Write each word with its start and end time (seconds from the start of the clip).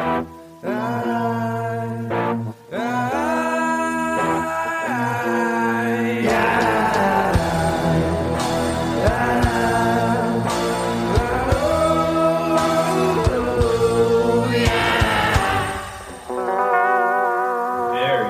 Very 0.00 0.16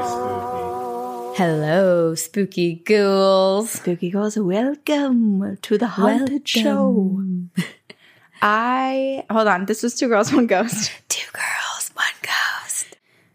spooky. 0.02 1.36
Hello, 1.36 2.14
spooky 2.16 2.74
ghouls. 2.84 3.70
Spooky 3.70 4.10
Girls, 4.10 4.36
welcome 4.36 5.56
to 5.62 5.78
the 5.78 5.86
haunted 5.86 6.48
show. 6.48 7.22
I 8.42 9.24
hold 9.30 9.46
on. 9.46 9.66
This 9.66 9.82
was 9.82 9.94
two 9.94 10.08
girls, 10.08 10.32
one 10.32 10.46
ghost. 10.46 10.90
Two 11.08 11.29
girls, 11.29 11.29
one 11.29 11.29
ghost. 11.29 11.29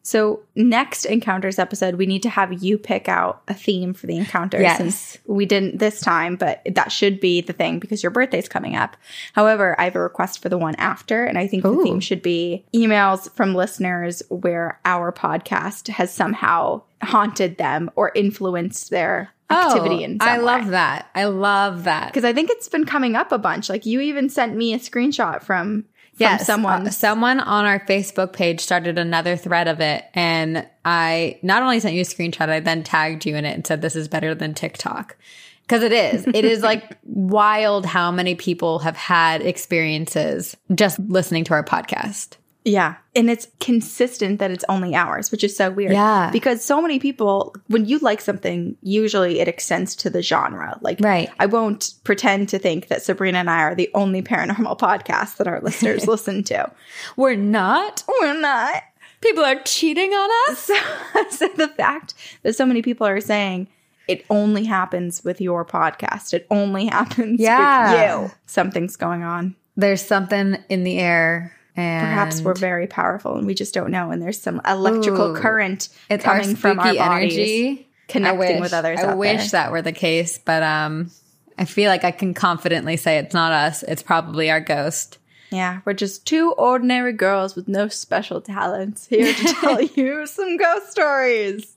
So 0.05 0.41
next 0.53 1.05
encounters 1.05 1.57
episode, 1.57 1.95
we 1.95 2.05
need 2.05 2.21
to 2.23 2.29
have 2.29 2.61
you 2.61 2.77
pick 2.77 3.09
out 3.09 3.41
a 3.47 3.55
theme 3.55 3.91
for 3.95 4.05
the 4.05 4.17
encounter. 4.17 4.61
Yes. 4.61 4.77
Since 4.77 5.17
we 5.25 5.47
didn't 5.47 5.79
this 5.79 5.99
time, 5.99 6.35
but 6.35 6.61
that 6.69 6.91
should 6.91 7.19
be 7.19 7.41
the 7.41 7.53
thing 7.53 7.79
because 7.79 8.03
your 8.03 8.11
birthday's 8.11 8.47
coming 8.47 8.75
up. 8.75 8.97
However, 9.33 9.75
I 9.79 9.85
have 9.85 9.95
a 9.95 9.99
request 9.99 10.43
for 10.43 10.49
the 10.49 10.59
one 10.59 10.75
after, 10.75 11.25
and 11.25 11.39
I 11.39 11.47
think 11.47 11.63
the 11.63 11.75
theme 11.83 11.99
should 11.99 12.21
be 12.21 12.65
emails 12.71 13.31
from 13.31 13.55
listeners 13.55 14.21
where 14.29 14.79
our 14.85 15.11
podcast 15.11 15.87
has 15.87 16.13
somehow 16.13 16.83
haunted 17.01 17.57
them 17.57 17.89
or 17.95 18.11
influenced 18.13 18.91
their 18.91 19.31
activity 19.49 20.01
oh, 20.01 20.05
in 20.05 20.17
Oh, 20.21 20.25
I 20.25 20.37
love 20.37 20.65
way. 20.65 20.71
that. 20.71 21.09
I 21.15 21.25
love 21.25 21.85
that. 21.85 22.07
because 22.07 22.25
I 22.25 22.33
think 22.33 22.51
it's 22.51 22.69
been 22.69 22.85
coming 22.85 23.15
up 23.15 23.31
a 23.31 23.39
bunch. 23.39 23.69
Like 23.69 23.87
you 23.87 24.01
even 24.01 24.29
sent 24.29 24.55
me 24.55 24.75
a 24.75 24.77
screenshot 24.77 25.41
from 25.41 25.85
Yes, 26.17 26.45
someone. 26.45 26.87
uh, 26.87 26.91
someone 26.91 27.39
on 27.39 27.65
our 27.65 27.79
Facebook 27.79 28.33
page 28.33 28.61
started 28.61 28.97
another 28.97 29.35
thread 29.35 29.67
of 29.67 29.81
it, 29.81 30.05
and 30.13 30.67
I 30.84 31.40
not 31.41 31.62
only 31.62 31.79
sent 31.79 31.95
you 31.95 32.01
a 32.01 32.05
screenshot, 32.05 32.49
I 32.49 32.59
then 32.59 32.84
tagged 32.84 33.26
you 33.26 33.35
in 33.35 33.45
it 33.45 33.53
and 33.53 33.65
said 33.67 33.81
this 33.81 33.95
is 33.95 34.07
better 34.07 34.34
than 34.34 34.53
TikTok 34.53 35.17
because 35.63 35.84
it 35.84 35.91
is. 35.91 36.25
It 36.27 36.45
is 36.45 36.62
like 36.62 36.98
wild 37.03 37.85
how 37.85 38.12
many 38.12 38.35
people 38.35 38.79
have 38.79 38.95
had 38.95 39.41
experiences 39.41 40.55
just 40.73 40.99
listening 40.99 41.43
to 41.45 41.53
our 41.53 41.63
podcast. 41.63 42.37
Yeah, 42.66 42.96
and 43.16 43.30
it's 43.30 43.48
consistent 43.60 44.40
that 44.40 44.49
it's 44.52 44.66
only 44.68 44.96
ours, 44.96 45.32
which 45.32 45.44
is 45.44 45.55
so 45.55 45.70
weird. 45.71 45.94
Yeah. 45.94 46.32
because 46.34 46.66
so 46.66 46.82
many 46.82 46.98
people, 46.99 47.55
when 47.68 47.85
you 47.85 47.99
like 47.99 48.20
something, 48.20 48.76
usually 48.82 49.40
it 49.40 49.48
extends 49.48 49.96
to 49.98 50.10
the 50.10 50.21
genre. 50.24 50.77
Like, 50.82 50.99
Right. 50.99 51.30
I 51.40 51.46
won't 51.46 51.93
pretend 52.04 52.49
to 52.49 52.60
think 52.60 52.88
that 52.88 53.04
Sabrina 53.04 53.38
and 53.38 53.49
I 53.49 53.62
are 53.62 53.76
the 53.76 53.90
only 53.93 54.21
paranormal 54.24 54.80
podcast 54.88 55.38
that 55.38 55.48
our 55.48 55.62
listeners 55.62 56.08
listen 56.16 56.43
to. 56.46 56.71
We're 57.16 57.36
not. 57.36 58.04
We're 58.21 58.40
not. 58.41 58.82
People 59.21 59.46
are 59.46 59.62
cheating 59.63 60.12
on 60.12 60.30
us. 60.52 60.60
So, 60.60 60.76
so 61.30 61.48
the 61.55 61.68
fact 61.70 62.16
that 62.43 62.55
so 62.55 62.66
many 62.66 62.82
people 62.82 63.08
are 63.08 63.21
saying 63.21 63.68
it 64.08 64.25
only 64.30 64.66
happens 64.66 65.24
with 65.24 65.40
your 65.41 65.66
podcast, 65.66 66.34
it 66.34 66.46
only 66.52 66.88
happens 66.88 67.40
Yeah. 67.40 67.91
with 68.22 68.30
you, 68.30 68.36
something's 68.47 68.96
going 68.97 69.24
on. 69.24 69.56
There's 69.78 70.02
something 70.02 70.58
in 70.69 70.84
the 70.84 71.00
air, 71.00 71.53
and 71.75 72.06
Perhaps 72.06 72.41
we're 72.41 72.53
very 72.53 72.88
powerful 72.88 73.35
and 73.35 73.45
we 73.45 73.53
just 73.53 73.73
don't 73.73 73.91
know. 73.91 74.12
And 74.12 74.22
there's 74.22 74.41
some 74.41 74.62
electrical 74.66 75.35
Ooh. 75.35 75.40
current 75.40 75.90
it's 76.09 76.23
coming 76.23 76.50
our 76.51 76.56
from 76.56 76.79
our 76.79 76.94
bodies, 76.94 77.34
energy 77.34 77.88
connecting 78.07 78.62
with 78.62 78.73
others. 78.73 79.00
I 79.00 79.13
wish 79.13 79.51
there. 79.51 79.63
that 79.63 79.72
were 79.72 79.81
the 79.81 79.91
case, 79.91 80.38
but 80.38 80.63
um, 80.63 81.12
I 81.57 81.66
feel 81.66 81.90
like 81.90 82.03
I 82.03 82.12
can 82.12 82.34
confidently 82.34 82.97
say 82.97 83.18
it's 83.18 83.34
not 83.34 83.51
us. 83.51 83.84
It's 83.84 84.03
probably 84.03 84.50
our 84.50 84.62
ghost. 84.62 85.18
Yeah, 85.51 85.81
we're 85.85 85.94
just 85.94 86.25
two 86.25 86.53
ordinary 86.53 87.13
girls 87.13 87.56
with 87.56 87.68
no 87.68 87.88
special 87.88 88.41
talents 88.41 89.06
here 89.07 89.34
to 89.34 89.44
tell 89.62 89.81
you 89.81 90.25
some 90.28 90.57
ghost 90.57 90.91
stories. 90.91 91.75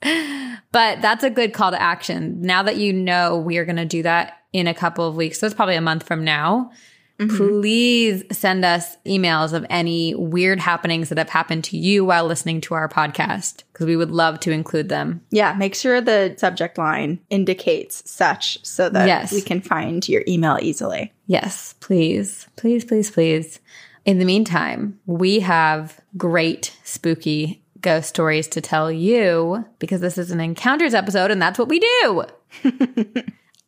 But 0.73 1.03
that's 1.03 1.23
a 1.23 1.31
good 1.31 1.53
call 1.53 1.71
to 1.71 1.81
action. 1.81 2.41
Now 2.41 2.63
that 2.63 2.77
you 2.77 2.93
know 2.93 3.37
we 3.37 3.59
are 3.59 3.65
going 3.65 3.77
to 3.77 3.85
do 3.85 4.03
that 4.03 4.39
in 4.53 4.67
a 4.67 4.75
couple 4.75 5.07
of 5.07 5.17
weeks, 5.17 5.39
so 5.39 5.47
it's 5.47 5.55
probably 5.55 5.77
a 5.77 5.81
month 5.81 6.05
from 6.05 6.25
now. 6.25 6.73
Mm-hmm. 7.19 7.37
Please 7.37 8.23
send 8.31 8.65
us 8.65 8.97
emails 9.05 9.53
of 9.53 9.67
any 9.69 10.15
weird 10.15 10.61
happenings 10.61 11.09
that 11.09 11.19
have 11.19 11.29
happened 11.29 11.65
to 11.65 11.77
you 11.77 12.05
while 12.05 12.25
listening 12.27 12.61
to 12.63 12.75
our 12.75 12.89
podcast 12.89 13.65
because 13.73 13.87
we 13.87 13.97
would 13.97 14.13
love 14.13 14.39
to 14.41 14.53
include 14.53 14.89
them. 14.89 15.21
Yeah, 15.31 15.53
make 15.55 15.75
sure 15.75 16.01
the 16.01 16.35
subject 16.39 16.79
line 16.79 17.19
indicates 17.29 18.09
such 18.09 18.65
so 18.65 18.89
that 18.91 19.07
Yes. 19.09 19.33
we 19.33 19.41
can 19.43 19.61
find 19.61 20.09
your 20.09 20.23
email 20.29 20.59
easily. 20.63 21.13
Yes, 21.27 21.75
please. 21.81 22.47
Please, 22.57 22.85
please, 22.85 23.11
please. 23.11 23.59
In 24.05 24.21
the 24.21 24.25
meantime, 24.25 24.99
we 25.07 25.41
have 25.41 26.01
great 26.17 26.77
spooky 26.85 27.63
ghost 27.81 28.09
stories 28.09 28.47
to 28.49 28.61
tell 28.61 28.91
you 28.93 29.65
because 29.81 30.01
this 30.01 30.19
is 30.19 30.31
an 30.31 30.41
encounters 30.41 30.95
episode 30.95 31.31
and 31.31 31.43
that's 31.43 31.59
what 31.59 31.69
we 31.69 31.81
do. 31.81 32.25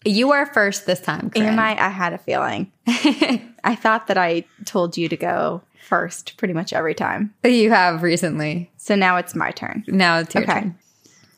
you 0.04 0.32
are 0.32 0.46
first 0.46 0.86
this 0.86 1.00
time. 1.00 1.30
Corinne. 1.30 1.48
Am 1.50 1.58
I? 1.58 1.70
I 1.86 1.88
had 1.88 2.12
a 2.12 2.18
feeling. 2.18 2.70
I 2.86 3.74
thought 3.76 4.06
that 4.06 4.16
I 4.18 4.44
told 4.64 4.96
you 4.96 5.08
to 5.08 5.16
go 5.16 5.62
first 5.86 6.36
pretty 6.36 6.54
much 6.54 6.72
every 6.72 6.94
time. 6.94 7.34
You 7.44 7.70
have 7.70 8.02
recently. 8.02 8.70
So 8.76 8.94
now 8.94 9.16
it's 9.16 9.34
my 9.34 9.50
turn. 9.50 9.84
Now 9.88 10.18
it's 10.18 10.34
your 10.34 10.44
Okay. 10.44 10.52
turn. 10.60 10.78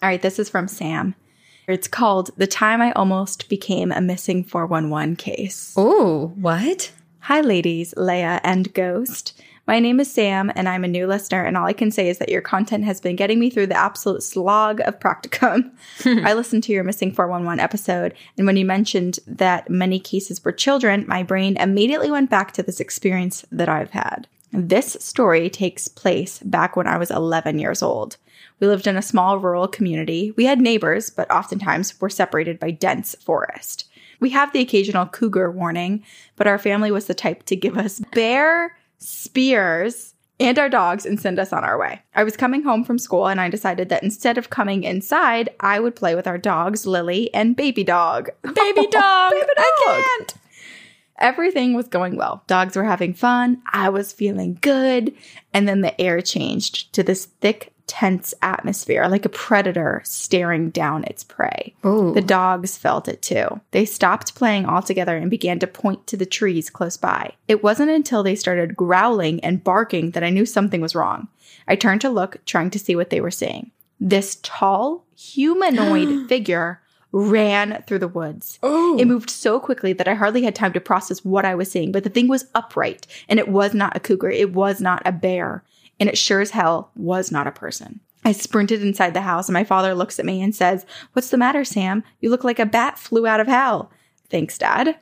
All 0.03 0.09
right, 0.09 0.21
this 0.23 0.39
is 0.39 0.49
from 0.49 0.69
Sam. 0.69 1.15
It's 1.69 1.87
called 1.89 2.31
The 2.37 2.47
Time 2.49 2.81
I 2.83 2.93
Almost 2.93 3.49
Became 3.49 3.93
a 3.93 4.01
Missing 4.01 4.45
411 4.45 5.17
Case. 5.17 5.75
Oh, 5.77 6.33
what? 6.37 6.91
Hi, 7.21 7.41
ladies, 7.41 7.95
Leia 7.97 8.41
and 8.43 8.73
Ghost. 8.75 9.41
My 9.65 9.79
name 9.79 10.01
is 10.01 10.13
Sam, 10.13 10.51
and 10.57 10.69
I'm 10.69 10.83
a 10.83 10.89
new 10.89 11.07
listener, 11.07 11.45
and 11.45 11.57
all 11.57 11.67
I 11.67 11.73
can 11.73 11.93
say 11.93 12.09
is 12.09 12.19
that 12.19 12.31
your 12.31 12.41
content 12.41 12.83
has 12.85 13.01
been 13.01 13.15
getting 13.15 13.39
me 13.39 13.49
through 13.49 13.69
the 13.69 13.79
absolute 13.79 14.25
slog 14.25 14.81
of 14.81 14.99
practicum. 14.99 15.71
I 16.05 16.35
listened 16.35 16.65
to 16.65 16.73
your 16.73 16.83
Missing 16.83 17.13
411 17.13 17.61
episode, 17.61 18.15
and 18.37 18.45
when 18.45 18.57
you 18.57 18.65
mentioned 18.65 19.21
that 19.25 19.71
many 19.71 20.01
cases 20.01 20.45
were 20.45 20.51
children, 20.51 21.05
my 21.07 21.23
brain 21.23 21.57
immediately 21.59 22.11
went 22.11 22.29
back 22.29 22.51
to 22.53 22.63
this 22.65 22.81
experience 22.81 23.47
that 23.53 23.69
I've 23.69 23.93
had. 23.93 24.27
This 24.53 24.97
story 24.99 25.49
takes 25.49 25.87
place 25.87 26.41
back 26.41 26.75
when 26.75 26.89
I 26.89 26.99
was 26.99 27.13
11 27.13 27.61
years 27.61 27.83
old. 27.83 28.17
We 28.59 28.67
lived 28.67 28.89
in 28.89 28.97
a 28.97 29.03
small 29.03 29.39
rural 29.39 29.69
community. 29.69 30.33
We 30.37 30.45
had 30.45 30.61
neighbors, 30.61 31.09
but 31.09 31.31
oftentimes 31.31 32.01
were 32.01 32.11
separated 32.11 32.59
by 32.59 32.73
dense 32.73 33.15
forest. 33.15 33.89
We 34.19 34.31
have 34.31 34.53
the 34.53 34.61
occasional 34.61 35.07
cougar 35.07 35.53
warning, 35.53 36.05
but 36.35 36.49
our 36.49 36.59
family 36.59 36.91
was 36.91 37.07
the 37.07 37.15
type 37.15 37.45
to 37.45 37.57
give 37.57 37.79
us 37.79 38.01
bear 38.13 38.77
spears 39.03 40.15
and 40.41 40.59
our 40.59 40.69
dogs 40.69 41.07
and 41.07 41.21
send 41.21 41.39
us 41.39 41.53
on 41.53 41.65
our 41.65 41.79
way. 41.79 42.03
I 42.15 42.25
was 42.25 42.37
coming 42.37 42.63
home 42.63 42.85
from 42.85 42.99
school 42.99 43.29
and 43.29 43.41
I 43.41 43.49
decided 43.49 43.89
that 43.91 44.03
instead 44.03 44.39
of 44.39 44.51
coming 44.51 44.83
inside, 44.83 45.51
I 45.61 45.79
would 45.79 45.95
play 45.95 46.15
with 46.15 46.27
our 46.27 46.39
dogs, 46.39 46.87
Lily 46.87 47.33
and 47.33 47.55
Baby 47.55 47.85
Dog. 47.85 48.31
Baby 48.43 48.87
dog. 48.91 49.33
Baby 49.33 49.47
I 49.57 49.83
dog. 49.87 50.05
can't. 50.05 50.35
Everything 51.19 51.75
was 51.75 51.87
going 51.87 52.17
well. 52.17 52.43
Dogs 52.49 52.75
were 52.75 52.85
having 52.85 53.15
fun. 53.15 53.63
I 53.73 53.89
was 53.91 54.13
feeling 54.13 54.59
good. 54.61 55.15
And 55.55 55.69
then 55.69 55.83
the 55.83 55.99
air 56.01 56.21
changed 56.21 56.93
to 56.95 57.05
this 57.05 57.27
thick, 57.27 57.72
tense 57.87 58.33
atmosphere, 58.43 59.07
like 59.09 59.25
a 59.25 59.31
predator 59.31 60.03
staring 60.05 60.71
down 60.71 61.05
its 61.05 61.25
prey. 61.25 61.75
Ooh. 61.85 62.13
The 62.15 62.21
dogs 62.21 62.77
felt 62.77 63.09
it 63.09 63.23
too. 63.23 63.61
They 63.71 63.85
stopped 63.85 64.35
playing 64.35 64.67
altogether 64.67 65.17
and 65.17 65.31
began 65.31 65.59
to 65.61 65.67
point 65.67 66.07
to 66.09 66.17
the 66.17 66.27
trees 66.27 66.71
close 66.71 66.97
by. 66.97 67.35
It 67.49 67.63
wasn't 67.63 67.91
until 67.91 68.23
they 68.23 68.35
started 68.35 68.77
growling 68.77 69.41
and 69.41 69.65
barking 69.65 70.13
that 70.13 70.25
I 70.25 70.31
knew 70.31 70.47
something 70.47 70.81
was 70.81 70.95
wrong. 70.95 71.29
I 71.69 71.77
turned 71.77 72.01
to 72.03 72.11
look, 72.11 72.45
trying 72.45 72.71
to 72.71 72.79
see 72.79 72.97
what 72.97 73.11
they 73.11 73.21
were 73.21 73.31
seeing. 73.31 73.71
This 74.01 74.39
tall, 74.43 75.05
humanoid 75.17 76.27
figure 76.29 76.81
ran 77.13 77.83
through 77.87 77.99
the 77.99 78.09
woods. 78.09 78.59
Oh. 78.63 78.97
It 78.99 79.07
moved 79.07 79.31
so 79.31 79.61
quickly 79.61 79.93
that 79.93 80.09
I 80.09 80.15
hardly 80.15 80.43
had 80.43 80.55
time 80.55 80.73
to 80.73 80.81
process 80.81 81.25
what 81.25 81.45
I 81.45 81.55
was 81.55 81.71
seeing, 81.71 81.93
but 81.93 82.05
the 82.05 82.11
thing 82.11 82.27
was 82.27 82.47
upright 82.55 83.07
and 83.29 83.39
it 83.39 83.49
was 83.49 83.75
not 83.75 83.97
a 83.97 84.01
cougar. 84.01 84.31
It 84.31 84.55
was 84.55 84.81
not 84.81 85.03
a 85.05 85.13
bear. 85.13 85.63
And 86.03 86.09
it 86.09 86.19
sure 86.19 86.41
as 86.41 86.51
hell 86.51 86.91
was 86.97 87.31
not 87.31 87.47
a 87.47 87.53
person. 87.53 88.01
I 88.25 88.33
sprinted 88.33 88.83
inside 88.83 89.15
the 89.15 89.21
house 89.21 89.47
and 89.49 89.55
my 89.55 89.63
father 89.63 89.95
looks 89.95 90.19
at 90.19 90.27
me 90.27 90.43
and 90.43 90.53
says, 90.53 90.85
What's 91.13 91.31
the 91.31 91.39
matter, 91.39 91.65
Sam? 91.65 92.03
You 92.19 92.29
look 92.29 92.43
like 92.43 92.59
a 92.59 92.67
bat 92.67 92.99
flew 92.99 93.25
out 93.25 93.39
of 93.39 93.47
hell. 93.47 93.89
Thanks, 94.29 94.59
Dad. 94.59 94.97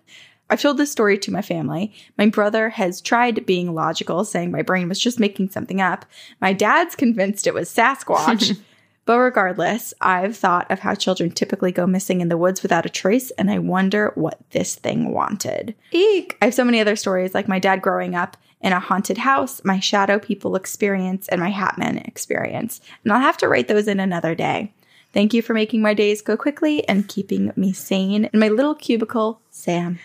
I've 0.51 0.61
told 0.61 0.77
this 0.77 0.93
story 0.93 1.17
to 1.17 1.33
my 1.33 1.41
family. 1.41 1.95
My 2.19 2.27
brother 2.27 2.69
has 2.69 3.01
tried 3.01 3.47
being 3.47 3.75
logical, 3.75 4.27
saying 4.27 4.51
my 4.51 4.61
brain 4.61 4.91
was 4.91 5.01
just 5.01 5.19
making 5.19 5.49
something 5.49 5.81
up. 5.81 6.05
My 6.39 6.53
dad's 6.53 6.95
convinced 6.95 7.47
it 7.47 7.55
was 7.55 7.75
Sasquatch. 7.75 8.61
But 9.07 9.19
regardless, 9.19 9.93
I've 10.01 10.37
thought 10.37 10.71
of 10.71 10.79
how 10.79 10.95
children 10.95 11.33
typically 11.33 11.73
go 11.73 11.85
missing 11.85 12.21
in 12.21 12.29
the 12.29 12.37
woods 12.37 12.63
without 12.63 12.87
a 12.87 12.91
trace, 12.91 13.33
and 13.33 13.51
I 13.51 13.59
wonder 13.59 14.13
what 14.15 14.39
this 14.51 14.77
thing 14.77 15.13
wanted. 15.13 15.75
Eek! 15.91 16.37
I 16.41 16.45
have 16.45 16.55
so 16.55 16.65
many 16.65 16.81
other 16.81 16.95
stories, 16.95 17.35
like 17.35 17.49
my 17.49 17.59
dad 17.59 17.83
growing 17.83 18.15
up 18.15 18.37
in 18.61 18.73
a 18.73 18.81
haunted 18.81 19.19
house, 19.19 19.63
my 19.65 19.81
shadow 19.81 20.19
people 20.19 20.57
experience, 20.57 21.29
and 21.29 21.41
my 21.41 21.51
Hatman 21.51 22.07
experience. 22.07 22.81
And 23.05 23.13
I'll 23.13 23.21
have 23.21 23.39
to 23.39 23.49
write 23.49 23.69
those 23.69 23.89
in 23.89 24.01
another 24.01 24.35
day. 24.35 24.73
Thank 25.13 25.35
you 25.35 25.43
for 25.43 25.55
making 25.55 25.83
my 25.83 25.95
days 25.95 26.23
go 26.23 26.37
quickly 26.37 26.87
and 26.89 27.09
keeping 27.09 27.53
me 27.57 27.73
sane 27.73 28.27
in 28.33 28.39
my 28.39 28.49
little 28.49 28.75
cubicle, 28.75 29.41
Sam. 29.51 29.99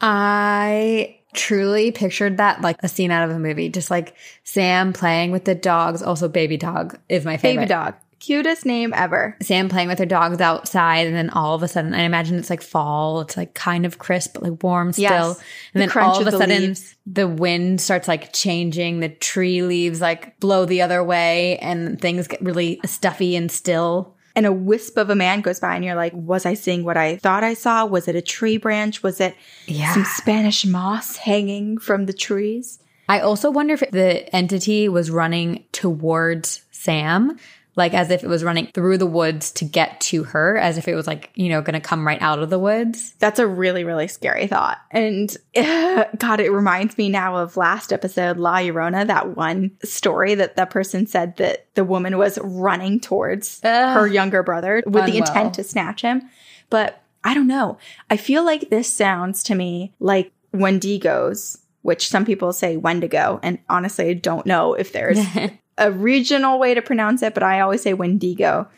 I 0.00 1.18
truly 1.34 1.92
pictured 1.92 2.38
that 2.38 2.60
like 2.60 2.76
a 2.82 2.88
scene 2.88 3.10
out 3.10 3.28
of 3.28 3.36
a 3.36 3.38
movie. 3.38 3.68
Just 3.68 3.90
like 3.90 4.16
Sam 4.42 4.92
playing 4.92 5.30
with 5.30 5.44
the 5.44 5.54
dogs. 5.54 6.02
Also, 6.02 6.28
baby 6.28 6.56
dog 6.56 6.98
is 7.08 7.24
my 7.24 7.36
favorite. 7.36 7.62
Baby 7.62 7.68
dog. 7.68 7.94
Cutest 8.20 8.66
name 8.66 8.92
ever. 8.94 9.36
Sam 9.42 9.68
playing 9.68 9.88
with 9.88 9.98
her 9.98 10.06
dogs 10.06 10.40
outside, 10.40 11.06
and 11.06 11.16
then 11.16 11.30
all 11.30 11.54
of 11.54 11.62
a 11.62 11.68
sudden, 11.68 11.94
I 11.94 12.02
imagine 12.02 12.38
it's 12.38 12.50
like 12.50 12.62
fall. 12.62 13.20
It's 13.22 13.36
like 13.36 13.54
kind 13.54 13.86
of 13.86 13.98
crisp, 13.98 14.34
but 14.34 14.42
like 14.42 14.62
warm 14.62 14.92
still. 14.92 15.02
Yes. 15.04 15.40
And 15.74 15.82
The 15.82 15.86
then 15.86 16.04
all 16.04 16.20
of 16.20 16.26
a 16.26 16.30
the 16.30 16.38
sudden, 16.38 16.60
leaves. 16.62 16.94
the 17.06 17.26
wind 17.26 17.80
starts 17.80 18.06
like 18.08 18.32
changing. 18.32 19.00
The 19.00 19.08
tree 19.08 19.62
leaves 19.62 20.00
like 20.00 20.38
blow 20.38 20.66
the 20.66 20.82
other 20.82 21.02
way, 21.02 21.56
and 21.58 22.00
things 22.00 22.28
get 22.28 22.42
really 22.42 22.78
stuffy 22.84 23.36
and 23.36 23.50
still. 23.50 24.14
And 24.36 24.46
a 24.46 24.52
wisp 24.52 24.96
of 24.96 25.10
a 25.10 25.14
man 25.16 25.40
goes 25.40 25.58
by, 25.58 25.74
and 25.74 25.84
you're 25.84 25.94
like, 25.96 26.12
Was 26.14 26.44
I 26.46 26.54
seeing 26.54 26.84
what 26.84 26.96
I 26.96 27.16
thought 27.16 27.42
I 27.42 27.54
saw? 27.54 27.84
Was 27.86 28.06
it 28.06 28.14
a 28.16 28.22
tree 28.22 28.58
branch? 28.58 29.02
Was 29.02 29.20
it 29.20 29.34
Yeah. 29.66 29.92
some 29.94 30.04
Spanish 30.04 30.64
moss 30.66 31.16
hanging 31.16 31.78
from 31.78 32.06
the 32.06 32.12
trees? 32.12 32.78
I 33.08 33.18
also 33.20 33.50
wonder 33.50 33.74
if 33.74 33.80
the 33.90 34.32
entity 34.36 34.88
was 34.88 35.10
running 35.10 35.64
towards 35.72 36.62
Sam, 36.70 37.36
like 37.76 37.94
as 37.94 38.10
if 38.10 38.24
it 38.24 38.28
was 38.28 38.44
running 38.44 38.66
through 38.66 38.98
the 38.98 39.06
woods 39.06 39.52
to 39.52 39.64
get 39.64 40.00
to 40.00 40.24
her, 40.24 40.56
as 40.58 40.76
if 40.76 40.88
it 40.88 40.94
was 40.94 41.06
like, 41.06 41.30
you 41.34 41.48
know, 41.48 41.62
going 41.62 41.74
to 41.74 41.80
come 41.80 42.06
right 42.06 42.20
out 42.20 42.40
of 42.40 42.50
the 42.50 42.58
woods. 42.58 43.14
That's 43.18 43.38
a 43.38 43.46
really, 43.46 43.84
really 43.84 44.08
scary 44.08 44.46
thought. 44.46 44.78
And 44.90 45.34
eh, 45.54 46.04
God, 46.18 46.40
it 46.40 46.50
reminds 46.50 46.98
me 46.98 47.08
now 47.08 47.36
of 47.36 47.56
last 47.56 47.92
episode, 47.92 48.38
La 48.38 48.56
Llorona, 48.56 49.06
that 49.06 49.36
one 49.36 49.70
story 49.84 50.34
that 50.34 50.56
that 50.56 50.70
person 50.70 51.06
said 51.06 51.36
that 51.36 51.66
the 51.74 51.84
woman 51.84 52.18
was 52.18 52.38
running 52.42 53.00
towards 53.00 53.60
Ugh. 53.62 53.94
her 53.94 54.06
younger 54.06 54.42
brother 54.42 54.82
with 54.86 55.06
the 55.06 55.18
intent 55.18 55.54
to 55.54 55.64
snatch 55.64 56.02
him. 56.02 56.28
But 56.70 57.02
I 57.22 57.34
don't 57.34 57.46
know. 57.46 57.78
I 58.08 58.16
feel 58.16 58.44
like 58.44 58.70
this 58.70 58.92
sounds 58.92 59.42
to 59.44 59.54
me 59.54 59.94
like 60.00 60.32
Wendigos, 60.54 61.58
which 61.82 62.08
some 62.08 62.24
people 62.24 62.52
say 62.52 62.76
Wendigo. 62.76 63.40
And 63.42 63.58
honestly, 63.68 64.10
I 64.10 64.14
don't 64.14 64.46
know 64.46 64.74
if 64.74 64.92
there's 64.92 65.18
a 65.80 65.90
regional 65.90 66.58
way 66.58 66.74
to 66.74 66.82
pronounce 66.82 67.22
it, 67.22 67.34
but 67.34 67.42
I 67.42 67.60
always 67.60 67.82
say 67.82 67.94
Wendigo. 67.94 68.68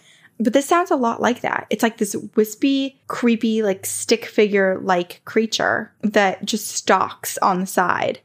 But 0.40 0.54
this 0.54 0.66
sounds 0.66 0.90
a 0.90 0.96
lot 0.96 1.20
like 1.20 1.42
that. 1.42 1.66
It's 1.68 1.82
like 1.82 1.98
this 1.98 2.16
wispy, 2.34 2.98
creepy, 3.08 3.62
like 3.62 3.84
stick 3.84 4.24
figure 4.24 4.78
like 4.80 5.20
creature 5.24 5.92
that 6.00 6.44
just 6.44 6.68
stalks 6.68 7.36
on 7.38 7.60
the 7.60 7.66
side 7.66 8.20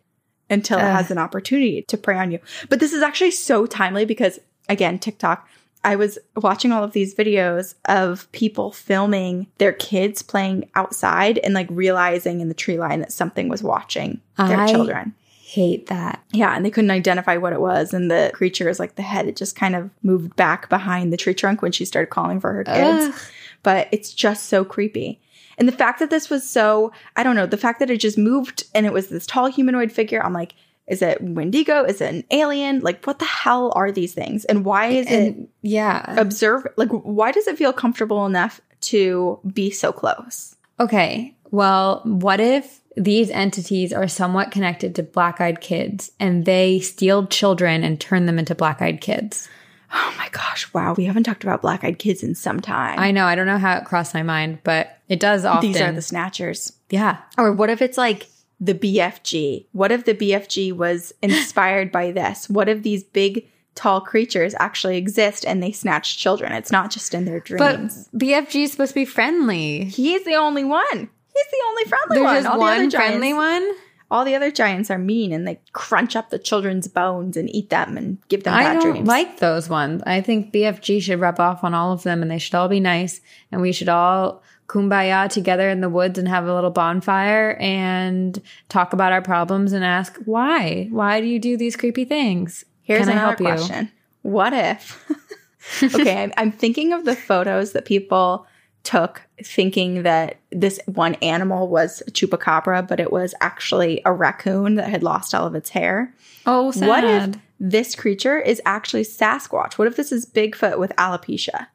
until 0.49 0.77
it 0.79 0.83
Ugh. 0.83 0.95
has 0.95 1.11
an 1.11 1.17
opportunity 1.17 1.83
to 1.83 1.97
prey 1.97 2.17
on 2.17 2.31
you. 2.31 2.39
But 2.69 2.79
this 2.79 2.93
is 2.93 3.03
actually 3.03 3.31
so 3.31 3.65
timely 3.65 4.05
because, 4.05 4.39
again, 4.69 4.99
TikTok, 4.99 5.47
I 5.83 5.95
was 5.95 6.17
watching 6.35 6.71
all 6.71 6.83
of 6.83 6.93
these 6.93 7.13
videos 7.13 7.75
of 7.85 8.31
people 8.31 8.71
filming 8.71 9.47
their 9.57 9.73
kids 9.73 10.21
playing 10.21 10.69
outside 10.75 11.37
and 11.39 11.53
like 11.53 11.67
realizing 11.69 12.39
in 12.41 12.47
the 12.47 12.53
tree 12.53 12.79
line 12.79 13.01
that 13.01 13.11
something 13.11 13.49
was 13.49 13.61
watching 13.61 14.21
their 14.37 14.61
I- 14.61 14.71
children. 14.71 15.13
Hate 15.49 15.85
that. 15.87 16.21
Yeah, 16.33 16.53
and 16.53 16.65
they 16.65 16.69
couldn't 16.69 16.91
identify 16.91 17.37
what 17.37 17.53
it 17.53 17.61
was. 17.61 17.93
And 17.93 18.11
the 18.11 18.31
creature 18.33 18.67
is 18.67 18.79
like 18.79 18.95
the 18.95 19.01
head, 19.01 19.27
it 19.27 19.37
just 19.37 19.55
kind 19.55 19.77
of 19.77 19.89
moved 20.03 20.35
back 20.35 20.67
behind 20.67 21.13
the 21.13 21.15
tree 21.15 21.33
trunk 21.33 21.61
when 21.61 21.71
she 21.71 21.85
started 21.85 22.09
calling 22.09 22.41
for 22.41 22.51
her 22.51 22.65
kids. 22.65 23.15
Ugh. 23.15 23.21
But 23.63 23.87
it's 23.93 24.13
just 24.13 24.47
so 24.47 24.65
creepy. 24.65 25.21
And 25.57 25.65
the 25.65 25.71
fact 25.71 25.99
that 25.99 26.09
this 26.09 26.29
was 26.29 26.47
so, 26.47 26.91
I 27.15 27.23
don't 27.23 27.37
know, 27.37 27.45
the 27.45 27.55
fact 27.55 27.79
that 27.79 27.89
it 27.89 28.01
just 28.01 28.17
moved 28.17 28.65
and 28.75 28.85
it 28.85 28.91
was 28.91 29.07
this 29.07 29.25
tall 29.25 29.47
humanoid 29.47 29.89
figure, 29.89 30.21
I'm 30.21 30.33
like, 30.33 30.53
is 30.85 31.01
it 31.01 31.21
Wendigo? 31.21 31.85
Is 31.85 32.01
it 32.01 32.13
an 32.13 32.25
alien? 32.29 32.81
Like, 32.81 33.05
what 33.05 33.19
the 33.19 33.25
hell 33.25 33.71
are 33.73 33.89
these 33.89 34.13
things? 34.13 34.43
And 34.43 34.65
why 34.65 34.87
is 34.87 35.09
it 35.09 35.37
yeah. 35.61 36.13
observe? 36.19 36.67
Like, 36.75 36.89
why 36.89 37.31
does 37.31 37.47
it 37.47 37.57
feel 37.57 37.71
comfortable 37.71 38.25
enough 38.25 38.59
to 38.81 39.39
be 39.53 39.71
so 39.71 39.93
close? 39.93 40.57
Okay. 40.77 41.33
Well, 41.51 42.01
what 42.03 42.41
if 42.41 42.81
these 42.97 43.29
entities 43.29 43.93
are 43.93 44.07
somewhat 44.07 44.51
connected 44.51 44.95
to 44.95 45.03
black 45.03 45.39
eyed 45.39 45.61
kids 45.61 46.11
and 46.19 46.45
they 46.45 46.79
steal 46.79 47.27
children 47.27 47.83
and 47.83 47.99
turn 47.99 48.25
them 48.25 48.39
into 48.39 48.55
black 48.55 48.81
eyed 48.81 48.99
kids? 49.01 49.47
Oh 49.93 50.13
my 50.17 50.27
gosh, 50.31 50.71
wow, 50.73 50.93
we 50.97 51.05
haven't 51.05 51.23
talked 51.23 51.43
about 51.43 51.61
black 51.61 51.83
eyed 51.83 51.99
kids 51.99 52.21
in 52.23 52.35
some 52.35 52.59
time. 52.59 52.99
I 52.99 53.11
know. 53.11 53.25
I 53.25 53.35
don't 53.35 53.45
know 53.45 53.57
how 53.57 53.77
it 53.77 53.85
crossed 53.85 54.13
my 54.13 54.23
mind, 54.23 54.59
but 54.63 54.97
it 55.07 55.19
does 55.19 55.45
often. 55.45 55.71
These 55.71 55.79
are 55.81 55.91
the 55.93 56.01
snatchers. 56.01 56.73
yeah. 56.89 57.19
Or 57.37 57.53
what 57.53 57.69
if 57.69 57.81
it's 57.81 57.97
like 57.97 58.27
the 58.59 58.73
BFG? 58.73 59.67
What 59.71 59.91
if 59.93 60.03
the 60.03 60.13
BFG 60.15 60.73
was 60.73 61.13
inspired 61.21 61.91
by 61.91 62.11
this? 62.11 62.49
What 62.49 62.67
if 62.67 62.83
these 62.83 63.03
big, 63.03 63.47
tall 63.75 64.01
creatures 64.01 64.55
actually 64.59 64.97
exist 64.97 65.45
and 65.45 65.61
they 65.63 65.71
snatch 65.71 66.17
children? 66.17 66.51
It's 66.51 66.71
not 66.71 66.89
just 66.91 67.13
in 67.13 67.25
their 67.25 67.39
But 67.57 67.75
dreams. 67.77 68.09
BFG 68.15 68.63
is 68.63 68.71
supposed 68.71 68.89
to 68.89 68.95
be 68.95 69.05
friendly. 69.05 69.85
he's 69.85 70.25
the 70.25 70.35
only 70.35 70.63
one. 70.65 71.09
He's 71.37 71.51
the 71.51 71.63
only 71.67 71.83
friendly 71.85 72.17
There's 72.19 72.43
one. 72.45 72.53
All 72.53 72.59
the 72.59 72.65
other 72.65 72.81
one 72.81 72.89
giants- 72.89 72.95
friendly 72.95 73.33
one. 73.33 73.71
All 74.09 74.23
the 74.23 74.35
other 74.35 74.51
giants 74.51 74.89
are 74.89 74.97
mean 74.97 75.33
and 75.33 75.45
they 75.45 75.59
crunch 75.73 76.15
up 76.15 76.29
the 76.29 76.39
children's 76.39 76.87
bones 76.87 77.35
and 77.35 77.53
eat 77.53 77.69
them 77.69 77.97
and 77.97 78.17
give 78.29 78.43
them 78.43 78.53
I 78.53 78.63
bad 78.63 78.79
don't 78.81 78.91
dreams. 78.93 79.07
like 79.07 79.39
those 79.39 79.67
ones. 79.69 80.01
I 80.05 80.21
think 80.21 80.53
BFG 80.53 81.01
should 81.01 81.19
rub 81.19 81.41
off 81.41 81.61
on 81.61 81.73
all 81.73 81.91
of 81.91 82.03
them 82.03 82.21
and 82.21 82.31
they 82.31 82.37
should 82.37 82.55
all 82.55 82.69
be 82.69 82.79
nice 82.79 83.19
and 83.51 83.61
we 83.61 83.73
should 83.73 83.89
all 83.89 84.41
kumbaya 84.67 85.27
together 85.29 85.67
in 85.69 85.81
the 85.81 85.89
woods 85.89 86.17
and 86.17 86.25
have 86.29 86.45
a 86.47 86.53
little 86.55 86.69
bonfire 86.69 87.57
and 87.59 88.41
talk 88.69 88.93
about 88.93 89.11
our 89.11 89.21
problems 89.21 89.73
and 89.73 89.83
ask 89.83 90.17
why? 90.23 90.87
Why 90.89 91.19
do 91.19 91.27
you 91.27 91.37
do 91.37 91.57
these 91.57 91.75
creepy 91.75 92.05
things? 92.05 92.63
Here's 92.83 93.01
Can 93.07 93.09
another 93.17 93.27
help 93.27 93.39
you? 93.41 93.45
question. 93.47 93.91
What 94.21 94.53
if? 94.53 95.05
okay, 95.83 96.23
I'm, 96.23 96.33
I'm 96.37 96.51
thinking 96.53 96.93
of 96.93 97.03
the 97.03 97.15
photos 97.15 97.73
that 97.73 97.83
people 97.83 98.47
took 98.87 99.21
thinking 99.43 100.03
that 100.03 100.37
this 100.49 100.79
one 100.85 101.15
animal 101.15 101.67
was 101.67 102.01
a 102.07 102.11
chupacabra, 102.11 102.87
but 102.87 103.01
it 103.01 103.11
was 103.11 103.35
actually 103.41 104.01
a 104.05 104.13
raccoon 104.13 104.75
that 104.75 104.89
had 104.89 105.03
lost 105.03 105.35
all 105.35 105.45
of 105.45 105.55
its 105.55 105.69
hair. 105.69 106.13
Oh, 106.45 106.71
sad. 106.71 106.87
What 106.87 107.03
if 107.03 107.35
this 107.59 107.95
creature 107.95 108.39
is 108.39 108.61
actually 108.65 109.03
Sasquatch? 109.03 109.73
What 109.73 109.89
if 109.89 109.97
this 109.97 110.13
is 110.13 110.25
Bigfoot 110.25 110.79
with 110.79 110.95
alopecia? 110.95 111.67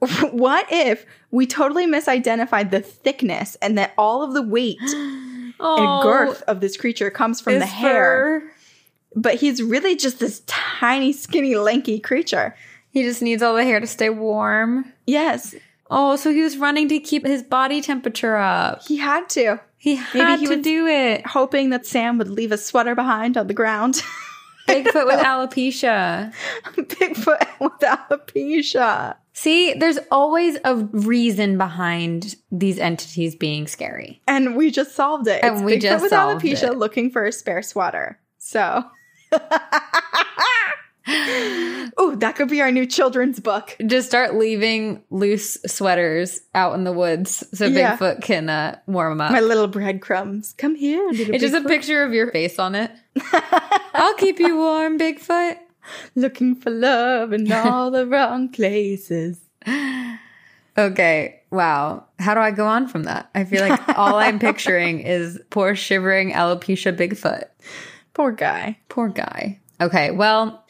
what 0.32 0.66
if 0.68 1.06
we 1.30 1.46
totally 1.46 1.86
misidentified 1.86 2.72
the 2.72 2.80
thickness 2.80 3.56
and 3.62 3.78
that 3.78 3.94
all 3.96 4.24
of 4.24 4.34
the 4.34 4.42
weight 4.42 4.80
and 4.82 5.54
oh, 5.60 6.02
girth 6.02 6.42
of 6.48 6.60
this 6.60 6.76
creature 6.76 7.08
comes 7.08 7.40
from 7.40 7.60
the 7.60 7.66
hair? 7.66 8.40
fur- 8.40 8.50
but 9.14 9.36
he's 9.36 9.62
really 9.62 9.94
just 9.94 10.18
this 10.18 10.42
tiny, 10.46 11.12
skinny, 11.12 11.54
lanky 11.54 12.00
creature. 12.00 12.56
He 12.96 13.02
just 13.02 13.20
needs 13.20 13.42
all 13.42 13.54
the 13.54 13.62
hair 13.62 13.78
to 13.78 13.86
stay 13.86 14.08
warm. 14.08 14.90
Yes, 15.06 15.54
Oh, 15.90 16.16
so 16.16 16.32
he 16.32 16.40
was 16.40 16.56
running 16.56 16.88
to 16.88 16.98
keep 16.98 17.26
his 17.26 17.42
body 17.42 17.82
temperature 17.82 18.36
up. 18.36 18.82
he 18.86 18.96
had 18.96 19.28
to, 19.30 19.60
He 19.76 19.96
had 19.96 20.40
he 20.40 20.46
to 20.46 20.56
was- 20.56 20.64
do 20.64 20.86
it. 20.86 21.26
hoping 21.26 21.68
that 21.70 21.84
Sam 21.84 22.16
would 22.16 22.30
leave 22.30 22.52
a 22.52 22.56
sweater 22.56 22.94
behind 22.94 23.36
on 23.36 23.48
the 23.48 23.54
ground. 23.54 24.02
Bigfoot 24.66 25.04
with 25.06 25.20
alopecia. 25.20 26.32
Bigfoot 26.74 27.46
with 27.60 27.72
alopecia. 27.82 29.16
See, 29.34 29.74
there's 29.74 29.98
always 30.10 30.56
a 30.64 30.74
reason 30.76 31.58
behind 31.58 32.34
these 32.50 32.78
entities 32.78 33.36
being 33.36 33.66
scary. 33.66 34.22
And 34.26 34.56
we 34.56 34.70
just 34.70 34.96
solved 34.96 35.28
it. 35.28 35.44
And 35.44 35.56
It's 35.56 35.64
we 35.64 35.76
Bigfoot 35.76 35.80
just 35.82 36.02
with 36.02 36.10
solved 36.10 36.42
alopecia 36.42 36.70
it. 36.72 36.78
looking 36.78 37.10
for 37.10 37.26
a 37.26 37.30
spare 37.32 37.60
sweater. 37.62 38.18
So. 38.38 38.82
Ooh, 41.08 42.16
that 42.16 42.34
could 42.36 42.48
be 42.48 42.60
our 42.60 42.72
new 42.72 42.84
children's 42.86 43.38
book. 43.40 43.76
Just 43.86 44.08
start 44.08 44.34
leaving 44.34 45.02
loose 45.10 45.56
sweaters 45.66 46.40
out 46.54 46.74
in 46.74 46.84
the 46.84 46.92
woods 46.92 47.44
so 47.56 47.66
Yeah. 47.66 47.96
Bigfoot 47.96 48.22
can 48.22 48.48
uh, 48.48 48.78
warm 48.86 49.12
them 49.18 49.20
up. 49.26 49.32
My 49.32 49.40
little 49.40 49.68
breadcrumbs. 49.68 50.54
Come 50.58 50.74
here, 50.74 51.08
little 51.10 51.34
it's 51.34 51.42
just 51.42 51.54
a 51.54 51.66
picture 51.66 52.02
of 52.02 52.12
your 52.12 52.30
face 52.32 52.58
on 52.58 52.74
it. 52.74 52.90
I'll 53.94 54.14
keep 54.14 54.38
you 54.40 54.56
warm, 54.56 54.98
Bigfoot. 54.98 55.58
Looking 56.16 56.56
for 56.56 56.70
love 56.70 57.32
in 57.32 57.50
all 57.52 57.90
the 57.90 58.06
wrong 58.06 58.48
places. 58.48 59.40
Okay, 60.78 61.40
wow. 61.50 62.04
How 62.18 62.34
do 62.34 62.40
I 62.40 62.50
go 62.50 62.66
on 62.66 62.86
from 62.86 63.04
that? 63.04 63.30
I 63.34 63.44
feel 63.44 63.66
like 63.66 63.88
all 63.96 64.16
I'm 64.16 64.38
picturing 64.38 65.00
is 65.06 65.40
poor 65.48 65.74
shivering 65.74 66.32
alopecia 66.32 66.94
Bigfoot. 66.94 67.44
Poor 68.12 68.30
guy. 68.32 68.78
Poor 68.90 69.08
guy. 69.08 69.58
Okay, 69.80 70.10
well, 70.10 70.65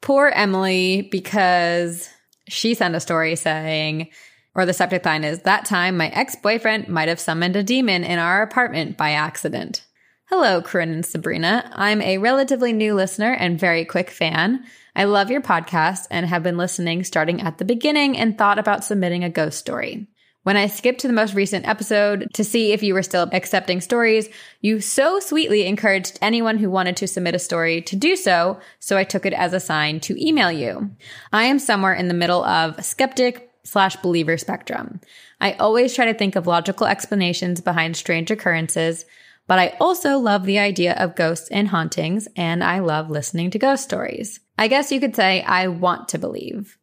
poor 0.00 0.28
Emily 0.28 1.08
because 1.10 2.08
she 2.48 2.74
sent 2.74 2.94
a 2.94 3.00
story 3.00 3.36
saying, 3.36 4.08
or 4.54 4.66
the 4.66 4.72
subject 4.72 5.04
line 5.04 5.24
is, 5.24 5.40
that 5.42 5.64
time 5.64 5.96
my 5.96 6.08
ex 6.08 6.36
boyfriend 6.36 6.88
might 6.88 7.08
have 7.08 7.20
summoned 7.20 7.56
a 7.56 7.62
demon 7.62 8.04
in 8.04 8.18
our 8.18 8.42
apartment 8.42 8.96
by 8.96 9.12
accident. 9.12 9.84
Hello, 10.26 10.62
Corinne 10.62 10.92
and 10.92 11.06
Sabrina. 11.06 11.70
I'm 11.74 12.00
a 12.02 12.18
relatively 12.18 12.72
new 12.72 12.94
listener 12.94 13.32
and 13.32 13.58
very 13.58 13.84
quick 13.84 14.10
fan. 14.10 14.64
I 14.94 15.04
love 15.04 15.30
your 15.30 15.40
podcast 15.40 16.06
and 16.10 16.26
have 16.26 16.42
been 16.42 16.56
listening 16.56 17.04
starting 17.04 17.40
at 17.40 17.58
the 17.58 17.64
beginning 17.64 18.16
and 18.16 18.36
thought 18.36 18.58
about 18.58 18.84
submitting 18.84 19.24
a 19.24 19.30
ghost 19.30 19.58
story. 19.58 20.06
When 20.42 20.56
I 20.56 20.68
skipped 20.68 21.00
to 21.00 21.06
the 21.06 21.12
most 21.12 21.34
recent 21.34 21.68
episode 21.68 22.28
to 22.32 22.44
see 22.44 22.72
if 22.72 22.82
you 22.82 22.94
were 22.94 23.02
still 23.02 23.28
accepting 23.32 23.82
stories, 23.82 24.30
you 24.62 24.80
so 24.80 25.20
sweetly 25.20 25.66
encouraged 25.66 26.18
anyone 26.22 26.56
who 26.56 26.70
wanted 26.70 26.96
to 26.96 27.06
submit 27.06 27.34
a 27.34 27.38
story 27.38 27.82
to 27.82 27.94
do 27.94 28.16
so, 28.16 28.58
so 28.78 28.96
I 28.96 29.04
took 29.04 29.26
it 29.26 29.34
as 29.34 29.52
a 29.52 29.60
sign 29.60 30.00
to 30.00 30.26
email 30.26 30.50
you. 30.50 30.90
I 31.30 31.44
am 31.44 31.58
somewhere 31.58 31.92
in 31.92 32.08
the 32.08 32.14
middle 32.14 32.42
of 32.42 32.82
skeptic 32.82 33.50
slash 33.64 33.96
believer 33.96 34.38
spectrum. 34.38 35.02
I 35.42 35.52
always 35.52 35.94
try 35.94 36.06
to 36.06 36.14
think 36.14 36.36
of 36.36 36.46
logical 36.46 36.86
explanations 36.86 37.60
behind 37.60 37.94
strange 37.94 38.30
occurrences, 38.30 39.04
But 39.50 39.58
I 39.58 39.76
also 39.80 40.16
love 40.16 40.44
the 40.44 40.60
idea 40.60 40.94
of 40.94 41.16
ghosts 41.16 41.48
and 41.48 41.66
hauntings, 41.66 42.28
and 42.36 42.62
I 42.62 42.78
love 42.78 43.10
listening 43.10 43.50
to 43.50 43.58
ghost 43.58 43.82
stories. 43.82 44.38
I 44.56 44.68
guess 44.68 44.92
you 44.92 45.00
could 45.00 45.16
say 45.16 45.42
I 45.42 45.66
want 45.66 46.06
to 46.10 46.18
believe. 46.18 46.78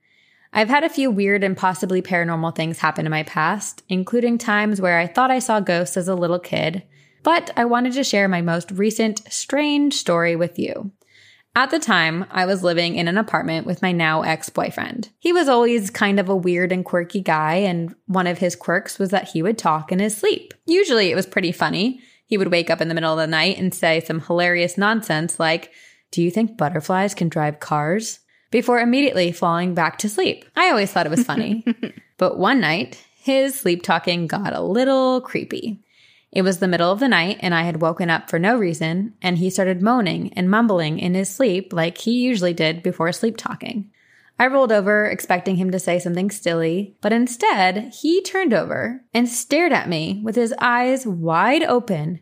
I've 0.54 0.70
had 0.70 0.84
a 0.84 0.90
few 0.90 1.12
weird 1.12 1.44
and 1.44 1.56
possibly 1.56 2.02
paranormal 2.02 2.56
things 2.56 2.80
happen 2.80 3.06
in 3.06 3.12
my 3.12 3.24
past, 3.24 3.84
including 3.90 4.38
times 4.38 4.82
where 4.82 4.98
I 4.98 5.08
thought 5.08 5.32
I 5.32 5.40
saw 5.40 5.60
ghosts 5.60 5.98
as 5.98 6.08
a 6.08 6.16
little 6.16 6.40
kid, 6.40 6.84
but 7.24 7.52
I 7.58 7.66
wanted 7.66 7.94
to 7.94 8.04
share 8.04 8.28
my 8.28 8.42
most 8.42 8.72
recent 8.72 9.22
strange 9.32 9.94
story 9.96 10.36
with 10.36 10.58
you. 10.58 10.92
At 11.58 11.72
the 11.72 11.80
time, 11.80 12.26
I 12.30 12.46
was 12.46 12.64
living 12.64 12.96
in 12.96 13.08
an 13.08 13.18
apartment 13.18 13.66
with 13.66 13.82
my 13.82 13.92
now 13.92 14.22
ex 14.22 14.48
boyfriend. 14.48 15.10
He 15.18 15.34
was 15.34 15.48
always 15.48 15.90
kind 15.90 16.20
of 16.20 16.30
a 16.30 16.36
weird 16.36 16.72
and 16.72 16.86
quirky 16.86 17.20
guy, 17.20 17.56
and 17.56 17.96
one 18.06 18.28
of 18.28 18.38
his 18.38 18.56
quirks 18.56 19.00
was 19.00 19.10
that 19.10 19.30
he 19.30 19.42
would 19.42 19.58
talk 19.58 19.92
in 19.92 19.98
his 19.98 20.16
sleep. 20.16 20.54
Usually 20.68 21.10
it 21.10 21.16
was 21.16 21.26
pretty 21.26 21.52
funny. 21.52 22.00
He 22.28 22.38
would 22.38 22.52
wake 22.52 22.70
up 22.70 22.80
in 22.80 22.90
the 22.90 22.94
middle 22.94 23.12
of 23.12 23.18
the 23.18 23.26
night 23.26 23.58
and 23.58 23.74
say 23.74 24.02
some 24.02 24.22
hilarious 24.22 24.78
nonsense 24.78 25.40
like, 25.40 25.72
Do 26.12 26.22
you 26.22 26.30
think 26.30 26.58
butterflies 26.58 27.16
can 27.16 27.28
drive 27.28 27.60
cars? 27.60 28.20
Before 28.50 28.80
immediately 28.80 29.32
falling 29.32 29.74
back 29.74 29.98
to 30.00 30.10
sleep. 30.10 30.46
I 30.56 30.70
always 30.70 30.92
thought 30.92 31.06
it 31.06 31.12
was 31.12 31.24
funny. 31.24 31.66
but 32.18 32.38
one 32.38 32.62
night, 32.62 33.04
his 33.18 33.60
sleep 33.60 33.84
talking 33.84 34.28
got 34.28 34.56
a 34.56 34.62
little 34.62 35.22
creepy. 35.22 35.84
It 36.32 36.44
was 36.44 36.60
the 36.60 36.68
middle 36.68 36.92
of 36.92 37.00
the 37.00 37.08
night 37.08 37.38
and 37.42 37.54
I 37.54 37.64
had 37.64 37.82
woken 37.82 38.10
up 38.10 38.30
for 38.30 38.38
no 38.38 38.58
reason, 38.58 39.14
and 39.22 39.38
he 39.38 39.50
started 39.50 39.82
moaning 39.82 40.32
and 40.34 40.50
mumbling 40.50 41.00
in 41.00 41.14
his 41.14 41.34
sleep 41.34 41.74
like 41.74 41.98
he 41.98 42.20
usually 42.20 42.54
did 42.54 42.84
before 42.84 43.12
sleep 43.12 43.38
talking. 43.38 43.92
I 44.40 44.48
rolled 44.48 44.72
over, 44.72 45.06
expecting 45.06 45.56
him 45.56 45.72
to 45.72 45.80
say 45.80 45.98
something 45.98 46.30
silly, 46.30 46.96
but 47.02 47.12
instead, 47.12 47.92
he 48.02 48.22
turned 48.22 48.54
over 48.54 49.02
and 49.14 49.28
stared 49.28 49.74
at 49.74 49.90
me 49.90 50.22
with 50.24 50.36
his 50.36 50.54
eyes 50.60 51.08
wide 51.08 51.64
open 51.64 52.20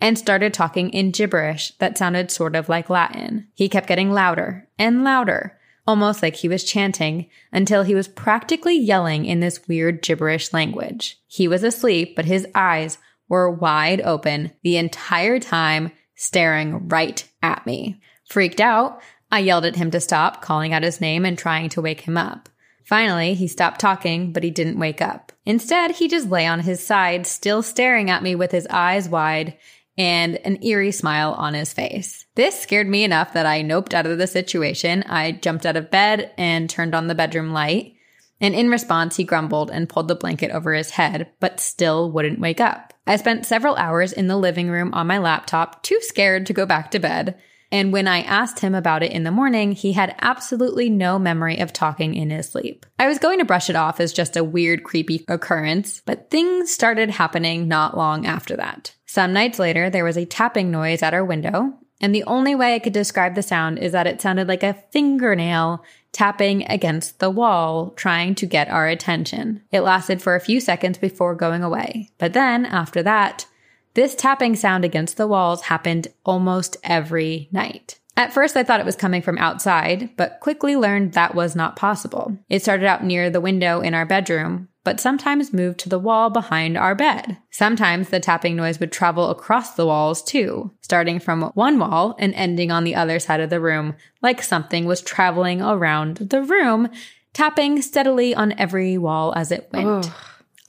and 0.00 0.16
started 0.16 0.54
talking 0.54 0.90
in 0.90 1.10
gibberish 1.10 1.72
that 1.78 1.98
sounded 1.98 2.30
sort 2.30 2.56
of 2.56 2.68
like 2.68 2.88
Latin. 2.88 3.48
He 3.54 3.68
kept 3.68 3.88
getting 3.88 4.12
louder 4.12 4.68
and 4.78 5.04
louder, 5.04 5.57
almost 5.88 6.22
like 6.22 6.36
he 6.36 6.50
was 6.50 6.64
chanting, 6.64 7.26
until 7.50 7.82
he 7.82 7.94
was 7.94 8.08
practically 8.08 8.78
yelling 8.78 9.24
in 9.24 9.40
this 9.40 9.66
weird 9.66 10.02
gibberish 10.02 10.52
language. 10.52 11.18
He 11.26 11.48
was 11.48 11.64
asleep, 11.64 12.14
but 12.14 12.26
his 12.26 12.46
eyes 12.54 12.98
were 13.26 13.50
wide 13.50 14.02
open 14.02 14.52
the 14.62 14.76
entire 14.76 15.40
time, 15.40 15.90
staring 16.14 16.88
right 16.88 17.26
at 17.42 17.64
me. 17.64 18.02
Freaked 18.28 18.60
out, 18.60 19.00
I 19.32 19.38
yelled 19.38 19.64
at 19.64 19.76
him 19.76 19.90
to 19.92 20.00
stop, 20.00 20.42
calling 20.42 20.74
out 20.74 20.82
his 20.82 21.00
name 21.00 21.24
and 21.24 21.38
trying 21.38 21.70
to 21.70 21.80
wake 21.80 22.02
him 22.02 22.18
up. 22.18 22.50
Finally, 22.84 23.32
he 23.32 23.48
stopped 23.48 23.80
talking, 23.80 24.30
but 24.30 24.42
he 24.42 24.50
didn't 24.50 24.78
wake 24.78 25.00
up. 25.00 25.32
Instead, 25.46 25.92
he 25.92 26.06
just 26.06 26.28
lay 26.28 26.46
on 26.46 26.60
his 26.60 26.86
side, 26.86 27.26
still 27.26 27.62
staring 27.62 28.10
at 28.10 28.22
me 28.22 28.34
with 28.34 28.52
his 28.52 28.66
eyes 28.68 29.08
wide 29.08 29.56
and 29.98 30.36
an 30.36 30.62
eerie 30.64 30.92
smile 30.92 31.32
on 31.32 31.52
his 31.54 31.72
face. 31.72 32.24
This 32.36 32.58
scared 32.58 32.88
me 32.88 33.02
enough 33.02 33.32
that 33.32 33.44
I 33.44 33.62
noped 33.62 33.92
out 33.92 34.06
of 34.06 34.16
the 34.16 34.28
situation. 34.28 35.02
I 35.08 35.32
jumped 35.32 35.66
out 35.66 35.76
of 35.76 35.90
bed 35.90 36.32
and 36.38 36.70
turned 36.70 36.94
on 36.94 37.08
the 37.08 37.16
bedroom 37.16 37.52
light. 37.52 37.96
And 38.40 38.54
in 38.54 38.70
response, 38.70 39.16
he 39.16 39.24
grumbled 39.24 39.72
and 39.72 39.88
pulled 39.88 40.06
the 40.06 40.14
blanket 40.14 40.52
over 40.52 40.72
his 40.72 40.90
head, 40.90 41.28
but 41.40 41.58
still 41.58 42.12
wouldn't 42.12 42.38
wake 42.38 42.60
up. 42.60 42.94
I 43.04 43.16
spent 43.16 43.46
several 43.46 43.74
hours 43.74 44.12
in 44.12 44.28
the 44.28 44.36
living 44.36 44.70
room 44.70 44.94
on 44.94 45.08
my 45.08 45.18
laptop, 45.18 45.82
too 45.82 45.98
scared 46.00 46.46
to 46.46 46.52
go 46.52 46.64
back 46.64 46.92
to 46.92 47.00
bed. 47.00 47.36
And 47.72 47.92
when 47.92 48.06
I 48.06 48.22
asked 48.22 48.60
him 48.60 48.74
about 48.74 49.02
it 49.02 49.12
in 49.12 49.24
the 49.24 49.32
morning, 49.32 49.72
he 49.72 49.92
had 49.92 50.14
absolutely 50.20 50.88
no 50.88 51.18
memory 51.18 51.58
of 51.58 51.72
talking 51.72 52.14
in 52.14 52.30
his 52.30 52.48
sleep. 52.48 52.86
I 52.98 53.08
was 53.08 53.18
going 53.18 53.40
to 53.40 53.44
brush 53.44 53.68
it 53.68 53.76
off 53.76 53.98
as 53.98 54.12
just 54.12 54.36
a 54.36 54.44
weird, 54.44 54.84
creepy 54.84 55.24
occurrence, 55.26 56.00
but 56.06 56.30
things 56.30 56.70
started 56.70 57.10
happening 57.10 57.66
not 57.66 57.96
long 57.96 58.24
after 58.24 58.56
that. 58.56 58.94
Some 59.08 59.32
nights 59.32 59.58
later, 59.58 59.88
there 59.88 60.04
was 60.04 60.18
a 60.18 60.26
tapping 60.26 60.70
noise 60.70 61.02
at 61.02 61.14
our 61.14 61.24
window, 61.24 61.72
and 61.98 62.14
the 62.14 62.24
only 62.24 62.54
way 62.54 62.74
I 62.74 62.78
could 62.78 62.92
describe 62.92 63.34
the 63.34 63.42
sound 63.42 63.78
is 63.78 63.92
that 63.92 64.06
it 64.06 64.20
sounded 64.20 64.46
like 64.46 64.62
a 64.62 64.76
fingernail 64.92 65.82
tapping 66.12 66.70
against 66.70 67.18
the 67.18 67.30
wall, 67.30 67.90
trying 67.96 68.34
to 68.34 68.46
get 68.46 68.68
our 68.68 68.86
attention. 68.86 69.62
It 69.72 69.80
lasted 69.80 70.20
for 70.20 70.34
a 70.34 70.40
few 70.40 70.60
seconds 70.60 70.98
before 70.98 71.34
going 71.34 71.62
away. 71.62 72.10
But 72.18 72.34
then, 72.34 72.66
after 72.66 73.02
that, 73.02 73.46
this 73.94 74.14
tapping 74.14 74.54
sound 74.54 74.84
against 74.84 75.16
the 75.16 75.26
walls 75.26 75.62
happened 75.62 76.08
almost 76.26 76.76
every 76.84 77.48
night. 77.50 77.98
At 78.14 78.34
first, 78.34 78.56
I 78.56 78.62
thought 78.62 78.80
it 78.80 78.86
was 78.86 78.96
coming 78.96 79.22
from 79.22 79.38
outside, 79.38 80.10
but 80.16 80.40
quickly 80.40 80.76
learned 80.76 81.14
that 81.14 81.34
was 81.34 81.56
not 81.56 81.76
possible. 81.76 82.36
It 82.50 82.60
started 82.62 82.84
out 82.84 83.04
near 83.04 83.30
the 83.30 83.40
window 83.40 83.80
in 83.80 83.94
our 83.94 84.04
bedroom, 84.04 84.68
but 84.88 85.00
sometimes 85.00 85.52
moved 85.52 85.78
to 85.78 85.90
the 85.90 85.98
wall 85.98 86.30
behind 86.30 86.74
our 86.78 86.94
bed. 86.94 87.36
Sometimes 87.50 88.08
the 88.08 88.18
tapping 88.18 88.56
noise 88.56 88.80
would 88.80 88.90
travel 88.90 89.28
across 89.28 89.74
the 89.74 89.84
walls 89.84 90.22
too, 90.22 90.72
starting 90.80 91.20
from 91.20 91.42
one 91.52 91.78
wall 91.78 92.16
and 92.18 92.32
ending 92.32 92.70
on 92.70 92.84
the 92.84 92.94
other 92.94 93.18
side 93.18 93.40
of 93.40 93.50
the 93.50 93.60
room, 93.60 93.94
like 94.22 94.42
something 94.42 94.86
was 94.86 95.02
traveling 95.02 95.60
around 95.60 96.16
the 96.16 96.40
room, 96.40 96.88
tapping 97.34 97.82
steadily 97.82 98.34
on 98.34 98.58
every 98.58 98.96
wall 98.96 99.34
as 99.36 99.52
it 99.52 99.68
went. 99.74 100.06
Ugh. 100.06 100.12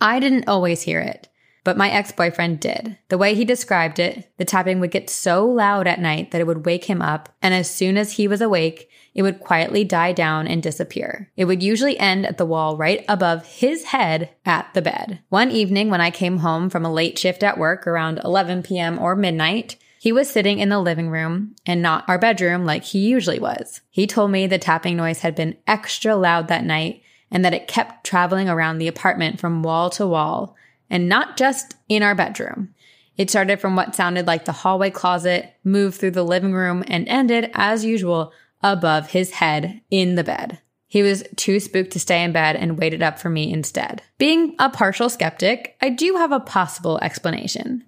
I 0.02 0.20
didn't 0.20 0.50
always 0.50 0.82
hear 0.82 1.00
it 1.00 1.30
but 1.66 1.78
my 1.78 1.92
ex 1.92 2.12
boyfriend 2.12 2.60
did. 2.60 2.98
The 3.10 3.18
way 3.18 3.36
he 3.36 3.46
described 3.46 4.00
it, 4.00 4.32
the 4.38 4.46
tapping 4.46 4.80
would 4.80 4.90
get 4.90 5.08
so 5.08 5.46
loud 5.46 5.86
at 5.86 6.00
night 6.00 6.32
that 6.32 6.42
it 6.42 6.48
would 6.48 6.66
wake 6.66 6.86
him 6.86 7.00
up, 7.00 7.30
and 7.44 7.54
as 7.54 7.70
soon 7.70 7.96
as 7.96 8.14
he 8.14 8.28
was 8.28 8.42
awake, 8.42 8.90
it 9.20 9.24
would 9.24 9.42
quietly 9.42 9.84
die 9.84 10.14
down 10.14 10.48
and 10.48 10.64
disappear. 10.64 11.30
It 11.36 11.44
would 11.44 11.62
usually 11.62 12.00
end 12.00 12.26
at 12.26 12.38
the 12.38 12.46
wall 12.46 12.78
right 12.78 13.04
above 13.10 13.46
his 13.46 13.84
head 13.84 14.30
at 14.46 14.74
the 14.74 14.82
bed. 14.82 15.20
One 15.28 15.52
evening 15.52 15.90
when 15.90 16.00
I 16.00 16.10
came 16.10 16.38
home 16.38 16.70
from 16.70 16.86
a 16.86 16.94
late 16.94 17.20
shift 17.20 17.44
at 17.44 17.58
work 17.58 17.86
around 17.86 18.22
11 18.24 18.64
p.m. 18.64 18.98
or 18.98 19.18
midnight, 19.18 19.76
he 20.00 20.14
was 20.14 20.30
sitting 20.30 20.60
in 20.60 20.70
the 20.70 20.80
living 20.80 21.10
room 21.10 21.54
and 21.66 21.82
not 21.82 22.08
our 22.08 22.18
bedroom 22.18 22.64
like 22.64 22.86
he 22.86 23.00
usually 23.00 23.40
was. 23.40 23.82
He 23.90 24.08
told 24.08 24.32
me 24.32 24.48
the 24.48 24.58
tapping 24.58 24.96
noise 24.96 25.20
had 25.20 25.36
been 25.36 25.58
extra 25.68 26.16
loud 26.16 26.48
that 26.48 26.64
night 26.64 27.02
and 27.30 27.44
that 27.44 27.54
it 27.54 27.68
kept 27.68 28.06
traveling 28.06 28.48
around 28.48 28.78
the 28.78 28.88
apartment 28.88 29.38
from 29.38 29.64
wall 29.64 29.90
to 29.90 30.08
wall 30.08 30.56
and 30.90 31.10
not 31.10 31.36
just 31.36 31.76
in 31.90 32.04
our 32.04 32.16
bedroom. 32.16 32.74
It 33.18 33.30
started 33.30 33.60
from 33.60 33.76
what 33.76 33.96
sounded 33.96 34.28
like 34.28 34.46
the 34.46 34.54
hallway 34.54 34.92
closet, 34.92 35.54
moved 35.66 36.00
through 36.00 36.12
the 36.12 36.24
living 36.24 36.54
room, 36.54 36.86
and 36.88 37.06
ended, 37.10 37.52
as 37.54 37.84
usual, 37.84 38.32
above 38.62 39.12
his 39.12 39.32
head 39.32 39.82
in 39.89 40.16
the 40.16 40.24
bed. 40.24 40.60
He 40.88 41.04
was 41.04 41.24
too 41.36 41.60
spooked 41.60 41.92
to 41.92 42.00
stay 42.00 42.24
in 42.24 42.32
bed 42.32 42.56
and 42.56 42.80
waited 42.80 43.04
up 43.04 43.20
for 43.20 43.30
me 43.30 43.54
instead. 43.54 44.01
Being 44.18 44.56
a 44.58 44.70
partial 44.70 45.08
skeptic, 45.08 45.78
I 45.82 45.89
do 45.89 46.16
have 46.16 46.32
a 46.32 46.39
possible 46.39 46.98
explanation. 47.01 47.84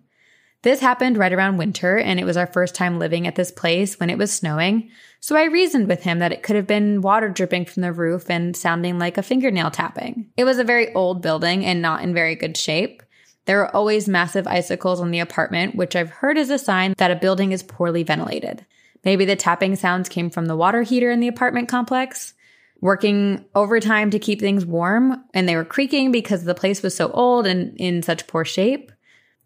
This 0.64 0.80
happened 0.80 1.18
right 1.18 1.34
around 1.34 1.58
winter, 1.58 1.98
and 1.98 2.20
it 2.20 2.26
was 2.26 2.38
our 2.38 2.46
first 2.46 2.76
time 2.76 3.00
living 3.00 3.26
at 3.26 3.36
this 3.36 3.52
place 3.52 4.00
when 4.00 4.12
it 4.12 4.20
was 4.20 4.32
snowing, 4.32 4.92
so 5.20 5.36
I 5.36 5.46
reasoned 5.46 5.88
with 5.88 6.04
him 6.04 6.20
that 6.20 6.32
it 6.32 6.44
could 6.44 6.56
have 6.56 6.68
been 6.68 7.02
water 7.02 7.30
dripping 7.30 7.66
from 7.66 7.82
the 7.82 7.92
roof 7.92 8.30
and 8.30 8.56
sounding 8.56 9.00
like 9.00 9.18
a 9.18 9.24
fingernail 9.24 9.72
tapping. 9.72 10.28
It 10.38 10.44
was 10.44 10.60
a 10.60 10.64
very 10.64 10.94
old 10.94 11.24
building 11.24 11.66
and 11.66 11.82
not 11.82 12.04
in 12.04 12.14
very 12.14 12.36
good 12.36 12.56
shape. 12.56 13.02
There 13.46 13.62
are 13.62 13.76
always 13.76 14.08
massive 14.08 14.46
icicles 14.46 15.02
on 15.02 15.10
the 15.10 15.20
apartment, 15.20 15.76
which 15.76 15.96
I've 15.96 16.12
heard 16.12 16.38
is 16.38 16.52
a 16.52 16.60
sign 16.60 16.94
that 16.98 17.10
a 17.10 17.16
building 17.16 17.52
is 17.52 17.64
poorly 17.64 18.04
ventilated. 18.04 18.64
Maybe 19.04 19.26
the 19.26 19.36
tapping 19.36 19.76
sounds 19.76 20.10
came 20.10 20.30
from 20.30 20.46
the 20.46 20.56
water 20.56 20.84
heater 20.84 21.12
in 21.12 21.20
the 21.20 21.28
apartment 21.28 21.68
complex, 21.70 22.34
working 22.82 23.46
overtime 23.56 24.10
to 24.12 24.20
keep 24.20 24.40
things 24.40 24.66
warm, 24.66 25.24
and 25.34 25.48
they 25.48 25.56
were 25.56 25.66
creaking 25.66 26.12
because 26.12 26.44
the 26.44 26.56
place 26.56 26.82
was 26.84 26.96
so 26.96 27.12
old 27.12 27.48
and 27.48 27.76
in 27.78 28.02
such 28.04 28.28
poor 28.28 28.46
shape. 28.46 28.92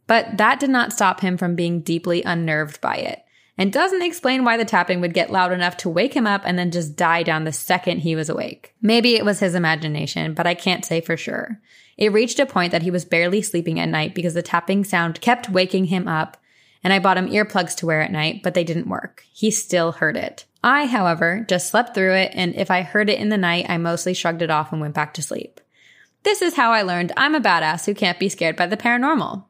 But 0.08 0.38
that 0.38 0.60
did 0.60 0.70
not 0.70 0.94
stop 0.94 1.22
him 1.22 1.38
from 1.38 1.56
being 1.56 1.82
deeply 1.82 2.22
unnerved 2.24 2.80
by 2.80 2.96
it, 2.96 3.24
and 3.58 3.72
doesn't 3.72 4.04
explain 4.04 4.44
why 4.44 4.58
the 4.58 4.66
tapping 4.66 5.02
would 5.02 5.14
get 5.14 5.32
loud 5.32 5.52
enough 5.52 5.78
to 5.78 5.90
wake 5.90 6.14
him 6.14 6.28
up 6.28 6.42
and 6.46 6.60
then 6.60 6.72
just 6.72 6.96
die 6.96 7.24
down 7.24 7.44
the 7.44 7.52
second 7.52 8.00
he 8.00 8.16
was 8.16 8.30
awake. 8.30 8.74
Maybe 8.82 9.16
it 9.16 9.26
was 9.26 9.40
his 9.40 9.56
imagination, 9.56 10.34
but 10.34 10.48
I 10.48 10.54
can't 10.54 10.86
say 10.86 11.02
for 11.02 11.18
sure. 11.18 11.60
It 11.98 12.12
reached 12.12 12.40
a 12.40 12.46
point 12.46 12.72
that 12.72 12.84
he 12.84 12.92
was 12.92 13.06
barely 13.06 13.42
sleeping 13.42 13.80
at 13.80 13.90
night 13.90 14.14
because 14.14 14.34
the 14.34 14.42
tapping 14.42 14.84
sound 14.84 15.22
kept 15.22 15.50
waking 15.50 15.86
him 15.86 16.08
up, 16.08 16.38
and 16.86 16.94
I 16.94 17.00
bought 17.00 17.18
him 17.18 17.32
earplugs 17.32 17.76
to 17.78 17.88
wear 17.88 18.02
at 18.02 18.12
night, 18.12 18.42
but 18.44 18.54
they 18.54 18.64
didn't 18.64 18.88
work. 18.88 19.26
He 19.34 19.50
still 19.50 19.94
heard 19.94 20.16
it. 20.16 20.46
I, 20.64 20.86
however, 20.86 21.44
just 21.50 21.68
slept 21.68 21.96
through 21.96 22.14
it, 22.14 22.32
and 22.36 22.54
if 22.54 22.70
I 22.70 22.84
heard 22.84 23.10
it 23.10 23.20
in 23.20 23.30
the 23.30 23.40
night, 23.40 23.66
I 23.68 23.80
mostly 23.80 24.14
shrugged 24.14 24.44
it 24.44 24.52
off 24.52 24.72
and 24.72 24.80
went 24.80 24.94
back 24.94 25.16
to 25.16 25.24
sleep. 25.24 25.60
This 26.22 26.44
is 26.44 26.54
how 26.56 26.72
I 26.72 26.84
learned 26.84 27.12
I'm 27.18 27.34
a 27.34 27.42
badass 27.42 27.88
who 27.88 27.96
can't 27.96 28.20
be 28.20 28.30
scared 28.30 28.56
by 28.56 28.68
the 28.68 28.78
paranormal. 28.78 29.46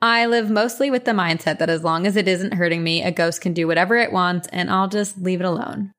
I 0.00 0.24
live 0.24 0.48
mostly 0.48 0.90
with 0.90 1.04
the 1.04 1.10
mindset 1.10 1.58
that 1.58 1.68
as 1.68 1.84
long 1.84 2.06
as 2.06 2.16
it 2.16 2.26
isn't 2.26 2.54
hurting 2.54 2.82
me, 2.82 3.02
a 3.02 3.12
ghost 3.12 3.42
can 3.42 3.52
do 3.52 3.66
whatever 3.66 3.96
it 3.96 4.12
wants 4.12 4.48
and 4.48 4.70
I'll 4.70 4.88
just 4.88 5.18
leave 5.18 5.40
it 5.40 5.46
alone. 5.46 5.92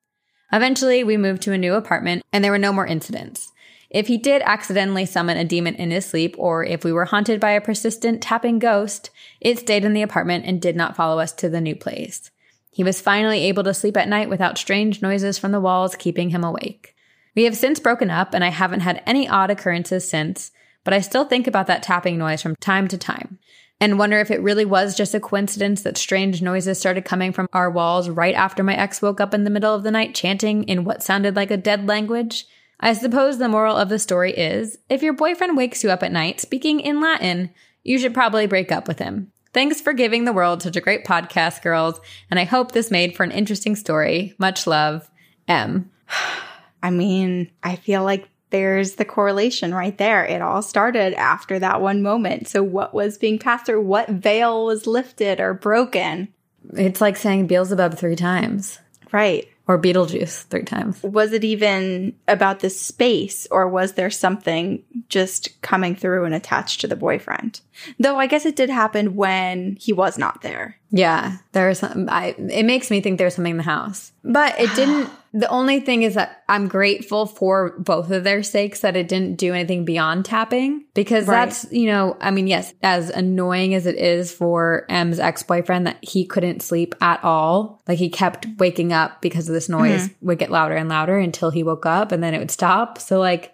Eventually, 0.52 1.04
we 1.04 1.18
moved 1.18 1.44
to 1.44 1.54
a 1.54 1.58
new 1.58 1.76
apartment 1.76 2.24
and 2.34 2.44
there 2.44 2.52
were 2.52 2.58
no 2.58 2.74
more 2.74 2.88
incidents. 2.88 3.49
If 3.90 4.08
he 4.08 4.18
did 4.18 4.44
accidentally 4.44 5.06
summon 5.06 5.38
a 5.38 5.44
demon 5.44 5.76
in 5.76 5.90
his 5.90 6.06
sleep, 6.06 6.36
or 6.38 6.64
if 6.64 6.84
we 6.84 6.92
were 6.92 7.06
haunted 7.06 7.40
by 7.40 7.52
a 7.52 7.62
persistent 7.62 8.22
tapping 8.22 8.60
ghost, 8.60 9.10
it 9.42 9.58
stayed 9.58 9.84
in 9.84 9.94
the 9.94 10.04
apartment 10.04 10.46
and 10.46 10.62
did 10.62 10.76
not 10.76 10.96
follow 10.96 11.20
us 11.20 11.32
to 11.34 11.50
the 11.50 11.60
new 11.60 11.76
place. 11.76 12.30
He 12.72 12.84
was 12.84 13.02
finally 13.02 13.46
able 13.46 13.64
to 13.64 13.74
sleep 13.74 13.98
at 13.98 14.08
night 14.08 14.30
without 14.30 14.60
strange 14.60 15.02
noises 15.02 15.40
from 15.40 15.52
the 15.52 15.60
walls 15.60 15.96
keeping 15.96 16.30
him 16.30 16.44
awake. 16.44 16.96
We 17.36 17.46
have 17.46 17.58
since 17.58 17.80
broken 17.80 18.12
up, 18.12 18.36
and 18.36 18.44
I 18.44 18.50
haven't 18.50 18.82
had 18.82 19.02
any 19.08 19.28
odd 19.28 19.50
occurrences 19.50 20.08
since, 20.08 20.52
but 20.84 20.94
I 20.94 21.02
still 21.02 21.26
think 21.26 21.48
about 21.48 21.66
that 21.68 21.82
tapping 21.82 22.18
noise 22.18 22.44
from 22.44 22.56
time 22.58 22.88
to 22.90 22.98
time. 22.98 23.40
and 23.82 23.98
wonder 23.98 24.20
if 24.20 24.30
it 24.30 24.42
really 24.42 24.66
was 24.66 24.96
just 24.96 25.16
a 25.16 25.20
coincidence 25.20 25.84
that 25.84 25.98
strange 25.98 26.42
noises 26.42 26.78
started 26.78 27.06
coming 27.06 27.32
from 27.32 27.48
our 27.54 27.72
walls 27.72 28.10
right 28.10 28.36
after 28.36 28.64
my 28.64 28.76
ex 28.76 29.02
woke 29.02 29.22
up 29.22 29.34
in 29.34 29.46
the 29.46 29.50
middle 29.50 29.74
of 29.74 29.84
the 29.84 29.92
night 29.92 30.14
chanting 30.14 30.64
in 30.64 30.84
what 30.84 31.04
sounded 31.04 31.36
like 31.36 31.52
a 31.52 31.58
dead 31.58 31.88
language. 31.88 32.46
I 32.80 32.94
suppose 32.94 33.38
the 33.38 33.50
moral 33.50 33.76
of 33.76 33.90
the 33.90 34.00
story 34.00 34.32
is 34.32 34.78
if 34.90 35.04
your 35.04 35.14
boyfriend 35.14 35.58
wakes 35.58 35.84
you 35.84 35.92
up 35.92 36.04
at 36.04 36.12
night 36.12 36.40
speaking 36.40 36.80
in 36.80 37.02
Latin, 37.02 37.52
you 37.84 38.00
should 38.00 38.14
probably 38.14 38.48
break 38.48 38.72
up 38.72 38.88
with 38.88 39.00
him. 39.00 39.32
Thanks 39.54 39.82
for 39.82 39.94
giving 39.94 40.26
the 40.26 40.34
world 40.34 40.62
such 40.62 40.76
a 40.76 40.82
great 40.82 41.06
podcast, 41.06 41.62
girls, 41.62 42.00
and 42.30 42.40
I 42.40 42.44
hope 42.44 42.72
this 42.72 42.92
made 42.92 43.16
for 43.16 43.24
an 43.24 43.32
interesting 43.32 43.76
story. 43.76 44.36
Much 44.38 44.68
love, 44.68 45.10
M. 45.48 45.90
I 46.84 46.92
mean, 46.92 47.52
I 47.64 47.76
feel 47.76 48.04
like 48.04 48.30
there's 48.52 48.96
the 48.96 49.06
correlation 49.06 49.74
right 49.74 49.98
there. 49.98 50.24
It 50.26 50.42
all 50.42 50.62
started 50.62 51.14
after 51.14 51.60
that 51.60 51.82
one 51.82 52.02
moment. 52.02 52.48
So, 52.48 52.64
what 52.64 52.94
was 52.94 53.18
being 53.18 53.38
passed 53.40 53.66
through? 53.66 53.82
What 53.82 54.10
veil 54.10 54.66
was 54.66 54.88
lifted 54.88 55.40
or 55.40 55.54
broken? 55.54 56.30
It's 56.74 57.02
like 57.02 57.18
saying 57.18 57.48
Beelzebub 57.48 57.96
three 57.96 58.16
times 58.16 58.80
Right. 59.12 59.48
Or 59.70 59.80
Beetlejuice 59.80 60.46
three 60.46 60.64
times. 60.64 61.02
Was 61.04 61.32
it 61.32 61.44
even 61.44 62.16
about 62.28 62.62
the 62.62 62.72
space 62.72 63.48
or 63.52 63.70
was 63.70 63.94
there 63.94 64.10
something 64.10 64.84
just 65.10 65.62
coming 65.62 65.96
through 65.96 66.26
and 66.26 66.34
attached 66.34 66.82
to 66.82 66.88
the 66.88 66.96
boyfriend? 66.96 67.62
Though 68.00 68.18
I 68.18 68.26
guess 68.26 68.48
it 68.48 68.56
did 68.56 68.72
happen 68.72 69.16
when 69.16 69.78
he 69.80 69.94
was 69.94 70.18
not 70.18 70.42
there. 70.42 70.79
Yeah, 70.92 71.38
there 71.52 71.70
is. 71.70 71.84
I, 71.84 72.36
it 72.38 72.66
makes 72.66 72.90
me 72.90 73.00
think 73.02 73.20
there's 73.20 73.36
something 73.36 73.52
in 73.52 73.58
the 73.58 73.64
house, 73.64 74.12
but 74.24 74.60
it 74.60 74.74
didn't. 74.76 75.10
the 75.34 75.48
only 75.50 75.80
thing 75.80 76.02
is 76.02 76.16
that 76.16 76.44
I'm 76.50 76.68
grateful 76.68 77.28
for 77.28 77.78
both 77.78 78.10
of 78.10 78.24
their 78.24 78.42
sakes 78.42 78.80
that 78.80 78.96
it 78.96 79.08
didn't 79.08 79.36
do 79.36 79.54
anything 79.54 79.86
beyond 79.86 80.26
tapping 80.26 80.86
because 80.96 81.28
Right. 81.28 81.46
that's 81.46 81.72
you 81.72 81.86
know 81.86 82.18
I 82.20 82.32
mean 82.32 82.48
yes, 82.48 82.74
as 82.82 83.12
annoying 83.12 83.76
as 83.76 83.86
it 83.86 83.98
is 83.98 84.32
for 84.32 84.86
M's 84.90 85.20
ex 85.20 85.44
boyfriend 85.44 85.86
that 85.86 85.98
he 86.02 86.26
couldn't 86.26 86.64
sleep 86.64 86.96
at 87.02 87.24
all, 87.24 87.82
like 87.88 88.00
he 88.00 88.10
kept 88.10 88.48
waking 88.58 88.92
up 88.92 89.22
because 89.22 89.48
of 89.48 89.54
this 89.54 89.68
mm-hmm. 89.68 89.84
noise 89.84 90.10
would 90.22 90.40
get 90.40 90.50
louder 90.50 90.76
and 90.76 90.90
louder 90.90 91.20
until 91.20 91.52
he 91.52 91.62
woke 91.62 91.86
up 91.86 92.12
and 92.12 92.24
then 92.24 92.34
it 92.34 92.40
would 92.40 92.52
stop. 92.52 92.98
So 92.98 93.20
like 93.20 93.54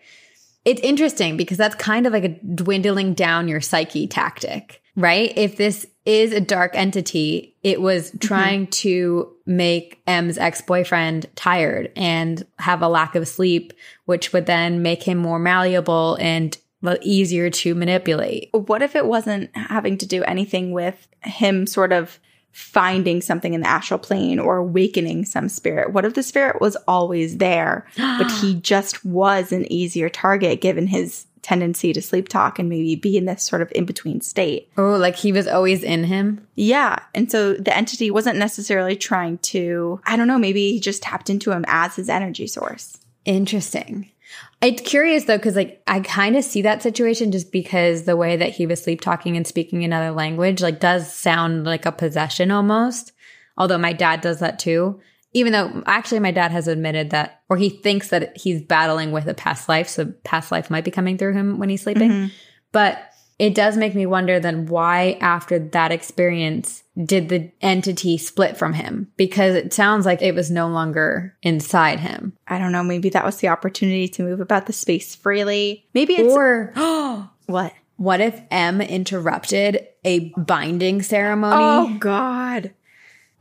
it's 0.63 0.81
interesting 0.81 1.35
because 1.37 1.57
that's 1.57 1.75
kind 1.75 2.07
of 2.07 2.13
like 2.13 2.23
a 2.23 2.29
dwindling 2.29 3.13
down 3.13 3.47
your 3.47 3.61
psyche 3.61 4.07
tactic, 4.07 4.81
right? 4.95 5.31
If 5.35 5.57
this 5.57 5.85
is 6.05 6.31
a 6.31 6.39
dark 6.41 6.71
entity, 6.75 7.55
it 7.63 7.81
was 7.81 8.09
mm-hmm. 8.09 8.19
trying 8.19 8.67
to 8.67 9.33
make 9.45 10.01
M's 10.07 10.37
ex 10.37 10.61
boyfriend 10.61 11.27
tired 11.35 11.91
and 11.95 12.45
have 12.59 12.81
a 12.81 12.87
lack 12.87 13.15
of 13.15 13.27
sleep, 13.27 13.73
which 14.05 14.31
would 14.31 14.45
then 14.45 14.81
make 14.81 15.03
him 15.03 15.17
more 15.17 15.39
malleable 15.39 16.17
and 16.19 16.57
easier 17.01 17.49
to 17.49 17.73
manipulate. 17.73 18.49
What 18.51 18.83
if 18.83 18.95
it 18.95 19.07
wasn't 19.07 19.55
having 19.55 19.97
to 19.97 20.05
do 20.05 20.23
anything 20.23 20.71
with 20.71 21.07
him 21.23 21.65
sort 21.65 21.91
of 21.91 22.19
finding 22.51 23.21
something 23.21 23.53
in 23.53 23.61
the 23.61 23.67
astral 23.67 23.99
plane 23.99 24.39
or 24.39 24.57
awakening 24.57 25.25
some 25.25 25.49
spirit? 25.49 25.93
What 25.93 26.05
if 26.05 26.13
the 26.13 26.23
spirit 26.23 26.61
was 26.61 26.77
always 26.87 27.37
there, 27.37 27.87
but 27.97 28.29
he 28.41 28.55
just 28.55 29.03
was 29.03 29.51
an 29.51 29.71
easier 29.71 30.09
target 30.09 30.61
given 30.61 30.87
his 30.87 31.25
tendency 31.45 31.93
to 31.93 32.01
sleep 32.01 32.27
talk 32.27 32.57
and 32.57 32.67
maybe 32.67 32.95
be 32.95 33.17
in 33.17 33.25
this 33.25 33.43
sort 33.43 33.61
of 33.61 33.71
in 33.75 33.85
between 33.85 34.19
state? 34.19 34.69
Oh, 34.77 34.95
like 34.95 35.15
he 35.15 35.31
was 35.31 35.47
always 35.47 35.83
in 35.83 36.03
him. 36.03 36.45
Yeah. 36.55 36.97
And 37.13 37.31
so 37.31 37.53
the 37.53 37.75
entity 37.75 38.09
wasn't 38.09 38.39
necessarily 38.39 38.95
trying 38.95 39.37
to, 39.39 40.01
I 40.05 40.17
don't 40.17 40.27
know, 40.27 40.39
maybe 40.39 40.71
he 40.71 40.79
just 40.79 41.03
tapped 41.03 41.29
into 41.29 41.51
him 41.51 41.63
as 41.67 41.95
his 41.95 42.09
energy 42.09 42.47
source. 42.47 42.97
Interesting. 43.25 44.09
It's 44.61 44.81
curious 44.81 45.25
though, 45.25 45.37
because 45.37 45.55
like 45.55 45.81
I 45.85 45.99
kind 45.99 46.35
of 46.35 46.43
see 46.43 46.63
that 46.63 46.81
situation 46.81 47.31
just 47.31 47.51
because 47.51 48.03
the 48.03 48.17
way 48.17 48.35
that 48.35 48.49
he 48.49 48.65
was 48.65 48.81
sleep 48.81 49.01
talking 49.01 49.37
and 49.37 49.45
speaking 49.45 49.83
another 49.83 50.11
language 50.11 50.61
like 50.61 50.79
does 50.79 51.13
sound 51.13 51.65
like 51.65 51.85
a 51.85 51.91
possession 51.91 52.49
almost. 52.49 53.11
Although 53.57 53.77
my 53.77 53.93
dad 53.93 54.21
does 54.21 54.39
that 54.39 54.59
too. 54.59 54.99
Even 55.35 55.51
though 55.51 55.83
actually 55.85 56.21
my 56.21 56.31
dad 56.31 56.51
has 56.51 56.67
admitted 56.69 57.09
that, 57.09 57.41
or 57.49 57.57
he 57.57 57.69
thinks 57.69 58.07
that 58.07 58.37
he's 58.37 58.61
battling 58.61 59.11
with 59.11 59.27
a 59.27 59.33
past 59.33 59.67
life, 59.67 59.89
so 59.89 60.13
past 60.23 60.49
life 60.49 60.69
might 60.69 60.85
be 60.85 60.91
coming 60.91 61.17
through 61.17 61.33
him 61.33 61.59
when 61.59 61.67
he's 61.67 61.81
sleeping. 61.83 62.09
Mm-hmm. 62.09 62.27
But 62.71 62.97
it 63.37 63.53
does 63.53 63.75
make 63.75 63.93
me 63.93 64.05
wonder 64.05 64.39
then 64.39 64.65
why 64.67 65.17
after 65.19 65.59
that 65.59 65.91
experience 65.91 66.83
did 67.03 67.27
the 67.27 67.51
entity 67.61 68.17
split 68.17 68.55
from 68.55 68.71
him? 68.71 69.11
Because 69.17 69.55
it 69.55 69.73
sounds 69.73 70.05
like 70.05 70.21
it 70.21 70.35
was 70.35 70.49
no 70.49 70.69
longer 70.69 71.35
inside 71.43 71.99
him. 71.99 72.31
I 72.47 72.57
don't 72.57 72.71
know. 72.71 72.81
Maybe 72.83 73.09
that 73.09 73.25
was 73.25 73.35
the 73.37 73.49
opportunity 73.49 74.07
to 74.07 74.23
move 74.23 74.39
about 74.39 74.67
the 74.67 74.73
space 74.73 75.15
freely. 75.15 75.85
Maybe 75.93 76.13
it's 76.13 76.33
Or 76.33 76.71
what? 77.47 77.73
what 77.97 78.21
if 78.21 78.41
M 78.51 78.79
interrupted 78.79 79.85
a 80.05 80.29
binding 80.37 81.01
ceremony, 81.01 81.55
Oh, 81.93 81.97
God. 81.99 82.73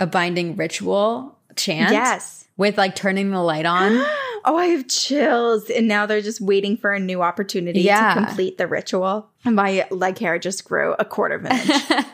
a 0.01 0.09
binding 0.09 0.57
ritual 0.57 1.34
chant? 1.57 1.93
Yes. 1.93 2.47
With 2.57 2.79
like 2.79 2.95
turning 2.95 3.31
the 3.31 3.41
light 3.43 3.67
on? 3.67 4.05
Oh, 4.47 4.59
I 4.59 4.67
have 4.67 4.89
chills. 4.89 5.71
And 5.71 5.89
now 5.89 6.05
they're 6.05 6.21
just 6.21 6.39
waiting 6.39 6.77
for 6.77 6.93
a 6.93 7.01
new 7.01 7.23
opportunity 7.23 7.81
Yeah. 7.81 8.13
to 8.13 8.27
complete 8.27 8.59
the 8.59 8.67
ritual. 8.67 9.31
And 9.43 9.57
my 9.57 9.87
leg 9.91 10.19
hair 10.19 10.39
just 10.39 10.67
grew 10.67 10.95
a 10.99 11.05
quarter 11.07 11.37
of 11.37 11.47
an 11.47 11.53
inch. 11.57 12.07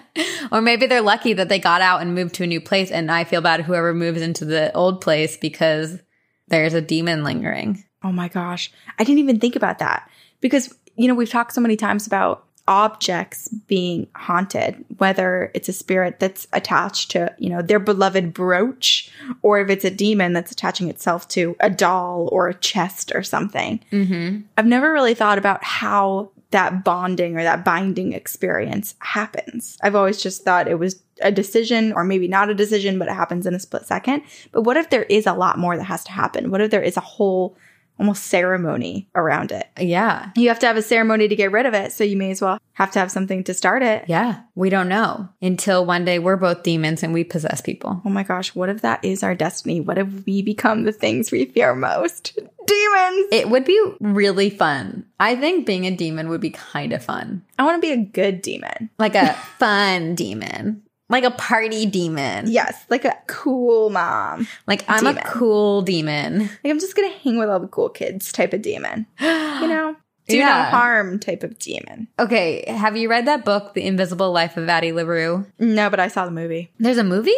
or 0.53 0.61
maybe 0.63 0.87
they're 0.87 1.01
lucky 1.03 1.33
that 1.33 1.49
they 1.49 1.59
got 1.59 1.81
out 1.81 2.01
and 2.03 2.15
moved 2.15 2.37
to 2.37 2.45
a 2.45 2.47
new 2.47 2.61
place. 2.61 2.93
And 2.93 3.11
I 3.11 3.25
feel 3.25 3.41
bad 3.41 3.63
whoever 3.63 3.93
moves 3.93 4.23
into 4.23 4.45
the 4.45 4.73
old 4.75 5.01
place 5.01 5.37
because 5.37 5.99
there's 6.47 6.73
a 6.73 6.81
demon 6.81 7.25
lingering. 7.25 7.83
oh 8.05 8.13
my 8.13 8.29
gosh. 8.29 8.71
I 8.97 9.03
didn't 9.03 9.19
even 9.19 9.41
think 9.41 9.57
about 9.57 9.81
that 9.81 10.09
because, 10.41 10.73
you 10.95 11.09
know, 11.09 11.17
we've 11.17 11.29
talked 11.29 11.53
so 11.53 11.61
many 11.61 11.75
times 11.77 12.07
about 12.07 12.45
objects 12.69 13.49
being 13.67 14.07
haunted, 14.15 14.85
whether 14.99 15.51
it's 15.55 15.69
a 15.69 15.73
spirit 15.73 16.21
that's 16.21 16.47
attached 16.53 17.11
to, 17.13 17.35
you 17.39 17.51
know, 17.51 17.63
their 17.63 17.79
beloved 17.79 18.33
brooch, 18.33 19.11
or 19.43 19.61
if 19.61 19.69
it's 19.69 19.85
a 19.85 19.91
demon 19.91 20.33
that's 20.33 20.53
attaching 20.53 20.89
itself 20.89 21.29
to 21.29 21.57
a 21.61 21.71
doll 21.71 22.29
or 22.33 22.49
a 22.49 22.55
chest 22.55 23.13
or 23.15 23.23
something. 23.23 23.81
Mm-hmm. 23.93 24.41
I've 24.57 24.67
never 24.67 24.93
really 24.93 25.15
thought 25.15 25.39
about 25.39 25.65
how 25.65 26.31
that 26.51 26.85
bonding 26.85 27.37
or 27.37 27.43
that 27.43 27.65
binding 27.65 28.13
experience 28.13 28.95
happens. 28.99 29.79
I've 29.83 29.95
always 29.95 30.23
just 30.23 30.45
thought 30.45 30.69
it 30.69 30.79
was 30.79 31.01
a 31.23 31.31
decision 31.31 31.93
or 31.93 32.03
maybe 32.03 32.27
not 32.27 32.51
a 32.51 32.55
decision, 32.55 32.99
but 32.99 33.09
it 33.09 33.15
happens 33.15 33.47
in 33.47 33.55
a 33.55 33.61
split 33.61 33.87
second. 33.87 34.23
But 34.53 34.63
what 34.63 34.77
if 34.77 34.91
there 34.91 35.05
is 35.05 35.27
a 35.27 35.33
lot 35.33 35.59
more 35.59 35.77
that 35.77 35.85
has 35.85 36.03
to 36.05 36.13
happen? 36.13 36.51
What 36.51 36.61
if 36.61 36.71
there 36.71 36.83
is 36.83 36.97
a 36.97 37.01
whole 37.01 37.57
almost 38.01 38.25
ceremony 38.25 39.09
around 39.15 39.53
it? 39.53 39.69
Yeah. 39.79 40.31
You 40.35 40.49
have 40.49 40.59
to 40.61 40.67
have 40.67 40.79
a 40.79 40.83
ceremony 40.83 41.29
to 41.29 41.37
get 41.37 41.53
rid 41.53 41.67
of 41.67 41.75
it, 41.75 41.93
so 41.93 42.03
you 42.03 42.17
may 42.17 42.31
as 42.31 42.41
well 42.41 42.59
have 42.73 42.91
to 42.93 42.99
have 42.99 43.13
something 43.13 43.45
to 43.45 43.55
start 43.55 43.83
it. 43.83 44.07
Yeah. 44.09 44.41
We 44.55 44.71
don't 44.71 44.89
know 44.89 45.29
until 45.43 45.85
one 45.85 46.07
day 46.07 46.19
we're 46.19 46.37
both 46.37 46.63
demons 46.63 47.03
and 47.03 47.13
we 47.13 47.25
possess 47.25 47.61
people. 47.61 48.01
Oh 48.05 48.09
my 48.09 48.23
gosh, 48.23 48.55
what 48.55 48.71
if 48.71 48.81
that 48.81 49.05
is 49.05 49.23
our 49.23 49.35
destiny? 49.35 49.81
What 49.81 49.99
if 49.99 50.27
we 50.27 50.41
become 50.41 50.85
the 50.85 50.93
things 50.93 51.31
we 51.31 51.45
fear 51.45 51.75
most? 51.75 52.35
Demons! 52.67 53.27
It 53.33 53.51
would 53.51 53.65
be 53.65 53.79
really 54.01 54.49
fun. 54.49 55.05
I 55.19 55.37
think 55.37 55.67
being 55.67 55.87
a 55.87 55.95
demon 55.95 56.31
would 56.31 56.41
be 56.41 56.51
kind 56.51 56.93
of 56.93 57.05
fun. 57.05 57.45
I 57.59 57.65
want 57.65 57.77
to 57.77 57.87
be 57.87 57.93
a 57.93 58.05
good 58.05 58.41
demon. 58.41 58.89
Like 58.99 59.15
a 59.15 59.35
fun 59.59 60.15
demon. 60.15 60.83
Like 61.11 61.25
a 61.25 61.31
party 61.33 61.85
demon. 61.87 62.47
Yes, 62.49 62.87
like 62.89 63.05
a 63.05 63.17
cool 63.27 63.91
mom. 63.91 64.47
Like 64.67 64.85
I'm 64.89 65.05
Demon. 65.05 65.19
a 65.19 65.25
cool 65.27 65.83
demon. 65.83 66.39
Like 66.39 66.71
I'm 66.71 66.79
just 66.81 66.97
gonna 66.97 67.09
hang 67.11 67.37
with 67.39 67.51
all 67.51 67.61
the 67.61 67.67
cool 67.69 67.89
kids 67.91 68.33
type 68.33 68.53
of 68.55 68.63
demon. 68.63 69.07
You 69.21 69.27
know? 69.27 69.97
Do 70.29 70.39
no 70.39 70.47
harm 70.63 71.19
type 71.19 71.43
of 71.43 71.59
demon. 71.59 72.07
Okay, 72.17 72.65
have 72.69 72.97
you 72.97 73.11
read 73.11 73.27
that 73.27 73.45
book, 73.45 73.75
The 73.75 73.85
Invisible 73.85 74.31
Life 74.31 74.57
of 74.57 74.69
Addie 74.69 74.93
LaRue? 74.93 75.45
No, 75.59 75.91
but 75.91 75.99
I 75.99 76.07
saw 76.07 76.25
the 76.25 76.31
movie. 76.31 76.71
There's 76.79 76.99
a 76.99 77.03
movie? 77.05 77.35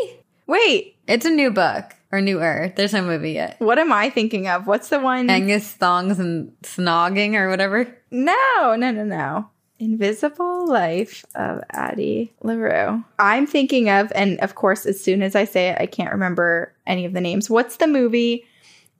Wait, 0.47 0.97
It's 1.07 1.25
a 1.25 1.31
new 1.31 1.51
book 1.51 1.85
or 2.11 2.21
newer. 2.21 2.71
There's 2.77 2.93
no 2.93 3.01
movie 3.01 3.33
yet. 3.33 3.57
what 3.61 3.79
am 3.79 3.91
I 3.93 4.11
thinking 4.11 4.47
of? 4.47 4.67
What's 4.67 4.91
the 4.91 5.01
one? 5.01 5.31
Angus 5.31 5.73
Thongs 5.73 6.19
and 6.19 6.53
Snogging 6.63 7.33
or 7.35 7.49
whatever. 7.49 7.89
no, 8.11 8.77
no, 8.77 8.91
no, 8.91 9.05
no. 9.05 9.49
Invisible 9.83 10.69
Life 10.69 11.25
of 11.35 11.61
Addie 11.71 12.33
LaRue. 12.43 13.03
I'm 13.19 13.47
thinking 13.49 13.91
of, 13.91 14.13
and 14.15 14.39
of 14.39 14.55
course, 14.55 14.87
as 14.87 15.03
soon 15.03 15.23
as 15.23 15.35
I 15.35 15.45
say 15.45 15.71
it, 15.71 15.79
I 15.81 15.87
can't 15.87 16.13
remember 16.13 16.73
any 16.87 17.05
of 17.05 17.13
the 17.13 17.21
names. 17.21 17.51
What's 17.51 17.79
the 17.79 17.89
movie 17.89 18.47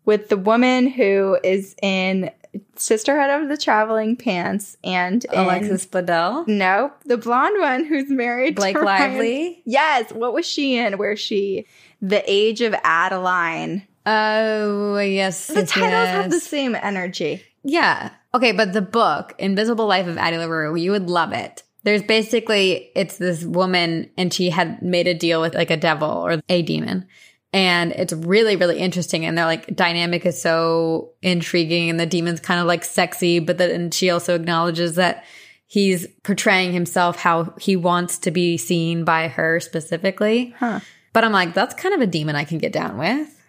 with 0.05 0.29
the 0.29 0.37
woman 0.37 0.89
who 0.89 1.39
is 1.45 1.77
in 1.81 2.33
Sisterhood 2.77 3.31
of 3.31 3.49
the 3.49 3.57
Traveling 3.57 4.17
Pants 4.17 4.77
and 4.83 5.25
in- 5.27 5.39
Alexis 5.39 5.87
Bledel. 5.87 6.47
Nope, 6.49 6.93
the 7.07 7.17
blonde 7.17 7.61
one 7.61 7.85
who's 7.85 8.11
married 8.11 8.57
Blake 8.57 8.77
Ryan- 8.77 9.13
Lively. 9.13 9.63
Yes, 9.65 10.13
what 10.13 10.35
was 10.35 10.45
she 10.45 10.77
in? 10.77 10.99
Where 10.99 11.17
she 11.17 11.67
the 12.01 12.23
age 12.27 12.61
of 12.61 12.75
Adaline. 12.83 13.87
Oh, 14.05 14.99
yes. 14.99 15.47
The 15.47 15.61
yes, 15.61 15.71
titles 15.71 16.09
have 16.09 16.31
the 16.31 16.41
same 16.41 16.75
energy. 16.75 17.43
Yeah. 17.63 18.11
Okay, 18.35 18.53
but 18.53 18.73
the 18.73 18.83
book, 18.83 19.35
Invisible 19.39 19.87
Life 19.87 20.07
of 20.07 20.17
Addie 20.17 20.39
LaRue, 20.39 20.75
you 20.77 20.91
would 20.93 21.09
love 21.09 21.33
it. 21.33 21.63
There's 21.85 22.03
basically, 22.03 22.91
it's 22.95 23.19
this 23.19 23.45
woman 23.45 24.11
and 24.17 24.33
she 24.33 24.51
had 24.51 24.83
made 24.83 25.07
a 25.07 25.15
deal 25.15 25.41
with 25.41 25.55
like 25.55 25.71
a 25.71 25.77
devil 25.77 26.09
or 26.09 26.41
a 26.49 26.63
demon. 26.63 27.07
And 27.53 27.93
it's 27.93 28.13
really, 28.13 28.57
really 28.57 28.79
interesting. 28.79 29.27
And 29.27 29.37
their 29.37 29.45
like 29.45 29.75
dynamic 29.77 30.25
is 30.25 30.41
so 30.41 31.11
intriguing 31.21 31.91
and 31.91 32.01
the 32.01 32.07
demon's 32.07 32.41
kind 32.41 32.61
of 32.61 32.67
like 32.67 32.85
sexy, 32.85 33.41
but 33.41 33.59
then 33.59 33.91
she 33.91 34.09
also 34.11 34.35
acknowledges 34.35 34.95
that 34.95 35.25
he's 35.67 36.07
portraying 36.23 36.73
himself 36.73 37.17
how 37.17 37.53
he 37.59 37.77
wants 37.77 38.19
to 38.19 38.31
be 38.31 38.57
seen 38.57 39.05
by 39.05 39.29
her 39.29 39.61
specifically. 39.61 40.55
Huh. 40.59 40.81
But 41.13 41.25
I'm 41.25 41.33
like, 41.33 41.53
that's 41.53 41.75
kind 41.75 41.95
of 41.95 42.01
a 42.01 42.07
demon 42.07 42.37
I 42.37 42.45
can 42.45 42.59
get 42.59 42.73
down 42.73 42.97
with. 42.97 43.42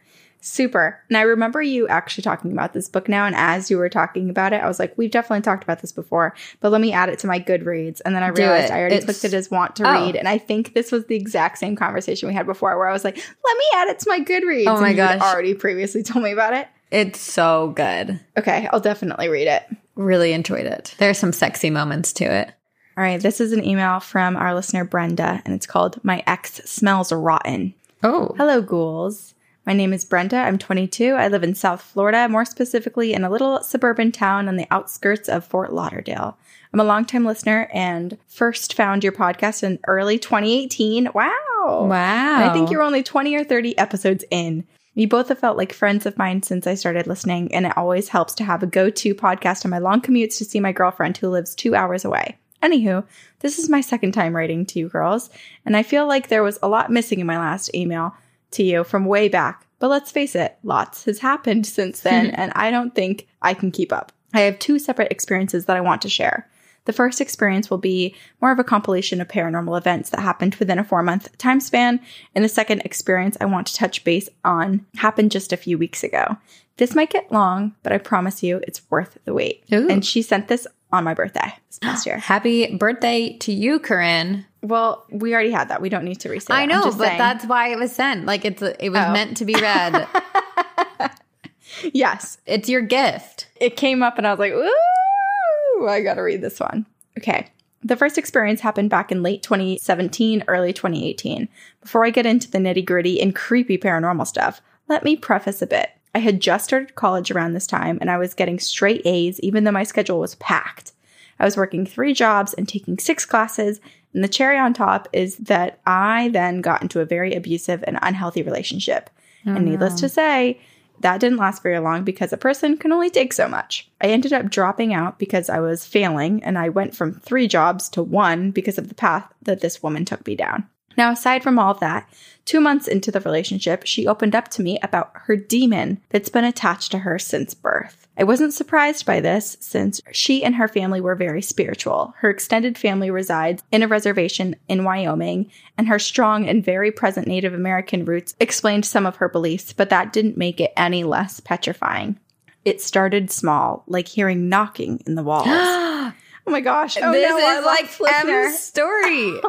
Super. 0.46 1.00
And 1.08 1.16
I 1.18 1.22
remember 1.22 1.62
you 1.62 1.88
actually 1.88 2.24
talking 2.24 2.52
about 2.52 2.74
this 2.74 2.90
book 2.90 3.08
now. 3.08 3.26
And 3.26 3.34
as 3.34 3.72
you 3.72 3.78
were 3.78 3.88
talking 3.88 4.30
about 4.30 4.52
it, 4.52 4.58
I 4.62 4.68
was 4.68 4.78
like, 4.78 4.94
we've 4.98 5.10
definitely 5.10 5.42
talked 5.42 5.64
about 5.64 5.80
this 5.80 5.94
before, 5.94 6.36
but 6.60 6.70
let 6.70 6.82
me 6.82 6.92
add 6.92 7.08
it 7.08 7.18
to 7.20 7.28
my 7.28 7.40
Goodreads. 7.40 8.02
And 8.04 8.14
then 8.14 8.24
I 8.24 8.28
realized. 8.28 8.70
I 8.70 8.80
already 8.82 8.96
It's- 8.96 9.06
clicked 9.22 9.34
it 9.34 9.38
as 9.38 9.50
want 9.50 9.78
to 9.78 9.88
Oh. 9.90 10.06
read. 10.06 10.18
And 10.18 10.28
I 10.28 10.38
think 10.38 10.74
this 10.74 10.92
was 10.92 11.06
the 11.06 11.16
exact 11.16 11.60
same 11.60 11.78
conversation 11.78 12.28
we 12.28 12.34
had 12.36 12.46
before 12.46 12.78
where 12.78 12.90
I 12.90 12.92
was 12.92 13.06
like, 13.06 13.16
let 13.16 13.58
me 13.58 13.64
add 13.76 13.88
it 13.88 14.00
to 14.00 14.10
my 14.10 14.20
Goodreads. 14.20 14.66
Oh 14.68 14.82
my 14.82 14.90
and 14.90 14.98
gosh. 14.98 15.22
already 15.22 15.54
previously 15.54 16.04
told 16.04 16.26
me 16.26 16.32
about 16.34 16.54
it. 16.54 16.68
It's 16.92 17.22
so 17.22 17.72
good. 17.78 18.20
Okay. 18.38 18.68
I'll 18.74 18.82
definitely 18.82 19.30
read 19.30 19.48
it. 19.48 19.64
Really 19.96 20.34
enjoyed 20.34 20.66
it. 20.66 20.94
There's 20.98 21.18
some 21.18 21.32
sexy 21.32 21.70
moments 21.70 22.12
to 22.14 22.26
it. 22.26 22.52
All 22.98 23.04
right. 23.04 23.22
This 23.22 23.40
is 23.40 23.54
an 23.54 23.64
email 23.64 24.02
from 24.02 24.36
our 24.36 24.54
listener, 24.54 24.84
Brenda, 24.84 25.42
and 25.46 25.56
it's 25.56 25.66
called 25.66 26.04
My 26.04 26.22
Ex 26.28 26.56
Smells 26.66 27.14
Rotten. 27.14 27.74
Oh. 28.04 28.34
Hello, 28.38 28.62
ghouls. 28.62 29.34
My 29.66 29.72
name 29.72 29.94
is 29.94 30.04
Brenda. 30.04 30.36
I'm 30.36 30.58
22. 30.58 31.14
I 31.14 31.30
live 31.30 31.42
in 31.42 31.56
South 31.56 31.82
Florida, 31.82 32.28
more 32.28 32.44
specifically 32.44 33.14
in 33.14 33.24
a 33.24 33.30
little 33.30 33.64
suburban 33.64 34.12
town 34.12 34.50
on 34.50 34.58
the 34.58 34.68
outskirts 34.72 35.30
of 35.30 35.46
Fort 35.46 35.72
Lauderdale. 35.72 36.38
I'm 36.74 36.82
a 36.82 36.84
longtime 36.84 37.24
listener 37.24 37.70
and 37.74 38.18
first 38.28 38.74
found 38.74 39.06
your 39.06 39.14
podcast 39.14 39.64
in 39.64 39.80
early 39.88 40.20
2018. 40.20 41.10
Wow. 41.14 41.32
Wow. 41.56 41.86
And 41.88 42.44
I 42.44 42.52
think 42.52 42.72
you're 42.72 42.82
only 42.82 43.04
20 43.04 43.34
or 43.38 43.46
30 43.46 43.78
episodes 43.78 44.26
in. 44.30 44.68
You 44.96 45.08
both 45.08 45.30
have 45.30 45.40
felt 45.40 45.58
like 45.58 45.72
friends 45.72 46.06
of 46.06 46.18
mine 46.18 46.44
since 46.44 46.68
I 46.68 46.76
started 46.76 47.08
listening, 47.08 47.54
and 47.54 47.66
it 47.66 47.78
always 47.78 48.10
helps 48.10 48.34
to 48.36 48.44
have 48.44 48.64
a 48.64 48.68
go 48.68 48.90
to 48.90 49.16
podcast 49.16 49.64
on 49.64 49.72
my 49.72 49.80
long 49.80 50.02
commutes 50.02 50.38
to 50.40 50.46
see 50.46 50.60
my 50.60 50.74
girlfriend 50.74 51.16
who 51.18 51.30
lives 51.30 51.56
two 51.56 51.74
hours 51.74 52.04
away. 52.04 52.38
Anywho, 52.62 53.06
this 53.40 53.60
is 53.60 53.70
my 53.70 53.82
second 53.82 54.12
time 54.12 54.36
writing 54.36 54.66
to 54.66 54.80
you 54.80 54.90
girls, 54.90 55.30
and 55.66 55.78
I 55.78 55.84
feel 55.84 56.06
like 56.06 56.28
there 56.28 56.44
was 56.44 56.60
a 56.62 56.68
lot 56.68 56.92
missing 56.92 57.20
in 57.20 57.28
my 57.28 57.38
last 57.38 57.74
email 57.74 58.14
to 58.54 58.64
you 58.64 58.84
from 58.84 59.06
way 59.06 59.30
back. 59.30 59.68
But 59.80 59.90
let's 59.90 60.12
face 60.12 60.36
it, 60.36 60.58
lots 60.64 61.06
has 61.06 61.20
happened 61.20 61.66
since 61.66 62.00
then, 62.02 62.32
and 62.32 62.52
I 62.56 62.72
don't 62.72 62.96
think 62.96 63.28
I 63.42 63.54
can 63.54 63.72
keep 63.72 63.92
up. 63.92 64.12
I 64.34 64.42
have 64.42 64.60
two 64.60 64.80
separate 64.80 65.12
experiences 65.12 65.66
that 65.66 65.78
I 65.78 65.82
want 65.82 66.02
to 66.04 66.10
share. 66.10 66.50
The 66.86 66.94
first 66.94 67.22
experience 67.22 67.70
will 67.70 67.78
be 67.78 68.16
more 68.42 68.52
of 68.52 68.60
a 68.60 68.64
compilation 68.64 69.22
of 69.22 69.28
paranormal 69.28 69.78
events 69.78 70.10
that 70.10 70.20
happened 70.20 70.56
within 70.56 70.80
a 70.80 70.84
four 70.84 71.02
month 71.02 71.38
time 71.38 71.60
span. 71.60 72.02
And 72.36 72.44
the 72.44 72.50
second 72.50 72.82
experience 72.82 73.38
I 73.40 73.46
want 73.46 73.68
to 73.68 73.76
touch 73.76 74.04
base 74.04 74.28
on 74.44 74.86
happened 74.96 75.32
just 75.32 75.54
a 75.54 75.58
few 75.58 75.78
weeks 75.78 76.04
ago. 76.04 76.38
This 76.78 76.96
might 76.96 77.10
get 77.10 77.32
long, 77.32 77.76
but 77.84 77.94
I 77.94 78.00
promise 78.00 78.44
you 78.44 78.60
it's 78.68 78.82
worth 78.90 79.18
the 79.26 79.34
wait. 79.34 79.64
Ooh. 79.72 79.88
And 79.88 80.06
she 80.06 80.22
sent 80.22 80.48
this 80.48 80.68
on 80.92 81.04
my 81.04 81.14
birthday 81.14 81.54
this 81.68 81.80
past 81.80 82.06
year. 82.06 82.18
Happy 82.18 82.76
birthday 82.76 83.38
to 83.40 83.54
you, 83.54 83.80
Corinne. 83.80 84.46
Well, 84.64 85.06
we 85.12 85.34
already 85.34 85.52
had 85.52 85.68
that. 85.70 85.82
We 85.82 85.90
don't 85.90 86.06
need 86.06 86.22
to 86.22 86.30
restate. 86.30 86.56
I 86.56 86.66
know, 86.66 86.84
but 86.86 86.94
saying. 86.94 87.18
that's 87.18 87.46
why 87.46 87.68
it 87.68 87.78
was 87.78 87.94
sent. 87.94 88.26
Like 88.26 88.46
it's 88.46 88.62
it 88.62 88.90
was 88.90 89.04
Oh. 89.06 89.12
meant 89.12 89.38
to 89.38 89.46
be 89.46 89.54
read. 89.56 90.08
yes. 91.94 92.38
it's 92.46 92.70
your 92.70 92.82
gift. 92.82 93.48
it 93.60 93.76
came 93.78 94.02
up 94.04 94.18
and 94.18 94.26
I 94.28 94.32
was 94.32 94.40
like, 94.40 94.54
ooh, 94.54 95.88
I 95.88 96.02
gotta 96.02 96.24
read 96.24 96.42
this 96.42 96.60
one. 96.60 96.86
Okay. 97.18 97.48
The 97.84 97.98
first 97.98 98.18
experience 98.18 98.62
happened 98.62 98.90
back 98.90 99.12
in 99.12 99.22
late 99.24 99.44
2017, 99.44 100.46
early 100.48 100.72
2018. 100.72 101.50
Before 101.82 102.06
I 102.06 102.12
get 102.12 102.26
into 102.26 102.50
the 102.50 102.58
nitty 102.60 102.86
gritty 102.86 103.22
and 103.22 103.36
creepy 103.36 103.78
paranormal 103.78 104.26
stuff, 104.26 104.62
let 104.88 105.04
me 105.04 105.18
preface 105.18 105.62
a 105.62 105.68
bit. 105.68 105.90
I 106.16 106.20
had 106.20 106.40
just 106.40 106.64
started 106.66 106.96
college 106.96 107.32
around 107.32 107.54
this 107.54 107.68
time 107.68 107.98
and 108.00 108.10
I 108.10 108.18
was 108.18 108.34
getting 108.34 108.60
straight 108.60 109.02
A's 109.06 109.40
even 109.42 109.64
though 109.66 109.72
my 109.72 109.84
schedule 109.84 110.20
was 110.20 110.36
packed. 110.36 110.94
I 111.40 111.46
was 111.46 111.58
working 111.58 111.86
three 111.86 112.14
jobs 112.14 112.54
and 112.54 112.70
taking 112.70 112.98
six 113.00 113.26
classes, 113.26 113.82
and 114.14 114.24
the 114.24 114.28
cherry 114.28 114.58
on 114.58 114.74
top 114.74 115.08
is 115.14 115.38
that 115.38 115.80
I 115.86 116.30
then 116.30 116.62
got 116.62 116.82
into 116.82 117.00
a 117.00 117.06
very 117.06 117.34
abusive 117.34 117.84
and 117.88 117.98
unhealthy 118.02 118.44
relationship. 118.44 119.10
Oh, 119.46 119.56
and 119.56 119.66
needless 119.66 120.00
to 120.00 120.10
say, 120.10 120.60
that 121.00 121.20
didn't 121.20 121.40
last 121.40 121.64
very 121.64 121.80
long 121.80 122.04
because 122.04 122.32
a 122.32 122.38
person 122.38 122.78
can 122.78 122.92
only 122.92 123.10
take 123.10 123.34
so 123.34 123.48
much. 123.48 123.90
I 124.00 124.08
ended 124.08 124.32
up 124.32 124.50
dropping 124.50 124.94
out 124.94 125.20
because 125.20 125.50
I 125.50 125.60
was 125.60 125.86
failing, 125.86 126.44
and 126.44 126.58
I 126.58 126.70
went 126.70 126.96
from 126.96 127.20
three 127.20 127.48
jobs 127.48 127.90
to 127.90 128.04
one 128.04 128.52
because 128.52 128.78
of 128.78 128.88
the 128.88 128.96
path 128.96 129.32
that 129.42 129.62
this 129.62 129.84
woman 129.84 130.06
took 130.06 130.26
me 130.26 130.36
down. 130.36 130.68
Now, 130.96 131.12
aside 131.12 131.44
from 131.44 131.58
all 131.60 131.72
of 131.72 131.80
that, 131.80 132.08
two 132.46 132.60
months 132.60 132.88
into 132.88 133.12
the 133.12 133.20
relationship, 133.22 133.86
she 133.86 134.08
opened 134.08 134.36
up 134.36 134.48
to 134.50 134.62
me 134.62 134.80
about 134.82 135.12
her 135.14 135.36
demon 135.36 136.02
that's 136.10 136.30
been 136.30 136.44
attached 136.44 136.92
to 136.92 137.00
her 137.00 137.18
since 137.20 137.54
birth. 137.54 138.08
I 138.18 138.24
wasn't 138.24 138.54
surprised 138.54 139.06
by 139.06 139.22
this 139.22 139.58
since 139.60 140.02
she 140.12 140.44
and 140.44 140.56
her 140.56 140.68
family 140.68 141.02
were 141.02 141.16
very 141.16 141.42
spiritual. 141.42 142.14
Her 142.18 142.30
extended 142.30 142.78
family 142.78 143.10
resides 143.10 143.64
in 143.72 143.82
a 143.82 143.88
reservation 143.88 144.56
in 144.68 144.84
Wyoming, 144.84 145.50
and 145.78 145.88
her 145.88 146.00
strong 146.00 146.48
and 146.48 146.64
very 146.64 146.92
present 146.92 147.28
Native 147.28 147.54
American 147.54 148.06
roots 148.06 148.36
explained 148.40 148.86
some 148.86 149.06
of 149.06 149.16
her 149.16 149.30
beliefs, 149.30 149.74
but 149.74 149.90
that 149.90 150.14
didn't 150.14 150.38
make 150.38 150.62
it 150.62 150.74
any 150.78 151.04
less 151.04 151.40
petrifying. 151.40 152.20
It 152.66 152.82
started 152.82 153.32
small, 153.32 153.84
like 153.88 154.08
hearing 154.08 154.48
knocking 154.48 155.02
in 155.08 155.16
the 155.16 155.24
walls. 155.24 156.14
oh 156.48 156.52
my 156.52 156.62
gosh. 156.62 156.98
Oh 157.02 157.12
this 157.12 157.30
no, 157.30 157.38
is 157.38 157.66
like 157.66 158.00
listener. 158.00 158.42
Em's 158.42 158.60
story. 158.60 159.40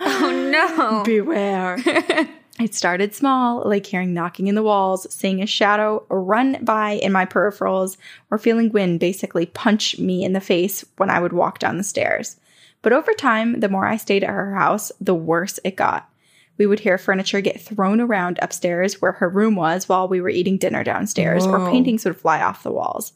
oh 0.00 0.50
no. 0.52 1.02
Beware. 1.04 1.76
it 2.60 2.74
started 2.74 3.14
small, 3.14 3.62
like 3.66 3.86
hearing 3.86 4.14
knocking 4.14 4.46
in 4.46 4.54
the 4.54 4.62
walls, 4.62 5.12
seeing 5.12 5.42
a 5.42 5.46
shadow 5.46 6.04
run 6.08 6.64
by 6.64 6.92
in 6.92 7.12
my 7.12 7.26
peripherals, 7.26 7.96
or 8.30 8.38
feeling 8.38 8.70
wind 8.70 9.00
basically 9.00 9.46
punch 9.46 9.98
me 9.98 10.24
in 10.24 10.32
the 10.32 10.40
face 10.40 10.84
when 10.96 11.10
I 11.10 11.20
would 11.20 11.32
walk 11.32 11.58
down 11.58 11.78
the 11.78 11.84
stairs. 11.84 12.36
But 12.82 12.92
over 12.92 13.12
time, 13.14 13.60
the 13.60 13.68
more 13.68 13.86
I 13.86 13.96
stayed 13.96 14.24
at 14.24 14.30
her 14.30 14.54
house, 14.54 14.92
the 15.00 15.14
worse 15.14 15.58
it 15.64 15.74
got. 15.74 16.08
We 16.56 16.66
would 16.66 16.80
hear 16.80 16.98
furniture 16.98 17.40
get 17.40 17.60
thrown 17.60 18.00
around 18.00 18.38
upstairs 18.40 19.00
where 19.00 19.12
her 19.12 19.28
room 19.28 19.56
was 19.56 19.88
while 19.88 20.06
we 20.06 20.20
were 20.20 20.28
eating 20.28 20.58
dinner 20.58 20.84
downstairs, 20.84 21.46
or 21.46 21.68
paintings 21.70 22.04
would 22.04 22.16
fly 22.16 22.40
off 22.40 22.62
the 22.62 22.70
walls. 22.70 23.12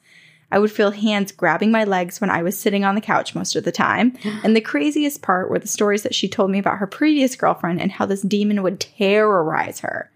I 0.50 0.58
would 0.58 0.72
feel 0.72 0.90
hands 0.90 1.32
grabbing 1.32 1.70
my 1.70 1.84
legs 1.84 2.20
when 2.20 2.30
I 2.30 2.42
was 2.42 2.58
sitting 2.58 2.84
on 2.84 2.94
the 2.94 3.00
couch 3.00 3.34
most 3.34 3.54
of 3.56 3.64
the 3.64 3.72
time. 3.72 4.16
And 4.42 4.54
the 4.54 4.60
craziest 4.60 5.20
part 5.20 5.50
were 5.50 5.58
the 5.58 5.68
stories 5.68 6.04
that 6.04 6.14
she 6.14 6.28
told 6.28 6.50
me 6.50 6.58
about 6.58 6.78
her 6.78 6.86
previous 6.86 7.36
girlfriend 7.36 7.80
and 7.80 7.92
how 7.92 8.06
this 8.06 8.22
demon 8.22 8.62
would 8.62 8.80
terrorize 8.80 9.80
her. 9.80 10.10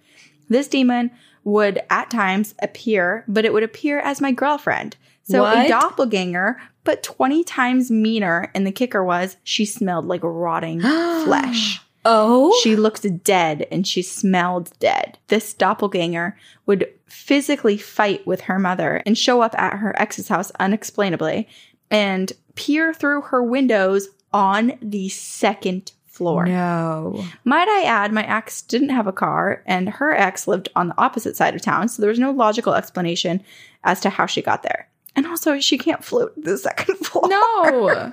This 0.48 0.68
demon 0.68 1.10
would 1.44 1.80
at 1.90 2.10
times 2.10 2.54
appear, 2.62 3.24
but 3.26 3.44
it 3.44 3.52
would 3.52 3.62
appear 3.62 3.98
as 3.98 4.20
my 4.20 4.32
girlfriend. 4.32 4.96
So 5.24 5.44
a 5.44 5.68
doppelganger, 5.68 6.60
but 6.84 7.02
20 7.02 7.44
times 7.44 7.90
meaner. 7.90 8.50
And 8.54 8.66
the 8.66 8.72
kicker 8.72 9.04
was 9.04 9.36
she 9.42 9.64
smelled 9.64 10.06
like 10.06 10.22
rotting 10.22 10.80
flesh. 11.24 11.80
Oh. 12.04 12.52
She 12.62 12.76
looked 12.76 13.22
dead 13.24 13.66
and 13.70 13.86
she 13.86 14.02
smelled 14.02 14.72
dead. 14.80 15.18
This 15.28 15.54
doppelganger 15.54 16.36
would 16.66 16.92
physically 17.06 17.76
fight 17.78 18.26
with 18.26 18.42
her 18.42 18.58
mother 18.58 19.02
and 19.06 19.16
show 19.16 19.40
up 19.42 19.54
at 19.58 19.78
her 19.78 19.94
ex's 20.00 20.28
house 20.28 20.50
unexplainably 20.58 21.48
and 21.90 22.32
peer 22.54 22.92
through 22.92 23.22
her 23.22 23.42
windows 23.42 24.08
on 24.32 24.72
the 24.80 25.08
second 25.10 25.92
floor. 26.06 26.46
no. 26.46 27.24
Might 27.44 27.68
I 27.68 27.84
add, 27.84 28.12
my 28.12 28.26
ex 28.26 28.62
didn't 28.62 28.90
have 28.90 29.06
a 29.06 29.12
car 29.12 29.62
and 29.66 29.88
her 29.88 30.12
ex 30.12 30.46
lived 30.46 30.68
on 30.76 30.88
the 30.88 31.00
opposite 31.00 31.36
side 31.36 31.54
of 31.54 31.62
town, 31.62 31.88
so 31.88 32.02
there 32.02 32.10
was 32.10 32.18
no 32.18 32.30
logical 32.32 32.74
explanation 32.74 33.42
as 33.84 34.00
to 34.00 34.10
how 34.10 34.26
she 34.26 34.42
got 34.42 34.62
there. 34.62 34.88
And 35.14 35.26
also, 35.26 35.60
she 35.60 35.76
can't 35.78 36.04
float 36.04 36.32
the 36.42 36.56
second 36.56 36.96
floor. 37.06 37.28
No. 37.28 38.12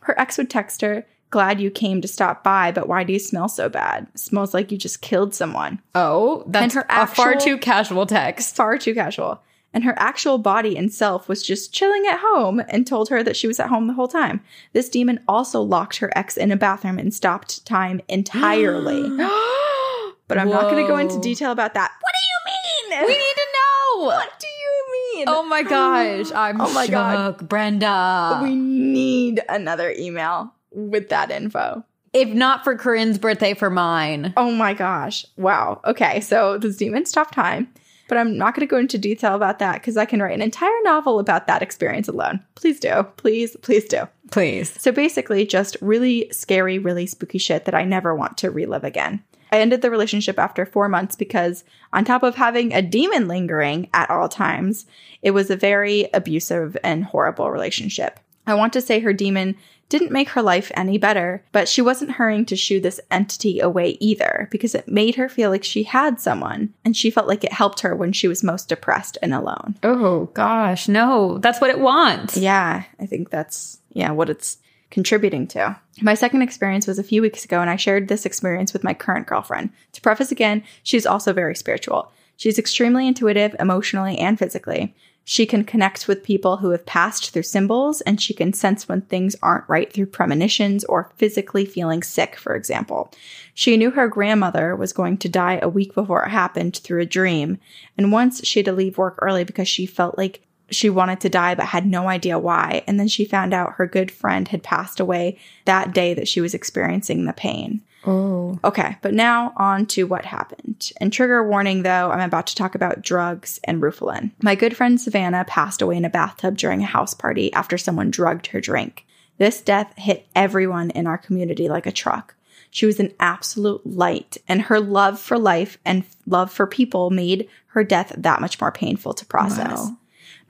Her 0.00 0.18
ex 0.20 0.36
would 0.38 0.50
text 0.50 0.80
her, 0.82 1.06
Glad 1.34 1.60
you 1.60 1.68
came 1.68 2.00
to 2.00 2.06
stop 2.06 2.44
by, 2.44 2.70
but 2.70 2.86
why 2.86 3.02
do 3.02 3.12
you 3.12 3.18
smell 3.18 3.48
so 3.48 3.68
bad? 3.68 4.06
smells 4.16 4.54
like 4.54 4.70
you 4.70 4.78
just 4.78 5.00
killed 5.00 5.34
someone. 5.34 5.82
Oh, 5.92 6.44
that's 6.46 6.74
her 6.74 6.86
a 6.88 7.08
far 7.08 7.34
too 7.34 7.58
casual 7.58 8.06
text. 8.06 8.54
Far 8.54 8.78
too 8.78 8.94
casual. 8.94 9.42
And 9.72 9.82
her 9.82 9.94
actual 9.98 10.38
body 10.38 10.76
and 10.76 10.92
self 10.92 11.28
was 11.28 11.42
just 11.42 11.74
chilling 11.74 12.06
at 12.06 12.20
home 12.20 12.62
and 12.68 12.86
told 12.86 13.08
her 13.08 13.24
that 13.24 13.34
she 13.34 13.48
was 13.48 13.58
at 13.58 13.68
home 13.68 13.88
the 13.88 13.94
whole 13.94 14.06
time. 14.06 14.42
This 14.74 14.88
demon 14.88 15.24
also 15.26 15.60
locked 15.60 15.96
her 15.96 16.16
ex 16.16 16.36
in 16.36 16.52
a 16.52 16.56
bathroom 16.56 17.00
and 17.00 17.12
stopped 17.12 17.66
time 17.66 18.00
entirely. 18.06 19.02
but 20.28 20.38
I'm 20.38 20.48
not 20.48 20.70
going 20.70 20.84
to 20.84 20.88
go 20.88 20.98
into 20.98 21.18
detail 21.20 21.50
about 21.50 21.74
that. 21.74 21.90
What 22.00 22.12
do 22.14 22.94
you 22.94 23.00
mean? 23.00 23.06
We 23.08 23.12
need 23.12 23.34
to 23.34 23.46
know. 23.54 24.04
What 24.04 24.38
do 24.38 24.46
you 24.46 25.16
mean? 25.16 25.24
Oh 25.26 25.42
my 25.42 25.64
gosh. 25.64 26.30
I'm 26.34 26.60
Oh 26.60 26.72
my 26.72 26.84
shook, 26.84 26.92
God. 26.92 27.48
Brenda. 27.48 28.40
we 28.40 28.54
need 28.54 29.42
another 29.48 29.92
email 29.98 30.52
with 30.74 31.08
that 31.08 31.30
info. 31.30 31.84
if 32.12 32.28
not 32.28 32.62
for 32.62 32.76
Corinne's 32.76 33.18
birthday, 33.18 33.54
for 33.54 33.70
mine. 33.70 34.32
Oh 34.36 34.52
my 34.52 34.72
gosh. 34.72 35.26
Wow. 35.36 35.80
Okay. 35.84 36.20
So 36.20 36.58
this 36.58 36.76
demon's 36.76 37.10
tough 37.10 37.30
time, 37.32 37.68
but 38.08 38.18
I'm 38.18 38.38
not 38.38 38.54
going 38.54 38.66
to 38.66 38.70
go 38.70 38.78
into 38.78 38.98
detail 38.98 39.34
about 39.34 39.58
that 39.58 39.74
because 39.74 39.96
I 39.96 40.04
can 40.04 40.20
write 40.22 40.34
an 40.34 40.42
entire 40.42 40.70
novel 40.84 41.18
about 41.18 41.46
that 41.48 41.62
experience 41.62 42.06
alone. 42.06 42.40
Please 42.54 42.78
do. 42.78 43.02
Please, 43.16 43.56
please 43.62 43.84
do. 43.86 44.08
Please. 44.30 44.80
So 44.80 44.92
basically, 44.92 45.44
just 45.44 45.76
really 45.80 46.28
scary, 46.30 46.78
really 46.78 47.06
spooky 47.06 47.38
shit 47.38 47.64
that 47.64 47.74
I 47.74 47.84
never 47.84 48.14
want 48.14 48.38
to 48.38 48.50
relive 48.50 48.84
again. 48.84 49.22
I 49.52 49.60
ended 49.60 49.82
the 49.82 49.90
relationship 49.90 50.38
after 50.38 50.66
four 50.66 50.88
months 50.88 51.14
because, 51.14 51.62
on 51.92 52.04
top 52.04 52.22
of 52.24 52.34
having 52.34 52.72
a 52.72 52.82
demon 52.82 53.28
lingering 53.28 53.88
at 53.94 54.10
all 54.10 54.28
times, 54.28 54.86
it 55.22 55.30
was 55.30 55.50
a 55.50 55.56
very 55.56 56.08
abusive 56.12 56.76
and 56.82 57.04
horrible 57.04 57.50
relationship. 57.50 58.18
I 58.46 58.54
want 58.54 58.72
to 58.72 58.80
say 58.80 59.00
her 59.00 59.12
demon 59.12 59.56
didn't 59.88 60.12
make 60.12 60.30
her 60.30 60.42
life 60.42 60.72
any 60.74 60.98
better, 60.98 61.44
but 61.52 61.68
she 61.68 61.82
wasn't 61.82 62.12
hurrying 62.12 62.46
to 62.46 62.56
shoo 62.56 62.80
this 62.80 63.00
entity 63.10 63.60
away 63.60 63.96
either 64.00 64.48
because 64.50 64.74
it 64.74 64.88
made 64.88 65.14
her 65.16 65.28
feel 65.28 65.50
like 65.50 65.64
she 65.64 65.84
had 65.84 66.20
someone 66.20 66.72
and 66.84 66.96
she 66.96 67.10
felt 67.10 67.28
like 67.28 67.44
it 67.44 67.52
helped 67.52 67.80
her 67.80 67.94
when 67.94 68.12
she 68.12 68.28
was 68.28 68.42
most 68.42 68.68
depressed 68.68 69.18
and 69.22 69.34
alone. 69.34 69.76
Oh 69.82 70.26
gosh, 70.34 70.88
no, 70.88 71.38
that's 71.38 71.60
what 71.60 71.70
it 71.70 71.80
wants. 71.80 72.36
Yeah, 72.36 72.84
I 72.98 73.06
think 73.06 73.30
that's 73.30 73.78
yeah, 73.92 74.10
what 74.10 74.30
it's 74.30 74.58
contributing 74.90 75.46
to. 75.48 75.76
My 76.00 76.14
second 76.14 76.42
experience 76.42 76.86
was 76.86 76.98
a 76.98 77.04
few 77.04 77.20
weeks 77.22 77.44
ago 77.44 77.60
and 77.60 77.70
I 77.70 77.76
shared 77.76 78.08
this 78.08 78.26
experience 78.26 78.72
with 78.72 78.84
my 78.84 78.94
current 78.94 79.26
girlfriend. 79.26 79.70
To 79.92 80.00
preface 80.00 80.30
again, 80.30 80.62
she's 80.82 81.06
also 81.06 81.32
very 81.32 81.56
spiritual. 81.56 82.10
She's 82.36 82.58
extremely 82.58 83.06
intuitive 83.06 83.54
emotionally 83.60 84.18
and 84.18 84.38
physically. 84.38 84.94
She 85.26 85.46
can 85.46 85.64
connect 85.64 86.06
with 86.06 86.22
people 86.22 86.58
who 86.58 86.70
have 86.70 86.84
passed 86.84 87.30
through 87.30 87.44
symbols, 87.44 88.02
and 88.02 88.20
she 88.20 88.34
can 88.34 88.52
sense 88.52 88.86
when 88.86 89.00
things 89.00 89.34
aren't 89.42 89.68
right 89.68 89.90
through 89.90 90.06
premonitions 90.06 90.84
or 90.84 91.12
physically 91.16 91.64
feeling 91.64 92.02
sick, 92.02 92.36
for 92.36 92.54
example. 92.54 93.10
She 93.54 93.78
knew 93.78 93.92
her 93.92 94.06
grandmother 94.06 94.76
was 94.76 94.92
going 94.92 95.16
to 95.18 95.28
die 95.28 95.58
a 95.62 95.68
week 95.68 95.94
before 95.94 96.24
it 96.24 96.30
happened 96.30 96.76
through 96.76 97.00
a 97.00 97.06
dream, 97.06 97.58
and 97.96 98.12
once 98.12 98.46
she 98.46 98.58
had 98.58 98.66
to 98.66 98.72
leave 98.72 98.98
work 98.98 99.18
early 99.22 99.44
because 99.44 99.68
she 99.68 99.86
felt 99.86 100.18
like 100.18 100.42
she 100.70 100.90
wanted 100.90 101.20
to 101.20 101.28
die 101.28 101.54
but 101.54 101.66
had 101.66 101.86
no 101.86 102.08
idea 102.08 102.38
why. 102.38 102.82
And 102.86 102.98
then 102.98 103.08
she 103.08 103.24
found 103.24 103.54
out 103.54 103.74
her 103.74 103.86
good 103.86 104.10
friend 104.10 104.48
had 104.48 104.62
passed 104.62 105.00
away 105.00 105.38
that 105.64 105.92
day 105.92 106.14
that 106.14 106.28
she 106.28 106.40
was 106.40 106.54
experiencing 106.54 107.24
the 107.24 107.32
pain. 107.32 107.82
Oh. 108.06 108.58
Okay, 108.64 108.96
but 109.02 109.14
now 109.14 109.52
on 109.56 109.86
to 109.86 110.04
what 110.04 110.24
happened. 110.24 110.92
And 111.00 111.12
trigger 111.12 111.46
warning 111.46 111.82
though, 111.82 112.10
I'm 112.10 112.20
about 112.20 112.46
to 112.48 112.54
talk 112.54 112.74
about 112.74 113.02
drugs 113.02 113.60
and 113.64 113.80
Rufalin. 113.82 114.32
My 114.42 114.54
good 114.54 114.76
friend 114.76 115.00
Savannah 115.00 115.44
passed 115.46 115.80
away 115.80 115.96
in 115.96 116.04
a 116.04 116.10
bathtub 116.10 116.56
during 116.56 116.82
a 116.82 116.86
house 116.86 117.14
party 117.14 117.52
after 117.52 117.78
someone 117.78 118.10
drugged 118.10 118.48
her 118.48 118.60
drink. 118.60 119.06
This 119.38 119.60
death 119.60 119.92
hit 119.96 120.26
everyone 120.34 120.90
in 120.90 121.06
our 121.06 121.18
community 121.18 121.68
like 121.68 121.86
a 121.86 121.92
truck. 121.92 122.34
She 122.70 122.86
was 122.86 122.98
an 122.98 123.14
absolute 123.20 123.86
light, 123.86 124.36
and 124.48 124.62
her 124.62 124.80
love 124.80 125.20
for 125.20 125.38
life 125.38 125.78
and 125.84 126.04
love 126.26 126.52
for 126.52 126.66
people 126.66 127.10
made 127.10 127.48
her 127.68 127.84
death 127.84 128.12
that 128.16 128.40
much 128.40 128.60
more 128.60 128.72
painful 128.72 129.14
to 129.14 129.24
process. 129.26 129.78
Wow. 129.78 129.96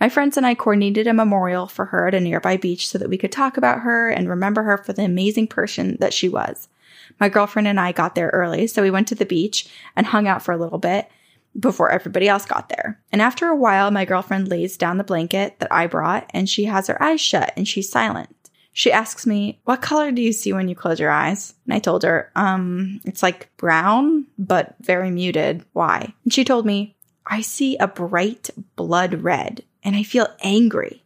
My 0.01 0.09
friends 0.09 0.37
and 0.37 0.47
I 0.47 0.55
coordinated 0.55 1.07
a 1.07 1.15
memorial 1.15 1.67
for 1.67 1.87
her 1.87 2.09
at 2.09 2.15
a 2.15 2.21
nearby 2.21 2.57
beach 2.57 2.89
so 2.89 2.99
that 2.99 3.09
we 3.09 3.19
could 3.19 3.31
talk 3.31 3.57
about 3.57 3.81
her 3.81 4.09
and 4.09 4.29
remember 4.29 4.63
her 4.63 4.79
for 4.79 4.93
the 4.93 5.05
amazing 5.05 5.49
person 5.49 5.97
that 6.01 6.13
she 6.13 6.29
was. 6.29 6.69
My 7.21 7.29
girlfriend 7.29 7.69
and 7.69 7.81
I 7.81 7.93
got 7.93 8.15
there 8.15 8.31
early, 8.33 8.67
so 8.67 8.83
we 8.83 8.91
went 8.91 9.09
to 9.09 9.15
the 9.15 9.25
beach 9.25 9.69
and 9.97 10.07
hung 10.07 10.27
out 10.27 10.43
for 10.43 10.53
a 10.53 10.57
little 10.59 10.79
bit 10.79 11.09
before 11.59 11.91
everybody 11.91 12.29
else 12.29 12.47
got 12.47 12.69
there. 12.69 13.01
And 13.13 13.23
after 13.23 13.47
a 13.47 13.57
while, 13.57 13.91
my 13.91 14.05
girlfriend 14.05 14.49
lays 14.49 14.77
down 14.77 14.99
the 14.99 15.05
blanket 15.05 15.59
that 15.61 15.73
I 15.73 15.87
brought 15.87 16.29
and 16.31 16.49
she 16.49 16.65
has 16.65 16.89
her 16.89 17.01
eyes 17.03 17.21
shut 17.21 17.53
and 17.57 17.67
she's 17.67 17.91
silent. 17.91 18.35
She 18.73 18.91
asks 18.91 19.25
me, 19.25 19.61
What 19.65 19.83
color 19.83 20.11
do 20.11 20.21
you 20.21 20.33
see 20.33 20.53
when 20.53 20.69
you 20.69 20.75
close 20.75 20.99
your 20.99 21.11
eyes? 21.11 21.55
And 21.65 21.75
I 21.75 21.79
told 21.79 22.03
her, 22.03 22.33
Um, 22.35 23.01
it's 23.05 23.23
like 23.23 23.57
brown, 23.57 24.27
but 24.37 24.75
very 24.81 25.11
muted. 25.11 25.65
Why? 25.73 26.13
And 26.25 26.33
she 26.33 26.45
told 26.45 26.67
me, 26.67 26.97
I 27.25 27.41
see 27.41 27.77
a 27.77 27.87
bright 27.87 28.51
blood 28.75 29.23
red 29.23 29.63
and 29.85 29.95
I 29.95 30.03
feel 30.03 30.27
angry. 30.41 31.04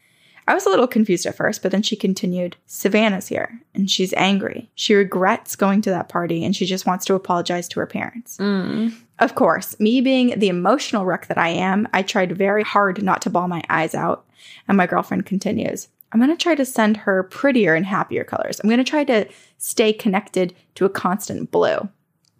I 0.49 0.55
was 0.55 0.65
a 0.65 0.71
little 0.71 0.87
confused 0.87 1.27
at 1.27 1.37
first, 1.37 1.63
but 1.63 1.73
then 1.73 1.83
she 1.83 1.95
continued, 1.95 2.57
Savannah's 2.65 3.29
here 3.29 3.61
and 3.75 3.91
she's 3.91 4.15
angry. 4.15 4.71
She 4.75 4.95
regrets 4.95 5.55
going 5.57 5.83
to 5.83 5.91
that 5.91 6.09
party 6.09 6.43
and 6.43 6.57
she 6.57 6.65
just 6.65 6.87
wants 6.87 7.05
to 7.05 7.15
apologize 7.15 7.69
to 7.69 7.81
her 7.81 7.87
parents. 7.87 8.39
Mm. 8.39 8.95
Of 9.19 9.35
course, 9.35 9.79
me 9.79 10.01
being 10.01 10.39
the 10.39 10.49
emotional 10.49 11.05
wreck 11.05 11.27
that 11.27 11.37
I 11.37 11.51
am, 11.51 11.87
I 11.93 12.01
tried 12.01 12.33
very 12.33 12.63
hard 12.63 13.03
not 13.03 13.21
to 13.23 13.31
bawl 13.31 13.47
my 13.47 13.63
eyes 13.69 13.95
out. 13.95 14.25
And 14.67 14.79
my 14.79 14.87
girlfriend 14.87 15.27
continues, 15.27 15.89
I'm 16.13 16.21
going 16.21 16.35
to 16.35 16.43
try 16.43 16.55
to 16.55 16.65
send 16.65 16.97
her 16.97 17.25
prettier 17.25 17.75
and 17.75 17.85
happier 17.85 18.25
colors. 18.25 18.59
I'm 18.59 18.71
going 18.71 18.79
to 18.79 18.85
try 18.85 19.05
to 19.05 19.29
stay 19.59 19.93
connected 19.93 20.55
to 20.77 20.87
a 20.87 20.91
constant 20.91 21.51
blue. 21.51 21.91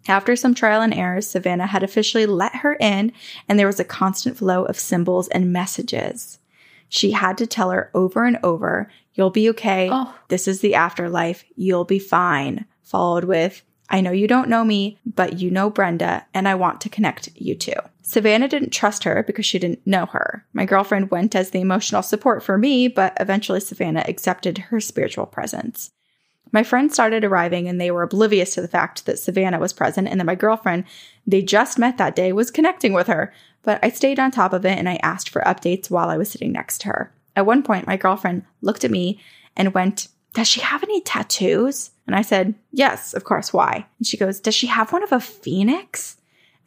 After 0.07 0.35
some 0.35 0.55
trial 0.55 0.81
and 0.81 0.95
errors, 0.95 1.27
Savannah 1.27 1.67
had 1.67 1.83
officially 1.83 2.25
let 2.25 2.55
her 2.55 2.73
in, 2.73 3.11
and 3.47 3.59
there 3.59 3.67
was 3.67 3.79
a 3.79 3.85
constant 3.85 4.37
flow 4.37 4.63
of 4.63 4.79
symbols 4.79 5.27
and 5.27 5.53
messages. 5.53 6.39
She 6.89 7.11
had 7.11 7.37
to 7.37 7.47
tell 7.47 7.69
her 7.71 7.89
over 7.93 8.25
and 8.25 8.37
over, 8.43 8.89
You'll 9.19 9.29
be 9.29 9.49
okay. 9.49 9.89
Oh. 9.91 10.15
This 10.29 10.47
is 10.47 10.61
the 10.61 10.75
afterlife. 10.75 11.43
You'll 11.57 11.83
be 11.83 11.99
fine. 11.99 12.65
Followed 12.83 13.25
with, 13.25 13.63
I 13.89 13.99
know 13.99 14.11
you 14.11 14.27
don't 14.27 14.47
know 14.47 14.63
me, 14.63 14.97
but 15.05 15.39
you 15.39 15.51
know 15.51 15.69
Brenda, 15.69 16.25
and 16.33 16.47
I 16.47 16.55
want 16.55 16.79
to 16.81 16.89
connect 16.89 17.29
you 17.35 17.53
two. 17.53 17.73
Savannah 18.01 18.47
didn't 18.47 18.71
trust 18.71 19.03
her 19.03 19.21
because 19.23 19.45
she 19.45 19.59
didn't 19.59 19.85
know 19.85 20.05
her. 20.07 20.45
My 20.53 20.65
girlfriend 20.65 21.11
went 21.11 21.35
as 21.35 21.49
the 21.49 21.59
emotional 21.59 22.01
support 22.01 22.43
for 22.43 22.57
me, 22.57 22.87
but 22.87 23.13
eventually 23.19 23.59
Savannah 23.59 24.05
accepted 24.07 24.57
her 24.57 24.79
spiritual 24.79 25.25
presence. 25.25 25.91
My 26.51 26.63
friends 26.63 26.93
started 26.93 27.23
arriving 27.23 27.67
and 27.67 27.79
they 27.79 27.91
were 27.91 28.03
oblivious 28.03 28.53
to 28.55 28.61
the 28.61 28.67
fact 28.67 29.05
that 29.05 29.19
Savannah 29.19 29.59
was 29.59 29.73
present 29.73 30.07
and 30.07 30.19
that 30.19 30.25
my 30.25 30.35
girlfriend 30.35 30.85
they 31.27 31.43
just 31.43 31.77
met 31.77 31.97
that 31.97 32.15
day 32.15 32.31
was 32.31 32.49
connecting 32.49 32.93
with 32.93 33.05
her. 33.07 33.31
But 33.63 33.79
I 33.83 33.89
stayed 33.89 34.19
on 34.19 34.31
top 34.31 34.53
of 34.53 34.65
it 34.65 34.77
and 34.77 34.87
I 34.87 34.99
asked 35.03 35.29
for 35.29 35.41
updates 35.41 35.89
while 35.89 36.09
I 36.09 36.17
was 36.17 36.31
sitting 36.31 36.51
next 36.51 36.79
to 36.81 36.87
her. 36.87 37.13
At 37.35 37.45
one 37.45 37.63
point, 37.63 37.87
my 37.87 37.97
girlfriend 37.97 38.43
looked 38.61 38.83
at 38.83 38.91
me 38.91 39.19
and 39.55 39.73
went, 39.73 40.07
Does 40.33 40.47
she 40.47 40.61
have 40.61 40.83
any 40.83 41.01
tattoos? 41.01 41.91
And 42.07 42.15
I 42.15 42.21
said, 42.21 42.55
Yes, 42.71 43.13
of 43.13 43.23
course. 43.23 43.53
Why? 43.53 43.85
And 43.97 44.07
she 44.07 44.17
goes, 44.17 44.39
Does 44.39 44.55
she 44.55 44.67
have 44.67 44.91
one 44.91 45.03
of 45.03 45.11
a 45.11 45.19
phoenix? 45.19 46.17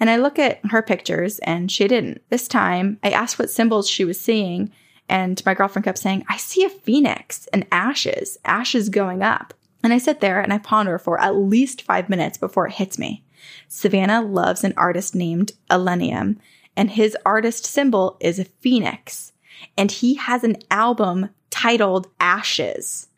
And 0.01 0.11
I 0.11 0.17
look 0.17 0.39
at 0.39 0.61
her 0.71 0.83
pictures 0.83 1.39
and 1.41 1.71
she 1.71 1.87
didn't. 1.87 2.23
This 2.29 2.49
time, 2.49 2.99
I 3.03 3.11
asked 3.11 3.39
what 3.39 3.51
symbols 3.51 3.89
she 3.89 4.05
was 4.05 4.21
seeing. 4.21 4.73
And 5.09 5.41
my 5.45 5.55
girlfriend 5.55 5.85
kept 5.85 5.99
saying, 5.99 6.25
I 6.29 6.37
see 6.39 6.65
a 6.65 6.71
phoenix 6.71 7.47
and 7.53 7.67
ashes, 7.71 8.39
ashes 8.45 8.89
going 8.89 9.23
up. 9.23 9.55
And 9.83 9.93
I 9.93 9.99
sit 9.99 10.21
there 10.21 10.41
and 10.41 10.53
I 10.53 10.59
ponder 10.59 10.99
for 10.99 11.21
at 11.21 11.37
least 11.37 11.83
five 11.83 12.09
minutes 12.09 12.39
before 12.39 12.67
it 12.67 12.75
hits 12.75 12.99
me. 12.99 13.25
Savannah 13.69 14.23
loves 14.23 14.65
an 14.65 14.75
artist 14.77 15.15
named 15.15 15.53
Illenium, 15.71 16.37
and 16.77 16.91
his 16.91 17.17
artist 17.25 17.65
symbol 17.65 18.17
is 18.21 18.39
a 18.39 18.45
phoenix. 18.45 19.33
And 19.77 19.91
he 19.91 20.15
has 20.15 20.45
an 20.45 20.57
album 20.71 21.31
titled 21.51 22.09
Ashes. 22.19 23.09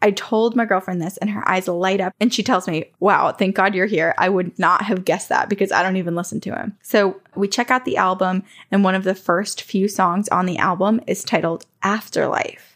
I 0.00 0.10
told 0.10 0.56
my 0.56 0.64
girlfriend 0.64 1.00
this, 1.00 1.16
and 1.18 1.30
her 1.30 1.48
eyes 1.48 1.68
light 1.68 2.00
up, 2.00 2.12
and 2.18 2.34
she 2.34 2.42
tells 2.42 2.66
me, 2.66 2.90
Wow, 2.98 3.30
thank 3.30 3.54
God 3.54 3.72
you're 3.72 3.86
here. 3.86 4.14
I 4.18 4.28
would 4.28 4.58
not 4.58 4.82
have 4.82 5.04
guessed 5.04 5.28
that 5.28 5.48
because 5.48 5.70
I 5.70 5.84
don't 5.84 5.96
even 5.96 6.16
listen 6.16 6.40
to 6.40 6.56
him. 6.56 6.76
So 6.82 7.20
we 7.36 7.46
check 7.46 7.70
out 7.70 7.84
the 7.84 7.96
album, 7.96 8.42
and 8.72 8.82
one 8.82 8.96
of 8.96 9.04
the 9.04 9.14
first 9.14 9.62
few 9.62 9.86
songs 9.86 10.28
on 10.30 10.46
the 10.46 10.58
album 10.58 11.00
is 11.06 11.22
titled 11.22 11.66
Afterlife. 11.84 12.72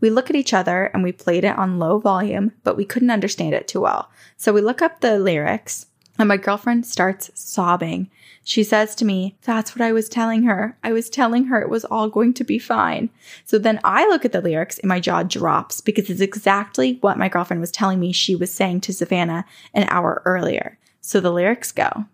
We 0.00 0.10
look 0.10 0.28
at 0.28 0.36
each 0.36 0.52
other 0.52 0.84
and 0.92 1.02
we 1.02 1.12
played 1.12 1.44
it 1.44 1.56
on 1.56 1.78
low 1.78 1.98
volume, 1.98 2.52
but 2.64 2.76
we 2.76 2.84
couldn't 2.84 3.10
understand 3.10 3.54
it 3.54 3.66
too 3.66 3.80
well. 3.80 4.10
So 4.36 4.52
we 4.52 4.60
look 4.60 4.82
up 4.82 5.00
the 5.00 5.18
lyrics 5.18 5.86
and 6.18 6.28
my 6.28 6.36
girlfriend 6.36 6.86
starts 6.86 7.30
sobbing. 7.34 8.10
She 8.48 8.62
says 8.62 8.94
to 8.94 9.04
me, 9.04 9.36
That's 9.42 9.74
what 9.74 9.82
I 9.82 9.90
was 9.90 10.08
telling 10.08 10.44
her. 10.44 10.78
I 10.84 10.92
was 10.92 11.10
telling 11.10 11.46
her 11.46 11.60
it 11.60 11.68
was 11.68 11.84
all 11.84 12.08
going 12.08 12.32
to 12.34 12.44
be 12.44 12.60
fine. 12.60 13.10
So 13.44 13.58
then 13.58 13.80
I 13.82 14.06
look 14.06 14.24
at 14.24 14.30
the 14.30 14.40
lyrics 14.40 14.78
and 14.78 14.88
my 14.88 15.00
jaw 15.00 15.24
drops 15.24 15.80
because 15.80 16.08
it's 16.08 16.20
exactly 16.20 16.98
what 17.00 17.18
my 17.18 17.28
girlfriend 17.28 17.60
was 17.60 17.72
telling 17.72 17.98
me 17.98 18.12
she 18.12 18.36
was 18.36 18.54
saying 18.54 18.82
to 18.82 18.92
Savannah 18.92 19.46
an 19.74 19.88
hour 19.88 20.22
earlier. 20.24 20.78
So 21.00 21.18
the 21.18 21.32
lyrics 21.32 21.72
go, 21.72 22.04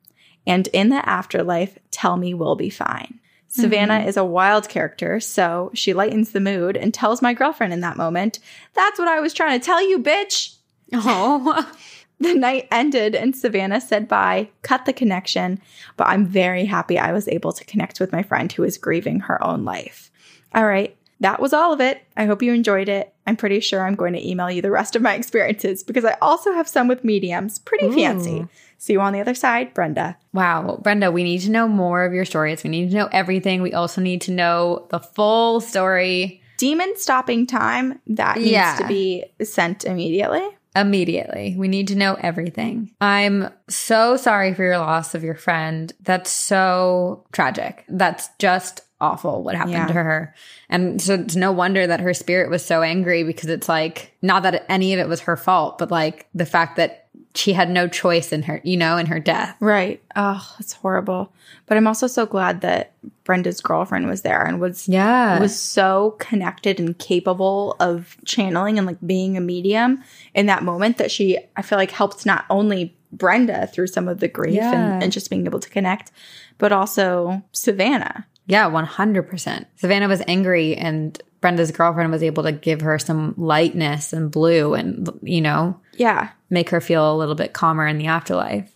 and 0.47 0.69
in 0.69 0.89
the 0.89 1.07
afterlife, 1.07 1.79
tell 1.91 2.17
me 2.17 2.33
we'll 2.33 2.57
be 2.57 2.71
fine. 2.71 3.21
Mm-hmm. 3.51 3.61
Savannah 3.61 4.01
is 4.07 4.17
a 4.17 4.25
wild 4.25 4.71
character, 4.71 5.21
so 5.21 5.71
she 5.75 5.93
lightens 5.93 6.31
the 6.31 6.41
mood 6.41 6.79
and 6.79 6.95
tells 6.95 7.21
my 7.21 7.35
girlfriend 7.35 7.75
in 7.75 7.81
that 7.81 7.99
moment, 7.99 8.39
That's 8.73 8.99
what 8.99 9.07
I 9.09 9.21
was 9.21 9.35
trying 9.35 9.61
to 9.61 9.65
tell 9.65 9.87
you, 9.87 9.99
bitch. 9.99 10.57
Oh. 10.95 11.71
The 12.23 12.35
night 12.35 12.69
ended 12.71 13.15
and 13.15 13.35
Savannah 13.37 13.81
said 13.81 14.09
bye, 14.09 14.49
cut 14.63 14.85
the 14.85 14.93
connection, 14.93 15.61
but 15.97 16.07
I'm 16.09 16.25
very 16.27 16.65
happy 16.65 16.99
I 16.99 17.13
was 17.13 17.27
able 17.29 17.53
to 17.53 17.65
connect 17.65 18.01
with 18.01 18.13
my 18.13 18.23
friend 18.23 18.51
who 18.53 18.63
is 18.65 18.79
grieving 18.79 19.21
her 19.21 19.43
own 19.45 19.65
life. 19.65 20.11
All 20.55 20.67
right, 20.67 20.97
that 21.21 21.41
was 21.41 21.53
all 21.53 21.73
of 21.73 21.81
it. 21.81 22.03
I 22.17 22.27
hope 22.27 22.43
you 22.43 22.53
enjoyed 22.53 22.89
it. 22.89 23.13
I'm 23.27 23.37
pretty 23.37 23.61
sure 23.61 23.87
I'm 23.87 23.95
going 23.95 24.13
to 24.13 24.29
email 24.29 24.51
you 24.51 24.61
the 24.63 24.71
rest 24.71 24.97
of 24.97 25.03
my 25.03 25.15
experiences 25.21 25.83
because 25.83 26.05
I 26.05 26.17
also 26.23 26.53
have 26.53 26.69
some 26.69 26.89
with 26.89 27.05
mediums. 27.05 27.59
Pretty 27.61 27.91
fancy. 27.93 28.47
See 28.79 28.95
you 28.95 29.01
on 29.01 29.13
the 29.13 29.21
other 29.21 29.35
side, 29.35 29.75
Brenda. 29.75 30.17
Wow, 30.33 30.81
Brenda, 30.83 31.13
we 31.13 31.23
need 31.23 31.39
to 31.43 31.51
know 31.51 31.69
more 31.69 32.05
of 32.05 32.13
your 32.13 32.25
stories. 32.25 32.65
We 32.65 32.71
need 32.71 32.91
to 32.91 32.97
know 32.97 33.09
everything. 33.13 33.63
We 33.63 33.73
also 33.73 34.01
need 34.01 34.21
to 34.23 34.33
know 34.33 34.87
the 34.91 34.99
full 35.01 35.61
story 35.61 36.41
Demon 36.59 36.93
stopping 36.97 37.45
time, 37.47 37.99
that 38.07 38.37
needs 38.37 38.51
Yeah. 38.51 38.77
to 38.77 38.87
be 38.87 39.25
sent 39.43 39.85
immediately. 39.85 40.47
Immediately. 40.75 41.55
We 41.57 41.69
need 41.69 41.89
to 41.89 41.95
know 41.95 42.15
everything. 42.21 42.91
I'm 43.01 43.49
so 43.69 44.17
sorry 44.17 44.55
for 44.55 44.63
your 44.63 44.79
loss 44.79 45.15
of 45.15 45.23
your 45.25 45.35
friend. 45.35 45.93
That's 46.01 46.31
so 46.31 47.25
tragic. 47.33 47.85
That's 47.89 48.29
just 48.39 48.81
awful 49.01 49.43
what 49.43 49.55
happened 49.57 49.75
Yeah. 49.75 49.87
to 49.89 49.93
her. 49.95 50.35
And 50.69 51.03
so 51.03 51.15
it's 51.15 51.35
no 51.37 51.51
wonder 51.53 51.87
that 51.87 52.01
her 52.01 52.15
spirit 52.15 52.51
was 52.51 52.65
so 52.65 52.83
angry 52.83 53.25
because 53.25 53.49
it's 53.49 53.69
like, 53.69 54.13
not 54.23 54.45
that 54.45 54.65
any 54.69 54.93
of 54.95 55.01
it 55.01 55.09
was 55.09 55.21
her 55.23 55.37
fault, 55.37 55.79
but 55.79 55.91
like 55.91 56.29
the 56.35 56.47
fact 56.47 56.77
that 56.77 57.02
she 57.35 57.53
had 57.55 57.71
no 57.71 57.89
choice 57.89 58.33
in 58.33 58.43
her, 58.43 58.61
you 58.63 58.77
know, 58.77 58.97
in 58.99 59.07
her 59.07 59.19
death. 59.19 59.57
Right. 59.61 60.03
Oh, 60.17 60.47
it's 60.59 60.75
horrible. 60.75 61.33
But 61.67 61.77
I'm 61.79 61.87
also 61.87 62.07
so 62.07 62.27
glad 62.27 62.61
that 62.61 62.93
Brenda's 63.25 63.61
girlfriend 63.61 64.07
was 64.07 64.21
there 64.23 64.43
and 64.45 64.61
was 64.61 64.87
Yeah. 64.89 65.39
was 65.41 65.59
so 65.59 66.17
connected 66.19 66.79
and 66.79 66.99
capable 66.99 67.77
of 67.81 68.17
channeling 68.27 68.77
and 68.77 68.87
like 68.87 68.99
being 69.07 69.37
a 69.37 69.41
medium 69.41 70.03
in 70.35 70.47
that 70.47 70.63
moment 70.63 70.99
that 70.99 71.11
she 71.11 71.39
I 71.57 71.63
feel 71.63 71.79
like 71.79 71.91
helped 71.91 72.27
not 72.27 72.45
only 72.51 72.95
Brenda 73.13 73.67
through 73.67 73.87
some 73.89 74.09
of 74.09 74.21
the 74.21 74.29
grief 74.29 74.55
Yeah. 74.57 74.73
and, 74.95 75.03
and 75.05 75.13
just 75.13 75.31
being 75.31 75.47
able 75.47 75.61
to 75.61 75.71
connect, 75.71 76.11
but 76.59 76.73
also 76.73 77.43
Savannah. 77.53 78.27
Yeah, 78.47 78.69
100%. 78.69 79.67
Savannah 79.77 80.09
was 80.09 80.23
angry 80.27 80.77
and 80.77 81.21
Brenda's 81.41 81.71
girlfriend 81.71 82.11
was 82.13 82.23
able 82.23 82.43
to 82.43 82.53
give 82.53 82.81
her 82.83 82.99
some 82.99 83.35
lightness 83.37 84.13
and 84.13 84.31
blue 84.31 84.75
and, 84.75 85.09
you 85.23 85.41
know, 85.41 85.79
Yeah. 85.95 86.31
make 86.51 86.71
her 86.71 86.81
feel 86.81 87.15
a 87.15 87.17
little 87.17 87.35
bit 87.35 87.53
calmer 87.53 87.87
in 87.87 87.99
the 87.99 88.07
afterlife. 88.07 88.75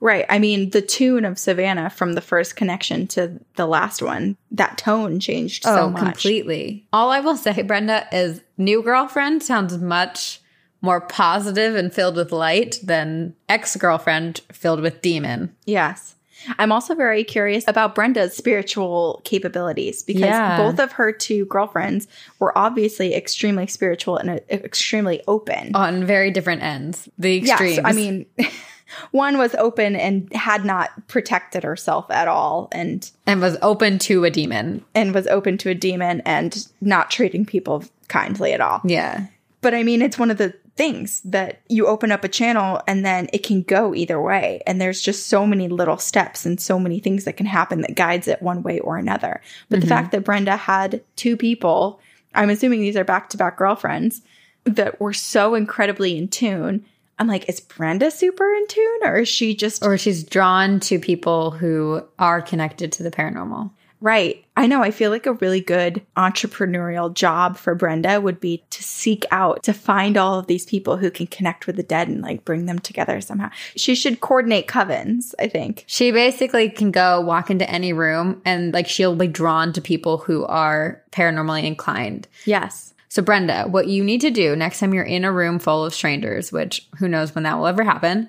Right. 0.00 0.24
I 0.28 0.38
mean, 0.38 0.70
the 0.70 0.82
tune 0.82 1.24
of 1.24 1.38
Savannah 1.38 1.90
from 1.90 2.12
the 2.12 2.20
first 2.20 2.54
connection 2.54 3.08
to 3.08 3.40
the 3.56 3.66
last 3.66 4.00
one, 4.00 4.36
that 4.52 4.78
tone 4.78 5.18
changed 5.18 5.64
so 5.64 5.86
oh, 5.86 5.90
much. 5.90 6.02
Oh, 6.02 6.04
completely. 6.04 6.86
All 6.92 7.10
I 7.10 7.20
will 7.20 7.36
say, 7.36 7.62
Brenda, 7.62 8.06
is 8.12 8.40
new 8.56 8.82
girlfriend 8.82 9.42
sounds 9.42 9.76
much 9.78 10.40
more 10.80 11.00
positive 11.00 11.74
and 11.74 11.92
filled 11.92 12.16
with 12.16 12.30
light 12.30 12.78
than 12.82 13.34
ex 13.48 13.74
girlfriend 13.76 14.40
filled 14.52 14.80
with 14.80 15.02
demon. 15.02 15.54
Yes. 15.64 16.14
I'm 16.58 16.72
also 16.72 16.94
very 16.94 17.24
curious 17.24 17.64
about 17.66 17.94
Brenda's 17.94 18.36
spiritual 18.36 19.20
capabilities 19.24 20.02
because 20.02 20.22
Yeah. 20.22 20.56
both 20.58 20.78
of 20.78 20.92
her 20.92 21.12
two 21.12 21.44
girlfriends 21.46 22.06
were 22.38 22.56
obviously 22.56 23.14
extremely 23.14 23.66
spiritual 23.66 24.16
and 24.16 24.30
uh, 24.30 24.38
extremely 24.50 25.20
open. 25.28 25.74
On 25.74 26.04
very 26.04 26.30
different 26.30 26.62
ends. 26.62 27.08
The 27.18 27.38
extremes. 27.38 27.80
I 27.84 27.92
mean, 27.92 28.26
one 29.10 29.36
was 29.38 29.54
open 29.56 29.96
and 29.96 30.32
had 30.32 30.64
not 30.64 31.08
protected 31.08 31.62
herself 31.62 32.10
at 32.10 32.28
all 32.28 32.68
and 32.72 33.10
and 33.26 33.40
was 33.40 33.56
open 33.60 33.98
to 34.00 34.24
a 34.24 34.30
demon. 34.30 34.84
and 34.94 35.14
was 35.14 35.26
open 35.26 35.58
to 35.58 35.70
a 35.70 35.74
demon 35.74 36.22
and 36.24 36.66
not 36.80 37.10
treating 37.10 37.44
people 37.44 37.84
kindly 38.08 38.52
at 38.52 38.60
all. 38.60 38.80
Yeah. 38.84 39.26
But 39.60 39.74
I 39.74 39.82
mean, 39.82 40.02
it's 40.02 40.18
one 40.18 40.30
of 40.30 40.38
the 40.38 40.54
things 40.78 41.20
that 41.24 41.60
you 41.68 41.88
open 41.88 42.12
up 42.12 42.22
a 42.22 42.28
channel 42.28 42.80
and 42.86 43.04
then 43.04 43.28
it 43.32 43.42
can 43.42 43.62
go 43.62 43.94
either 43.96 44.22
way. 44.22 44.62
And 44.64 44.80
there's 44.80 45.02
just 45.02 45.26
so 45.26 45.44
many 45.44 45.66
little 45.66 45.98
steps 45.98 46.46
and 46.46 46.60
so 46.60 46.78
many 46.78 47.00
things 47.00 47.24
that 47.24 47.36
can 47.36 47.46
happen 47.46 47.80
that 47.80 47.96
guides 47.96 48.28
it 48.28 48.40
one 48.40 48.62
way 48.62 48.78
or 48.78 48.96
another. 48.96 49.42
But 49.68 49.80
the 49.80 49.86
mm-hmm. 49.86 49.88
fact 49.88 50.12
that 50.12 50.22
Brenda 50.22 50.56
had 50.56 51.02
two 51.16 51.36
people, 51.36 52.00
I'm 52.32 52.48
assuming 52.48 52.80
these 52.80 52.96
are 52.96 53.02
back 53.02 53.28
to 53.30 53.36
back 53.36 53.58
girlfriends, 53.58 54.22
that 54.64 55.00
were 55.00 55.12
so 55.12 55.56
incredibly 55.56 56.16
in 56.16 56.28
tune. 56.28 56.86
I'm 57.18 57.26
like, 57.26 57.48
is 57.48 57.58
Brenda 57.58 58.12
super 58.12 58.48
in 58.54 58.66
tune 58.68 59.00
or 59.02 59.16
is 59.16 59.28
she 59.28 59.56
just 59.56 59.84
Or 59.84 59.98
she's 59.98 60.22
drawn 60.22 60.78
to 60.80 61.00
people 61.00 61.50
who 61.50 62.04
are 62.20 62.40
connected 62.40 62.92
to 62.92 63.02
the 63.02 63.10
paranormal. 63.10 63.72
Right. 64.00 64.44
I 64.56 64.66
know. 64.66 64.82
I 64.82 64.90
feel 64.90 65.10
like 65.10 65.26
a 65.26 65.32
really 65.34 65.60
good 65.60 66.02
entrepreneurial 66.16 67.12
job 67.12 67.56
for 67.56 67.74
Brenda 67.74 68.20
would 68.20 68.40
be 68.40 68.64
to 68.70 68.82
seek 68.82 69.24
out, 69.30 69.62
to 69.64 69.72
find 69.72 70.16
all 70.16 70.38
of 70.38 70.46
these 70.46 70.66
people 70.66 70.96
who 70.96 71.10
can 71.10 71.26
connect 71.26 71.66
with 71.66 71.76
the 71.76 71.82
dead 71.82 72.08
and 72.08 72.22
like 72.22 72.44
bring 72.44 72.66
them 72.66 72.78
together 72.78 73.20
somehow. 73.20 73.50
She 73.76 73.94
should 73.94 74.20
coordinate 74.20 74.68
covens, 74.68 75.34
I 75.38 75.48
think. 75.48 75.84
She 75.86 76.10
basically 76.12 76.70
can 76.70 76.90
go 76.90 77.20
walk 77.20 77.50
into 77.50 77.68
any 77.68 77.92
room 77.92 78.40
and 78.44 78.72
like 78.72 78.88
she'll 78.88 79.16
be 79.16 79.26
drawn 79.26 79.72
to 79.72 79.80
people 79.80 80.18
who 80.18 80.44
are 80.44 81.02
paranormally 81.10 81.64
inclined. 81.64 82.28
Yes. 82.44 82.94
So, 83.08 83.22
Brenda, 83.22 83.64
what 83.64 83.88
you 83.88 84.04
need 84.04 84.20
to 84.20 84.30
do 84.30 84.54
next 84.54 84.80
time 84.80 84.92
you're 84.92 85.02
in 85.02 85.24
a 85.24 85.32
room 85.32 85.58
full 85.58 85.84
of 85.84 85.94
strangers, 85.94 86.52
which 86.52 86.86
who 86.98 87.08
knows 87.08 87.34
when 87.34 87.44
that 87.44 87.56
will 87.58 87.66
ever 87.66 87.82
happen, 87.82 88.28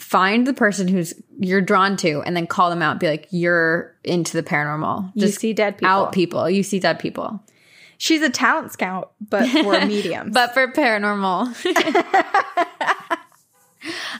find 0.00 0.46
the 0.46 0.54
person 0.54 0.88
who's 0.88 1.14
you're 1.38 1.60
drawn 1.60 1.96
to 1.98 2.22
and 2.22 2.36
then 2.36 2.46
call 2.46 2.70
them 2.70 2.82
out. 2.82 2.98
Be 2.98 3.08
like, 3.08 3.28
you're 3.30 3.94
into 4.02 4.36
the 4.36 4.42
paranormal. 4.42 5.12
You 5.14 5.28
see 5.28 5.52
dead 5.52 5.78
people. 5.78 5.88
out 5.88 6.12
people. 6.12 6.48
You 6.50 6.62
see 6.62 6.80
dead 6.80 6.98
people. 6.98 7.40
She's 7.98 8.22
a 8.22 8.30
talent 8.30 8.72
scout, 8.72 9.12
but 9.28 9.46
for 9.48 9.78
mediums. 9.86 10.32
But 10.32 10.54
for 10.54 10.68
paranormal, 10.68 11.54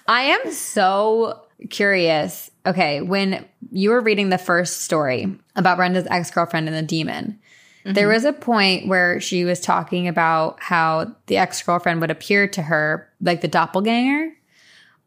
I 0.07 0.23
am 0.23 0.53
so 0.53 1.47
curious. 1.71 2.51
Okay, 2.67 3.01
when 3.01 3.47
you 3.73 3.91
were 3.91 4.03
reading 4.03 4.29
the 4.29 4.39
first 4.39 4.83
story 4.83 5.35
about 5.57 5.79
Brenda's 5.79 6.07
ex 6.11 6.31
girlfriend 6.31 6.69
and 6.69 6.77
the 6.77 6.83
demon, 6.83 7.39
there 7.85 7.95
mm-hmm. 8.05 8.13
was 8.13 8.27
a 8.27 8.35
point 8.35 8.87
where 8.87 9.19
she 9.19 9.47
was 9.47 9.61
talking 9.61 10.09
about 10.09 10.59
how 10.61 11.17
the 11.27 11.39
ex 11.39 11.63
girlfriend 11.63 12.03
would 12.03 12.11
appear 12.11 12.47
to 12.49 12.61
her 12.61 13.09
like 13.23 13.41
the 13.41 13.49
doppelganger. 13.49 14.31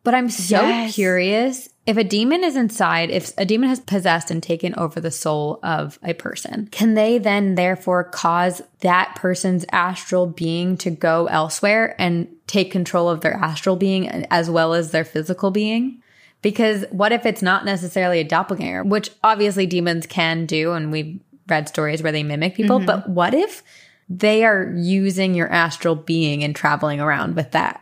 But 0.04 0.14
I'm 0.14 0.30
so 0.30 0.62
Yes. 0.62 0.96
curious 0.96 1.70
if 1.86 1.98
a 1.98 2.04
demon 2.04 2.44
is 2.46 2.56
inside, 2.56 3.10
if 3.10 3.34
a 3.38 3.46
demon 3.46 3.68
has 3.68 3.82
possessed 3.82 4.32
and 4.32 4.42
taken 4.42 4.74
over 4.76 5.02
the 5.02 5.12
soul 5.12 5.60
of 5.64 6.00
a 6.02 6.14
person, 6.14 6.70
can 6.72 6.94
they 6.94 7.18
then 7.18 7.56
therefore 7.56 8.06
cause 8.06 8.62
that 8.80 9.16
person's 9.16 9.66
astral 9.72 10.26
being 10.26 10.78
to 10.78 10.90
go 10.90 11.28
elsewhere 11.28 11.96
and 12.00 12.28
take 12.48 12.72
control 12.72 13.10
of 13.10 13.20
their 13.22 13.34
astral 13.34 13.76
being 13.76 14.08
as 14.32 14.50
well 14.50 14.74
as 14.74 14.92
their 14.92 15.04
physical 15.04 15.52
being? 15.52 16.02
Because 16.42 16.86
what 16.92 17.12
if 17.12 17.26
it's 17.26 17.42
not 17.42 17.66
necessarily 17.66 18.20
a 18.20 18.26
doppelganger, 18.26 18.84
which 18.84 19.10
obviously 19.24 19.66
demons 19.66 20.06
can 20.06 20.46
do, 20.46 20.72
and 20.72 20.92
we've 20.92 21.20
read 21.48 21.68
stories 21.68 22.02
where 22.02 22.12
they 22.14 22.24
mimic 22.24 22.56
people, 22.56 22.78
mm-hmm. 22.78 22.86
but 22.86 23.10
what 23.10 23.34
if 23.34 23.62
they 24.10 24.46
are 24.46 24.74
using 24.76 25.34
your 25.34 25.52
astral 25.52 25.96
being 25.96 26.44
and 26.44 26.56
traveling 26.56 27.02
around 27.02 27.36
with 27.36 27.52
that? 27.52 27.82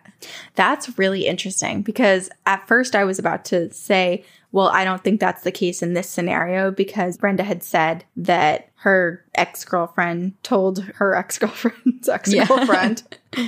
That's 0.56 0.98
really 0.98 1.28
interesting 1.28 1.82
because 1.82 2.30
at 2.46 2.68
first 2.68 2.96
I 2.96 3.04
was 3.04 3.20
about 3.20 3.46
to 3.46 3.72
say, 3.74 4.24
well, 4.52 4.68
I 4.68 4.84
don't 4.84 5.04
think 5.04 5.20
that's 5.20 5.44
the 5.44 5.52
case 5.52 5.82
in 5.82 5.94
this 5.94 6.10
scenario 6.10 6.72
because 6.72 7.18
Brenda 7.18 7.44
had 7.44 7.64
said 7.64 8.04
that 8.18 8.70
her 8.76 9.24
ex 9.36 9.64
girlfriend 9.64 10.42
told 10.44 10.84
her 10.96 11.16
ex 11.22 11.38
girlfriend's 11.38 12.10
ex 12.10 12.34
girlfriend 12.34 13.04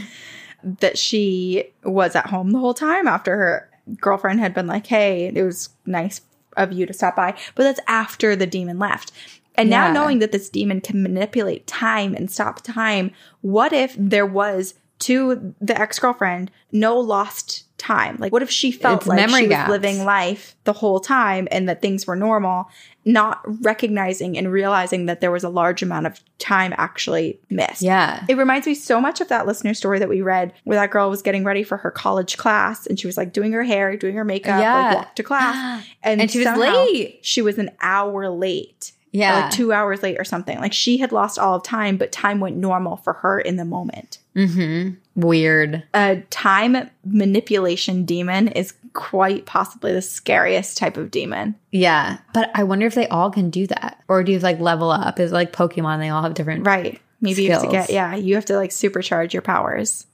that 0.63 0.97
she 0.97 1.65
was 1.83 2.15
at 2.15 2.27
home 2.27 2.51
the 2.51 2.59
whole 2.59 2.73
time 2.73 3.07
after 3.07 3.35
her 3.35 3.69
girlfriend 3.99 4.39
had 4.39 4.53
been 4.53 4.67
like, 4.67 4.87
hey, 4.87 5.31
it 5.33 5.43
was 5.43 5.69
nice 5.85 6.21
of 6.55 6.71
you 6.71 6.85
to 6.85 6.93
stop 6.93 7.15
by. 7.15 7.37
But 7.55 7.63
that's 7.63 7.79
after 7.87 8.35
the 8.35 8.47
demon 8.47 8.79
left. 8.79 9.11
And 9.55 9.69
now 9.69 9.91
knowing 9.91 10.19
that 10.19 10.31
this 10.31 10.49
demon 10.49 10.81
can 10.81 11.03
manipulate 11.03 11.67
time 11.67 12.15
and 12.15 12.31
stop 12.31 12.61
time, 12.63 13.11
what 13.41 13.71
if 13.71 13.95
there 13.97 14.25
was 14.25 14.73
to 15.03 15.53
the 15.61 15.79
ex 15.79 15.99
girlfriend 15.99 16.51
no 16.71 16.97
lost 16.99 17.65
time? 17.77 18.17
Like, 18.19 18.31
what 18.31 18.41
if 18.41 18.49
she 18.49 18.71
felt 18.71 19.01
It's 19.01 19.07
like 19.07 19.29
she 19.29 19.47
gaps. 19.47 19.69
was 19.69 19.79
living 19.81 20.05
life 20.05 20.55
the 20.63 20.73
whole 20.73 20.99
time 20.99 21.47
and 21.51 21.67
that 21.67 21.81
things 21.81 22.07
were 22.07 22.15
normal, 22.15 22.69
not 23.05 23.41
recognizing 23.63 24.37
and 24.37 24.51
realizing 24.51 25.05
that 25.07 25.19
there 25.19 25.31
was 25.31 25.43
a 25.43 25.49
large 25.49 25.81
amount 25.83 26.05
of 26.07 26.19
time 26.39 26.73
actually 26.77 27.39
missed? 27.49 27.81
Yeah. 27.81 28.23
It 28.29 28.37
reminds 28.37 28.65
me 28.67 28.75
so 28.75 29.01
much 29.01 29.19
of 29.19 29.27
that 29.27 29.45
listener 29.45 29.73
story 29.73 29.99
that 29.99 30.07
we 30.09 30.21
read 30.21 30.53
where 30.63 30.77
that 30.79 30.91
girl 30.91 31.09
was 31.09 31.21
getting 31.21 31.43
ready 31.43 31.63
for 31.63 31.77
her 31.77 31.91
college 31.91 32.37
class 32.37 32.87
and 32.87 32.97
she 32.99 33.07
was 33.07 33.17
like 33.17 33.33
doing 33.33 33.51
her 33.51 33.63
hair, 33.63 33.97
doing 33.97 34.15
her 34.15 34.23
makeup, 34.23 34.61
Yeah. 34.61 34.83
like 34.87 34.95
walked 34.95 35.15
to 35.17 35.23
class. 35.23 35.85
And, 36.03 36.21
And 36.21 36.31
she 36.31 36.39
was 36.45 36.57
late. 36.57 37.19
She 37.21 37.41
was 37.41 37.57
an 37.57 37.71
hour 37.81 38.29
late. 38.29 38.91
Yeah. 39.11 39.41
Like 39.41 39.51
two 39.51 39.71
hours 39.73 40.01
late 40.01 40.17
or 40.19 40.23
something. 40.23 40.57
Like 40.59 40.73
she 40.73 40.97
had 40.97 41.11
lost 41.11 41.37
all 41.37 41.55
of 41.55 41.63
time, 41.63 41.97
but 41.97 42.11
time 42.11 42.39
went 42.39 42.55
normal 42.57 42.97
for 42.97 43.13
her 43.13 43.39
in 43.39 43.57
the 43.57 43.65
moment. 43.65 44.17
Mm-hmm. 44.35 44.95
Weird. 45.15 45.83
A 45.93 46.21
time 46.29 46.89
manipulation 47.05 48.03
demon 48.05 48.47
is 48.47 48.73
quite 48.93 49.45
possibly 49.45 49.91
the 49.91 50.01
scariest 50.01 50.77
type 50.77 50.97
of 50.97 51.11
demon. 51.11 51.55
Yeah. 51.71 52.17
But 52.33 52.51
I 52.53 52.63
wonder 52.63 52.85
if 52.85 52.95
they 52.95 53.07
all 53.07 53.31
can 53.31 53.49
do 53.49 53.67
that. 53.67 54.01
Or 54.07 54.23
do 54.23 54.31
you 54.31 54.39
like 54.39 54.59
level 54.59 54.91
up? 54.91 55.19
Is 55.19 55.31
like 55.31 55.51
Pokemon, 55.53 55.99
they 55.99 56.09
all 56.09 56.23
have 56.23 56.33
different 56.33 56.65
Right. 56.65 56.99
Maybe 57.21 57.43
you 57.43 57.51
have 57.51 57.61
to 57.61 57.69
get, 57.69 57.89
yeah, 57.89 58.15
you 58.15 58.35
have 58.35 58.45
to 58.45 58.55
like 58.55 58.71
supercharge 58.71 59.33
your 59.33 59.41
powers. 59.41 60.05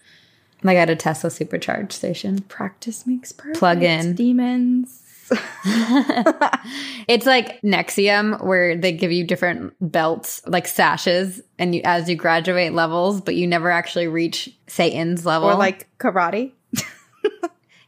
like 0.63 0.77
at 0.77 0.89
a 0.89 0.95
Tesla 0.95 1.29
supercharge 1.29 1.91
station. 1.91 2.41
Practice 2.43 3.07
makes 3.07 3.31
perfect. 3.31 3.57
Plug 3.57 3.81
in. 3.83 4.15
Demons. 4.15 4.98
It's 7.07 7.25
like 7.25 7.59
NXIVM 7.61 8.45
where 8.45 8.75
they 8.77 8.91
give 8.91 9.11
you 9.11 9.25
different 9.25 9.73
belts, 9.79 10.41
like 10.45 10.67
sashes, 10.67 11.41
and 11.57 11.73
you 11.73 11.81
as 11.83 12.07
you 12.07 12.15
graduate 12.15 12.73
levels, 12.73 13.19
but 13.21 13.33
you 13.35 13.47
never 13.47 13.71
actually 13.71 14.07
reach 14.07 14.49
Satan's 14.67 15.25
level. 15.25 15.49
Or 15.49 15.55
like 15.55 15.87
karate. 15.97 16.51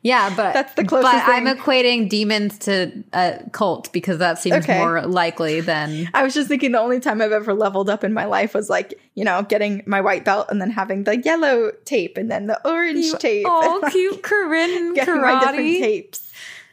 Yeah, 0.04 0.34
but 0.36 0.54
That's 0.56 0.74
the 0.74 0.84
closest 0.84 1.14
But 1.14 1.30
I'm 1.32 1.46
equating 1.46 2.10
demons 2.10 2.58
to 2.60 3.04
a 3.14 3.39
cult 3.52 3.94
because 3.94 4.18
that 4.18 4.39
seems 4.39 4.64
Okay. 4.64 4.80
more 4.80 5.04
likely 5.06 5.62
than 5.62 6.10
I 6.16 6.24
was 6.24 6.34
just 6.34 6.48
thinking 6.48 6.72
the 6.72 6.80
only 6.80 7.00
time 7.00 7.22
I've 7.22 7.32
ever 7.32 7.54
leveled 7.54 7.88
up 7.88 8.04
in 8.04 8.12
my 8.12 8.26
life 8.26 8.56
was 8.56 8.68
like, 8.68 9.00
you 9.14 9.24
know, 9.24 9.44
getting 9.44 9.84
my 9.86 10.02
white 10.02 10.26
belt 10.26 10.48
and 10.50 10.60
then 10.60 10.72
having 10.72 11.04
the 11.04 11.18
yellow 11.22 11.72
tape 11.86 12.18
and 12.18 12.32
then 12.32 12.48
the 12.48 12.60
orange 12.68 13.14
tape. 13.20 13.46
oh 13.48 13.80
like, 13.84 13.92
cute 13.92 14.24
Corinne 14.24 14.96
getting 14.96 15.22
my 15.22 15.39
different 15.39 15.60
karate. 15.60 15.80
tapes. 15.80 16.31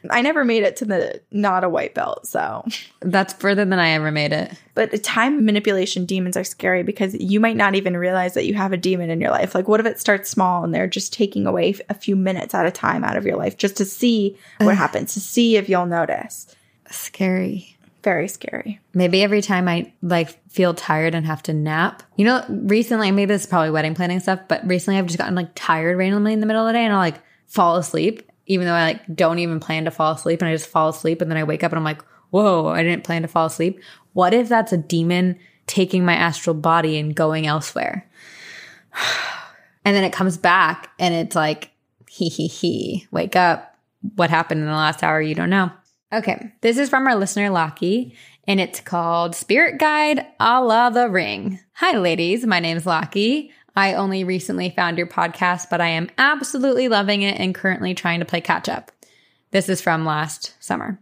I 0.09 0.21
never 0.21 0.45
made 0.45 0.63
it 0.63 0.75
to 0.77 0.85
the 0.85 1.21
not 1.31 1.63
a 1.63 1.69
white 1.69 1.93
belt, 1.93 2.25
so. 2.27 2.65
That's 3.01 3.33
further 3.33 3.65
than 3.65 3.79
I 3.79 3.89
ever 3.91 4.11
made 4.11 4.33
it. 4.33 4.53
But 4.75 5.03
time 5.03 5.45
manipulation 5.45 6.05
demons 6.05 6.37
are 6.37 6.43
scary 6.43 6.83
because 6.83 7.13
you 7.15 7.39
might 7.39 7.57
not 7.57 7.75
even 7.75 7.97
realize 7.97 8.33
that 8.35 8.45
you 8.45 8.53
have 8.53 8.71
a 8.71 8.77
demon 8.77 9.09
in 9.09 9.19
your 9.19 9.31
life. 9.31 9.53
Like, 9.53 9.67
what 9.67 9.79
if 9.79 9.85
it 9.85 9.99
starts 9.99 10.29
small 10.29 10.63
and 10.63 10.73
they're 10.73 10.87
just 10.87 11.11
taking 11.13 11.45
away 11.45 11.75
a 11.89 11.93
few 11.93 12.15
minutes 12.15 12.53
at 12.53 12.65
a 12.65 12.71
time 12.71 13.03
out 13.03 13.17
of 13.17 13.25
your 13.25 13.35
life 13.35 13.57
just 13.57 13.77
to 13.77 13.85
see 13.85 14.37
what 14.59 14.75
happens, 14.75 15.13
to 15.13 15.19
see 15.19 15.57
if 15.57 15.67
you'll 15.67 15.85
notice? 15.85 16.55
Scary. 16.89 17.75
Very 18.01 18.29
scary. 18.29 18.79
Maybe 18.93 19.21
every 19.23 19.41
time 19.41 19.67
I 19.67 19.91
like 20.01 20.29
feel 20.49 20.73
tired 20.73 21.13
and 21.13 21.25
have 21.25 21.43
to 21.43 21.53
nap. 21.53 22.01
You 22.15 22.25
know, 22.25 22.45
recently, 22.47 23.11
maybe 23.11 23.33
this 23.33 23.41
is 23.41 23.47
probably 23.47 23.71
wedding 23.71 23.93
planning 23.93 24.21
stuff, 24.21 24.39
but 24.47 24.65
recently 24.65 24.97
I've 24.97 25.07
just 25.07 25.17
gotten 25.17 25.35
like 25.35 25.49
tired 25.55 25.97
randomly 25.97 26.31
in 26.31 26.39
the 26.39 26.45
middle 26.45 26.65
of 26.65 26.69
the 26.69 26.73
day 26.73 26.85
and 26.85 26.93
I'll 26.93 26.99
like 26.99 27.21
fall 27.47 27.75
asleep, 27.75 28.28
even 28.49 28.65
though 28.65 28.73
I 28.73 28.83
like 28.83 29.15
don't 29.15 29.39
even 29.39 29.61
plan 29.61 29.85
to 29.85 29.91
fall 29.91 30.11
asleep 30.11 30.41
and 30.41 30.49
I 30.49 30.53
just 30.53 30.67
fall 30.67 30.89
asleep 30.89 31.21
and 31.21 31.31
then 31.31 31.37
I 31.37 31.45
wake 31.45 31.63
up 31.63 31.71
and 31.71 31.77
I'm 31.77 31.85
like, 31.85 32.01
whoa, 32.31 32.67
I 32.67 32.83
didn't 32.83 33.05
plan 33.05 33.21
to 33.21 33.27
fall 33.27 33.45
asleep. 33.45 33.79
What 34.13 34.33
if 34.33 34.49
that's 34.49 34.73
a 34.73 34.77
demon 34.77 35.39
taking 35.67 36.03
my 36.03 36.15
astral 36.15 36.55
body 36.55 36.97
and 36.97 37.15
going 37.15 37.47
elsewhere? 37.47 38.09
And 39.85 39.95
then 39.95 40.03
it 40.03 40.13
comes 40.13 40.37
back 40.37 40.91
and 40.99 41.15
it's 41.15 41.37
like, 41.37 41.71
hee 42.09 42.27
hee 42.27 42.47
hee, 42.47 43.07
wake 43.11 43.37
up. 43.37 43.77
What 44.15 44.29
happened 44.29 44.59
in 44.59 44.67
the 44.67 44.73
last 44.73 45.03
hour? 45.03 45.21
You 45.21 45.33
don't 45.33 45.49
know. 45.49 45.71
Okay. 46.11 46.51
This 46.61 46.77
is 46.77 46.89
from 46.89 47.07
our 47.07 47.15
listener, 47.15 47.49
Lockie, 47.49 48.13
and 48.45 48.59
it's 48.59 48.81
called 48.81 49.35
Spirit 49.35 49.79
Guide 49.79 50.27
a 50.39 50.61
la 50.61 50.89
the 50.89 51.09
Ring. 51.09 51.59
Hi, 51.73 51.97
ladies. 51.97 52.45
My 52.45 52.59
name's 52.59 52.85
Lockie. 52.85 53.51
I 53.75 53.93
only 53.93 54.23
recently 54.23 54.69
found 54.69 54.97
your 54.97 55.07
podcast, 55.07 55.69
but 55.69 55.81
I 55.81 55.87
am 55.87 56.09
absolutely 56.17 56.87
loving 56.87 57.21
it 57.21 57.39
and 57.39 57.55
currently 57.55 57.93
trying 57.93 58.19
to 58.19 58.25
play 58.25 58.41
catch 58.41 58.67
up. 58.67 58.91
This 59.51 59.69
is 59.69 59.81
from 59.81 60.05
last 60.05 60.55
summer. 60.59 60.99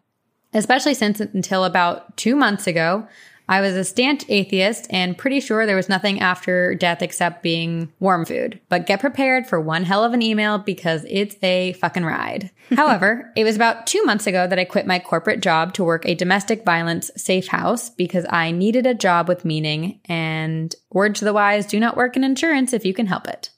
Especially 0.54 0.94
since 0.94 1.20
until 1.20 1.66
about 1.66 2.16
two 2.18 2.36
months 2.36 2.68
ago, 2.68 3.08
I 3.50 3.62
was 3.62 3.76
a 3.76 3.84
stanch 3.84 4.26
atheist 4.28 4.88
and 4.90 5.18
pretty 5.18 5.40
sure 5.40 5.66
there 5.66 5.76
was 5.76 5.90
nothing 5.90 6.20
after 6.20 6.76
death 6.76 7.02
except 7.02 7.44
being 7.44 7.92
warm 8.00 8.26
food. 8.26 8.60
But 8.70 8.86
get 8.86 9.00
prepared 9.00 9.48
for 9.48 9.60
one 9.60 9.84
hell 9.84 10.04
of 10.04 10.14
an 10.14 10.22
email 10.22 10.58
because 10.58 11.06
it's 11.10 11.36
a 11.42 11.74
fucking 11.74 12.06
ride. 12.06 12.52
However, 12.76 13.32
it 13.36 13.44
was 13.44 13.56
about 13.56 13.88
two 13.88 14.04
months 14.04 14.28
ago 14.28 14.48
that 14.48 14.60
I 14.60 14.66
quit 14.66 14.86
my 14.86 15.00
corporate 15.00 15.42
job 15.42 15.74
to 15.76 15.84
work 15.84 16.06
a 16.06 16.16
domestic 16.16 16.66
violence 16.66 17.10
safe 17.16 17.48
house 17.48 17.90
because 17.90 18.26
I 18.30 18.52
needed 18.52 18.86
a 18.86 18.94
job 18.94 19.28
with 19.28 19.46
meaning 19.46 20.02
and 20.06 20.76
word 20.92 21.16
to 21.16 21.26
the 21.26 21.34
wise, 21.34 21.66
do 21.66 21.80
not 21.80 21.98
work 21.98 22.18
in 22.18 22.24
insurance 22.24 22.74
if 22.74 22.86
you 22.86 22.94
can 22.94 23.08
help 23.08 23.28
it. 23.28 23.52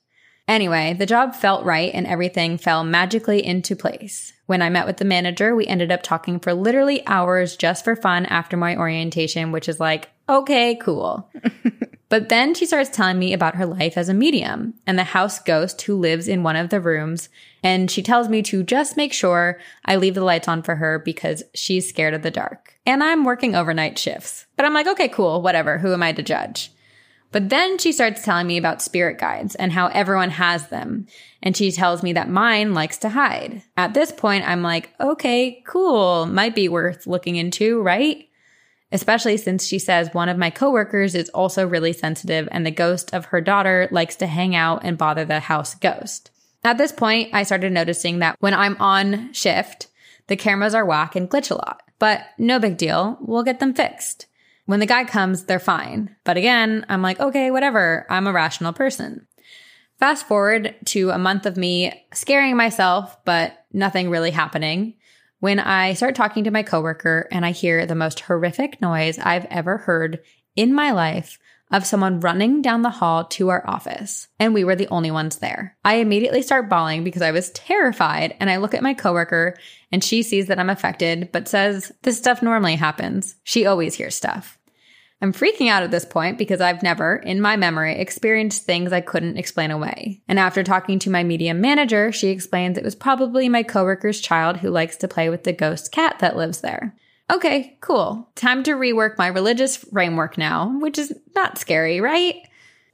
Anyway, 0.49 0.95
the 0.97 1.05
job 1.05 1.35
felt 1.35 1.63
right 1.63 1.91
and 1.93 2.07
everything 2.07 2.57
fell 2.57 2.83
magically 2.83 3.45
into 3.45 3.75
place. 3.75 4.33
When 4.47 4.63
I 4.63 4.69
met 4.71 4.87
with 4.87 4.97
the 4.97 5.05
manager, 5.05 5.55
we 5.55 5.67
ended 5.67 5.91
up 5.91 6.01
talking 6.01 6.39
for 6.39 6.55
literally 6.55 7.05
hours 7.05 7.55
just 7.55 7.85
for 7.85 7.95
fun 7.95 8.25
after 8.25 8.57
my 8.57 8.75
orientation, 8.75 9.51
which 9.51 9.69
is 9.69 9.79
like, 9.79 10.09
okay, 10.27 10.75
cool. 10.77 11.29
but 12.09 12.29
then 12.29 12.55
she 12.55 12.65
starts 12.65 12.89
telling 12.89 13.19
me 13.19 13.31
about 13.31 13.57
her 13.57 13.65
life 13.67 13.95
as 13.95 14.09
a 14.09 14.13
medium 14.15 14.73
and 14.87 14.97
the 14.97 15.03
house 15.03 15.37
ghost 15.37 15.83
who 15.83 15.95
lives 15.95 16.27
in 16.27 16.41
one 16.41 16.55
of 16.55 16.69
the 16.69 16.81
rooms. 16.81 17.29
And 17.61 17.91
she 17.91 18.01
tells 18.01 18.27
me 18.27 18.41
to 18.41 18.63
just 18.63 18.97
make 18.97 19.13
sure 19.13 19.59
I 19.85 19.97
leave 19.97 20.15
the 20.15 20.23
lights 20.23 20.47
on 20.47 20.63
for 20.63 20.77
her 20.77 20.97
because 20.97 21.43
she's 21.53 21.87
scared 21.87 22.15
of 22.15 22.23
the 22.23 22.31
dark. 22.31 22.73
And 22.87 23.03
I'm 23.03 23.23
working 23.23 23.53
overnight 23.53 23.99
shifts. 23.99 24.47
But 24.55 24.65
I'm 24.65 24.73
like, 24.73 24.87
okay, 24.87 25.09
cool, 25.09 25.43
whatever. 25.43 25.77
Who 25.77 25.93
am 25.93 26.01
I 26.01 26.11
to 26.13 26.23
judge? 26.23 26.71
But 27.31 27.49
then 27.49 27.77
she 27.77 27.91
starts 27.91 28.23
telling 28.23 28.47
me 28.47 28.57
about 28.57 28.81
spirit 28.81 29.19
guides 29.19 29.55
and 29.55 29.71
how 29.71 29.87
everyone 29.87 30.31
has 30.31 30.67
them. 30.67 31.05
And 31.43 31.55
she 31.55 31.71
tells 31.71 32.01
me 32.01 32.13
that 32.13 32.29
mine 32.29 32.73
likes 32.73 32.97
to 32.99 33.09
hide. 33.09 33.61
At 33.77 33.93
this 33.93 34.11
point, 34.11 34.47
I'm 34.47 34.63
like, 34.63 34.93
okay, 34.99 35.61
cool. 35.67 36.25
Might 36.25 36.55
be 36.55 36.69
worth 36.69 37.05
looking 37.05 37.35
into, 37.35 37.81
right? 37.81 38.27
Especially 38.91 39.37
since 39.37 39.65
she 39.65 39.77
says 39.77 40.13
one 40.13 40.29
of 40.29 40.37
my 40.37 40.49
coworkers 40.49 41.13
is 41.13 41.29
also 41.29 41.67
really 41.67 41.93
sensitive 41.93 42.49
and 42.51 42.65
the 42.65 42.71
ghost 42.71 43.13
of 43.13 43.25
her 43.25 43.41
daughter 43.41 43.87
likes 43.91 44.15
to 44.17 44.27
hang 44.27 44.55
out 44.55 44.81
and 44.83 44.97
bother 44.97 45.25
the 45.25 45.39
house 45.39 45.75
ghost. 45.75 46.31
At 46.63 46.77
this 46.77 46.91
point, 46.91 47.29
I 47.33 47.43
started 47.43 47.71
noticing 47.71 48.19
that 48.19 48.35
when 48.39 48.55
I'm 48.55 48.75
on 48.81 49.31
shift, 49.33 49.87
the 50.27 50.35
cameras 50.35 50.73
are 50.73 50.85
whack 50.85 51.15
and 51.15 51.29
glitch 51.29 51.51
a 51.51 51.55
lot. 51.55 51.83
But 51.99 52.21
no 52.37 52.59
big 52.59 52.77
deal. 52.77 53.17
We'll 53.21 53.43
get 53.43 53.59
them 53.59 53.73
fixed. 53.73 54.25
When 54.69 54.79
the 54.79 54.85
guy 54.85 55.03
comes, 55.03 55.45
they're 55.45 55.57
fine. 55.57 56.15
But 56.23 56.37
again, 56.37 56.85
I'm 56.89 57.01
like, 57.01 57.19
okay, 57.19 57.49
whatever. 57.49 58.05
I'm 58.07 58.27
a 58.27 58.31
rational 58.31 58.71
person. 58.71 59.25
Fast 59.97 60.27
forward 60.27 60.75
to 60.85 61.09
a 61.09 61.17
month 61.17 61.47
of 61.47 61.57
me 61.57 62.05
scaring 62.13 62.55
myself, 62.55 63.17
but 63.25 63.65
nothing 63.73 64.11
really 64.11 64.29
happening. 64.29 64.93
When 65.39 65.59
I 65.59 65.95
start 65.95 66.13
talking 66.13 66.43
to 66.43 66.51
my 66.51 66.61
coworker 66.61 67.27
and 67.31 67.47
I 67.47 67.49
hear 67.49 67.87
the 67.87 67.95
most 67.95 68.19
horrific 68.19 68.79
noise 68.79 69.17
I've 69.17 69.45
ever 69.45 69.79
heard 69.79 70.19
in 70.55 70.71
my 70.71 70.91
life 70.91 71.39
of 71.71 71.85
someone 71.85 72.19
running 72.19 72.61
down 72.61 72.81
the 72.81 72.89
hall 72.89 73.25
to 73.25 73.49
our 73.49 73.67
office, 73.67 74.27
and 74.39 74.53
we 74.53 74.63
were 74.63 74.75
the 74.75 74.87
only 74.89 75.11
ones 75.11 75.37
there. 75.37 75.77
I 75.83 75.95
immediately 75.95 76.41
start 76.41 76.69
bawling 76.69 77.03
because 77.03 77.21
I 77.21 77.31
was 77.31 77.51
terrified, 77.51 78.35
and 78.39 78.49
I 78.49 78.57
look 78.57 78.73
at 78.73 78.83
my 78.83 78.93
coworker 78.93 79.55
and 79.91 80.03
she 80.03 80.21
sees 80.21 80.47
that 80.47 80.59
I'm 80.59 80.69
affected, 80.69 81.29
but 81.31 81.47
says, 81.47 81.91
This 82.03 82.17
stuff 82.17 82.41
normally 82.41 82.75
happens. 82.75 83.35
She 83.43 83.65
always 83.65 83.95
hears 83.95 84.15
stuff. 84.15 84.58
I'm 85.21 85.33
freaking 85.33 85.69
out 85.69 85.83
at 85.83 85.91
this 85.91 86.05
point 86.05 86.37
because 86.37 86.61
I've 86.61 86.81
never, 86.81 87.17
in 87.17 87.41
my 87.41 87.57
memory, 87.57 87.99
experienced 87.99 88.63
things 88.63 88.93
I 88.93 89.01
couldn't 89.01 89.37
explain 89.37 89.69
away. 89.69 90.21
And 90.29 90.39
after 90.39 90.63
talking 90.63 90.97
to 90.99 91.09
my 91.09 91.23
medium 91.23 91.59
manager, 91.59 92.11
she 92.13 92.29
explains 92.29 92.77
it 92.77 92.85
was 92.85 92.95
probably 92.95 93.49
my 93.49 93.63
coworker's 93.63 94.21
child 94.21 94.57
who 94.57 94.69
likes 94.69 94.95
to 94.97 95.09
play 95.09 95.29
with 95.29 95.43
the 95.43 95.51
ghost 95.51 95.91
cat 95.91 96.19
that 96.19 96.37
lives 96.37 96.61
there. 96.61 96.95
Okay, 97.29 97.77
cool. 97.81 98.29
Time 98.35 98.63
to 98.63 98.71
rework 98.71 99.17
my 99.17 99.27
religious 99.27 99.75
framework 99.75 100.37
now, 100.37 100.79
which 100.79 100.97
is 100.97 101.13
not 101.35 101.57
scary, 101.57 101.99
right? 101.99 102.35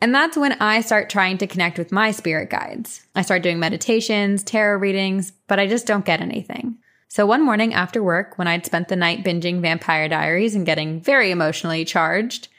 And 0.01 0.13
that's 0.13 0.35
when 0.35 0.53
I 0.53 0.81
start 0.81 1.09
trying 1.09 1.37
to 1.37 1.47
connect 1.47 1.77
with 1.77 1.91
my 1.91 2.11
spirit 2.11 2.49
guides. 2.49 3.05
I 3.15 3.21
start 3.21 3.43
doing 3.43 3.59
meditations, 3.59 4.43
tarot 4.43 4.79
readings, 4.79 5.31
but 5.47 5.59
I 5.59 5.67
just 5.67 5.87
don't 5.87 6.05
get 6.05 6.21
anything. 6.21 6.77
So 7.07 7.25
one 7.25 7.45
morning 7.45 7.73
after 7.73 8.03
work, 8.03 8.37
when 8.37 8.47
I'd 8.47 8.65
spent 8.65 8.87
the 8.87 8.95
night 8.95 9.23
binging 9.23 9.61
Vampire 9.61 10.09
Diaries 10.09 10.55
and 10.55 10.65
getting 10.65 11.01
very 11.01 11.31
emotionally 11.31 11.85
charged, 11.85 12.49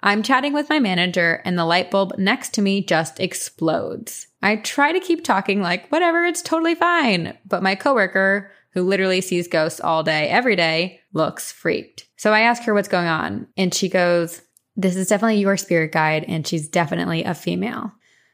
I'm 0.00 0.22
chatting 0.22 0.52
with 0.52 0.68
my 0.68 0.78
manager 0.78 1.40
and 1.44 1.58
the 1.58 1.64
light 1.64 1.90
bulb 1.90 2.18
next 2.18 2.52
to 2.54 2.62
me 2.62 2.84
just 2.84 3.18
explodes. 3.18 4.28
I 4.42 4.56
try 4.56 4.92
to 4.92 5.00
keep 5.00 5.24
talking 5.24 5.62
like, 5.62 5.88
whatever, 5.88 6.24
it's 6.24 6.42
totally 6.42 6.74
fine. 6.74 7.36
But 7.46 7.62
my 7.62 7.74
coworker, 7.74 8.52
who 8.72 8.82
literally 8.82 9.22
sees 9.22 9.48
ghosts 9.48 9.80
all 9.80 10.02
day, 10.02 10.28
every 10.28 10.56
day, 10.56 11.00
looks 11.14 11.50
freaked. 11.50 12.06
So 12.16 12.32
I 12.32 12.40
ask 12.40 12.62
her 12.64 12.74
what's 12.74 12.88
going 12.88 13.08
on 13.08 13.46
and 13.56 13.72
she 13.72 13.88
goes, 13.88 14.42
this 14.76 14.96
is 14.96 15.08
definitely 15.08 15.38
your 15.38 15.56
spirit 15.56 15.92
guide 15.92 16.24
and 16.28 16.46
she's 16.46 16.68
definitely 16.68 17.24
a 17.24 17.34
female. 17.34 17.92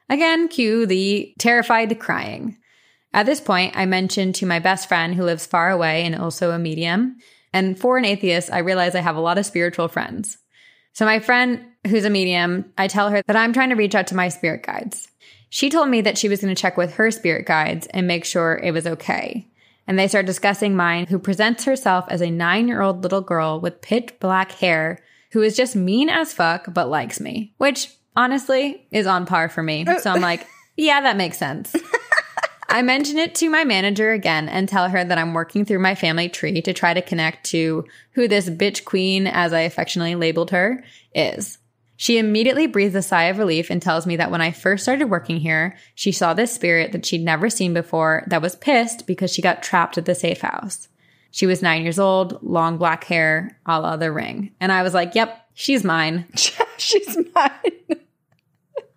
Again, 0.09 0.49
cue 0.49 0.87
the 0.87 1.33
terrified 1.39 2.01
crying. 2.01 2.57
At 3.13 3.27
this 3.27 3.41
point, 3.41 3.77
I 3.77 3.87
mentioned 3.87 4.37
to 4.37 4.47
my 4.47 4.59
best 4.59 4.89
friend 4.89 5.15
who 5.15 5.25
lives 5.25 5.47
far 5.47 5.71
away 5.71 6.05
and 6.05 6.15
also 6.15 6.53
a 6.53 6.59
medium. 6.59 7.17
And 7.53 7.79
for 7.79 7.99
an 7.99 8.05
atheist, 8.05 8.53
I 8.53 8.59
realize 8.59 8.95
I 8.95 9.01
have 9.01 9.17
a 9.17 9.21
lot 9.21 9.39
of 9.39 9.47
spiritual 9.47 9.89
friends. 9.89 10.39
So 10.93 11.05
my 11.05 11.19
friend 11.19 11.65
who's 11.87 12.05
a 12.05 12.11
medium, 12.11 12.73
I 12.79 12.89
tell 12.89 13.11
her 13.11 13.23
that 13.27 13.37
I'm 13.37 13.53
trying 13.53 13.71
to 13.71 13.77
reach 13.77 13.95
out 13.95 14.09
to 14.09 14.15
my 14.15 14.29
spirit 14.29 14.65
guides. 14.65 15.09
She 15.49 15.71
told 15.71 15.89
me 15.89 16.01
that 16.03 16.19
she 16.19 16.29
was 16.29 16.41
going 16.41 16.55
to 16.55 16.61
check 16.61 16.77
with 16.77 16.95
her 16.95 17.11
spirit 17.11 17.47
guides 17.47 17.87
and 17.89 18.07
make 18.07 18.25
sure 18.25 18.61
it 18.63 18.73
was 18.73 18.87
okay. 18.87 19.49
And 19.87 19.99
they 19.99 20.07
start 20.07 20.27
discussing 20.27 20.77
mine, 20.77 21.07
who 21.07 21.19
presents 21.19 21.65
herself 21.65 22.05
as 22.09 22.21
a 22.21 22.31
nine 22.31 22.69
year 22.69 22.83
old 22.83 23.03
little 23.03 23.21
girl 23.21 23.59
with 23.59 23.81
pitch 23.81 24.15
black 24.21 24.53
hair 24.53 25.01
who 25.33 25.43
is 25.43 25.57
just 25.57 25.75
mean 25.75 26.09
as 26.09 26.33
fuck, 26.33 26.67
but 26.73 26.89
likes 26.89 27.21
me, 27.21 27.55
which 27.59 27.93
honestly 28.17 28.87
is 28.91 29.07
on 29.07 29.27
par 29.27 29.49
for 29.49 29.63
me. 29.63 29.87
Uh, 29.87 29.99
so 29.99 30.11
I'm 30.11 30.21
like, 30.21 30.47
yeah, 30.77 31.01
that 31.01 31.17
makes 31.17 31.39
sense. 31.39 31.75
I 32.71 32.83
mention 32.83 33.19
it 33.19 33.35
to 33.37 33.51
my 33.51 33.65
manager 33.65 34.13
again 34.13 34.49
and 34.49 34.69
tell 34.69 34.89
her 34.89 35.05
that 35.05 35.19
I'm 35.19 35.35
working 35.35 35.65
through 35.65 35.81
my 35.81 35.97
family 35.97 36.29
tree 36.29 36.63
to 36.63 36.73
try 36.73 36.95
to 36.95 37.03
connect 37.03 37.45
to 37.47 37.85
who 38.13 38.29
this 38.29 38.49
bitch 38.49 38.85
queen, 38.85 39.27
as 39.27 39.53
I 39.53 39.63
affectionately 39.63 40.15
labeled 40.15 40.53
her, 40.53 40.85
is. 41.13 41.59
She 41.97 42.17
immediately 42.17 42.69
breathes 42.69 42.95
a 42.95 43.03
sigh 43.03 43.25
of 43.25 43.39
relief 43.39 43.71
and 43.71 43.83
tells 43.83 44.07
me 44.07 44.17
that 44.17 44.31
when 44.31 44.41
I 44.41 44.53
first 44.53 44.85
started 44.85 45.11
working 45.11 45.41
here, 45.41 45.77
she 45.97 46.13
saw 46.13 46.33
this 46.33 46.55
spirit 46.55 46.93
that 46.93 47.05
she'd 47.05 47.25
never 47.25 47.51
seen 47.51 47.75
before 47.75 48.23
that 48.29 48.41
was 48.41 48.55
pissed 48.55 49.05
because 49.05 49.33
she 49.33 49.43
got 49.43 49.65
trapped 49.65 49.99
at 49.99 50.05
the 50.05 50.15
safe 50.15 50.41
house. 50.41 50.89
She 51.33 51.47
was 51.47 51.63
nine 51.63 51.83
years 51.83 51.99
old, 51.99 52.41
long 52.41 52.79
black 52.79 53.03
hair, 53.05 53.59
a 53.67 53.81
la 53.81 53.97
the 53.97 54.13
ring. 54.13 54.53
And 54.61 54.71
I 54.71 54.83
was 54.83 54.95
like, 54.95 55.17
yep, 55.17 55.45
she's 55.55 55.85
mine. 55.85 56.27
She's 56.79 57.19
mine. 57.35 58.01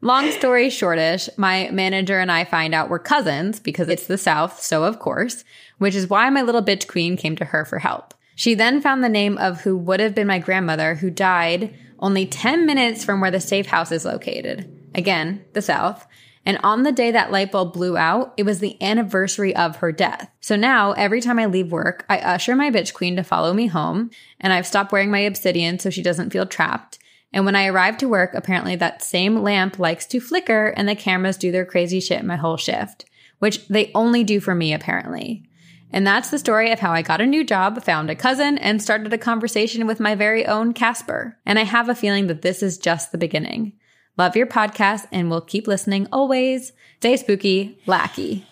Long 0.04 0.30
story 0.32 0.70
shortish, 0.70 1.30
my 1.38 1.70
manager 1.72 2.20
and 2.20 2.30
I 2.30 2.44
find 2.44 2.76
out 2.76 2.90
we're 2.90 3.00
cousins 3.00 3.62
because 3.62 3.88
it's 3.88 4.06
the 4.06 4.18
South, 4.18 4.62
so 4.62 4.84
of 4.84 5.00
course, 5.00 5.46
which 5.78 5.96
is 5.96 6.10
why 6.10 6.30
my 6.30 6.42
little 6.42 6.62
bitch 6.62 6.90
queen 6.90 7.16
came 7.16 7.38
to 7.38 7.46
her 7.46 7.64
for 7.64 7.80
help. 7.80 8.14
She 8.36 8.54
then 8.54 8.82
found 8.82 9.02
the 9.02 9.08
name 9.08 9.38
of 9.38 9.62
who 9.62 9.78
would 9.78 10.02
have 10.02 10.14
been 10.14 10.28
my 10.28 10.40
grandmother 10.40 10.96
who 10.96 11.10
died 11.10 11.74
only 12.00 12.26
10 12.26 12.66
minutes 12.66 13.06
from 13.06 13.22
where 13.22 13.32
the 13.32 13.40
safe 13.40 13.68
house 13.68 13.94
is 13.94 14.04
located. 14.04 14.70
Again, 14.94 15.46
the 15.54 15.62
South. 15.62 16.06
And 16.46 16.60
on 16.64 16.84
the 16.84 16.92
day 16.92 17.12
that 17.12 17.32
light 17.32 17.54
bulb 17.54 17.72
blew 17.72 17.96
out, 17.96 18.34
it 18.36 18.44
was 18.44 18.60
the 18.60 18.76
anniversary 18.84 19.56
of 19.56 19.78
her 19.78 19.94
death. 19.94 20.30
So 20.42 20.58
now 20.58 20.92
every 20.92 21.22
time 21.22 21.40
I 21.40 21.46
leave 21.46 21.72
work, 21.72 22.06
I 22.10 22.18
usher 22.18 22.58
my 22.58 22.70
bitch 22.70 22.94
queen 22.94 23.16
to 23.16 23.24
follow 23.24 23.54
me 23.54 23.68
home, 23.68 24.12
and 24.42 24.52
I've 24.52 24.68
stopped 24.68 24.92
wearing 24.92 25.12
my 25.12 25.20
obsidian 25.20 25.80
so 25.80 25.90
she 25.90 26.04
doesn't 26.04 26.32
feel 26.32 26.46
trapped. 26.46 27.00
And 27.34 27.46
when 27.46 27.56
I 27.56 27.66
arrive 27.66 27.98
to 27.98 28.08
work, 28.08 28.34
apparently 28.34 28.76
that 28.76 29.04
same 29.04 29.42
lamp 29.42 29.80
likes 29.80 30.06
to 30.08 30.20
flicker 30.20 30.68
and 30.68 30.88
the 30.88 30.96
cameras 30.96 31.38
do 31.38 31.52
their 31.52 31.66
crazy 31.66 32.00
shit 32.00 32.24
my 32.24 32.36
whole 32.36 32.58
shift, 32.58 33.06
which 33.40 33.68
they 33.68 33.92
only 33.96 34.24
do 34.24 34.40
for 34.40 34.54
me 34.54 34.74
apparently. 34.74 35.50
And 35.92 36.08
that's 36.08 36.30
the 36.32 36.40
story 36.40 36.72
of 36.72 36.80
how 36.80 36.92
I 36.92 37.04
got 37.04 37.22
a 37.22 37.26
new 37.26 37.44
job, 37.44 37.84
found 37.84 38.10
a 38.10 38.16
cousin, 38.16 38.58
and 38.58 38.82
started 38.82 39.14
a 39.14 39.18
conversation 39.18 39.86
with 39.86 40.00
my 40.00 40.16
very 40.16 40.46
own 40.46 40.74
Casper. 40.74 41.38
And 41.46 41.60
I 41.60 41.64
have 41.64 41.90
a 41.90 41.96
feeling 41.96 42.28
that 42.28 42.42
this 42.42 42.64
is 42.64 42.80
just 42.80 43.12
the 43.12 43.18
beginning. 43.18 43.74
Love 44.18 44.36
your 44.36 44.48
podcast 44.48 45.08
and 45.12 45.30
we'll 45.30 45.42
keep 45.42 45.68
listening 45.68 46.08
always. 46.12 46.72
Stay 47.00 47.18
spooky, 47.18 47.80
Lackey. 47.86 48.46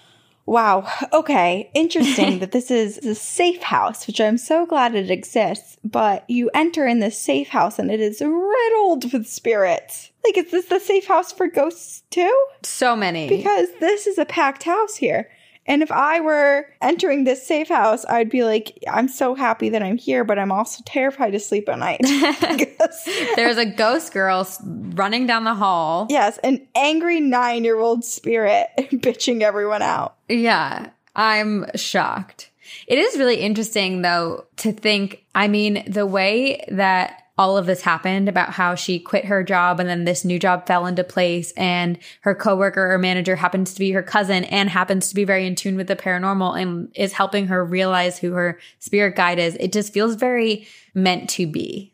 Wow. 0.52 0.86
Okay. 1.14 1.72
Interesting 1.74 2.40
that 2.40 2.52
this 2.52 2.70
is 2.70 2.98
a 2.98 3.16
safe 3.16 3.62
house, 3.62 4.06
which 4.06 4.20
I'm 4.20 4.38
so 4.38 4.66
glad 4.66 4.96
it 4.96 5.10
exists. 5.10 5.78
But 5.82 6.30
you 6.30 6.52
enter 6.54 6.86
in 6.86 7.00
this 7.00 7.18
safe 7.18 7.48
house 7.48 7.80
and 7.80 7.90
it 7.90 8.02
is 8.02 8.20
riddled 8.20 9.14
with 9.14 9.28
spirits. 9.28 10.12
Like, 10.26 10.38
is 10.38 10.52
this 10.52 10.66
the 10.66 10.82
safe 10.82 11.08
house 11.08 11.32
for 11.32 11.48
ghosts 11.48 12.04
too? 12.10 12.46
So 12.64 12.98
many. 12.98 13.30
Because 13.30 13.70
this 13.80 14.06
is 14.06 14.18
a 14.18 14.26
packed 14.26 14.64
house 14.64 14.98
here. 14.98 15.30
And 15.68 15.84
if 15.84 15.92
I 15.92 16.20
were 16.22 16.66
entering 16.82 17.24
this 17.24 17.46
safe 17.46 17.70
house, 17.70 18.04
I'd 18.06 18.30
be 18.30 18.44
like, 18.44 18.78
I'm 18.90 19.08
so 19.08 19.36
happy 19.36 19.70
that 19.70 19.84
I'm 19.84 19.98
here, 19.98 20.24
but 20.24 20.40
I'm 20.40 20.52
also 20.52 20.82
terrified 20.86 21.32
to 21.32 21.40
sleep 21.40 21.70
at 21.70 21.78
night. 21.78 22.02
There's 23.36 23.58
a 23.58 23.66
ghost 23.66 24.12
girl 24.12 24.48
running 24.66 25.28
down 25.28 25.44
the 25.44 25.54
hall. 25.54 26.08
yes, 26.10 26.40
an 26.40 26.68
angry 26.76 27.20
nine 27.20 27.64
year 27.64 27.80
old 27.80 28.04
spirit 28.04 28.70
bitching 28.78 29.42
everyone 29.42 29.82
out. 29.82 30.16
Yeah, 30.28 30.90
I'm 31.16 31.66
shocked. 31.76 32.50
It 32.88 32.98
is 32.98 33.18
really 33.18 33.38
interesting 33.38 34.02
though 34.02 34.46
to 34.58 34.72
think, 34.72 35.24
I 35.36 35.48
mean, 35.48 35.84
the 35.88 36.06
way 36.06 36.66
that 36.70 37.21
all 37.42 37.58
of 37.58 37.66
this 37.66 37.82
happened 37.82 38.30
about 38.30 38.52
how 38.52 38.76
she 38.76 39.00
quit 39.00 39.26
her 39.26 39.44
job 39.44 39.80
and 39.80 39.90
then 39.90 40.04
this 40.04 40.24
new 40.24 40.38
job 40.38 40.68
fell 40.68 40.86
into 40.86 41.04
place 41.04 41.52
and 41.54 41.98
her 42.20 42.36
coworker 42.36 42.94
or 42.94 43.00
manager 43.00 43.36
happens 43.36 43.74
to 43.74 43.80
be 43.80 43.90
her 43.90 44.04
cousin 44.04 44.44
and 44.44 44.70
happens 44.70 45.10
to 45.10 45.16
be 45.16 45.24
very 45.24 45.48
in 45.48 45.56
tune 45.56 45.76
with 45.76 45.88
the 45.88 45.96
paranormal 45.96 46.62
and 46.62 46.92
is 46.94 47.14
helping 47.14 47.48
her 47.48 47.66
realize 47.66 48.20
who 48.20 48.34
her 48.34 48.60
spirit 48.78 49.16
guide 49.16 49.40
is. 49.40 49.58
It 49.60 49.74
just 49.74 49.92
feels 49.92 50.14
very 50.14 50.68
meant 50.94 51.32
to 51.32 51.48
be. 51.48 51.91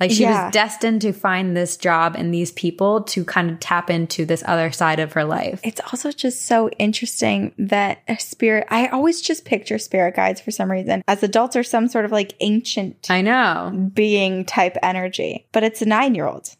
Like 0.00 0.10
she 0.12 0.22
Yeah. 0.22 0.44
was 0.46 0.52
destined 0.52 1.02
to 1.02 1.12
find 1.12 1.56
this 1.56 1.76
job 1.76 2.14
and 2.16 2.32
these 2.32 2.52
people 2.52 3.02
to 3.02 3.24
kind 3.24 3.50
of 3.50 3.58
tap 3.58 3.90
into 3.90 4.24
this 4.24 4.44
other 4.46 4.70
side 4.70 5.00
of 5.00 5.12
her 5.14 5.24
life. 5.24 5.60
It's 5.64 5.80
also 5.92 6.12
just 6.12 6.46
so 6.46 6.68
interesting 6.78 7.52
that 7.58 7.98
a 8.06 8.16
spirit, 8.18 8.66
I 8.70 8.86
always 8.88 9.20
just 9.20 9.44
picture 9.44 9.78
spirit 9.78 10.14
guides 10.14 10.40
for 10.40 10.50
some 10.52 10.70
reason 10.70 11.02
as 11.08 11.22
adults 11.22 11.56
are 11.56 11.64
some 11.64 11.88
sort 11.88 12.04
of 12.04 12.12
like 12.12 12.34
ancient 12.40 13.10
I 13.10 13.22
know. 13.22 13.90
being 13.92 14.44
type 14.44 14.76
energy, 14.82 15.46
but 15.52 15.64
it's 15.64 15.82
a 15.82 15.86
nine 15.86 16.14
year 16.14 16.26
old. 16.26 16.54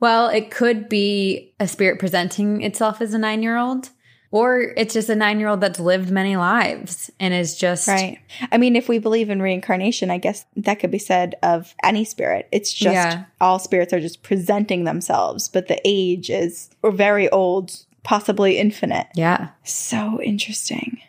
Well, 0.00 0.28
it 0.28 0.50
could 0.50 0.88
be 0.88 1.52
a 1.60 1.68
spirit 1.68 1.98
presenting 1.98 2.62
itself 2.62 3.02
as 3.02 3.12
a 3.12 3.18
nine 3.18 3.42
year 3.42 3.58
old, 3.58 3.90
or 4.32 4.72
it's 4.76 4.94
just 4.94 5.08
a 5.08 5.16
nine 5.16 5.40
year 5.40 5.48
old 5.48 5.60
that's 5.60 5.80
lived 5.80 6.10
many 6.10 6.36
lives 6.36 7.10
and 7.18 7.34
is 7.34 7.56
just. 7.56 7.88
Right. 7.88 8.18
I 8.52 8.58
mean, 8.58 8.76
if 8.76 8.88
we 8.88 8.98
believe 8.98 9.30
in 9.30 9.42
reincarnation, 9.42 10.10
I 10.10 10.18
guess 10.18 10.44
that 10.56 10.76
could 10.80 10.90
be 10.90 10.98
said 10.98 11.34
of 11.42 11.74
any 11.82 12.04
spirit. 12.04 12.48
It's 12.52 12.72
just 12.72 12.94
Yeah. 12.94 13.24
all 13.40 13.58
spirits 13.58 13.92
are 13.92 14.00
just 14.00 14.22
presenting 14.22 14.84
themselves, 14.84 15.48
but 15.48 15.68
the 15.68 15.80
age 15.84 16.30
is 16.30 16.70
very 16.84 17.28
old, 17.30 17.84
possibly 18.02 18.58
infinite. 18.58 19.08
Yeah. 19.14 19.48
So 19.64 20.20
interesting. 20.22 21.00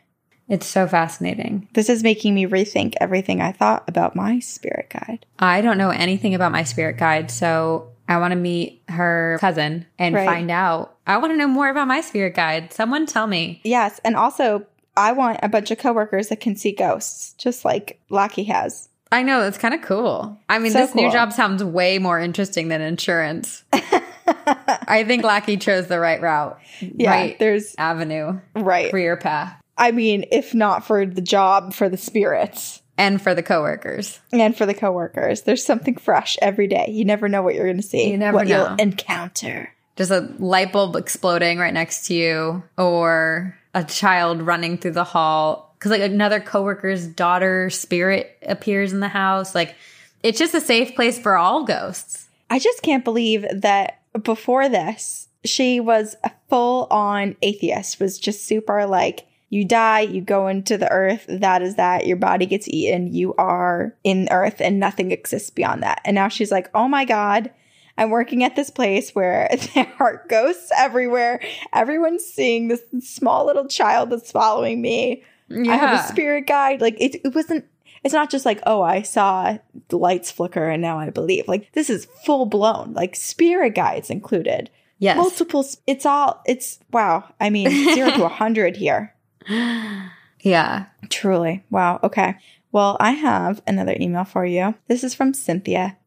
It's 0.49 0.67
so 0.67 0.85
fascinating. 0.85 1.69
This 1.75 1.87
is 1.89 2.03
making 2.03 2.35
me 2.35 2.45
rethink 2.45 2.95
everything 2.99 3.39
I 3.41 3.53
thought 3.53 3.85
about 3.87 4.17
my 4.17 4.39
spirit 4.39 4.89
guide. 4.89 5.25
I 5.39 5.61
don't 5.61 5.77
know 5.77 5.91
anything 5.91 6.35
about 6.35 6.51
my 6.51 6.63
spirit 6.63 6.97
guide, 6.97 7.31
so 7.31 7.90
I 8.11 8.17
want 8.19 8.31
to 8.31 8.37
meet 8.37 8.83
her 8.89 9.37
cousin 9.39 9.85
and 9.97 10.13
Right. 10.15 10.25
find 10.25 10.51
out. 10.51 10.95
I 11.07 11.17
want 11.17 11.33
to 11.33 11.37
know 11.37 11.47
more 11.47 11.69
about 11.69 11.87
my 11.87 12.01
spirit 12.01 12.35
guide. 12.35 12.73
Someone 12.73 13.05
tell 13.05 13.27
me. 13.27 13.61
Yes. 13.63 13.99
And 14.03 14.15
also, 14.15 14.65
I 14.97 15.13
want 15.13 15.39
a 15.41 15.49
bunch 15.49 15.71
of 15.71 15.77
coworkers 15.77 16.27
that 16.27 16.39
can 16.41 16.55
see 16.55 16.73
ghosts, 16.73 17.33
just 17.37 17.63
like 17.65 17.99
Lucky 18.09 18.43
has. 18.45 18.89
I 19.13 19.23
know, 19.23 19.41
that's 19.41 19.57
kind 19.57 19.73
of 19.73 19.81
cool. 19.81 20.37
I 20.47 20.59
mean, 20.59 20.71
So 20.71 20.79
this 20.79 20.95
new 20.95 21.11
job 21.11 21.33
sounds 21.33 21.63
way 21.63 21.97
more 21.99 22.19
interesting 22.19 22.69
than 22.69 22.79
insurance. 22.81 23.63
I 23.73 25.03
think 25.05 25.23
Lackey 25.23 25.57
chose 25.57 25.87
the 25.87 25.99
right 25.99 26.21
route, 26.21 26.57
Yeah. 26.79 27.09
right 27.11 27.39
There's, 27.39 27.75
avenue, 27.77 28.39
right. 28.55 28.91
career 28.91 29.17
path, 29.17 29.53
I 29.77 29.91
mean, 29.91 30.25
if 30.31 30.53
not 30.53 30.85
for 30.85 31.05
the 31.05 31.21
job, 31.21 31.73
for 31.73 31.89
the 31.89 31.97
spirits. 31.97 32.81
And 33.01 33.21
for 33.21 33.35
the 33.35 33.43
coworkers. 33.43 34.19
and 34.31 34.55
for 34.55 34.65
the 34.65 34.73
coworkers. 34.73 35.41
There's 35.41 35.65
something 35.65 35.95
fresh 35.97 36.37
every 36.41 36.67
day. 36.67 36.87
You 36.89 37.05
never 37.05 37.27
know 37.27 37.41
what 37.41 37.55
you're 37.55 37.65
going 37.65 37.77
to 37.77 37.83
see. 37.83 38.09
You 38.11 38.17
never 38.17 38.37
what 38.37 38.47
know. 38.47 38.67
you'll 38.69 38.75
encounter. 38.75 39.73
just 39.97 40.11
a 40.11 40.33
light 40.39 40.71
bulb 40.71 40.95
exploding 40.95 41.57
right 41.57 41.73
next 41.73 42.07
to 42.07 42.13
you 42.13 42.63
or 42.77 43.57
a 43.73 43.83
child 43.83 44.41
running 44.41 44.77
through 44.77 44.91
the 44.91 45.03
hall 45.03 45.73
because 45.77 45.91
like 45.91 46.01
another 46.01 46.39
coworker's 46.39 47.07
daughter 47.07 47.69
spirit 47.69 48.37
appears 48.43 48.91
in 48.91 48.99
the 48.99 49.07
house 49.07 49.55
like 49.55 49.75
it's 50.21 50.37
just 50.37 50.53
a 50.53 50.59
safe 50.59 50.93
place 50.93 51.17
for 51.17 51.37
all 51.37 51.63
ghosts 51.63 52.27
I 52.51 52.59
just 52.59 52.81
can't 52.81 53.05
believe 53.05 53.45
that 53.61 54.01
before 54.23 54.67
this, 54.67 55.29
she 55.45 55.79
was 55.79 56.17
a 56.21 56.31
full 56.49 56.85
on 56.91 57.37
atheist, 57.41 58.01
was 58.01 58.19
just 58.19 58.45
super 58.45 58.85
like, 58.85 59.25
you 59.51 59.65
die, 59.65 59.99
you 59.99 60.21
go 60.21 60.47
into 60.47 60.77
the 60.77 60.89
earth, 60.89 61.25
that 61.27 61.61
is 61.61 61.75
that, 61.75 62.07
your 62.07 62.15
body 62.15 62.45
gets 62.45 62.69
eaten, 62.69 63.13
you 63.13 63.35
are 63.35 63.93
in 64.01 64.29
earth, 64.31 64.61
and 64.61 64.79
nothing 64.79 65.11
exists 65.11 65.49
beyond 65.49 65.83
that. 65.83 66.01
And 66.05 66.15
now 66.15 66.29
she's 66.29 66.53
like, 66.53 66.69
oh 66.73 66.87
my 66.87 67.03
God, 67.03 67.51
I'm 67.97 68.11
working 68.11 68.45
at 68.45 68.55
this 68.55 68.71
place 68.71 69.13
where 69.13 69.49
there 69.75 69.91
are 69.99 70.25
ghosts 70.29 70.71
everywhere. 70.77 71.41
Everyone's 71.73 72.23
seeing 72.23 72.69
this 72.69 72.81
small 73.01 73.45
little 73.45 73.67
child 73.67 74.09
that's 74.09 74.31
following 74.31 74.81
me. 74.81 75.21
I 75.51 75.75
have 75.75 75.99
a 75.99 76.07
spirit 76.07 76.47
guide. 76.47 76.79
Like 76.79 76.95
it, 77.01 77.19
it 77.25 77.35
wasn't. 77.35 77.65
It's 78.05 78.13
not 78.13 78.31
just 78.31 78.45
like 78.45 78.61
oh, 78.65 78.81
I 78.81 79.01
saw 79.01 79.57
the 79.89 79.97
lights 79.97 80.31
flicker 80.31 80.69
and 80.69 80.81
now 80.81 80.97
I 80.97 81.09
believe. 81.09 81.49
Like 81.49 81.73
this 81.73 81.89
is 81.89 82.07
full 82.25 82.45
blown. 82.45 82.93
Like 82.93 83.17
spirit 83.17 83.75
guides 83.75 84.09
included. 84.09 84.69
yes 84.97 85.17
Multiple. 85.17 85.65
It's 85.85 86.05
all. 86.05 86.41
It's 86.45 86.79
wow. 86.93 87.33
I 87.41 87.49
mean, 87.49 87.69
zero 87.93 88.11
to 88.11 88.23
a 88.23 88.29
hundred 88.41 88.77
here. 88.77 89.13
yeah 90.41 90.85
Truly. 91.11 91.63
Wow. 91.69 91.99
Okay. 92.03 92.35
Well, 92.71 92.95
I 92.99 93.11
have 93.11 93.61
another 93.67 93.95
email 93.99 94.23
for 94.23 94.45
you. 94.45 94.75
This 94.87 95.03
is 95.03 95.13
from 95.13 95.33
Cynthia. 95.33 95.97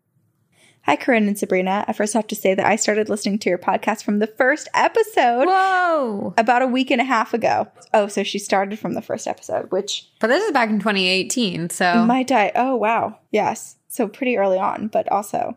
Hi, 0.82 0.96
Corinne 0.96 1.28
and 1.28 1.38
Sabrina. 1.38 1.84
I 1.88 1.94
first 1.94 2.12
have 2.12 2.26
to 2.26 2.34
say 2.34 2.54
that 2.54 2.66
I 2.66 2.76
started 2.76 3.08
listening 3.08 3.38
to 3.40 3.48
your 3.48 3.58
podcast 3.58 4.02
from 4.02 4.18
the 4.18 4.26
first 4.26 4.68
episode 4.74 5.46
whoa 5.46 6.34
about 6.36 6.60
a 6.62 6.66
week 6.66 6.90
and 6.90 7.00
a 7.00 7.04
half 7.04 7.32
ago. 7.32 7.68
Oh, 7.94 8.06
so 8.06 8.22
she 8.22 8.38
started 8.38 8.78
from 8.78 8.92
the 8.92 9.00
first 9.00 9.26
episode, 9.26 9.70
which 9.70 10.10
but 10.20 10.26
this 10.26 10.44
is 10.44 10.52
back 10.52 10.68
in 10.68 10.78
2018 10.78 11.70
so 11.70 12.04
Might 12.04 12.26
die. 12.26 12.52
Oh 12.54 12.76
wow. 12.76 13.18
Yes. 13.30 13.76
So 13.88 14.08
pretty 14.08 14.36
early 14.36 14.58
on, 14.58 14.88
but 14.88 15.10
also 15.10 15.56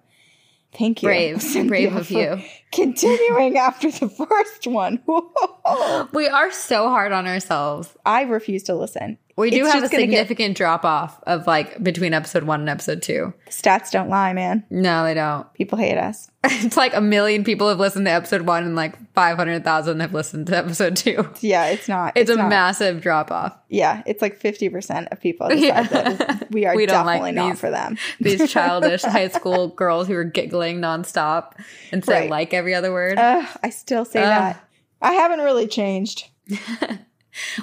thank 0.78 1.02
you. 1.02 1.08
brave 1.08 1.42
Cynthia, 1.42 1.70
brave 1.70 1.96
of 1.96 2.12
you 2.12 2.42
Continuing 2.72 3.58
after 3.68 3.90
the 3.90 4.10
first 4.10 4.68
one. 4.68 5.02
we 6.14 6.28
are 6.28 6.52
so 6.52 6.90
hard 6.90 7.12
on 7.12 7.26
ourselves 7.28 7.96
I 8.06 8.24
refuse 8.24 8.64
to 8.64 8.76
listen. 8.76 9.18
We 9.38 9.52
do 9.52 9.64
It's 9.66 9.74
have 9.74 9.84
a 9.84 9.88
gonna 9.90 10.08
get- 10.08 10.10
significant 10.28 10.58
drop 10.58 10.84
off 10.84 11.20
of 11.28 11.46
like 11.48 11.82
between 11.84 12.14
episode 12.14 12.44
one 12.44 12.60
and 12.62 12.70
episode 12.70 13.02
two 13.02 13.34
Stats 13.50 13.92
don't 13.92 14.10
lie, 14.10 14.34
man. 14.34 14.64
no 14.70 15.04
they 15.04 15.14
don't 15.14 15.52
People 15.54 15.78
hate 15.78 15.98
us. 15.98 16.30
it's 16.44 16.78
like 16.78 16.96
a 16.96 17.02
million 17.02 17.44
people 17.44 17.68
have 17.70 17.80
listened 17.80 18.06
to 18.06 18.12
episode 18.12 18.42
one 18.44 18.64
and 18.64 18.76
like 18.76 18.96
500,000 19.14 20.00
have 20.00 20.14
listened 20.14 20.48
to 20.48 20.58
episode 20.58 20.96
two. 20.96 21.28
Yeah, 21.42 21.66
it's 21.68 21.88
not. 21.90 22.14
It's, 22.16 22.30
a 22.30 22.36
not. 22.36 22.50
massive 22.50 23.02
drop 23.02 23.32
off. 23.32 23.58
Yeah, 23.70 24.04
it's 24.06 24.22
like 24.22 24.40
50% 24.40 25.08
of 25.12 25.20
people 25.20 25.50
decide 25.50 25.62
Yeah. 25.64 25.82
that 25.84 26.48
we 26.52 26.66
are 26.66 26.76
We 26.76 26.86
don't 26.86 27.06
like 27.06 27.22
definitely 27.22 27.32
not 27.34 27.50
these- 27.52 27.60
for 27.60 27.70
them. 27.72 27.98
These 28.20 28.52
childish 28.52 29.02
high 29.02 29.28
school 29.30 29.70
girls 29.70 30.08
who 30.08 30.16
are 30.16 30.24
giggling 30.24 30.80
nonstop 30.80 31.54
and 31.92 32.04
say 32.06 32.22
Right. 32.22 32.30
like 32.30 32.54
every 32.54 32.74
other 32.76 32.92
word. 32.94 33.18
Ugh, 33.18 33.48
I 33.64 33.70
still 33.72 34.06
say 34.06 34.22
Ugh. 34.22 34.28
that. 34.30 34.64
I 35.02 35.14
haven't 35.14 35.40
really 35.42 35.68
changed. 35.68 36.30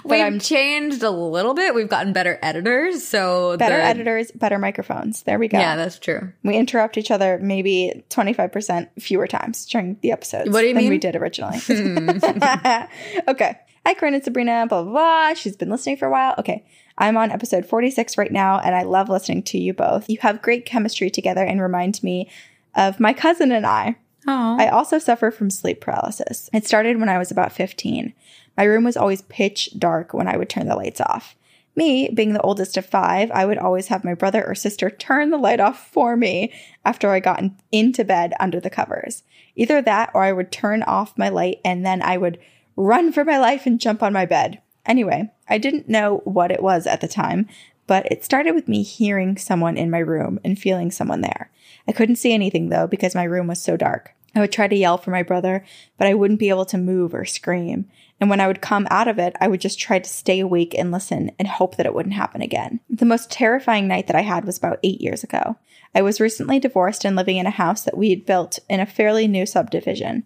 We've 0.04 0.20
I'm- 0.20 0.38
changed 0.38 1.02
a 1.02 1.10
little 1.10 1.54
bit. 1.54 1.74
We've 1.74 1.88
gotten 1.88 2.12
better 2.12 2.38
editors. 2.42 3.06
So 3.06 3.56
Better 3.56 3.76
the- 3.76 3.82
editors, 3.84 4.30
better 4.32 4.58
microphones. 4.58 5.22
There 5.22 5.38
we 5.38 5.48
go. 5.48 5.58
Yeah, 5.58 5.76
that's 5.76 5.98
true. 5.98 6.32
We 6.42 6.56
interrupt 6.56 6.96
each 6.98 7.10
other 7.10 7.38
maybe 7.42 8.04
25% 8.10 8.88
fewer 9.00 9.26
times 9.26 9.66
during 9.66 9.96
the 10.02 10.12
episodes 10.12 10.50
What 10.50 10.60
do 10.62 10.68
you 10.68 10.74
than 10.74 10.88
we 10.88 10.98
did 10.98 11.16
originally. 11.16 11.58
Hmm. 11.58 12.08
okay. 13.28 13.58
Hi, 13.86 13.94
Corinne 13.94 14.14
and 14.14 14.24
Sabrina, 14.24 14.66
blah, 14.68 14.82
blah, 14.82 14.92
blah. 14.92 15.34
She's 15.34 15.56
been 15.56 15.68
listening 15.70 15.96
for 15.96 16.06
a 16.06 16.10
while. 16.10 16.34
Okay. 16.38 16.64
I'm 16.96 17.16
on 17.16 17.30
episode 17.30 17.66
46 17.66 18.16
right 18.16 18.30
now, 18.32 18.58
and 18.60 18.74
I 18.74 18.82
love 18.84 19.08
listening 19.08 19.42
to 19.44 19.58
you 19.58 19.74
both. 19.74 20.08
You 20.08 20.18
have 20.22 20.40
great 20.40 20.64
chemistry 20.64 21.10
together 21.10 21.42
and 21.44 21.60
remind 21.60 22.02
me 22.02 22.30
of 22.74 23.00
my 23.00 23.12
cousin 23.12 23.52
and 23.52 23.66
I. 23.66 23.96
Oh. 24.26 24.56
I 24.58 24.68
also 24.68 24.98
suffer 24.98 25.30
from 25.30 25.50
sleep 25.50 25.80
paralysis. 25.82 26.48
It 26.52 26.66
started 26.66 26.98
when 26.98 27.08
I 27.10 27.18
was 27.18 27.30
about 27.30 27.52
15. 27.52 28.14
My 28.56 28.64
room 28.64 28.84
was 28.84 28.96
always 28.96 29.22
pitch 29.22 29.70
dark 29.78 30.14
when 30.14 30.28
I 30.28 30.36
would 30.36 30.48
turn 30.48 30.66
the 30.66 30.76
lights 30.76 31.00
off. 31.00 31.36
Me, 31.76 32.08
being 32.08 32.34
the 32.34 32.42
oldest 32.42 32.76
of 32.76 32.86
five, 32.86 33.30
I 33.32 33.44
would 33.44 33.58
always 33.58 33.88
have 33.88 34.04
my 34.04 34.14
brother 34.14 34.46
or 34.46 34.54
sister 34.54 34.90
turn 34.90 35.30
the 35.30 35.38
light 35.38 35.58
off 35.58 35.88
for 35.90 36.16
me 36.16 36.52
after 36.84 37.10
I 37.10 37.18
got 37.18 37.40
in- 37.40 37.56
into 37.72 38.04
bed 38.04 38.32
under 38.38 38.60
the 38.60 38.70
covers. 38.70 39.24
Either 39.56 39.82
that 39.82 40.10
or 40.14 40.22
I 40.22 40.32
would 40.32 40.52
turn 40.52 40.82
off 40.84 41.18
my 41.18 41.28
light 41.28 41.60
and 41.64 41.84
then 41.84 42.00
I 42.00 42.16
would 42.16 42.38
run 42.76 43.12
for 43.12 43.24
my 43.24 43.38
life 43.38 43.66
and 43.66 43.80
jump 43.80 44.02
on 44.02 44.12
my 44.12 44.24
bed. 44.24 44.60
Anyway, 44.86 45.30
I 45.48 45.58
didn't 45.58 45.88
know 45.88 46.20
what 46.24 46.52
it 46.52 46.62
was 46.62 46.86
at 46.86 47.00
the 47.00 47.08
time, 47.08 47.48
but 47.86 48.06
it 48.10 48.24
started 48.24 48.54
with 48.54 48.68
me 48.68 48.82
hearing 48.82 49.36
someone 49.36 49.76
in 49.76 49.90
my 49.90 49.98
room 49.98 50.38
and 50.44 50.58
feeling 50.58 50.90
someone 50.90 51.22
there. 51.22 51.50
I 51.88 51.92
couldn't 51.92 52.16
see 52.16 52.32
anything 52.32 52.68
though 52.68 52.86
because 52.86 53.14
my 53.14 53.24
room 53.24 53.46
was 53.46 53.60
so 53.60 53.76
dark. 53.76 54.14
I 54.34 54.40
would 54.40 54.52
try 54.52 54.68
to 54.68 54.76
yell 54.76 54.98
for 54.98 55.10
my 55.10 55.22
brother, 55.22 55.64
but 55.96 56.06
I 56.08 56.14
wouldn't 56.14 56.40
be 56.40 56.48
able 56.48 56.64
to 56.66 56.78
move 56.78 57.14
or 57.14 57.24
scream. 57.24 57.88
And 58.24 58.30
when 58.30 58.40
I 58.40 58.46
would 58.46 58.62
come 58.62 58.88
out 58.90 59.06
of 59.06 59.18
it, 59.18 59.36
I 59.38 59.48
would 59.48 59.60
just 59.60 59.78
try 59.78 59.98
to 59.98 60.08
stay 60.08 60.40
awake 60.40 60.74
and 60.74 60.90
listen 60.90 61.30
and 61.38 61.46
hope 61.46 61.76
that 61.76 61.84
it 61.84 61.92
wouldn't 61.92 62.14
happen 62.14 62.40
again. 62.40 62.80
The 62.88 63.04
most 63.04 63.30
terrifying 63.30 63.86
night 63.86 64.06
that 64.06 64.16
I 64.16 64.22
had 64.22 64.46
was 64.46 64.56
about 64.56 64.78
eight 64.82 65.02
years 65.02 65.22
ago. 65.22 65.58
I 65.94 66.00
was 66.00 66.22
recently 66.22 66.58
divorced 66.58 67.04
and 67.04 67.16
living 67.16 67.36
in 67.36 67.44
a 67.44 67.50
house 67.50 67.82
that 67.82 67.98
we 67.98 68.08
had 68.08 68.24
built 68.24 68.60
in 68.66 68.80
a 68.80 68.86
fairly 68.86 69.28
new 69.28 69.44
subdivision. 69.44 70.24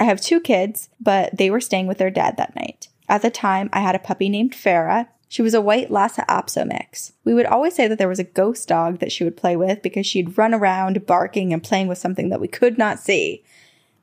I 0.00 0.02
have 0.02 0.20
two 0.20 0.40
kids, 0.40 0.88
but 1.00 1.36
they 1.36 1.48
were 1.48 1.60
staying 1.60 1.86
with 1.86 1.98
their 1.98 2.10
dad 2.10 2.38
that 2.38 2.56
night. 2.56 2.88
At 3.08 3.22
the 3.22 3.30
time, 3.30 3.70
I 3.72 3.82
had 3.82 3.94
a 3.94 4.00
puppy 4.00 4.28
named 4.28 4.54
Farah. 4.54 5.06
She 5.28 5.40
was 5.40 5.54
a 5.54 5.60
white 5.60 5.92
Lhasa 5.92 6.24
Apso 6.28 6.66
mix. 6.66 7.12
We 7.22 7.34
would 7.34 7.46
always 7.46 7.76
say 7.76 7.86
that 7.86 7.98
there 7.98 8.08
was 8.08 8.18
a 8.18 8.24
ghost 8.24 8.66
dog 8.66 8.98
that 8.98 9.12
she 9.12 9.22
would 9.22 9.36
play 9.36 9.54
with 9.54 9.80
because 9.80 10.08
she'd 10.08 10.36
run 10.36 10.54
around 10.54 11.06
barking 11.06 11.52
and 11.52 11.62
playing 11.62 11.86
with 11.86 11.98
something 11.98 12.30
that 12.30 12.40
we 12.40 12.48
could 12.48 12.78
not 12.78 12.98
see. 12.98 13.44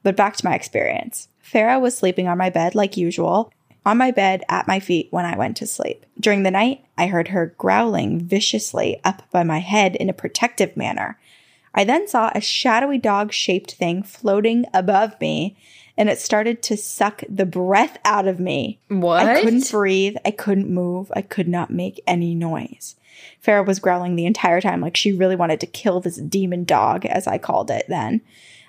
But 0.04 0.16
back 0.16 0.38
to 0.38 0.46
my 0.46 0.56
experience. 0.56 1.28
Farah 1.56 1.80
was 1.80 1.97
sleeping 1.97 2.28
on 2.28 2.38
my 2.38 2.49
bed 2.49 2.76
like 2.76 2.97
usual, 2.97 3.49
on 3.86 3.97
my 3.97 4.12
bed 4.12 4.43
at 4.49 4.68
my 4.68 4.82
feet 4.82 5.08
when 5.12 5.24
I 5.24 5.38
went 5.38 5.56
to 5.58 5.68
sleep. 5.68 6.06
During 6.20 6.43
the 6.43 6.51
night, 6.51 6.84
I 6.97 7.08
heard 7.08 7.30
her 7.30 7.56
growling 7.58 8.20
viciously 8.20 8.99
up 9.06 9.24
by 9.32 9.43
my 9.43 9.60
head 9.60 9.95
in 9.95 10.10
a 10.10 10.14
protective 10.14 10.76
manner. 10.76 11.18
I 11.74 11.86
then 11.86 12.10
saw 12.10 12.30
a 12.36 12.41
shadowy 12.41 12.97
dog 12.97 13.32
shaped 13.32 13.74
thing 13.74 14.03
floating 14.03 14.66
above 14.74 15.20
me, 15.22 15.56
and 15.97 16.10
it 16.10 16.20
started 16.20 16.62
to 16.64 16.76
suck 16.76 17.24
the 17.30 17.45
breath 17.45 17.99
out 18.03 18.28
of 18.28 18.38
me. 18.38 18.80
what? 18.89 19.26
I 19.26 19.41
couldn't 19.41 19.72
breathe. 19.72 20.18
I 20.26 20.32
couldn't 20.32 20.70
move. 20.70 21.10
I 21.16 21.22
could 21.22 21.47
not 21.47 21.72
make 21.72 22.03
any 22.06 22.36
noise. 22.36 22.97
Farah 23.41 23.66
was 23.66 23.80
growling 23.80 24.18
the 24.18 24.26
entire 24.26 24.60
time, 24.60 24.82
like 24.82 24.97
she 24.97 25.14
really 25.14 25.38
wanted 25.38 25.62
to 25.62 25.68
kill 25.68 26.01
this 26.01 26.18
demon 26.18 26.66
dog, 26.66 27.06
as 27.06 27.28
I 27.28 27.38
called 27.38 27.72
it 27.72 27.86
then. 27.88 28.22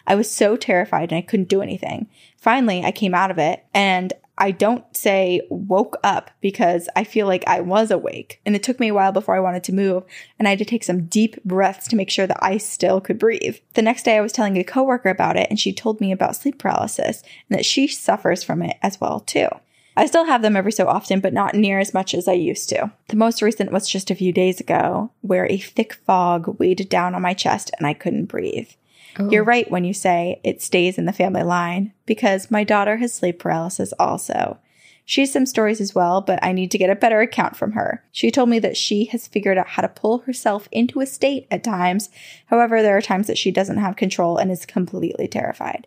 I 0.06 0.14
was 0.14 0.30
so 0.30 0.56
terrified 0.56 1.12
and 1.12 1.18
I 1.18 1.22
couldn't 1.22 1.48
do 1.48 1.62
anything. 1.62 2.08
Finally, 2.36 2.84
I 2.84 2.92
came 2.92 3.14
out 3.14 3.30
of 3.30 3.38
it 3.38 3.64
and 3.74 4.12
I 4.38 4.50
don't 4.50 4.84
say 4.94 5.40
woke 5.48 5.96
up 6.04 6.30
because 6.40 6.88
I 6.94 7.04
feel 7.04 7.26
like 7.26 7.44
I 7.46 7.60
was 7.60 7.90
awake. 7.90 8.40
And 8.44 8.54
it 8.54 8.62
took 8.62 8.78
me 8.78 8.88
a 8.88 8.94
while 8.94 9.12
before 9.12 9.34
I 9.34 9.40
wanted 9.40 9.64
to 9.64 9.74
move 9.74 10.04
and 10.38 10.46
I 10.46 10.50
had 10.50 10.58
to 10.58 10.64
take 10.64 10.84
some 10.84 11.06
deep 11.06 11.42
breaths 11.44 11.88
to 11.88 11.96
make 11.96 12.10
sure 12.10 12.26
that 12.26 12.42
I 12.42 12.58
still 12.58 13.00
could 13.00 13.18
breathe. 13.18 13.56
The 13.74 13.82
next 13.82 14.04
day 14.04 14.16
I 14.16 14.20
was 14.20 14.32
telling 14.32 14.56
a 14.58 14.64
coworker 14.64 15.08
about 15.08 15.36
it 15.36 15.48
and 15.48 15.58
she 15.58 15.72
told 15.72 16.00
me 16.00 16.12
about 16.12 16.36
sleep 16.36 16.58
paralysis 16.58 17.22
and 17.48 17.58
that 17.58 17.64
she 17.64 17.86
suffers 17.88 18.42
from 18.42 18.62
it 18.62 18.76
as 18.82 19.00
well 19.00 19.20
too. 19.20 19.48
I 19.98 20.04
still 20.04 20.26
have 20.26 20.42
them 20.42 20.56
every 20.56 20.72
so 20.72 20.86
often, 20.88 21.20
but 21.20 21.32
not 21.32 21.54
near 21.54 21.78
as 21.78 21.94
much 21.94 22.12
as 22.12 22.28
I 22.28 22.34
used 22.34 22.68
to. 22.68 22.92
The 23.08 23.16
most 23.16 23.40
recent 23.40 23.72
was 23.72 23.88
just 23.88 24.10
a 24.10 24.14
few 24.14 24.30
days 24.30 24.60
ago, 24.60 25.10
where 25.22 25.46
a 25.46 25.56
thick 25.56 25.94
fog 25.94 26.58
weighed 26.58 26.86
down 26.90 27.14
on 27.14 27.22
my 27.22 27.32
chest 27.32 27.70
and 27.78 27.86
I 27.86 27.94
couldn't 27.94 28.26
breathe. 28.26 28.68
You're 29.18 29.42
oh. 29.42 29.46
right 29.46 29.70
when 29.70 29.84
you 29.84 29.94
say 29.94 30.40
it 30.44 30.62
stays 30.62 30.98
in 30.98 31.04
the 31.04 31.12
family 31.12 31.42
line, 31.42 31.92
because 32.04 32.50
my 32.50 32.64
daughter 32.64 32.96
has 32.98 33.14
sleep 33.14 33.38
paralysis 33.38 33.92
also. 33.98 34.58
She 35.08 35.20
has 35.20 35.32
some 35.32 35.46
stories 35.46 35.80
as 35.80 35.94
well, 35.94 36.20
but 36.20 36.40
I 36.42 36.50
need 36.50 36.72
to 36.72 36.78
get 36.78 36.90
a 36.90 36.96
better 36.96 37.20
account 37.20 37.56
from 37.56 37.72
her. 37.72 38.02
She 38.10 38.32
told 38.32 38.48
me 38.48 38.58
that 38.58 38.76
she 38.76 39.04
has 39.06 39.28
figured 39.28 39.56
out 39.56 39.68
how 39.68 39.82
to 39.82 39.88
pull 39.88 40.18
herself 40.18 40.68
into 40.72 41.00
a 41.00 41.06
state 41.06 41.46
at 41.48 41.62
times. 41.62 42.10
However, 42.46 42.82
there 42.82 42.96
are 42.96 43.02
times 43.02 43.28
that 43.28 43.38
she 43.38 43.52
doesn't 43.52 43.78
have 43.78 43.94
control 43.94 44.36
and 44.36 44.50
is 44.50 44.66
completely 44.66 45.28
terrified. 45.28 45.86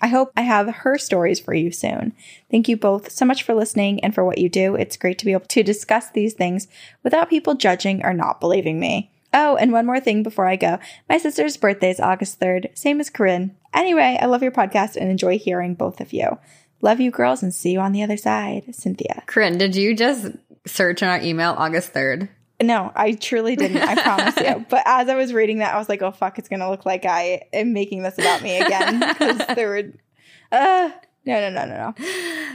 I 0.00 0.06
hope 0.06 0.32
I 0.36 0.42
have 0.42 0.68
her 0.68 0.98
stories 0.98 1.40
for 1.40 1.52
you 1.52 1.72
soon. 1.72 2.14
Thank 2.50 2.68
you 2.68 2.76
both 2.76 3.10
so 3.10 3.24
much 3.24 3.42
for 3.42 3.54
listening 3.54 4.02
and 4.04 4.14
for 4.14 4.24
what 4.24 4.38
you 4.38 4.48
do. 4.48 4.76
It's 4.76 4.96
great 4.96 5.18
to 5.18 5.26
be 5.26 5.32
able 5.32 5.46
to 5.46 5.62
discuss 5.64 6.08
these 6.08 6.34
things 6.34 6.68
without 7.02 7.28
people 7.28 7.54
judging 7.54 8.04
or 8.04 8.14
not 8.14 8.40
believing 8.40 8.78
me. 8.78 9.10
Oh, 9.32 9.56
and 9.56 9.72
one 9.72 9.86
more 9.86 10.00
thing 10.00 10.22
before 10.22 10.46
I 10.46 10.56
go. 10.56 10.78
My 11.08 11.18
sister's 11.18 11.56
birthday 11.56 11.90
is 11.90 12.00
August 12.00 12.40
3rd, 12.40 12.76
same 12.76 13.00
as 13.00 13.10
Corinne. 13.10 13.56
Anyway, 13.72 14.18
I 14.20 14.26
love 14.26 14.42
your 14.42 14.52
podcast 14.52 14.96
and 14.96 15.10
enjoy 15.10 15.38
hearing 15.38 15.74
both 15.74 16.00
of 16.00 16.12
you. 16.12 16.38
Love 16.82 17.00
you 17.00 17.10
girls 17.10 17.42
and 17.42 17.54
see 17.54 17.72
you 17.72 17.80
on 17.80 17.92
the 17.92 18.02
other 18.02 18.16
side. 18.16 18.74
Cynthia. 18.74 19.22
Corinne, 19.26 19.58
did 19.58 19.76
you 19.76 19.94
just 19.94 20.32
search 20.66 21.02
in 21.02 21.08
our 21.08 21.20
email 21.20 21.54
August 21.56 21.92
3rd? 21.92 22.28
No, 22.62 22.92
I 22.94 23.12
truly 23.12 23.56
didn't. 23.56 23.78
I 23.78 23.94
promise 24.02 24.36
you. 24.36 24.66
But 24.68 24.82
as 24.86 25.08
I 25.08 25.14
was 25.14 25.32
reading 25.32 25.58
that, 25.58 25.74
I 25.74 25.78
was 25.78 25.88
like, 25.88 26.02
oh, 26.02 26.10
fuck, 26.10 26.38
it's 26.38 26.48
going 26.48 26.60
to 26.60 26.68
look 26.68 26.84
like 26.84 27.04
I 27.04 27.42
am 27.52 27.72
making 27.72 28.02
this 28.02 28.18
about 28.18 28.42
me 28.42 28.58
again. 28.58 29.00
Because 29.00 29.38
there 29.54 29.68
were, 29.68 29.92
uh, 30.52 30.90
no, 31.26 31.40
no, 31.40 31.50
no, 31.50 31.64
no, 31.66 31.76
no. 31.76 31.94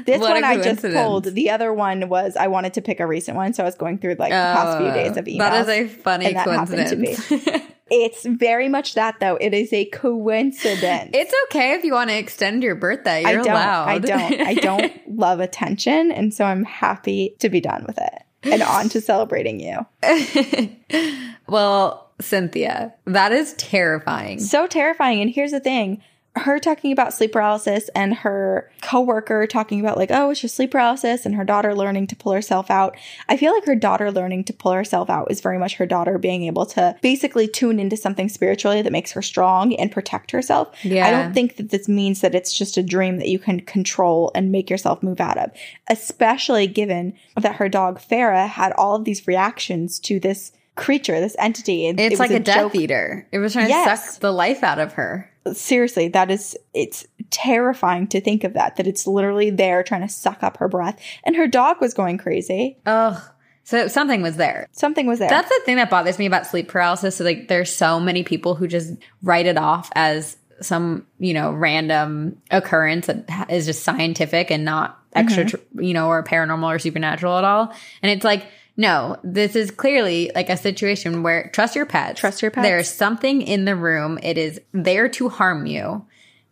This 0.06 0.20
What 0.20 0.34
one 0.34 0.44
I 0.44 0.62
just 0.62 0.82
pulled. 0.82 1.26
The 1.26 1.50
other 1.50 1.74
one 1.74 2.10
was 2.10 2.36
I 2.36 2.48
wanted 2.48 2.74
to 2.76 2.82
pick 2.82 3.00
a 3.00 3.08
recent 3.08 3.38
one. 3.38 3.54
So 3.54 3.64
I 3.64 3.66
was 3.66 3.76
going 3.76 4.00
through 4.00 4.16
like 4.20 4.32
the 4.32 4.36
past 4.36 4.78
few 4.78 4.88
oh, 4.88 4.94
days 4.94 5.18
of 5.18 5.26
emails. 5.26 5.36
Oh, 5.36 5.38
That 5.38 5.62
is 5.62 5.70
a 5.70 5.88
funny 5.88 6.26
and 6.26 6.36
that 6.36 6.48
happened 6.48 6.88
to 6.88 6.96
coincidence. 6.96 7.72
It's 7.88 8.26
very 8.26 8.68
much 8.68 8.96
that 8.96 9.20
though. 9.20 9.36
It 9.36 9.54
is 9.54 9.72
a 9.72 9.86
coincidence. 9.86 11.12
it's 11.14 11.34
okay 11.46 11.74
if 11.74 11.84
you 11.84 11.94
want 11.94 12.10
to 12.10 12.18
extend 12.18 12.64
your 12.64 12.74
birthday. 12.74 13.22
You're 13.22 13.30
I 13.30 13.34
don't. 13.34 13.48
allowed. 13.48 13.88
I 13.88 14.00
don't. 14.00 14.42
I 14.42 14.54
don't 14.56 14.92
love 15.16 15.40
attention, 15.40 16.12
and 16.12 16.34
so 16.34 16.46
I'm 16.46 16.64
happy 16.64 17.36
to 17.40 17.50
be 17.50 17.62
done 17.62 17.86
with 17.86 18.00
it 18.00 18.24
and 18.42 18.64
on 18.64 18.90
to 18.90 19.02
celebrating 19.02 19.60
you. 19.60 19.86
well, 21.48 22.12
Cynthia, 22.20 22.94
that 23.06 23.32
is 23.32 23.54
terrifying. 23.54 24.40
So 24.40 24.68
terrifying. 24.68 25.22
And 25.22 25.30
here's 25.30 25.52
the 25.52 25.60
thing. 25.60 26.02
Her 26.36 26.60
talking 26.60 26.92
about 26.92 27.14
sleep 27.14 27.32
paralysis 27.32 27.90
and 27.96 28.14
her 28.14 28.70
coworker 28.82 29.48
talking 29.48 29.80
about 29.80 29.98
like, 29.98 30.12
oh, 30.12 30.30
it's 30.32 30.42
just 30.42 30.56
sleep 30.56 30.72
paralysis 30.72 31.26
and 31.26 31.36
her 31.36 31.46
daughter 31.46 31.74
learning 31.74 32.08
to 32.08 32.16
pull 32.16 32.34
herself 32.34 32.70
out. 32.70 32.98
I 33.30 33.38
feel 33.38 33.54
like 33.54 33.66
her 33.66 33.76
daughter 33.76 34.12
learning 34.12 34.44
to 34.46 34.54
pull 34.54 34.74
herself 34.74 35.10
out 35.10 35.32
is 35.32 35.42
very 35.42 35.58
much 35.58 35.76
her 35.76 35.86
daughter 35.86 36.18
being 36.18 36.44
able 36.44 36.66
to 36.68 36.96
basically 37.02 37.48
tune 37.48 37.80
into 37.80 37.96
something 37.96 38.28
spiritually 38.28 38.82
that 38.82 38.92
makes 38.92 39.14
her 39.14 39.22
strong 39.22 39.74
and 39.76 39.92
protect 39.92 40.32
herself. 40.32 40.76
Yeah. 40.84 41.08
I 41.08 41.12
don't 41.12 41.34
think 41.34 41.56
that 41.56 41.70
this 41.70 41.88
means 41.88 42.22
that 42.22 42.36
it's 42.36 42.54
just 42.54 42.78
a 42.78 42.84
dream 42.84 43.18
that 43.18 43.30
you 43.30 43.40
can 43.40 43.62
control 43.62 44.32
and 44.36 44.52
make 44.52 44.70
yourself 44.70 45.02
move 45.02 45.22
out 45.22 45.38
of, 45.38 45.52
especially 45.90 46.68
given 46.68 47.14
that 47.38 47.56
her 47.56 47.70
dog 47.70 48.00
Farah 48.00 48.48
had 48.48 48.74
all 48.74 48.96
of 48.96 49.06
these 49.06 49.26
reactions 49.26 50.00
to 50.00 50.20
this 50.20 50.52
creature, 50.76 51.20
this 51.20 51.36
entity. 51.40 51.88
It's 51.88 52.02
it 52.02 52.12
was 52.12 52.20
like 52.20 52.32
a, 52.32 52.40
death 52.40 52.58
joke 52.58 52.76
eater. 52.76 53.28
It 53.32 53.40
was 53.40 53.54
trying 53.54 53.68
to 53.68 53.96
suck 53.96 54.20
the 54.20 54.32
life 54.32 54.64
out 54.64 54.80
of 54.80 54.94
her. 54.94 55.32
Seriously 55.54 56.08
that 56.08 56.32
is 56.32 56.58
it's 56.74 57.06
terrifying 57.30 58.08
to 58.08 58.20
think 58.20 58.44
of 58.44 58.54
that 58.54 58.76
that 58.76 58.88
it's 58.88 59.06
literally 59.06 59.50
there 59.50 59.84
trying 59.84 60.02
to 60.02 60.10
suck 60.10 60.42
up 60.44 60.58
her 60.58 60.68
breath 60.68 61.00
and 61.24 61.36
her 61.36 61.48
dog 61.48 61.80
was 61.82 61.94
going 61.94 62.18
crazy 62.18 62.78
Ugh. 62.86 63.22
So 63.64 63.88
something 63.88 64.22
was 64.22 64.38
there. 64.38 64.68
something 64.72 65.08
was 65.08 65.20
there 65.20 65.30
That's 65.30 65.50
the 65.50 65.62
thing 65.66 65.78
that 65.78 65.90
bothers 65.90 66.20
me 66.20 66.28
about 66.28 66.46
sleep 66.46 66.68
paralysis. 66.68 67.16
So 67.16 67.24
like 67.24 67.48
there's 67.48 67.76
so 67.76 68.00
many 68.00 68.24
people 68.24 68.56
who 68.56 68.68
just 68.68 68.94
write 69.24 69.48
it 69.48 69.58
off 69.58 69.92
as 69.96 70.38
some, 70.62 71.06
you 71.20 71.34
know, 71.34 71.52
random 71.52 72.42
occurrence 72.52 73.08
that 73.08 73.50
is 73.50 73.66
just 73.66 73.84
scientific 73.84 74.52
and 74.52 74.64
not 74.66 74.98
mm-hmm. 75.12 75.20
extra, 75.20 75.46
tr 75.46 75.82
you 75.82 75.94
know, 75.94 76.08
or 76.08 76.24
paranormal 76.24 76.76
or 76.76 76.80
supernatural 76.80 77.38
at 77.38 77.44
all. 77.44 77.74
And 78.02 78.12
it's 78.12 78.24
like, 78.24 78.46
no, 78.78 79.18
this 79.24 79.56
is 79.56 79.72
clearly 79.72 80.32
like 80.36 80.50
a 80.50 80.58
situation 80.58 81.24
where 81.24 81.50
trust 81.54 81.76
your 81.76 81.86
pets. 81.86 82.20
Trust 82.20 82.42
your 82.42 82.52
pets. 82.52 82.66
There's 82.66 82.90
something 82.90 83.42
in 83.42 83.66
the 83.66 83.76
room. 83.76 84.20
It 84.22 84.38
is 84.38 84.60
there 84.74 85.08
to 85.10 85.30
harm 85.30 85.66
you 85.66 86.06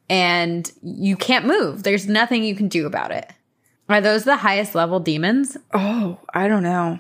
and 0.10 0.72
you 0.82 1.16
can't 1.16 1.46
move. 1.46 1.84
There's 1.84 2.08
nothing 2.08 2.44
you 2.44 2.56
can 2.56 2.68
do 2.68 2.86
about 2.86 3.12
it. 3.12 3.30
Are 3.90 4.02
those 4.02 4.24
the 4.24 4.38
highest 4.38 4.76
level 4.76 5.00
demons? 5.00 5.58
oh 5.74 6.18
i 6.34 6.48
don't 6.48 6.64
know 6.64 7.00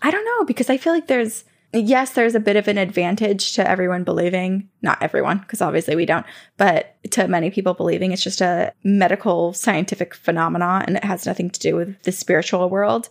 i 0.00 0.10
don't 0.10 0.24
know 0.24 0.44
because 0.44 0.70
i 0.70 0.76
feel 0.76 0.92
like 0.92 1.06
there's 1.06 1.44
yes 1.72 2.12
there's 2.12 2.34
a 2.34 2.40
bit 2.40 2.56
of 2.56 2.68
an 2.68 2.78
advantage 2.78 3.52
to 3.52 3.68
everyone 3.68 4.02
believing 4.02 4.68
not 4.80 5.00
everyone 5.02 5.38
because 5.38 5.60
obviously 5.60 5.94
we 5.94 6.06
don't 6.06 6.26
but 6.56 6.96
to 7.10 7.28
many 7.28 7.50
people 7.50 7.74
believing 7.74 8.12
it's 8.12 8.22
just 8.22 8.40
a 8.40 8.72
medical 8.82 9.52
scientific 9.52 10.14
phenomena 10.14 10.82
and 10.86 10.96
it 10.96 11.04
has 11.04 11.26
nothing 11.26 11.50
to 11.50 11.60
do 11.60 11.76
with 11.76 12.02
the 12.02 12.12
spiritual 12.12 12.68
world 12.70 13.08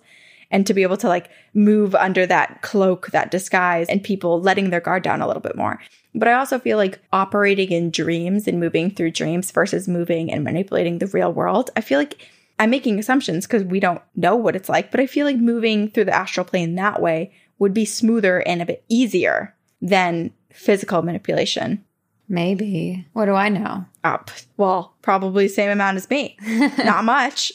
and 0.51 0.67
to 0.67 0.73
be 0.73 0.83
able 0.83 0.97
to 0.97 1.07
like 1.07 1.29
move 1.53 1.95
under 1.95 2.25
that 2.27 2.61
cloak, 2.61 3.07
that 3.07 3.31
disguise, 3.31 3.87
and 3.89 4.03
people 4.03 4.41
letting 4.41 4.69
their 4.69 4.79
guard 4.79 5.03
down 5.03 5.21
a 5.21 5.27
little 5.27 5.41
bit 5.41 5.55
more. 5.55 5.79
But 6.13 6.27
I 6.27 6.33
also 6.33 6.59
feel 6.59 6.77
like 6.77 6.99
operating 7.11 7.71
in 7.71 7.89
dreams 7.89 8.47
and 8.47 8.59
moving 8.59 8.91
through 8.91 9.11
dreams 9.11 9.49
versus 9.51 9.87
moving 9.87 10.31
and 10.31 10.43
manipulating 10.43 10.99
the 10.99 11.07
real 11.07 11.31
world, 11.31 11.69
I 11.75 11.81
feel 11.81 11.97
like 11.97 12.27
I'm 12.59 12.69
making 12.69 12.99
assumptions 12.99 13.47
because 13.47 13.63
we 13.63 13.79
don't 13.79 14.01
know 14.15 14.35
what 14.35 14.55
it's 14.55 14.69
like, 14.69 14.91
but 14.91 14.99
I 14.99 15.07
feel 15.07 15.25
like 15.25 15.37
moving 15.37 15.89
through 15.89 16.05
the 16.05 16.15
astral 16.15 16.45
plane 16.45 16.75
that 16.75 17.01
way 17.01 17.33
would 17.59 17.73
be 17.73 17.85
smoother 17.85 18.39
and 18.39 18.61
a 18.61 18.65
bit 18.65 18.83
easier 18.89 19.55
than 19.81 20.33
physical 20.51 21.01
manipulation. 21.01 21.83
Maybe. 22.27 23.05
What 23.13 23.25
do 23.25 23.33
I 23.33 23.49
know? 23.49 23.85
Up. 24.03 24.31
Well, 24.57 24.95
probably 25.01 25.47
same 25.47 25.69
amount 25.69 25.97
as 25.97 26.09
me. 26.09 26.37
Not 26.77 27.03
much. 27.03 27.51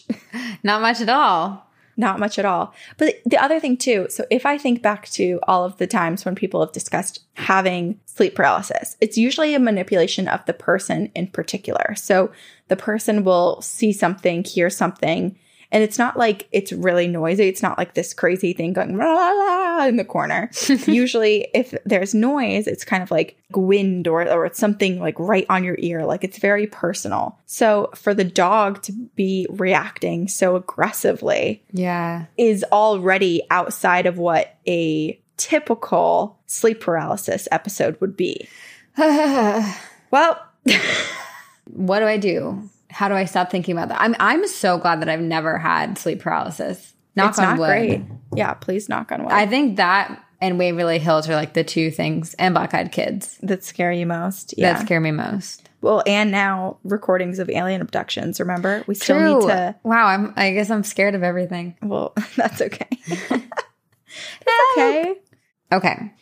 Not 0.63 0.83
much 0.83 1.01
at 1.01 1.09
all. 1.09 1.66
Not 1.97 2.19
much 2.19 2.39
at 2.39 2.45
all. 2.45 2.75
But 2.99 3.15
the 3.25 3.39
other 3.39 3.59
thing, 3.59 3.77
too, 3.77 4.07
so 4.11 4.27
if 4.31 4.45
I 4.45 4.59
think 4.59 4.83
back 4.83 5.09
to 5.11 5.41
all 5.45 5.65
of 5.65 5.79
the 5.79 5.87
times 5.87 6.25
when 6.25 6.35
people 6.35 6.61
have 6.61 6.73
discussed 6.73 7.25
having 7.35 7.99
sleep 8.05 8.35
paralysis, 8.35 8.97
it's 9.01 9.17
usually 9.17 9.55
a 9.55 9.59
manipulation 9.59 10.29
of 10.29 10.45
the 10.45 10.53
person 10.53 11.11
in 11.15 11.29
particular. 11.29 11.95
So 11.97 12.31
the 12.69 12.77
person 12.77 13.25
will 13.25 13.63
see 13.63 13.93
something, 13.93 14.45
hear 14.45 14.69
something, 14.69 15.39
and 15.73 15.83
it's 15.83 15.99
not 15.99 16.17
like 16.17 16.49
it's 16.53 16.73
really 16.73 17.07
noisy. 17.09 17.49
It's 17.49 17.62
not 17.62 17.79
like 17.79 17.95
this 17.95 18.14
crazy 18.14 18.53
thing 18.53 18.73
going 18.73 18.97
la, 18.97 19.05
la, 19.12 19.31
la, 19.31 19.87
in 19.87 19.97
the 19.97 20.05
corner. 20.05 20.51
Usually, 20.87 21.49
if 21.55 21.75
there's 21.85 22.14
noise, 22.14 22.67
it's 22.67 22.85
kind 22.85 23.03
of 23.03 23.11
like 23.11 23.37
wind 23.55 24.09
or, 24.09 24.23
or 24.29 24.47
it's 24.47 24.59
something 24.59 25.01
like 25.01 25.19
right 25.19 25.47
on 25.49 25.64
your 25.64 25.77
ear. 25.79 26.05
Like 26.05 26.25
it's 26.25 26.39
very 26.39 26.67
personal. 26.67 27.39
So 27.47 27.91
for 27.95 28.14
the 28.14 28.25
dog 28.25 28.83
to 28.83 28.93
be 29.14 29.47
reacting 29.51 30.29
so 30.29 30.57
aggressively 30.57 31.62
Yeah. 31.73 32.27
is 32.37 32.64
already 32.73 33.43
outside 33.51 34.07
of 34.07 34.19
what 34.19 34.57
a 34.67 35.21
typical 35.37 36.39
sleep 36.47 36.81
paralysis 36.81 37.47
episode 37.51 38.01
would 38.01 38.17
be. 38.17 38.49
Well, 40.12 40.41
what 41.73 41.99
do 41.99 42.07
I 42.07 42.17
do? 42.17 42.69
How 42.97 43.09
do 43.09 43.15
I 43.15 43.27
stop 43.27 43.51
thinking 43.51 43.77
about 43.77 43.91
that? 43.91 44.01
I'm 44.01 44.17
I'm 44.19 44.47
so 44.49 44.79
glad 44.79 45.03
that 45.03 45.11
I've 45.11 45.21
never 45.21 45.59
had 45.59 45.99
sleep 45.99 46.21
paralysis. 46.21 46.95
Knock 47.15 47.29
it's 47.29 47.39
on 47.39 47.45
not 47.45 47.59
wood. 47.59 47.67
great. 47.67 48.03
Yeah, 48.35 48.55
please 48.55 48.89
knock 48.89 49.13
on 49.13 49.25
wood. 49.25 49.33
I 49.33 49.47
think 49.47 49.77
that 49.77 50.25
and 50.41 50.59
Waverly 50.59 50.99
Hills 50.99 51.29
are 51.29 51.35
like 51.35 51.53
the 51.53 51.63
two 51.63 51.91
things, 51.91 52.33
and 52.39 52.55
Black 52.55 52.73
Eyed 52.73 52.93
Kids 52.93 53.39
that 53.43 53.63
scare 53.65 53.93
you 53.93 54.07
most. 54.07 54.55
Yeah. 54.57 54.73
that 54.73 54.81
scare 54.81 55.01
me 55.01 55.11
most. 55.11 55.69
Well, 55.83 56.03
and 56.07 56.31
now 56.31 56.79
recordings 56.85 57.39
of 57.39 57.51
alien 57.51 57.83
abductions. 57.83 58.41
Remember, 58.41 58.83
we 58.87 58.95
still 58.95 59.21
need 59.21 59.47
to. 59.47 59.75
Wow, 59.83 60.07
I'm. 60.07 60.33
I 60.35 60.53
guess 60.53 60.71
I'm 60.71 60.83
scared 60.83 61.15
of 61.15 61.23
everything. 61.23 61.77
Well, 61.83 62.15
that's 62.37 62.63
okay. 62.63 62.89
that's 63.29 63.43
okay. 64.73 65.15
Okay, 65.71 66.15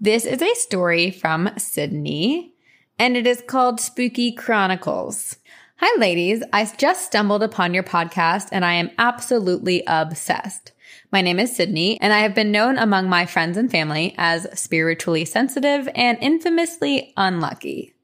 this 0.00 0.24
is 0.24 0.40
a 0.40 0.54
story 0.54 1.10
from 1.10 1.50
Sydney, 1.58 2.54
and 2.98 3.18
it 3.18 3.26
is 3.26 3.42
called 3.46 3.80
Spooky 3.80 4.32
Chronicles. 4.32 5.36
Hi, 5.84 5.98
ladies. 5.98 6.44
I 6.52 6.64
just 6.64 7.06
stumbled 7.06 7.42
upon 7.42 7.74
your 7.74 7.82
podcast, 7.82 8.50
and 8.52 8.64
I 8.64 8.74
am 8.74 8.92
absolutely 8.98 9.82
obsessed. 9.88 10.70
My 11.10 11.22
name 11.22 11.40
is 11.40 11.56
Sydney, 11.56 12.00
and 12.00 12.12
I 12.12 12.20
have 12.20 12.36
been 12.36 12.52
known 12.52 12.78
among 12.78 13.08
my 13.08 13.26
friends 13.26 13.56
and 13.56 13.68
family 13.68 14.14
as 14.16 14.46
spiritually 14.56 15.24
sensitive 15.24 15.88
and 15.96 16.18
infamously 16.20 17.12
unlucky. 17.16 17.96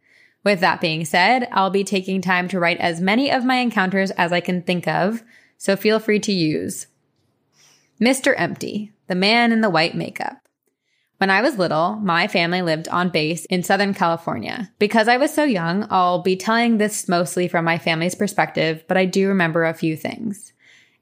With 0.43 0.59
that 0.59 0.81
being 0.81 1.05
said, 1.05 1.47
I'll 1.53 1.70
be 1.70 1.85
taking 1.85 2.20
time 2.20 2.49
to 2.49 2.59
write 2.59 2.79
as 2.79 3.01
many 3.01 3.31
of 3.31 3.45
my 3.45 3.59
encounters 3.59 4.11
as 4.11 4.33
I 4.33 4.41
can 4.41 4.62
think 4.62 4.89
of, 4.89 5.22
so 5.57 5.76
feel 5.76 6.01
free 6.01 6.18
to 6.18 6.33
use. 6.33 6.89
Mr. 8.01 8.35
Empty, 8.37 8.93
the 9.07 9.14
man 9.14 9.53
in 9.53 9.61
the 9.61 9.70
white 9.70 9.95
makeup. 9.95 10.47
When 11.18 11.30
I 11.30 11.42
was 11.42 11.58
little, 11.58 11.96
my 11.96 12.28
family 12.28 12.62
lived 12.62 12.86
on 12.88 13.10
base 13.10 13.44
in 13.46 13.64
Southern 13.64 13.92
California. 13.92 14.70
Because 14.78 15.08
I 15.08 15.16
was 15.16 15.34
so 15.34 15.42
young, 15.42 15.84
I'll 15.90 16.22
be 16.22 16.36
telling 16.36 16.78
this 16.78 17.08
mostly 17.08 17.48
from 17.48 17.64
my 17.64 17.76
family's 17.76 18.14
perspective, 18.14 18.84
but 18.86 18.96
I 18.96 19.04
do 19.04 19.26
remember 19.26 19.64
a 19.64 19.74
few 19.74 19.96
things. 19.96 20.52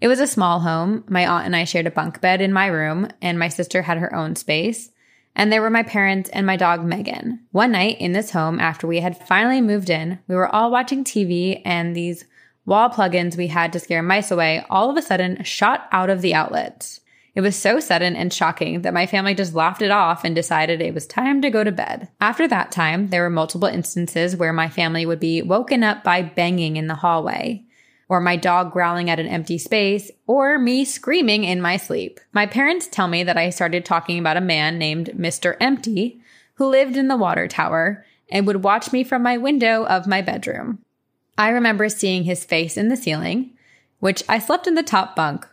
It 0.00 0.08
was 0.08 0.18
a 0.18 0.26
small 0.26 0.60
home. 0.60 1.04
My 1.06 1.26
aunt 1.26 1.44
and 1.44 1.54
I 1.54 1.64
shared 1.64 1.86
a 1.86 1.90
bunk 1.90 2.22
bed 2.22 2.40
in 2.40 2.50
my 2.50 2.66
room, 2.66 3.08
and 3.20 3.38
my 3.38 3.48
sister 3.48 3.82
had 3.82 3.98
her 3.98 4.14
own 4.14 4.36
space. 4.36 4.90
And 5.34 5.52
there 5.52 5.60
were 5.60 5.68
my 5.68 5.82
parents 5.82 6.30
and 6.30 6.46
my 6.46 6.56
dog 6.56 6.82
Megan. 6.82 7.40
One 7.52 7.72
night 7.72 8.00
in 8.00 8.12
this 8.12 8.30
home, 8.30 8.58
after 8.58 8.86
we 8.86 9.00
had 9.00 9.18
finally 9.28 9.60
moved 9.60 9.90
in, 9.90 10.18
we 10.28 10.34
were 10.34 10.48
all 10.48 10.70
watching 10.70 11.04
TV, 11.04 11.60
and 11.62 11.94
these 11.94 12.24
wall 12.64 12.88
plugins 12.88 13.36
we 13.36 13.48
had 13.48 13.70
to 13.74 13.80
scare 13.80 14.02
mice 14.02 14.30
away 14.30 14.64
all 14.70 14.88
of 14.88 14.96
a 14.96 15.02
sudden 15.02 15.44
shot 15.44 15.88
out 15.92 16.08
of 16.08 16.22
the 16.22 16.34
outlets. 16.34 17.00
It 17.36 17.42
was 17.42 17.54
so 17.54 17.80
sudden 17.80 18.16
and 18.16 18.32
shocking 18.32 18.80
that 18.80 18.94
my 18.94 19.04
family 19.04 19.34
just 19.34 19.54
laughed 19.54 19.82
it 19.82 19.90
off 19.90 20.24
and 20.24 20.34
decided 20.34 20.80
it 20.80 20.94
was 20.94 21.06
time 21.06 21.42
to 21.42 21.50
go 21.50 21.62
to 21.62 21.70
bed. 21.70 22.08
After 22.18 22.48
that 22.48 22.72
time, 22.72 23.08
there 23.08 23.22
were 23.22 23.30
multiple 23.30 23.68
instances 23.68 24.34
where 24.34 24.54
my 24.54 24.70
family 24.70 25.04
would 25.04 25.20
be 25.20 25.42
woken 25.42 25.84
up 25.84 26.02
by 26.02 26.22
banging 26.22 26.78
in 26.78 26.86
the 26.86 26.94
hallway, 26.94 27.62
or 28.08 28.20
my 28.20 28.36
dog 28.36 28.72
growling 28.72 29.10
at 29.10 29.20
an 29.20 29.26
empty 29.26 29.58
space, 29.58 30.10
or 30.26 30.58
me 30.58 30.82
screaming 30.86 31.44
in 31.44 31.60
my 31.60 31.76
sleep. 31.76 32.20
My 32.32 32.46
parents 32.46 32.86
tell 32.86 33.06
me 33.06 33.22
that 33.24 33.36
I 33.36 33.50
started 33.50 33.84
talking 33.84 34.18
about 34.18 34.38
a 34.38 34.40
man 34.40 34.78
named 34.78 35.10
Mr. 35.14 35.58
Empty 35.60 36.22
who 36.54 36.66
lived 36.66 36.96
in 36.96 37.08
the 37.08 37.18
water 37.18 37.46
tower 37.46 38.06
and 38.30 38.46
would 38.46 38.64
watch 38.64 38.92
me 38.92 39.04
from 39.04 39.22
my 39.22 39.36
window 39.36 39.84
of 39.84 40.06
my 40.06 40.22
bedroom. 40.22 40.78
I 41.36 41.50
remember 41.50 41.90
seeing 41.90 42.24
his 42.24 42.46
face 42.46 42.78
in 42.78 42.88
the 42.88 42.96
ceiling, 42.96 43.50
which 44.00 44.22
I 44.26 44.38
slept 44.38 44.66
in 44.66 44.74
the 44.74 44.82
top 44.82 45.14
bunk, 45.14 45.46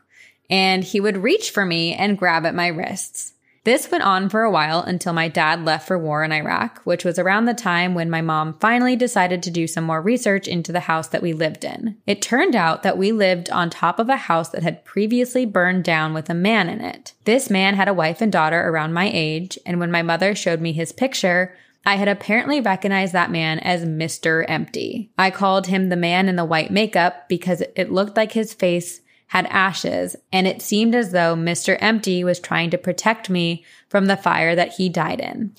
and 0.54 0.84
he 0.84 1.00
would 1.00 1.18
reach 1.18 1.50
for 1.50 1.66
me 1.66 1.96
and 1.96 2.16
grab 2.16 2.46
at 2.46 2.54
my 2.54 2.68
wrists. 2.68 3.34
This 3.64 3.90
went 3.90 4.04
on 4.04 4.30
for 4.30 4.44
a 4.44 4.52
while 4.52 4.82
until 4.82 5.12
my 5.12 5.28
dad 5.28 5.66
left 5.66 5.88
for 5.88 5.98
war 5.98 6.24
in 6.24 6.32
Iraq, 6.32 6.80
which 6.84 7.04
was 7.04 7.18
around 7.18 7.46
the 7.46 7.56
time 7.56 7.96
when 7.96 8.08
my 8.08 8.22
mom 8.22 8.60
finally 8.60 8.96
decided 8.96 9.42
to 9.42 9.50
do 9.50 9.66
some 9.66 9.84
more 9.84 10.00
research 10.00 10.48
into 10.48 10.72
the 10.72 10.82
house 10.82 11.08
that 11.08 11.24
we 11.24 11.34
lived 11.34 11.64
in. 11.64 11.98
It 12.06 12.22
turned 12.22 12.56
out 12.56 12.84
that 12.84 13.00
we 13.00 13.12
lived 13.12 13.50
on 13.50 13.72
top 13.72 13.98
of 13.98 14.10
a 14.10 14.16
house 14.16 14.50
that 14.50 14.62
had 14.62 14.86
previously 14.86 15.44
burned 15.44 15.86
down 15.86 16.14
with 16.14 16.30
a 16.30 16.36
man 16.36 16.70
in 16.70 16.82
it. 16.82 17.14
This 17.24 17.50
man 17.50 17.74
had 17.74 17.88
a 17.88 17.94
wife 17.96 18.22
and 18.22 18.32
daughter 18.32 18.70
around 18.70 18.94
my 18.94 19.10
age, 19.12 19.58
and 19.66 19.80
when 19.80 19.90
my 19.90 20.04
mother 20.04 20.36
showed 20.36 20.62
me 20.62 20.72
his 20.72 20.92
picture, 20.92 21.56
I 21.84 21.96
had 21.96 22.08
apparently 22.08 22.62
recognized 22.62 23.14
that 23.14 23.32
man 23.32 23.58
as 23.58 23.86
Mr. 23.86 24.46
Empty. 24.48 25.10
I 25.18 25.32
called 25.32 25.66
him 25.66 25.90
the 25.90 25.96
man 25.96 26.30
in 26.30 26.36
the 26.36 26.46
white 26.46 26.70
makeup 26.70 27.28
because 27.28 27.64
it 27.76 27.92
looked 27.92 28.16
like 28.16 28.34
his 28.34 28.54
face 28.54 29.02
had 29.34 29.48
ashes, 29.48 30.16
and 30.32 30.46
it 30.46 30.62
seemed 30.62 30.94
as 30.94 31.12
though 31.12 31.36
Mr. 31.36 31.76
Empty 31.82 32.24
was 32.24 32.40
trying 32.40 32.70
to 32.70 32.78
protect 32.78 33.32
me 33.32 33.66
from 33.90 34.06
the 34.06 34.16
fire 34.16 34.54
that 34.56 34.74
he 34.74 34.90
died 34.90 35.20
in. 35.20 35.56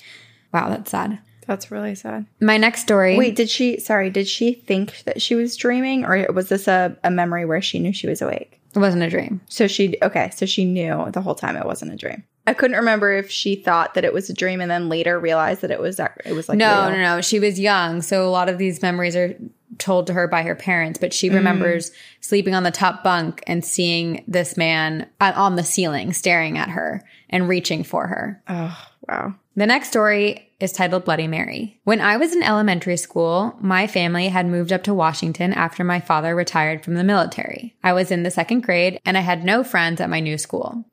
Wow, 0.53 0.69
that's 0.69 0.91
sad. 0.91 1.19
That's 1.45 1.69
really 1.71 1.93
sad. 1.93 2.25
My 2.39 2.55
next 2.55 2.79
story. 2.83 3.17
Wait, 3.17 3.35
did 3.35 3.49
she? 3.49 3.77
Sorry, 3.81 4.09
did 4.09 4.29
she 4.29 4.53
think 4.53 5.03
that 5.03 5.21
she 5.21 5.35
was 5.35 5.57
dreaming, 5.57 6.05
or 6.05 6.25
was 6.31 6.47
this 6.47 6.69
a, 6.69 6.97
a 7.03 7.11
memory 7.11 7.43
where 7.43 7.61
she 7.61 7.79
knew 7.79 7.91
she 7.91 8.07
was 8.07 8.21
awake? 8.21 8.61
it 8.73 8.79
wasn't 8.79 9.03
a 9.03 9.09
dream. 9.09 9.41
So 9.49 9.67
she 9.67 9.97
okay, 10.01 10.29
so 10.33 10.45
she 10.45 10.63
knew 10.63 11.09
the 11.11 11.21
whole 11.21 11.35
time 11.35 11.57
it 11.57 11.65
wasn't 11.65 11.93
a 11.93 11.97
dream. 11.97 12.23
I 12.47 12.53
couldn't 12.53 12.77
remember 12.77 13.11
if 13.11 13.29
she 13.31 13.55
thought 13.55 13.93
that 13.95 14.05
it 14.05 14.13
was 14.13 14.29
a 14.29 14.33
dream 14.33 14.61
and 14.61 14.69
then 14.71 14.87
later 14.89 15.19
realized 15.19 15.61
that 15.61 15.71
it 15.71 15.79
was 15.81 15.99
it 15.99 16.33
was 16.33 16.47
like 16.47 16.57
No, 16.57 16.87
real. 16.87 16.91
no, 16.91 17.15
no. 17.15 17.21
She 17.21 17.39
was 17.41 17.59
young, 17.59 18.01
so 18.01 18.25
a 18.25 18.31
lot 18.31 18.47
of 18.49 18.57
these 18.57 18.81
memories 18.81 19.15
are 19.17 19.35
told 19.77 20.07
to 20.07 20.13
her 20.13 20.27
by 20.27 20.43
her 20.43 20.55
parents. 20.55 20.99
But 20.99 21.13
she 21.13 21.29
remembers 21.29 21.91
sleeping 22.21 22.55
on 22.55 22.63
the 22.63 22.71
top 22.71 23.03
bunk 23.03 23.43
and 23.47 23.63
seeing 23.63 24.23
this 24.27 24.57
man 24.57 25.07
uh, 25.19 25.33
on 25.35 25.55
the 25.55 25.63
ceiling 25.63 26.13
staring 26.13 26.57
at 26.57 26.69
her 26.69 27.03
and 27.29 27.49
reaching 27.49 27.83
for 27.83 28.07
her. 28.07 28.41
Oh 28.47 28.77
wow. 29.07 29.35
The 29.55 29.65
next 29.65 29.87
story 29.87 30.51
is 30.59 30.71
titled 30.71 31.05
Bloody 31.05 31.27
Mary. 31.27 31.79
When 31.83 32.01
I 32.01 32.17
was 32.17 32.35
in 32.35 32.43
elementary 32.43 32.97
school, 32.97 33.55
my 33.61 33.87
family 33.87 34.27
had 34.27 34.45
moved 34.47 34.73
up 34.73 34.83
to 34.83 34.93
Washington 34.93 35.53
after 35.53 35.83
my 35.83 35.99
father 35.99 36.35
retired 36.35 36.83
from 36.83 36.95
the 36.95 37.03
military. 37.03 37.75
I 37.83 37.93
was 37.93 38.11
in 38.11 38.23
the 38.23 38.31
second 38.31 38.63
grade 38.63 38.99
and 39.05 39.17
I 39.17 39.21
had 39.21 39.43
no 39.43 39.63
friends 39.63 40.01
at 40.01 40.09
my 40.09 40.19
new 40.19 40.37
school. 40.37 40.85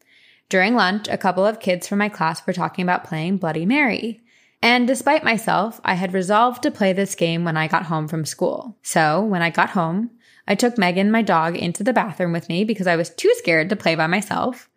During 0.48 0.74
lunch, 0.74 1.08
a 1.08 1.16
couple 1.16 1.46
of 1.46 1.60
kids 1.60 1.88
from 1.88 1.98
my 1.98 2.08
class 2.08 2.46
were 2.46 2.52
talking 2.52 2.82
about 2.82 3.04
playing 3.04 3.38
Bloody 3.38 3.64
Mary. 3.64 4.20
And 4.62 4.86
despite 4.86 5.24
myself, 5.24 5.80
I 5.84 5.94
had 5.94 6.14
resolved 6.14 6.62
to 6.62 6.70
play 6.70 6.92
this 6.92 7.16
game 7.16 7.44
when 7.44 7.56
I 7.56 7.66
got 7.66 7.86
home 7.86 8.06
from 8.06 8.24
school. 8.24 8.78
So 8.82 9.20
when 9.20 9.42
I 9.42 9.50
got 9.50 9.70
home, 9.70 10.10
I 10.46 10.54
took 10.54 10.78
Megan, 10.78 11.10
my 11.10 11.22
dog, 11.22 11.56
into 11.56 11.82
the 11.82 11.92
bathroom 11.92 12.32
with 12.32 12.48
me 12.48 12.64
because 12.64 12.86
I 12.86 12.96
was 12.96 13.10
too 13.10 13.32
scared 13.38 13.68
to 13.70 13.76
play 13.76 13.96
by 13.96 14.06
myself. 14.06 14.68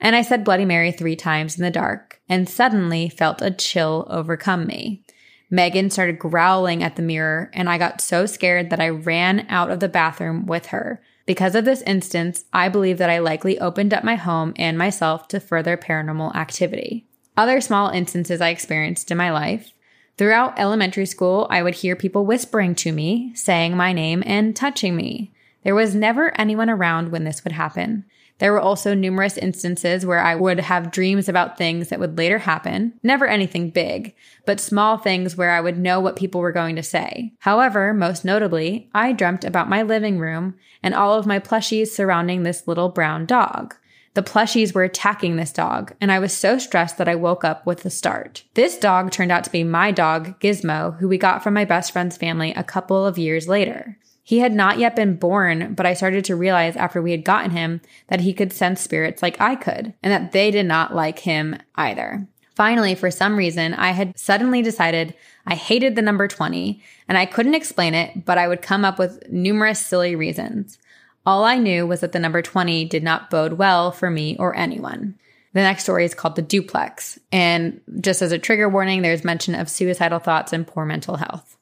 And 0.00 0.16
I 0.16 0.22
said 0.22 0.44
Bloody 0.44 0.64
Mary 0.64 0.90
three 0.90 1.16
times 1.16 1.56
in 1.56 1.64
the 1.64 1.70
dark 1.70 2.20
and 2.28 2.48
suddenly 2.48 3.08
felt 3.10 3.42
a 3.42 3.50
chill 3.50 4.06
overcome 4.10 4.66
me. 4.66 5.04
Megan 5.50 5.90
started 5.90 6.18
growling 6.18 6.82
at 6.82 6.96
the 6.96 7.02
mirror, 7.02 7.50
and 7.52 7.68
I 7.68 7.78
got 7.78 8.00
so 8.00 8.26
scared 8.26 8.70
that 8.70 8.80
I 8.80 8.88
ran 8.88 9.46
out 9.48 9.70
of 9.70 9.80
the 9.80 9.88
bathroom 9.88 10.46
with 10.46 10.66
her. 10.66 11.00
Because 11.24 11.54
of 11.54 11.64
this 11.64 11.82
instance, 11.82 12.44
I 12.52 12.68
believe 12.68 12.98
that 12.98 13.10
I 13.10 13.18
likely 13.18 13.58
opened 13.58 13.94
up 13.94 14.02
my 14.02 14.16
home 14.16 14.54
and 14.56 14.76
myself 14.76 15.28
to 15.28 15.40
further 15.40 15.76
paranormal 15.76 16.34
activity. 16.34 17.05
Other 17.36 17.60
small 17.60 17.90
instances 17.90 18.40
I 18.40 18.48
experienced 18.48 19.10
in 19.10 19.18
my 19.18 19.30
life. 19.30 19.72
Throughout 20.16 20.58
elementary 20.58 21.04
school, 21.04 21.46
I 21.50 21.62
would 21.62 21.74
hear 21.74 21.94
people 21.94 22.24
whispering 22.24 22.74
to 22.76 22.92
me, 22.92 23.32
saying 23.34 23.76
my 23.76 23.92
name, 23.92 24.22
and 24.24 24.56
touching 24.56 24.96
me. 24.96 25.32
There 25.62 25.74
was 25.74 25.94
never 25.94 26.38
anyone 26.40 26.70
around 26.70 27.10
when 27.10 27.24
this 27.24 27.44
would 27.44 27.52
happen. 27.52 28.04
There 28.38 28.52
were 28.52 28.60
also 28.60 28.94
numerous 28.94 29.38
instances 29.38 30.04
where 30.04 30.20
I 30.20 30.34
would 30.34 30.60
have 30.60 30.90
dreams 30.90 31.28
about 31.28 31.56
things 31.56 31.88
that 31.88 31.98
would 31.98 32.18
later 32.18 32.38
happen, 32.38 32.92
never 33.02 33.26
anything 33.26 33.70
big, 33.70 34.14
but 34.44 34.60
small 34.60 34.98
things 34.98 35.36
where 35.36 35.50
I 35.50 35.60
would 35.60 35.78
know 35.78 36.00
what 36.00 36.16
people 36.16 36.40
were 36.40 36.52
going 36.52 36.76
to 36.76 36.82
say. 36.82 37.32
However, 37.40 37.94
most 37.94 38.24
notably, 38.24 38.90
I 38.94 39.12
dreamt 39.12 39.44
about 39.44 39.70
my 39.70 39.82
living 39.82 40.18
room 40.18 40.54
and 40.82 40.94
all 40.94 41.14
of 41.14 41.26
my 41.26 41.38
plushies 41.38 41.88
surrounding 41.88 42.42
this 42.42 42.68
little 42.68 42.90
brown 42.90 43.24
dog. 43.24 43.74
The 44.16 44.22
plushies 44.22 44.74
were 44.74 44.82
attacking 44.82 45.36
this 45.36 45.52
dog, 45.52 45.92
and 46.00 46.10
I 46.10 46.20
was 46.20 46.34
so 46.34 46.56
stressed 46.56 46.96
that 46.96 47.06
I 47.06 47.14
woke 47.14 47.44
up 47.44 47.66
with 47.66 47.84
a 47.84 47.90
start. 47.90 48.44
This 48.54 48.78
dog 48.78 49.10
turned 49.10 49.30
out 49.30 49.44
to 49.44 49.50
be 49.50 49.62
my 49.62 49.90
dog, 49.90 50.40
Gizmo, 50.40 50.96
who 50.98 51.06
we 51.06 51.18
got 51.18 51.42
from 51.42 51.52
my 51.52 51.66
best 51.66 51.92
friend's 51.92 52.16
family 52.16 52.54
a 52.54 52.64
couple 52.64 53.04
of 53.04 53.18
years 53.18 53.46
later. 53.46 53.98
He 54.22 54.38
had 54.38 54.54
not 54.54 54.78
yet 54.78 54.96
been 54.96 55.16
born, 55.16 55.74
but 55.74 55.84
I 55.84 55.92
started 55.92 56.24
to 56.24 56.34
realize 56.34 56.76
after 56.76 57.02
we 57.02 57.10
had 57.10 57.26
gotten 57.26 57.50
him 57.50 57.82
that 58.06 58.22
he 58.22 58.32
could 58.32 58.54
sense 58.54 58.80
spirits 58.80 59.20
like 59.20 59.38
I 59.38 59.54
could, 59.54 59.92
and 60.02 60.10
that 60.10 60.32
they 60.32 60.50
did 60.50 60.64
not 60.64 60.94
like 60.94 61.18
him 61.18 61.54
either. 61.74 62.26
Finally, 62.54 62.94
for 62.94 63.10
some 63.10 63.36
reason, 63.36 63.74
I 63.74 63.90
had 63.90 64.18
suddenly 64.18 64.62
decided 64.62 65.12
I 65.46 65.56
hated 65.56 65.94
the 65.94 66.00
number 66.00 66.26
20, 66.26 66.82
and 67.06 67.18
I 67.18 67.26
couldn't 67.26 67.54
explain 67.54 67.92
it, 67.92 68.24
but 68.24 68.38
I 68.38 68.48
would 68.48 68.62
come 68.62 68.82
up 68.82 68.98
with 68.98 69.28
numerous 69.28 69.78
silly 69.78 70.16
reasons. 70.16 70.78
All 71.26 71.42
I 71.42 71.58
knew 71.58 71.86
was 71.86 72.00
that 72.00 72.12
the 72.12 72.20
number 72.20 72.40
20 72.40 72.84
did 72.84 73.02
not 73.02 73.30
bode 73.30 73.54
well 73.54 73.90
for 73.90 74.08
me 74.08 74.36
or 74.38 74.56
anyone. 74.56 75.18
The 75.54 75.60
next 75.60 75.82
story 75.82 76.04
is 76.04 76.14
called 76.14 76.36
The 76.36 76.42
Duplex. 76.42 77.18
And 77.32 77.80
just 78.00 78.22
as 78.22 78.30
a 78.30 78.38
trigger 78.38 78.68
warning, 78.68 79.02
there's 79.02 79.24
mention 79.24 79.56
of 79.56 79.68
suicidal 79.68 80.20
thoughts 80.20 80.52
and 80.52 80.66
poor 80.66 80.84
mental 80.84 81.16
health. 81.16 81.56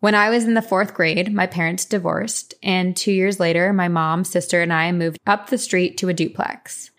When 0.00 0.14
I 0.14 0.28
was 0.30 0.44
in 0.44 0.54
the 0.54 0.62
fourth 0.62 0.94
grade, 0.94 1.32
my 1.32 1.46
parents 1.46 1.84
divorced, 1.84 2.54
and 2.62 2.96
two 2.96 3.10
years 3.10 3.40
later, 3.40 3.72
my 3.72 3.88
mom, 3.88 4.22
sister, 4.22 4.60
and 4.60 4.72
I 4.72 4.92
moved 4.92 5.18
up 5.26 5.48
the 5.48 5.58
street 5.58 5.96
to 5.98 6.08
a 6.08 6.14
duplex. 6.14 6.90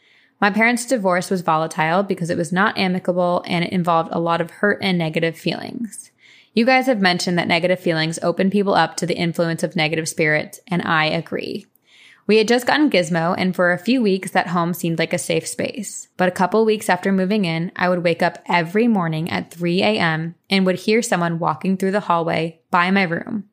My 0.42 0.50
parents' 0.50 0.86
divorce 0.86 1.30
was 1.30 1.42
volatile 1.42 2.04
because 2.04 2.30
it 2.30 2.38
was 2.38 2.52
not 2.52 2.78
amicable 2.78 3.44
and 3.46 3.64
it 3.64 3.72
involved 3.72 4.10
a 4.12 4.20
lot 4.20 4.42
of 4.42 4.52
hurt 4.52 4.80
and 4.82 4.98
negative 4.98 5.38
feelings. 5.38 6.09
You 6.60 6.66
guys 6.66 6.88
have 6.88 7.00
mentioned 7.00 7.40
that 7.40 7.48
negative 7.48 7.80
feelings 7.80 8.20
open 8.22 8.50
people 8.50 8.74
up 8.74 8.98
to 8.98 9.06
the 9.06 9.16
influence 9.16 9.64
of 9.64 9.78
negative 9.78 10.10
spirits, 10.10 10.60
and 10.68 10.82
I 10.82 11.06
agree. 11.06 11.66
We 12.28 12.36
had 12.36 12.50
just 12.50 12.68
gotten 12.68 12.90
Gizmo, 12.90 13.34
and 13.38 13.56
for 13.56 13.72
a 13.72 13.78
few 13.78 14.02
weeks, 14.02 14.32
that 14.32 14.48
home 14.48 14.74
seemed 14.74 15.00
like 15.00 15.14
a 15.14 15.18
safe 15.18 15.48
space. 15.48 16.10
But 16.18 16.28
a 16.28 16.34
couple 16.34 16.66
weeks 16.66 16.90
after 16.90 17.14
moving 17.14 17.46
in, 17.46 17.72
I 17.78 17.88
would 17.88 18.04
wake 18.04 18.22
up 18.22 18.40
every 18.46 18.90
morning 18.90 19.30
at 19.30 19.52
3 19.52 19.82
a.m. 19.84 20.36
and 20.50 20.66
would 20.66 20.80
hear 20.82 21.02
someone 21.02 21.40
walking 21.40 21.78
through 21.78 21.92
the 21.92 22.02
hallway 22.02 22.60
by 22.72 22.92
my 22.92 23.04
room. 23.04 23.46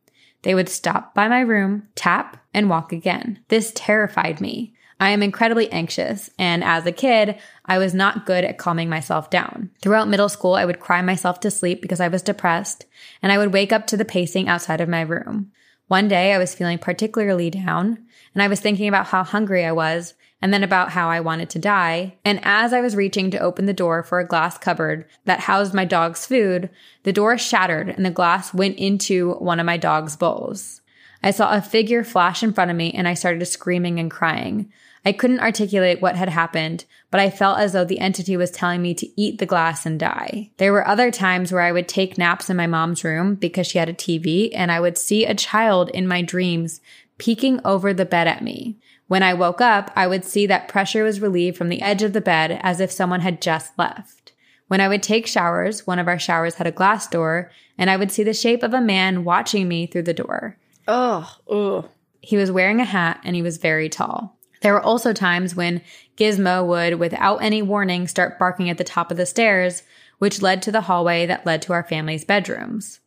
They 0.42 0.56
would 0.56 0.68
stop 0.68 1.14
by 1.14 1.28
my 1.28 1.42
room, 1.42 1.86
tap, 1.94 2.38
and 2.52 2.68
walk 2.68 2.92
again. 2.92 3.38
This 3.46 3.70
terrified 3.72 4.40
me. 4.40 4.74
I 4.98 5.10
am 5.10 5.22
incredibly 5.22 5.70
anxious, 5.70 6.30
and 6.38 6.64
as 6.64 6.86
a 6.86 6.92
kid, 6.92 7.38
I 7.66 7.78
was 7.78 7.92
not 7.92 8.24
good 8.24 8.44
at 8.44 8.56
calming 8.56 8.88
myself 8.88 9.28
down. 9.28 9.70
Throughout 9.82 10.08
middle 10.08 10.30
school, 10.30 10.54
I 10.54 10.64
would 10.64 10.80
cry 10.80 11.02
myself 11.02 11.40
to 11.40 11.50
sleep 11.50 11.82
because 11.82 12.00
I 12.00 12.08
was 12.08 12.22
depressed, 12.22 12.86
and 13.22 13.30
I 13.30 13.38
would 13.38 13.52
wake 13.52 13.72
up 13.72 13.86
to 13.88 13.96
the 13.96 14.06
pacing 14.06 14.48
outside 14.48 14.80
of 14.80 14.88
my 14.88 15.02
room. 15.02 15.52
One 15.88 16.08
day, 16.08 16.32
I 16.32 16.38
was 16.38 16.54
feeling 16.54 16.78
particularly 16.78 17.50
down, 17.50 18.06
and 18.32 18.42
I 18.42 18.48
was 18.48 18.60
thinking 18.60 18.88
about 18.88 19.06
how 19.06 19.22
hungry 19.22 19.66
I 19.66 19.72
was, 19.72 20.14
and 20.40 20.52
then 20.52 20.62
about 20.62 20.90
how 20.90 21.08
I 21.08 21.20
wanted 21.20 21.50
to 21.50 21.58
die. 21.58 22.16
And 22.24 22.40
as 22.42 22.72
I 22.72 22.80
was 22.80 22.96
reaching 22.96 23.30
to 23.30 23.38
open 23.38 23.66
the 23.66 23.72
door 23.72 24.02
for 24.02 24.18
a 24.18 24.26
glass 24.26 24.58
cupboard 24.58 25.06
that 25.24 25.40
housed 25.40 25.74
my 25.74 25.84
dog's 25.84 26.26
food, 26.26 26.70
the 27.04 27.12
door 27.12 27.38
shattered 27.38 27.88
and 27.88 28.04
the 28.04 28.10
glass 28.10 28.52
went 28.52 28.78
into 28.78 29.34
one 29.34 29.60
of 29.60 29.66
my 29.66 29.76
dog's 29.76 30.16
bowls. 30.16 30.80
I 31.22 31.30
saw 31.30 31.52
a 31.54 31.62
figure 31.62 32.04
flash 32.04 32.42
in 32.42 32.52
front 32.52 32.70
of 32.70 32.76
me 32.76 32.92
and 32.92 33.08
I 33.08 33.14
started 33.14 33.44
screaming 33.46 33.98
and 33.98 34.10
crying. 34.10 34.70
I 35.04 35.12
couldn't 35.12 35.40
articulate 35.40 36.02
what 36.02 36.16
had 36.16 36.28
happened, 36.28 36.84
but 37.12 37.20
I 37.20 37.30
felt 37.30 37.58
as 37.58 37.72
though 37.72 37.84
the 37.84 38.00
entity 38.00 38.36
was 38.36 38.50
telling 38.50 38.82
me 38.82 38.92
to 38.94 39.20
eat 39.20 39.38
the 39.38 39.46
glass 39.46 39.86
and 39.86 40.00
die. 40.00 40.50
There 40.56 40.72
were 40.72 40.86
other 40.86 41.12
times 41.12 41.52
where 41.52 41.62
I 41.62 41.70
would 41.70 41.86
take 41.86 42.18
naps 42.18 42.50
in 42.50 42.56
my 42.56 42.66
mom's 42.66 43.04
room 43.04 43.36
because 43.36 43.68
she 43.68 43.78
had 43.78 43.88
a 43.88 43.94
TV 43.94 44.50
and 44.52 44.72
I 44.72 44.80
would 44.80 44.98
see 44.98 45.24
a 45.24 45.34
child 45.34 45.90
in 45.90 46.08
my 46.08 46.22
dreams 46.22 46.80
peeking 47.18 47.60
over 47.64 47.94
the 47.94 48.04
bed 48.04 48.26
at 48.26 48.42
me. 48.42 48.78
When 49.06 49.22
I 49.22 49.34
woke 49.34 49.60
up, 49.60 49.92
I 49.94 50.08
would 50.08 50.24
see 50.24 50.46
that 50.46 50.68
pressure 50.68 51.04
was 51.04 51.20
relieved 51.20 51.56
from 51.56 51.68
the 51.68 51.82
edge 51.82 52.02
of 52.02 52.12
the 52.12 52.20
bed 52.20 52.58
as 52.62 52.80
if 52.80 52.90
someone 52.90 53.20
had 53.20 53.40
just 53.40 53.78
left. 53.78 54.32
When 54.68 54.80
I 54.80 54.88
would 54.88 55.02
take 55.02 55.28
showers, 55.28 55.86
one 55.86 56.00
of 56.00 56.08
our 56.08 56.18
showers 56.18 56.56
had 56.56 56.66
a 56.66 56.72
glass 56.72 57.06
door, 57.06 57.52
and 57.78 57.88
I 57.88 57.96
would 57.96 58.10
see 58.10 58.24
the 58.24 58.34
shape 58.34 58.64
of 58.64 58.74
a 58.74 58.80
man 58.80 59.22
watching 59.22 59.68
me 59.68 59.86
through 59.86 60.02
the 60.02 60.14
door. 60.14 60.56
Oh, 60.86 61.36
ugh. 61.50 61.88
He 62.20 62.36
was 62.36 62.50
wearing 62.50 62.80
a 62.80 62.84
hat 62.84 63.20
and 63.24 63.36
he 63.36 63.42
was 63.42 63.56
very 63.56 63.88
tall. 63.88 64.36
There 64.62 64.72
were 64.72 64.82
also 64.82 65.12
times 65.12 65.54
when 65.54 65.82
Gizmo 66.16 66.66
would, 66.66 66.94
without 66.94 67.42
any 67.42 67.62
warning, 67.62 68.08
start 68.08 68.38
barking 68.38 68.70
at 68.70 68.78
the 68.78 68.84
top 68.84 69.10
of 69.10 69.16
the 69.16 69.26
stairs, 69.26 69.82
which 70.18 70.42
led 70.42 70.62
to 70.62 70.72
the 70.72 70.82
hallway 70.82 71.26
that 71.26 71.46
led 71.46 71.62
to 71.62 71.72
our 71.72 71.84
family's 71.84 72.24
bedrooms. 72.24 73.00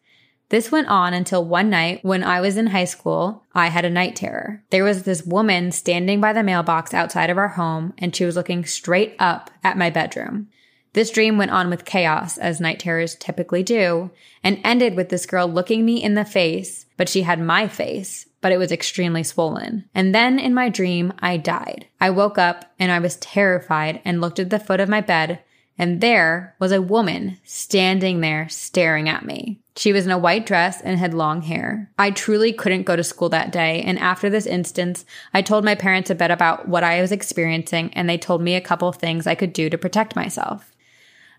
This 0.49 0.71
went 0.71 0.87
on 0.87 1.13
until 1.13 1.45
one 1.45 1.69
night 1.69 2.03
when 2.03 2.23
I 2.23 2.41
was 2.41 2.57
in 2.57 2.67
high 2.67 2.85
school, 2.85 3.43
I 3.53 3.67
had 3.67 3.85
a 3.85 3.89
night 3.89 4.15
terror. 4.15 4.63
There 4.71 4.83
was 4.83 5.03
this 5.03 5.23
woman 5.23 5.71
standing 5.71 6.19
by 6.19 6.33
the 6.33 6.43
mailbox 6.43 6.93
outside 6.93 7.29
of 7.29 7.37
our 7.37 7.49
home, 7.49 7.93
and 7.99 8.15
she 8.15 8.25
was 8.25 8.35
looking 8.35 8.65
straight 8.65 9.15
up 9.19 9.51
at 9.63 9.77
my 9.77 9.91
bedroom. 9.91 10.47
This 10.93 11.11
dream 11.11 11.37
went 11.37 11.51
on 11.51 11.69
with 11.69 11.85
chaos, 11.85 12.39
as 12.39 12.59
night 12.59 12.79
terrors 12.79 13.15
typically 13.15 13.61
do, 13.61 14.09
and 14.43 14.59
ended 14.63 14.95
with 14.95 15.09
this 15.09 15.27
girl 15.27 15.47
looking 15.47 15.85
me 15.85 16.01
in 16.01 16.15
the 16.15 16.25
face, 16.25 16.87
but 16.99 17.07
she 17.07 17.21
had 17.21 17.39
my 17.39 17.65
face, 17.65 18.25
but 18.41 18.51
it 18.51 18.57
was 18.57 18.73
extremely 18.73 19.23
swollen. 19.23 19.85
And 19.95 20.13
then 20.13 20.37
in 20.37 20.53
my 20.53 20.67
dream, 20.67 21.13
I 21.19 21.37
died. 21.37 21.87
I 22.01 22.09
woke 22.09 22.37
up 22.37 22.73
and 22.77 22.91
I 22.91 22.99
was 22.99 23.15
terrified 23.15 24.01
and 24.03 24.19
looked 24.19 24.37
at 24.37 24.49
the 24.49 24.59
foot 24.59 24.81
of 24.81 24.89
my 24.89 24.99
bed, 24.99 25.39
and 25.77 26.01
there 26.01 26.57
was 26.59 26.73
a 26.73 26.81
woman 26.81 27.37
standing 27.45 28.19
there 28.19 28.49
staring 28.49 29.07
at 29.07 29.23
me. 29.23 29.61
She 29.77 29.93
was 29.93 30.05
in 30.05 30.11
a 30.11 30.17
white 30.17 30.45
dress 30.45 30.81
and 30.81 30.99
had 30.99 31.13
long 31.13 31.41
hair. 31.41 31.89
I 31.97 32.11
truly 32.11 32.51
couldn't 32.51 32.83
go 32.83 32.97
to 32.97 33.03
school 33.05 33.29
that 33.29 33.53
day, 33.53 33.81
and 33.81 33.97
after 33.97 34.29
this 34.29 34.45
instance, 34.45 35.05
I 35.33 35.41
told 35.41 35.63
my 35.63 35.75
parents 35.75 36.09
a 36.09 36.15
bit 36.15 36.31
about 36.31 36.67
what 36.67 36.83
I 36.83 36.99
was 36.99 37.13
experiencing, 37.13 37.93
and 37.93 38.09
they 38.09 38.17
told 38.17 38.41
me 38.41 38.55
a 38.55 38.61
couple 38.61 38.91
things 38.91 39.25
I 39.25 39.35
could 39.35 39.53
do 39.53 39.69
to 39.69 39.77
protect 39.77 40.17
myself. 40.17 40.75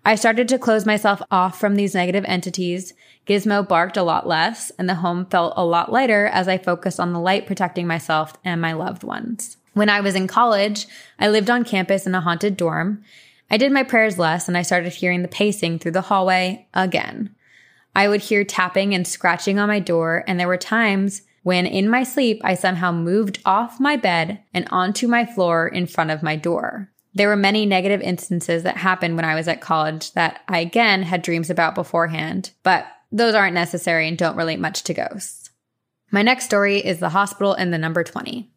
I 0.05 0.15
started 0.15 0.49
to 0.49 0.59
close 0.59 0.87
myself 0.87 1.21
off 1.31 1.61
from 1.61 1.77
these 1.77 1.95
negative 1.95 2.25
entities. 2.27 2.95
Gizmo 3.27 3.67
barked 3.67 3.99
a 3.99 4.03
lot 4.03 4.27
less, 4.27 4.71
and 4.79 4.89
the 4.89 4.95
home 4.97 5.27
felt 5.27 5.53
a 5.57 5.65
lot 5.65 5.93
lighter 5.93 6.27
as 6.27 6.49
I 6.49 6.57
focused 6.57 6.99
on 6.99 7.13
the 7.13 7.21
light 7.21 7.47
protecting 7.47 7.87
myself 7.87 8.33
and 8.45 8.61
my 8.61 8.73
loved 8.73 9.05
ones. 9.05 9.59
When 9.75 9.91
I 9.91 10.01
was 10.01 10.15
in 10.15 10.27
college, 10.27 10.87
I 11.19 11.29
lived 11.29 11.51
on 11.51 11.65
campus 11.65 12.07
in 12.07 12.15
a 12.15 12.21
haunted 12.21 12.57
dorm. 12.57 13.05
I 13.51 13.57
did 13.57 13.73
my 13.73 13.83
prayers 13.83 14.19
less, 14.19 14.49
and 14.49 14.57
I 14.57 14.63
started 14.63 14.93
hearing 14.95 15.23
the 15.23 15.29
pacing 15.29 15.79
through 15.79 15.93
the 15.93 16.01
hallway 16.03 16.67
again. 16.73 17.35
I 17.95 18.09
would 18.09 18.23
hear 18.23 18.45
tapping 18.45 18.95
and 18.95 19.07
scratching 19.07 19.59
on 19.59 19.69
my 19.69 19.81
door, 19.81 20.25
and 20.27 20.41
there 20.41 20.49
were 20.49 20.57
times 20.57 21.23
when 21.43 21.67
in 21.67 21.89
my 21.89 22.05
sleep 22.05 22.41
I 22.43 22.55
somehow 22.55 22.93
moved 22.93 23.41
off 23.45 23.81
my 23.81 23.97
bed 23.97 24.41
and 24.55 24.67
onto 24.71 25.09
my 25.09 25.27
floor 25.27 25.69
in 25.69 25.87
front 25.87 26.11
of 26.11 26.23
my 26.23 26.37
door. 26.37 26.90
There 27.15 27.29
were 27.29 27.37
many 27.37 27.67
negative 27.67 28.01
instances 28.01 28.63
that 28.63 28.77
happened 28.77 29.17
when 29.17 29.25
I 29.25 29.35
was 29.35 29.49
at 29.49 29.61
college 29.61 30.13
that 30.13 30.43
I 30.49 30.59
again 30.59 31.03
had 31.03 31.23
dreams 31.23 31.51
about 31.51 31.75
beforehand, 31.75 32.53
but 32.63 32.87
those 33.11 33.35
aren't 33.35 33.55
necessary 33.55 34.07
and 34.07 34.17
don't 34.17 34.37
relate 34.37 34.61
much 34.61 34.85
to 34.85 34.95
ghosts. 34.95 35.51
My 36.13 36.23
next 36.23 36.45
story 36.45 36.79
is 36.79 36.99
the 36.99 37.11
hospital 37.11 37.53
and 37.53 37.73
the 37.73 37.79
number 37.79 38.05
20. 38.05 38.51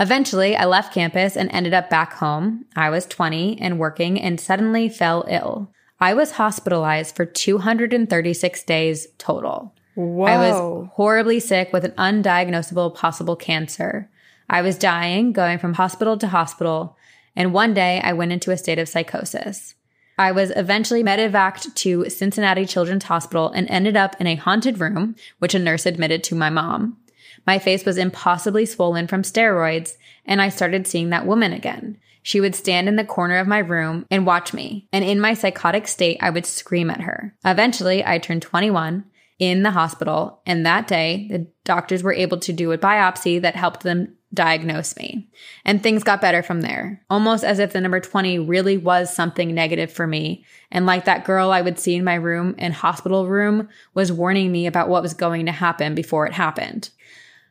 Eventually, 0.00 0.56
I 0.56 0.64
left 0.64 0.94
campus 0.94 1.36
and 1.36 1.50
ended 1.50 1.74
up 1.74 1.90
back 1.90 2.14
home. 2.14 2.66
I 2.76 2.90
was 2.90 3.06
20 3.06 3.60
and 3.60 3.78
working 3.78 4.20
and 4.20 4.40
suddenly 4.40 4.88
fell 4.88 5.24
ill. 5.28 5.72
I 6.00 6.14
was 6.14 6.32
hospitalized 6.32 7.16
for 7.16 7.26
236 7.26 8.62
days 8.62 9.08
total. 9.18 9.74
Whoa. 9.94 10.26
I 10.26 10.36
was 10.36 10.88
horribly 10.94 11.40
sick 11.40 11.72
with 11.72 11.84
an 11.84 11.92
undiagnosable 11.92 12.94
possible 12.94 13.34
cancer. 13.34 14.08
I 14.48 14.62
was 14.62 14.78
dying, 14.78 15.32
going 15.32 15.58
from 15.58 15.74
hospital 15.74 16.16
to 16.18 16.28
hospital, 16.28 16.96
and 17.38 17.54
one 17.54 17.72
day 17.72 18.00
I 18.02 18.12
went 18.14 18.32
into 18.32 18.50
a 18.50 18.58
state 18.58 18.80
of 18.80 18.88
psychosis. 18.88 19.76
I 20.18 20.32
was 20.32 20.52
eventually 20.56 21.04
medevaced 21.04 21.72
to 21.76 22.10
Cincinnati 22.10 22.66
Children's 22.66 23.04
Hospital 23.04 23.50
and 23.50 23.70
ended 23.70 23.96
up 23.96 24.16
in 24.20 24.26
a 24.26 24.34
haunted 24.34 24.80
room, 24.80 25.14
which 25.38 25.54
a 25.54 25.60
nurse 25.60 25.86
admitted 25.86 26.24
to 26.24 26.34
my 26.34 26.50
mom. 26.50 26.98
My 27.46 27.60
face 27.60 27.84
was 27.84 27.96
impossibly 27.96 28.66
swollen 28.66 29.06
from 29.06 29.22
steroids, 29.22 29.96
and 30.26 30.42
I 30.42 30.48
started 30.48 30.88
seeing 30.88 31.10
that 31.10 31.26
woman 31.26 31.52
again. 31.52 31.98
She 32.24 32.40
would 32.40 32.56
stand 32.56 32.88
in 32.88 32.96
the 32.96 33.04
corner 33.04 33.38
of 33.38 33.46
my 33.46 33.60
room 33.60 34.04
and 34.10 34.26
watch 34.26 34.52
me, 34.52 34.88
and 34.92 35.04
in 35.04 35.20
my 35.20 35.34
psychotic 35.34 35.86
state, 35.86 36.18
I 36.20 36.30
would 36.30 36.44
scream 36.44 36.90
at 36.90 37.02
her. 37.02 37.36
Eventually, 37.44 38.04
I 38.04 38.18
turned 38.18 38.42
21 38.42 39.04
in 39.38 39.62
the 39.62 39.70
hospital, 39.70 40.42
and 40.44 40.66
that 40.66 40.88
day, 40.88 41.28
the 41.30 41.46
doctors 41.64 42.02
were 42.02 42.12
able 42.12 42.40
to 42.40 42.52
do 42.52 42.72
a 42.72 42.78
biopsy 42.78 43.40
that 43.40 43.54
helped 43.54 43.84
them 43.84 44.17
diagnose 44.32 44.96
me. 44.96 45.28
And 45.64 45.82
things 45.82 46.04
got 46.04 46.20
better 46.20 46.42
from 46.42 46.60
there, 46.60 47.02
almost 47.08 47.44
as 47.44 47.58
if 47.58 47.72
the 47.72 47.80
number 47.80 48.00
20 48.00 48.38
really 48.40 48.76
was 48.76 49.14
something 49.14 49.54
negative 49.54 49.90
for 49.90 50.06
me. 50.06 50.44
And 50.70 50.86
like 50.86 51.06
that 51.06 51.24
girl 51.24 51.50
I 51.50 51.62
would 51.62 51.78
see 51.78 51.94
in 51.94 52.04
my 52.04 52.14
room 52.14 52.54
and 52.58 52.74
hospital 52.74 53.26
room 53.26 53.68
was 53.94 54.12
warning 54.12 54.52
me 54.52 54.66
about 54.66 54.88
what 54.88 55.02
was 55.02 55.14
going 55.14 55.46
to 55.46 55.52
happen 55.52 55.94
before 55.94 56.26
it 56.26 56.34
happened. 56.34 56.90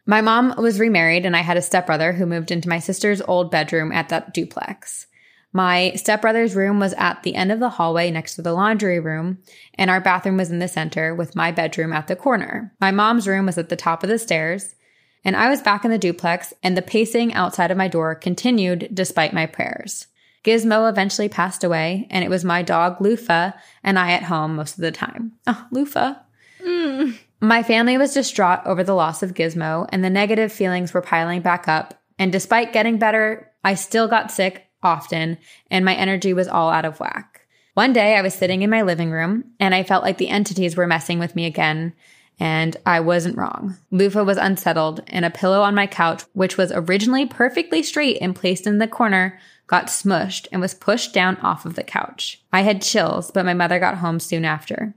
My 0.05 0.21
mom 0.21 0.55
was 0.57 0.79
remarried 0.79 1.25
and 1.25 1.35
I 1.35 1.41
had 1.41 1.57
a 1.57 1.61
stepbrother 1.61 2.13
who 2.13 2.25
moved 2.25 2.51
into 2.51 2.69
my 2.69 2.79
sister's 2.79 3.21
old 3.21 3.51
bedroom 3.51 3.91
at 3.91 4.09
that 4.09 4.33
duplex. 4.33 5.07
My 5.53 5.93
stepbrother's 5.95 6.55
room 6.55 6.79
was 6.79 6.93
at 6.93 7.23
the 7.23 7.35
end 7.35 7.51
of 7.51 7.59
the 7.59 7.71
hallway 7.71 8.11
next 8.11 8.35
to 8.35 8.41
the 8.41 8.53
laundry 8.53 8.99
room, 8.99 9.39
and 9.73 9.89
our 9.89 9.99
bathroom 9.99 10.37
was 10.37 10.51
in 10.51 10.59
the 10.59 10.67
center 10.67 11.15
with 11.15 11.35
my 11.35 11.51
bedroom 11.51 11.93
at 11.93 12.07
the 12.07 12.15
corner. 12.15 12.73
My 12.79 12.91
mom's 12.91 13.27
room 13.27 13.47
was 13.47 13.57
at 13.57 13.69
the 13.69 13.75
top 13.75 14.03
of 14.03 14.09
the 14.09 14.19
stairs, 14.19 14.75
And 15.23 15.35
I 15.35 15.49
was 15.49 15.61
back 15.61 15.83
in 15.83 15.91
the 15.91 15.97
duplex, 15.97 16.53
and 16.63 16.77
the 16.77 16.81
pacing 16.81 17.33
outside 17.33 17.71
of 17.71 17.77
my 17.77 17.87
door 17.87 18.15
continued 18.15 18.89
despite 18.93 19.33
my 19.33 19.45
prayers. 19.45 20.07
Gizmo 20.43 20.89
eventually 20.89 21.27
passed 21.27 21.63
away, 21.63 22.07
and 22.09 22.23
it 22.23 22.29
was 22.29 22.45
my 22.45 22.61
dog, 22.61 23.01
Lufa, 23.01 23.53
and 23.83 23.99
I 23.99 24.11
at 24.11 24.23
home 24.23 24.55
most 24.55 24.75
of 24.75 24.81
the 24.81 24.91
time. 24.91 25.33
Oh, 25.45 25.67
Lufa. 25.71 26.21
Mm. 26.63 27.17
My 27.41 27.63
family 27.63 27.97
was 27.97 28.13
distraught 28.13 28.61
over 28.65 28.83
the 28.83 28.95
loss 28.95 29.21
of 29.21 29.33
Gizmo, 29.33 29.87
and 29.89 30.03
the 30.03 30.09
negative 30.09 30.51
feelings 30.51 30.93
were 30.93 31.01
piling 31.01 31.41
back 31.41 31.67
up. 31.67 31.93
And 32.17 32.31
despite 32.31 32.73
getting 32.73 32.97
better, 32.97 33.51
I 33.63 33.75
still 33.75 34.07
got 34.07 34.31
sick 34.31 34.67
often, 34.81 35.37
and 35.69 35.83
my 35.83 35.95
energy 35.95 36.33
was 36.33 36.47
all 36.47 36.69
out 36.69 36.85
of 36.85 36.99
whack. 36.99 37.41
One 37.73 37.93
day 37.93 38.15
I 38.15 38.21
was 38.21 38.33
sitting 38.33 38.63
in 38.63 38.69
my 38.69 38.81
living 38.81 39.11
room, 39.11 39.51
and 39.59 39.75
I 39.75 39.83
felt 39.83 40.03
like 40.03 40.17
the 40.17 40.29
entities 40.29 40.75
were 40.75 40.87
messing 40.87 41.19
with 41.19 41.35
me 41.35 41.45
again. 41.45 41.93
And 42.39 42.77
I 42.85 42.99
wasn't 42.99 43.37
wrong. 43.37 43.77
Lufa 43.89 44.23
was 44.23 44.37
unsettled, 44.37 45.03
and 45.07 45.25
a 45.25 45.31
pillow 45.31 45.61
on 45.61 45.73
my 45.73 45.87
couch, 45.87 46.23
which 46.33 46.57
was 46.57 46.71
originally 46.71 47.25
perfectly 47.25 47.81
straight 47.81 48.19
and 48.21 48.35
placed 48.35 48.67
in 48.67 48.77
the 48.77 48.87
corner, 48.87 49.39
got 49.65 49.87
smushed 49.87 50.47
and 50.51 50.61
was 50.61 50.73
pushed 50.73 51.13
down 51.13 51.37
off 51.37 51.65
of 51.65 51.75
the 51.75 51.83
couch. 51.83 52.41
I 52.53 52.61
had 52.61 52.81
chills, 52.81 53.31
but 53.31 53.45
my 53.45 53.53
mother 53.53 53.79
got 53.79 53.97
home 53.97 54.19
soon 54.19 54.45
after. 54.45 54.93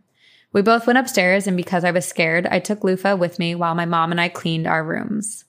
We 0.53 0.62
both 0.62 0.86
went 0.86 0.99
upstairs, 0.99 1.47
and 1.47 1.57
because 1.57 1.84
I 1.84 1.93
was 1.93 2.07
scared, 2.07 2.47
I 2.47 2.59
took 2.59 2.84
Lufa 2.84 3.16
with 3.16 3.38
me 3.38 3.55
while 3.55 3.74
my 3.74 3.86
mom 3.86 4.11
and 4.11 4.20
I 4.20 4.28
cleaned 4.28 4.66
our 4.66 4.84
rooms. 4.84 5.45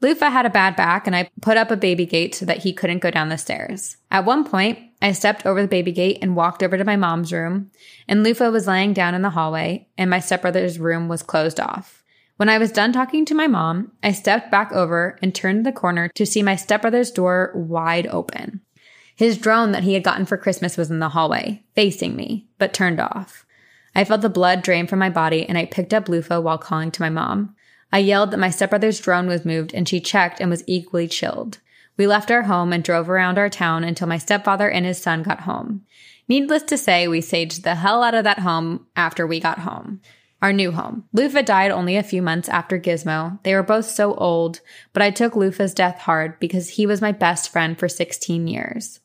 Lufa 0.00 0.30
had 0.30 0.46
a 0.46 0.50
bad 0.50 0.76
back, 0.76 1.06
and 1.06 1.14
I 1.14 1.30
put 1.40 1.56
up 1.56 1.70
a 1.70 1.76
baby 1.76 2.06
gate 2.06 2.34
so 2.34 2.46
that 2.46 2.58
he 2.58 2.72
couldn't 2.72 2.98
go 2.98 3.10
down 3.10 3.28
the 3.28 3.38
stairs. 3.38 3.96
At 4.10 4.24
one 4.24 4.44
point, 4.44 4.78
I 5.04 5.12
stepped 5.12 5.44
over 5.44 5.60
the 5.60 5.68
baby 5.68 5.92
gate 5.92 6.20
and 6.22 6.34
walked 6.34 6.62
over 6.62 6.78
to 6.78 6.84
my 6.84 6.96
mom's 6.96 7.30
room, 7.30 7.70
and 8.08 8.24
Lufa 8.24 8.50
was 8.50 8.66
laying 8.66 8.94
down 8.94 9.14
in 9.14 9.20
the 9.20 9.28
hallway, 9.28 9.86
and 9.98 10.08
my 10.08 10.18
stepbrother's 10.18 10.78
room 10.78 11.08
was 11.08 11.22
closed 11.22 11.60
off. 11.60 12.02
When 12.38 12.48
I 12.48 12.56
was 12.56 12.72
done 12.72 12.90
talking 12.90 13.26
to 13.26 13.34
my 13.34 13.46
mom, 13.46 13.92
I 14.02 14.12
stepped 14.12 14.50
back 14.50 14.72
over 14.72 15.18
and 15.20 15.34
turned 15.34 15.66
the 15.66 15.72
corner 15.72 16.08
to 16.14 16.24
see 16.24 16.42
my 16.42 16.56
stepbrother's 16.56 17.10
door 17.10 17.52
wide 17.54 18.06
open. 18.06 18.62
His 19.14 19.36
drone 19.36 19.72
that 19.72 19.82
he 19.82 19.92
had 19.92 20.04
gotten 20.04 20.24
for 20.24 20.38
Christmas 20.38 20.78
was 20.78 20.90
in 20.90 21.00
the 21.00 21.10
hallway, 21.10 21.62
facing 21.74 22.16
me, 22.16 22.48
but 22.56 22.72
turned 22.72 22.98
off. 22.98 23.44
I 23.94 24.04
felt 24.04 24.22
the 24.22 24.30
blood 24.30 24.62
drain 24.62 24.86
from 24.86 25.00
my 25.00 25.10
body 25.10 25.46
and 25.46 25.58
I 25.58 25.66
picked 25.66 25.92
up 25.92 26.08
Lufa 26.08 26.40
while 26.40 26.56
calling 26.56 26.90
to 26.92 27.02
my 27.02 27.10
mom. 27.10 27.54
I 27.92 27.98
yelled 27.98 28.30
that 28.30 28.40
my 28.40 28.48
stepbrother's 28.48 29.00
drone 29.00 29.26
was 29.26 29.44
moved 29.44 29.74
and 29.74 29.86
she 29.86 30.00
checked 30.00 30.40
and 30.40 30.48
was 30.48 30.64
equally 30.66 31.08
chilled. 31.08 31.58
We 31.96 32.06
left 32.06 32.30
our 32.30 32.42
home 32.42 32.72
and 32.72 32.82
drove 32.82 33.08
around 33.08 33.38
our 33.38 33.48
town 33.48 33.84
until 33.84 34.08
my 34.08 34.18
stepfather 34.18 34.68
and 34.68 34.84
his 34.84 35.00
son 35.00 35.22
got 35.22 35.40
home. 35.40 35.84
Needless 36.28 36.62
to 36.64 36.78
say, 36.78 37.06
we 37.06 37.20
saged 37.20 37.62
the 37.62 37.76
hell 37.76 38.02
out 38.02 38.14
of 38.14 38.24
that 38.24 38.40
home 38.40 38.86
after 38.96 39.26
we 39.26 39.40
got 39.40 39.60
home. 39.60 40.00
Our 40.42 40.52
new 40.52 40.72
home. 40.72 41.04
Lufa 41.12 41.42
died 41.42 41.70
only 41.70 41.96
a 41.96 42.02
few 42.02 42.20
months 42.20 42.48
after 42.48 42.78
Gizmo. 42.78 43.42
They 43.44 43.54
were 43.54 43.62
both 43.62 43.86
so 43.86 44.14
old, 44.14 44.60
but 44.92 45.02
I 45.02 45.10
took 45.10 45.36
Lufa's 45.36 45.72
death 45.72 46.00
hard 46.00 46.38
because 46.38 46.70
he 46.70 46.86
was 46.86 47.00
my 47.00 47.12
best 47.12 47.50
friend 47.50 47.78
for 47.78 47.88
16 47.88 48.46
years. 48.46 49.00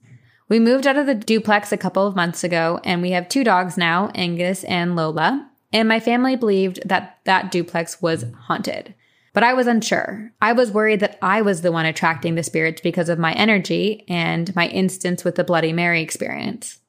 We 0.50 0.60
moved 0.60 0.88
out 0.88 0.98
of 0.98 1.06
the 1.06 1.16
duplex 1.16 1.72
a 1.72 1.78
couple 1.78 2.08
of 2.08 2.16
months 2.16 2.44
ago 2.44 2.80
and 2.84 3.02
we 3.02 3.12
have 3.12 3.30
two 3.30 3.44
dogs 3.44 3.78
now, 3.78 4.12
Angus 4.16 4.64
and 4.64 4.96
Lola. 4.96 5.50
And 5.72 5.88
my 5.88 6.00
family 6.00 6.36
believed 6.36 6.82
that 6.86 7.20
that 7.26 7.52
duplex 7.52 8.02
was 8.02 8.26
haunted. 8.48 8.96
But 9.34 9.44
I 9.44 9.54
was 9.54 9.68
unsure. 9.68 10.32
I 10.42 10.54
was 10.54 10.72
worried 10.72 11.02
that 11.02 11.18
I 11.22 11.42
was 11.42 11.62
the 11.62 11.72
one 11.72 11.86
attracting 11.86 12.36
the 12.36 12.44
spirits 12.44 12.82
because 12.82 13.10
of 13.10 13.20
my 13.20 13.34
energy 13.34 14.06
and 14.08 14.54
my 14.56 14.68
instance 14.68 15.24
with 15.24 15.36
the 15.36 15.44
Bloody 15.44 15.74
Mary 15.74 16.02
experience. 16.02 16.80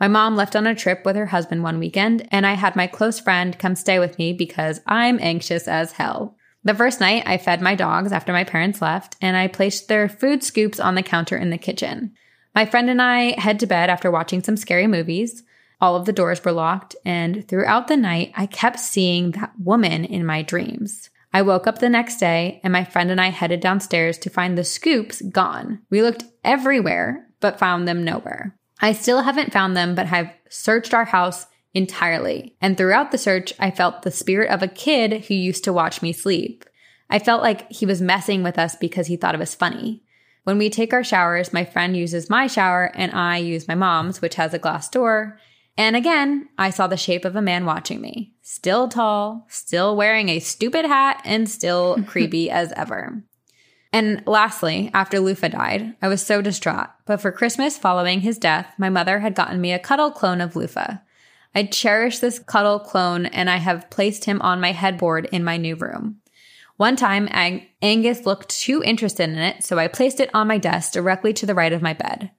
My 0.00 0.08
mom 0.08 0.34
left 0.34 0.56
on 0.56 0.66
a 0.66 0.74
trip 0.74 1.04
with 1.04 1.16
her 1.16 1.26
husband 1.26 1.62
one 1.62 1.78
weekend, 1.78 2.26
and 2.30 2.46
I 2.46 2.54
had 2.54 2.74
my 2.74 2.86
close 2.86 3.20
friend 3.20 3.58
come 3.58 3.76
stay 3.76 3.98
with 3.98 4.18
me 4.18 4.32
because 4.32 4.80
I'm 4.86 5.18
anxious 5.20 5.68
as 5.68 5.92
hell. 5.92 6.36
The 6.64 6.74
first 6.74 7.00
night, 7.00 7.24
I 7.26 7.38
fed 7.38 7.60
my 7.60 7.74
dogs 7.74 8.12
after 8.12 8.32
my 8.32 8.44
parents 8.44 8.80
left, 8.80 9.16
and 9.20 9.36
I 9.36 9.46
placed 9.46 9.88
their 9.88 10.08
food 10.08 10.42
scoops 10.42 10.80
on 10.80 10.94
the 10.94 11.02
counter 11.02 11.36
in 11.36 11.50
the 11.50 11.58
kitchen. 11.58 12.12
My 12.54 12.64
friend 12.66 12.88
and 12.88 13.00
I 13.00 13.38
head 13.38 13.60
to 13.60 13.66
bed 13.66 13.90
after 13.90 14.10
watching 14.10 14.42
some 14.42 14.56
scary 14.56 14.86
movies. 14.86 15.42
All 15.80 15.96
of 15.96 16.06
the 16.06 16.12
doors 16.12 16.44
were 16.44 16.52
locked, 16.52 16.96
and 17.04 17.46
throughout 17.46 17.88
the 17.88 17.96
night, 17.96 18.32
I 18.36 18.46
kept 18.46 18.80
seeing 18.80 19.32
that 19.32 19.52
woman 19.58 20.04
in 20.04 20.24
my 20.24 20.42
dreams. 20.42 21.10
I 21.32 21.42
woke 21.42 21.66
up 21.66 21.78
the 21.78 21.88
next 21.88 22.16
day, 22.16 22.60
and 22.64 22.72
my 22.72 22.84
friend 22.84 23.10
and 23.10 23.20
I 23.20 23.28
headed 23.30 23.60
downstairs 23.60 24.18
to 24.18 24.30
find 24.30 24.58
the 24.58 24.64
scoops 24.64 25.22
gone. 25.22 25.80
We 25.90 26.02
looked 26.02 26.24
everywhere, 26.44 27.26
but 27.40 27.58
found 27.58 27.86
them 27.86 28.04
nowhere. 28.04 28.56
I 28.80 28.92
still 28.92 29.22
haven't 29.22 29.52
found 29.52 29.76
them, 29.76 29.94
but 29.94 30.06
have 30.06 30.32
searched 30.48 30.94
our 30.94 31.04
house 31.04 31.46
entirely. 31.72 32.56
And 32.60 32.76
throughout 32.76 33.12
the 33.12 33.18
search, 33.18 33.52
I 33.58 33.70
felt 33.70 34.02
the 34.02 34.10
spirit 34.10 34.50
of 34.50 34.62
a 34.62 34.68
kid 34.68 35.26
who 35.26 35.34
used 35.34 35.64
to 35.64 35.72
watch 35.72 36.02
me 36.02 36.12
sleep. 36.12 36.64
I 37.08 37.18
felt 37.18 37.42
like 37.42 37.70
he 37.70 37.86
was 37.86 38.00
messing 38.00 38.42
with 38.42 38.58
us 38.58 38.76
because 38.76 39.06
he 39.06 39.16
thought 39.16 39.34
it 39.34 39.38
was 39.40 39.54
funny. 39.54 40.02
When 40.44 40.58
we 40.58 40.70
take 40.70 40.92
our 40.92 41.04
showers, 41.04 41.52
my 41.52 41.64
friend 41.64 41.96
uses 41.96 42.30
my 42.30 42.46
shower 42.46 42.90
and 42.94 43.12
I 43.12 43.36
use 43.36 43.68
my 43.68 43.74
mom's, 43.74 44.22
which 44.22 44.36
has 44.36 44.54
a 44.54 44.58
glass 44.58 44.88
door. 44.88 45.38
And 45.80 45.96
again, 45.96 46.50
I 46.58 46.68
saw 46.68 46.88
the 46.88 46.98
shape 46.98 47.24
of 47.24 47.36
a 47.36 47.40
man 47.40 47.64
watching 47.64 48.02
me. 48.02 48.34
Still 48.42 48.86
tall, 48.86 49.46
still 49.48 49.96
wearing 49.96 50.28
a 50.28 50.38
stupid 50.38 50.84
hat, 50.84 51.22
and 51.24 51.48
still 51.48 52.02
creepy 52.06 52.50
as 52.50 52.70
ever. 52.72 53.24
And 53.90 54.22
lastly, 54.26 54.90
after 54.92 55.20
Lufa 55.20 55.48
died, 55.48 55.96
I 56.02 56.08
was 56.08 56.20
so 56.20 56.42
distraught. 56.42 56.88
But 57.06 57.22
for 57.22 57.32
Christmas 57.32 57.78
following 57.78 58.20
his 58.20 58.36
death, 58.36 58.74
my 58.76 58.90
mother 58.90 59.20
had 59.20 59.34
gotten 59.34 59.58
me 59.58 59.72
a 59.72 59.78
cuddle 59.78 60.10
clone 60.10 60.42
of 60.42 60.54
Lufa. 60.54 61.00
I 61.54 61.62
cherish 61.62 62.18
this 62.18 62.40
cuddle 62.40 62.80
clone 62.80 63.24
and 63.24 63.48
I 63.48 63.56
have 63.56 63.88
placed 63.88 64.26
him 64.26 64.42
on 64.42 64.60
my 64.60 64.72
headboard 64.72 65.30
in 65.32 65.42
my 65.44 65.56
new 65.56 65.76
room. 65.76 66.20
One 66.76 66.94
time, 66.94 67.26
Ang- 67.30 67.66
Angus 67.80 68.26
looked 68.26 68.50
too 68.50 68.82
interested 68.82 69.30
in 69.30 69.38
it, 69.38 69.64
so 69.64 69.78
I 69.78 69.88
placed 69.88 70.20
it 70.20 70.28
on 70.34 70.46
my 70.46 70.58
desk 70.58 70.92
directly 70.92 71.32
to 71.32 71.46
the 71.46 71.54
right 71.54 71.72
of 71.72 71.80
my 71.80 71.94
bed. 71.94 72.32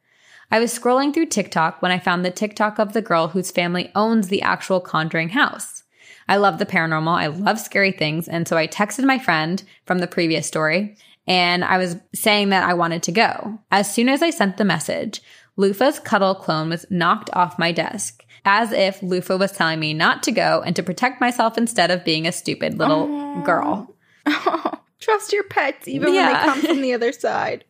I 0.52 0.60
was 0.60 0.78
scrolling 0.78 1.14
through 1.14 1.28
TikTok 1.28 1.82
when 1.82 1.92
I 1.92 2.00
found 2.00 2.26
the 2.26 2.32
TikTok 2.32 2.78
of 2.80 2.94
the 2.94 3.02
girl 3.02 3.30
whose 3.30 3.52
family 3.52 3.92
owns 3.96 4.28
the 4.28 4.42
actual 4.42 4.82
Conjuring 4.82 5.30
house. 5.30 5.84
I 6.28 6.36
love 6.38 6.60
the 6.60 6.66
paranormal. 6.66 7.14
I 7.18 7.28
love 7.28 7.60
scary 7.60 7.92
things. 7.92 8.28
And 8.28 8.48
so 8.48 8.58
I 8.58 8.68
texted 8.68 9.06
my 9.06 9.18
friend 9.18 9.64
from 9.86 10.00
the 10.00 10.08
previous 10.08 10.46
story 10.48 10.98
and 11.28 11.64
I 11.64 11.78
was 11.78 11.96
saying 12.14 12.50
that 12.50 12.68
I 12.68 12.74
wanted 12.74 13.04
to 13.04 13.12
go. 13.12 13.60
As 13.72 13.94
soon 13.94 14.10
as 14.10 14.22
I 14.22 14.30
sent 14.30 14.58
the 14.58 14.66
message, 14.66 15.22
Lufa's 15.58 16.00
cuddle 16.00 16.36
clone 16.36 16.70
was 16.70 16.86
knocked 16.90 17.30
off 17.34 17.60
my 17.60 17.72
desk 17.72 18.24
as 18.44 18.72
if 18.72 19.02
Lufa 19.02 19.38
was 19.38 19.52
telling 19.52 19.80
me 19.80 19.94
not 19.94 20.24
to 20.24 20.32
go 20.32 20.64
and 20.66 20.76
to 20.76 20.84
protect 20.84 21.22
myself 21.22 21.58
instead 21.58 21.92
of 21.92 22.04
being 22.04 22.26
a 22.26 22.32
stupid 22.32 22.78
little 22.78 23.42
girl. 23.44 23.96
Trust 25.00 25.32
your 25.34 25.44
pets 25.44 25.88
even 25.88 26.14
Yeah. 26.14 26.26
when 26.26 26.34
they 26.34 26.40
come 26.54 26.62
from 26.62 26.82
the 26.82 26.94
other 26.94 27.12
side. 27.12 27.66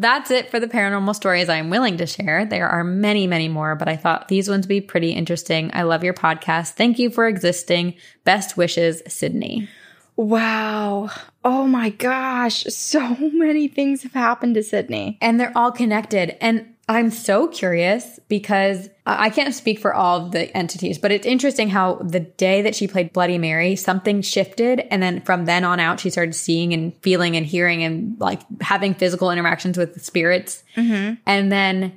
That's 0.00 0.30
it 0.30 0.50
for 0.50 0.58
the 0.58 0.66
paranormal 0.66 1.14
stories 1.14 1.50
I'm 1.50 1.68
willing 1.68 1.98
to 1.98 2.06
share. 2.06 2.46
There 2.46 2.66
are 2.66 2.82
many, 2.82 3.26
many 3.26 3.48
more, 3.48 3.76
but 3.76 3.86
I 3.86 3.96
thought 3.96 4.28
these 4.28 4.48
ones 4.48 4.64
would 4.64 4.70
be 4.70 4.80
pretty 4.80 5.10
interesting. 5.10 5.70
I 5.74 5.82
love 5.82 6.02
your 6.02 6.14
podcast. 6.14 6.70
Thank 6.70 6.98
you 6.98 7.10
for 7.10 7.28
existing. 7.28 7.96
Best 8.24 8.56
wishes, 8.56 9.02
Sydney. 9.06 9.68
Wow. 10.16 11.10
Oh 11.44 11.66
my 11.66 11.90
gosh. 11.90 12.64
So 12.64 13.14
many 13.20 13.68
things 13.68 14.02
have 14.02 14.14
happened 14.14 14.54
to 14.54 14.62
Sydney. 14.62 15.18
And 15.20 15.38
they're 15.38 15.52
all 15.54 15.70
connected. 15.70 16.42
And 16.42 16.74
I'm 16.90 17.10
so 17.10 17.46
curious 17.46 18.18
because 18.26 18.90
I 19.06 19.30
can't 19.30 19.54
speak 19.54 19.78
for 19.78 19.94
all 19.94 20.24
of 20.26 20.32
the 20.32 20.54
entities, 20.56 20.98
but 20.98 21.12
it's 21.12 21.24
interesting 21.24 21.68
how 21.68 21.94
the 21.94 22.18
day 22.18 22.62
that 22.62 22.74
she 22.74 22.88
played 22.88 23.12
Bloody 23.12 23.38
Mary, 23.38 23.76
something 23.76 24.22
shifted. 24.22 24.80
And 24.90 25.00
then 25.00 25.20
from 25.20 25.44
then 25.44 25.62
on 25.62 25.78
out, 25.78 26.00
she 26.00 26.10
started 26.10 26.34
seeing 26.34 26.74
and 26.74 26.92
feeling 27.00 27.36
and 27.36 27.46
hearing 27.46 27.84
and 27.84 28.18
like 28.18 28.40
having 28.60 28.94
physical 28.94 29.30
interactions 29.30 29.78
with 29.78 29.94
the 29.94 30.00
spirits. 30.00 30.64
Mm-hmm. 30.76 31.14
And 31.26 31.52
then, 31.52 31.96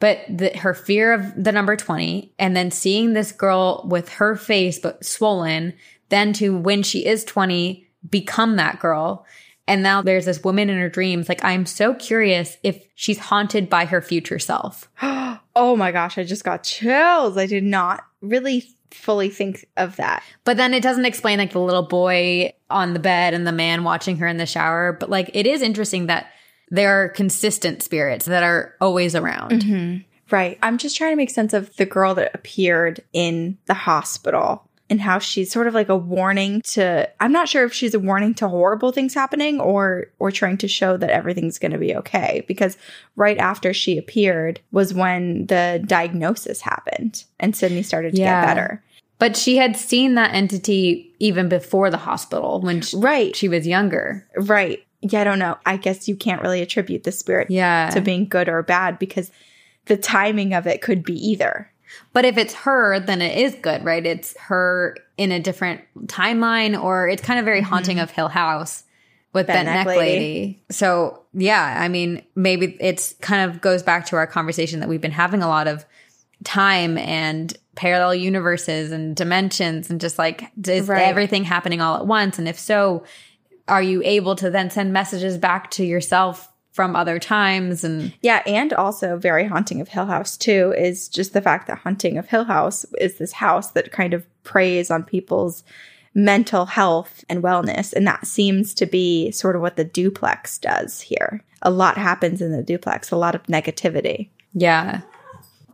but 0.00 0.18
the, 0.28 0.48
her 0.56 0.74
fear 0.74 1.12
of 1.12 1.44
the 1.44 1.52
number 1.52 1.76
20 1.76 2.34
and 2.36 2.56
then 2.56 2.72
seeing 2.72 3.12
this 3.12 3.30
girl 3.30 3.86
with 3.88 4.08
her 4.08 4.34
face, 4.34 4.80
but 4.80 5.04
swollen, 5.04 5.72
then 6.08 6.32
to 6.32 6.56
when 6.56 6.82
she 6.82 7.06
is 7.06 7.24
20, 7.24 7.86
become 8.10 8.56
that 8.56 8.80
girl. 8.80 9.24
And 9.68 9.82
now 9.82 10.02
there's 10.02 10.26
this 10.26 10.44
woman 10.44 10.70
in 10.70 10.78
her 10.78 10.88
dreams. 10.88 11.28
Like, 11.28 11.44
I'm 11.44 11.66
so 11.66 11.94
curious 11.94 12.56
if 12.62 12.86
she's 12.94 13.18
haunted 13.18 13.68
by 13.68 13.84
her 13.86 14.00
future 14.00 14.38
self. 14.38 14.90
Oh 15.58 15.74
my 15.74 15.90
gosh. 15.90 16.18
I 16.18 16.24
just 16.24 16.44
got 16.44 16.64
chills. 16.64 17.38
I 17.38 17.46
did 17.46 17.64
not 17.64 18.04
really 18.20 18.68
fully 18.90 19.30
think 19.30 19.66
of 19.78 19.96
that. 19.96 20.22
But 20.44 20.58
then 20.58 20.74
it 20.74 20.82
doesn't 20.82 21.06
explain 21.06 21.38
like 21.38 21.52
the 21.52 21.60
little 21.60 21.82
boy 21.82 22.52
on 22.68 22.92
the 22.92 22.98
bed 22.98 23.32
and 23.32 23.46
the 23.46 23.52
man 23.52 23.82
watching 23.82 24.18
her 24.18 24.26
in 24.26 24.36
the 24.36 24.44
shower. 24.44 24.92
But 24.92 25.08
like, 25.08 25.30
it 25.32 25.46
is 25.46 25.62
interesting 25.62 26.08
that 26.08 26.26
there 26.68 27.02
are 27.02 27.08
consistent 27.08 27.82
spirits 27.82 28.26
that 28.26 28.42
are 28.42 28.74
always 28.82 29.14
around. 29.14 29.62
Mm-hmm. 29.62 30.02
Right. 30.30 30.58
I'm 30.62 30.76
just 30.76 30.96
trying 30.96 31.12
to 31.12 31.16
make 31.16 31.30
sense 31.30 31.54
of 31.54 31.74
the 31.76 31.86
girl 31.86 32.14
that 32.16 32.34
appeared 32.34 33.02
in 33.14 33.56
the 33.64 33.74
hospital 33.74 34.65
and 34.88 35.00
how 35.00 35.18
she's 35.18 35.50
sort 35.50 35.66
of 35.66 35.74
like 35.74 35.88
a 35.88 35.96
warning 35.96 36.62
to 36.62 37.08
I'm 37.20 37.32
not 37.32 37.48
sure 37.48 37.64
if 37.64 37.72
she's 37.72 37.94
a 37.94 37.98
warning 38.00 38.34
to 38.34 38.48
horrible 38.48 38.92
things 38.92 39.14
happening 39.14 39.60
or 39.60 40.06
or 40.18 40.30
trying 40.30 40.58
to 40.58 40.68
show 40.68 40.96
that 40.96 41.10
everything's 41.10 41.58
going 41.58 41.72
to 41.72 41.78
be 41.78 41.94
okay 41.96 42.44
because 42.46 42.76
right 43.16 43.38
after 43.38 43.74
she 43.74 43.98
appeared 43.98 44.60
was 44.70 44.94
when 44.94 45.46
the 45.46 45.82
diagnosis 45.86 46.60
happened 46.60 47.24
and 47.40 47.56
Sydney 47.56 47.82
started 47.82 48.14
to 48.14 48.20
Yeah. 48.20 48.40
get 48.42 48.46
better. 48.54 48.82
But 49.18 49.36
she 49.36 49.56
had 49.56 49.76
seen 49.76 50.14
that 50.14 50.34
entity 50.34 51.10
even 51.18 51.48
before 51.48 51.90
the 51.90 51.96
hospital 51.96 52.60
when 52.60 52.82
she, 52.82 52.96
Right. 52.98 53.34
she 53.34 53.48
was 53.48 53.66
younger. 53.66 54.26
Right. 54.36 54.82
Yeah, 55.00 55.22
I 55.22 55.24
don't 55.24 55.38
know. 55.38 55.56
I 55.64 55.78
guess 55.78 56.06
you 56.06 56.16
can't 56.16 56.42
really 56.42 56.60
attribute 56.62 57.04
the 57.04 57.12
spirit 57.12 57.50
Yeah. 57.50 57.88
to 57.90 58.00
being 58.00 58.26
good 58.26 58.48
or 58.48 58.62
bad 58.62 58.98
because 58.98 59.30
the 59.86 59.96
timing 59.96 60.52
of 60.52 60.66
it 60.66 60.82
could 60.82 61.02
be 61.02 61.14
either. 61.30 61.70
But 62.12 62.24
if 62.24 62.38
it's 62.38 62.54
her, 62.54 63.00
then 63.00 63.22
it 63.22 63.38
is 63.38 63.54
good, 63.56 63.84
right? 63.84 64.04
It's 64.04 64.36
her 64.38 64.96
in 65.16 65.32
a 65.32 65.40
different 65.40 65.82
timeline, 66.06 66.80
or 66.80 67.08
it's 67.08 67.22
kind 67.22 67.38
of 67.38 67.44
very 67.44 67.60
mm-hmm. 67.60 67.68
haunting 67.68 67.98
of 67.98 68.10
Hill 68.10 68.28
House 68.28 68.84
with 69.32 69.46
that, 69.48 69.54
Bent 69.54 69.66
Neck 69.66 69.86
Neck 69.86 69.96
Lady. 69.96 70.00
Lady. 70.00 70.62
So 70.70 71.22
yeah, 71.34 71.76
I 71.80 71.88
mean, 71.88 72.22
maybe 72.34 72.76
it's 72.80 73.14
kind 73.20 73.50
of 73.50 73.60
goes 73.60 73.82
back 73.82 74.06
to 74.06 74.16
our 74.16 74.26
conversation 74.26 74.80
that 74.80 74.88
we've 74.88 75.00
been 75.00 75.10
having 75.10 75.42
a 75.42 75.48
lot 75.48 75.68
of 75.68 75.84
time 76.44 76.98
and 76.98 77.56
parallel 77.74 78.14
universes 78.14 78.92
and 78.92 79.14
dimensions 79.14 79.90
and 79.90 80.00
just 80.00 80.18
like 80.18 80.50
is 80.66 80.88
Right. 80.88 81.02
everything 81.02 81.44
happening 81.44 81.80
all 81.80 81.96
at 81.96 82.06
once? 82.06 82.38
And 82.38 82.48
if 82.48 82.58
so, 82.58 83.04
are 83.68 83.82
you 83.82 84.02
able 84.04 84.36
to 84.36 84.50
then 84.50 84.70
send 84.70 84.92
messages 84.92 85.38
back 85.38 85.70
to 85.72 85.84
yourself 85.84 86.50
from 86.76 86.94
other 86.94 87.18
times? 87.18 87.82
And 87.82 88.12
Yeah, 88.20 88.42
and 88.46 88.72
also 88.74 89.16
very 89.16 89.46
haunting 89.46 89.80
of 89.80 89.88
Hill 89.88 90.04
House 90.04 90.36
too 90.36 90.74
is 90.76 91.08
just 91.08 91.32
the 91.32 91.40
fact 91.40 91.66
that 91.66 91.78
haunting 91.78 92.18
of 92.18 92.28
Hill 92.28 92.44
House 92.44 92.84
is 93.00 93.16
this 93.16 93.32
house 93.32 93.70
that 93.70 93.90
kind 93.90 94.12
of 94.12 94.26
preys 94.44 94.90
on 94.90 95.02
people's 95.02 95.64
mental 96.14 96.66
health 96.66 97.24
and 97.30 97.42
wellness, 97.42 97.94
and 97.94 98.06
that 98.06 98.26
seems 98.26 98.74
to 98.74 98.84
be 98.84 99.30
sort 99.30 99.56
of 99.56 99.62
what 99.62 99.76
the 99.76 99.84
duplex 99.84 100.58
does 100.58 101.00
here. 101.00 101.42
A 101.62 101.70
lot 101.70 101.96
happens 101.96 102.42
in 102.42 102.52
the 102.52 102.62
duplex, 102.62 103.10
a 103.10 103.16
lot 103.16 103.34
of 103.34 103.42
negativity. 103.44 104.28
Yeah. 104.52 105.00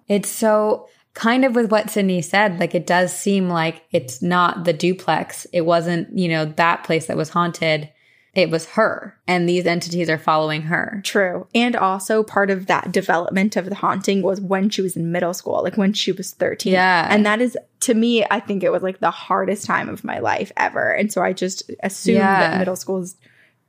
It's 0.09 0.29
so 0.29 0.89
kind 1.15 1.45
of 1.45 1.55
with 1.55 1.71
what 1.71 1.91
Sydney 1.91 2.23
said, 2.23 2.61
like 2.61 2.77
it 2.77 2.87
does 2.87 3.13
seem 3.13 3.49
like 3.49 3.83
it's 3.91 4.23
not 4.23 4.65
the 4.65 4.73
duplex. 4.73 5.47
It 5.53 5.63
wasn't, 5.63 6.17
you 6.17 6.29
know, 6.29 6.45
that 6.45 6.85
place 6.85 7.07
that 7.07 7.17
was 7.17 7.29
haunted. 7.29 7.91
It 8.35 8.51
was 8.51 8.65
her. 8.71 9.19
And 9.29 9.47
these 9.47 9.67
entities 9.67 10.09
are 10.09 10.17
following 10.19 10.63
her. 10.63 11.03
True. 11.05 11.47
And 11.55 11.77
also 11.77 12.23
part 12.23 12.49
of 12.51 12.67
that 12.67 12.91
development 12.91 13.57
of 13.57 13.67
the 13.69 13.75
haunting 13.75 14.23
was 14.23 14.41
when 14.41 14.71
she 14.71 14.81
was 14.81 14.97
in 14.97 15.13
middle 15.13 15.35
school, 15.35 15.63
like 15.63 15.77
when 15.77 15.93
she 15.93 16.13
was 16.13 16.33
13. 16.33 16.73
Yeah. 16.73 17.07
And 17.11 17.27
that 17.27 17.43
is 17.43 17.59
to 17.81 17.93
me, 17.95 18.25
I 18.31 18.41
think 18.41 18.63
it 18.63 18.73
was 18.73 18.83
like 18.83 19.01
the 19.01 19.11
hardest 19.11 19.67
time 19.67 19.89
of 19.91 20.03
my 20.03 20.19
life 20.21 20.51
ever. 20.57 20.93
And 20.95 21.13
so 21.13 21.21
I 21.23 21.35
just 21.35 21.71
assume 21.83 22.17
Yeah. 22.17 22.41
that 22.51 22.59
middle 22.59 22.77
school 22.77 23.03
is 23.03 23.17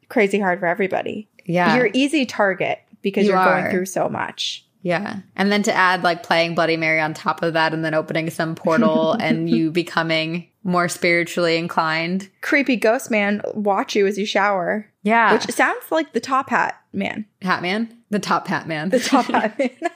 crazy 0.07 0.39
hard 0.39 0.59
for 0.59 0.65
everybody. 0.67 1.27
Yeah. 1.45 1.75
You're 1.75 1.89
easy 1.93 2.25
target 2.25 2.79
because 3.01 3.25
you 3.25 3.33
are 3.33 3.59
going 3.61 3.71
through 3.71 3.87
so 3.87 4.07
much. 4.07 4.65
yeah. 4.81 5.17
And 5.35 5.51
then 5.51 5.63
to 5.63 5.73
add 5.73 6.03
like 6.03 6.23
playing 6.23 6.55
Bloody 6.55 6.77
Mary 6.77 7.01
on 7.01 7.13
top 7.13 7.43
of 7.43 7.51
that 7.53 7.73
and 7.73 7.83
then 7.83 7.93
opening 7.93 8.29
some 8.29 8.55
portal 8.55 9.11
and 9.19 9.49
you 9.49 9.71
becoming 9.71 10.47
more 10.63 10.87
spiritually 10.87 11.57
inclined. 11.57 12.29
Creepy 12.41 12.75
ghost 12.75 13.11
man 13.11 13.41
watch 13.53 13.95
you 13.95 14.07
as 14.07 14.17
you 14.17 14.25
shower, 14.25 14.87
Yeah. 15.03 15.33
which 15.33 15.43
sounds 15.53 15.83
like 15.91 16.13
the 16.13 16.19
top 16.19 16.49
hat 16.49 16.79
man. 16.93 17.25
Hat 17.41 17.61
Man? 17.61 17.97
The 18.09 18.19
top 18.19 18.47
hat 18.47 18.67
man. 18.67 18.89
The 18.89 18.99
top 18.99 19.25
hat 19.25 19.57
man. 19.59 19.69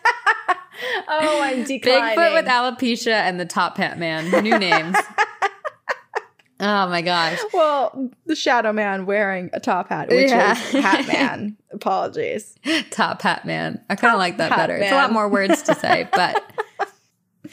oh, 1.07 1.41
I'm 1.41 1.63
declining. 1.63 2.17
Bigfoot 2.17 2.33
with 2.33 2.45
alopecia 2.45 3.11
and 3.13 3.39
the 3.39 3.45
top 3.45 3.77
hat 3.77 3.97
man. 3.99 4.29
New 4.43 4.57
names. 4.57 4.95
oh 6.59 6.87
my 6.89 7.01
gosh. 7.01 7.39
well, 7.53 8.09
the 8.25 8.35
shadow 8.35 8.73
man 8.73 9.05
wearing 9.05 9.49
a 9.53 9.59
top 9.59 9.89
hat, 9.89 10.09
which 10.09 10.29
Yeah. 10.29 10.51
is 10.53 10.71
hat 10.83 11.07
man. 11.07 11.57
Apologies. 11.71 12.55
Top 12.89 13.21
hat 13.21 13.45
man. 13.45 13.79
I 13.89 13.95
kind 13.95 14.13
of 14.13 14.19
like 14.19 14.37
that 14.37 14.51
Hat 14.51 14.57
better. 14.57 14.75
It's 14.77 14.91
a 14.91 14.95
lot 14.95 15.11
more 15.13 15.29
words 15.29 15.61
to 15.63 15.75
say, 15.75 16.09
but 16.11 16.43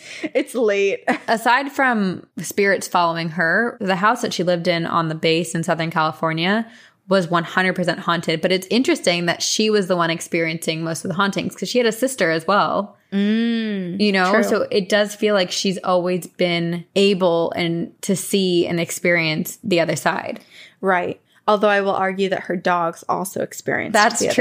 It's 0.35 0.55
late. 0.55 1.05
aside 1.29 1.71
from 1.73 2.27
spirits 2.39 2.89
following 2.89 3.31
her, 3.31 3.77
the 3.81 3.97
house 3.97 4.23
that 4.23 4.33
she 4.33 4.43
lived 4.43 4.69
in 4.69 4.87
on 4.87 5.09
the 5.09 5.15
base 5.15 5.55
in 5.55 5.63
Southern 5.63 5.91
California 5.91 6.67
was 7.09 7.27
100% 7.27 7.99
haunted. 7.99 8.41
But 8.41 8.51
it's 8.51 8.67
interesting 8.71 9.27
that 9.27 9.43
she 9.43 9.69
was 9.69 9.89
the 9.89 9.97
one 9.97 10.11
experiencing 10.11 10.83
most 10.83 11.05
of 11.05 11.09
the 11.11 11.15
hauntings 11.15 11.55
because 11.55 11.69
she 11.69 11.79
had 11.79 11.87
a 11.87 11.93
sister 11.93 12.31
as 12.31 12.47
well. 12.47 12.97
Mm. 13.13 14.01
You 14.01 14.11
know, 14.13 14.33
True. 14.33 14.43
so 14.43 14.63
it 14.71 14.89
does 14.89 15.15
feel 15.15 15.35
like 15.35 15.51
she's 15.53 15.79
always 15.85 16.27
been 16.27 16.85
able 16.97 17.53
and 17.53 17.93
to 18.03 18.17
see 18.17 18.67
and 18.67 18.81
experience 18.81 19.59
the 19.63 19.81
other 19.81 19.97
side. 19.97 20.41
Right. 20.81 21.21
Although 21.47 21.69
I 21.69 21.83
will 21.83 21.95
argue 21.95 22.31
that 22.31 22.45
her 22.45 22.57
dogs 22.57 23.05
also 23.07 23.43
experienced 23.43 23.93
That's 23.93 24.19
the 24.21 24.29
other 24.31 24.35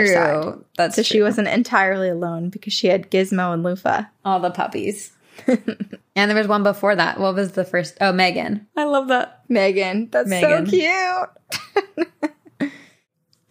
true. 0.53 0.65
That's 0.77 0.95
So 0.95 1.01
true. 1.01 1.17
she 1.17 1.21
wasn't 1.21 1.49
entirely 1.49 2.07
alone 2.07 2.47
because 2.49 2.71
she 2.71 2.87
had 2.87 3.11
Gizmo 3.11 3.53
and 3.53 3.61
Lufa. 3.61 4.09
all 4.23 4.39
the 4.39 4.51
puppies. 4.51 5.11
and 5.47 6.29
there 6.29 6.37
was 6.37 6.47
one 6.47 6.63
before 6.63 6.95
that. 6.95 7.19
What 7.19 7.35
was 7.35 7.53
the 7.53 7.65
first? 7.65 7.97
Oh, 8.01 8.11
Megan. 8.11 8.67
I 8.75 8.85
love 8.85 9.07
that. 9.09 9.43
Megan, 9.49 10.09
that's 10.09 10.29
Megan. 10.29 10.65
so 10.65 10.71
cute. 10.71 12.71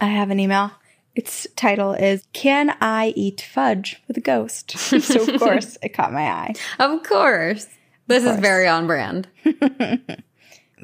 I 0.01 0.07
have 0.07 0.30
an 0.30 0.41
email. 0.41 0.72
Its 1.14 1.47
title 1.57 1.93
is 1.93 2.26
Can 2.33 2.74
I 2.80 3.12
Eat 3.14 3.43
Fudge 3.43 4.03
with 4.09 4.16
a 4.16 4.20
Ghost? 4.20 4.70
so, 4.78 5.22
of 5.22 5.39
course, 5.39 5.76
it 5.83 5.91
caught 5.91 6.12
my 6.12 6.22
eye. 6.22 6.55
Of 6.78 7.03
course. 7.03 7.66
This 8.07 8.24
is 8.24 8.30
course. 8.30 8.41
very 8.41 8.66
on 8.66 8.87
brand. 8.87 9.28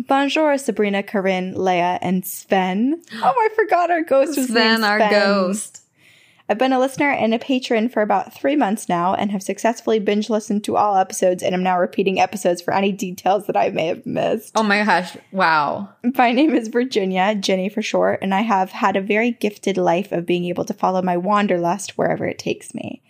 Bonjour, 0.07 0.59
Sabrina, 0.59 1.03
Corinne, 1.03 1.55
Leia, 1.55 1.99
and 2.03 2.25
Sven. 2.25 3.03
Oh, 3.15 3.35
I 3.35 3.49
forgot 3.55 3.91
our 3.91 4.05
ghost 4.05 4.37
was 4.37 4.49
Sven, 4.49 4.81
named 4.81 4.85
our 4.85 4.99
ghost. 5.11 5.78
I've 6.51 6.57
been 6.57 6.73
a 6.73 6.79
listener 6.79 7.11
and 7.11 7.35
a 7.35 7.39
patron 7.39 7.91
for 7.91 8.01
about 8.01 8.33
three 8.33 8.57
months 8.57 8.89
now 8.89 9.13
and 9.13 9.31
have 9.31 9.43
successfully 9.43 9.99
binge 9.99 10.31
listened 10.31 10.65
to 10.65 10.79
all 10.79 10.97
episodes 10.97 11.43
and 11.43 11.55
am 11.55 11.63
now 11.63 11.79
repeating 11.79 12.19
episodes 12.19 12.63
for 12.63 12.73
any 12.73 12.91
details 12.91 13.47
that 13.47 13.57
I 13.57 13.69
may 13.69 13.89
have 13.89 14.07
missed. 14.07 14.53
Oh 14.57 14.63
my 14.63 14.83
gosh. 14.83 15.15
Wow. 15.31 15.91
My 16.17 16.33
name 16.33 16.55
is 16.55 16.69
Virginia, 16.69 17.35
Jenny 17.35 17.69
for 17.69 17.83
short, 17.83 18.21
and 18.23 18.35
I 18.35 18.41
have 18.41 18.71
had 18.71 18.97
a 18.97 19.03
very 19.03 19.33
gifted 19.33 19.77
life 19.77 20.11
of 20.11 20.25
being 20.25 20.47
able 20.47 20.65
to 20.65 20.73
follow 20.73 21.03
my 21.03 21.19
wanderlust 21.19 21.99
wherever 21.99 22.25
it 22.25 22.39
takes 22.39 22.75
me. 22.75 23.03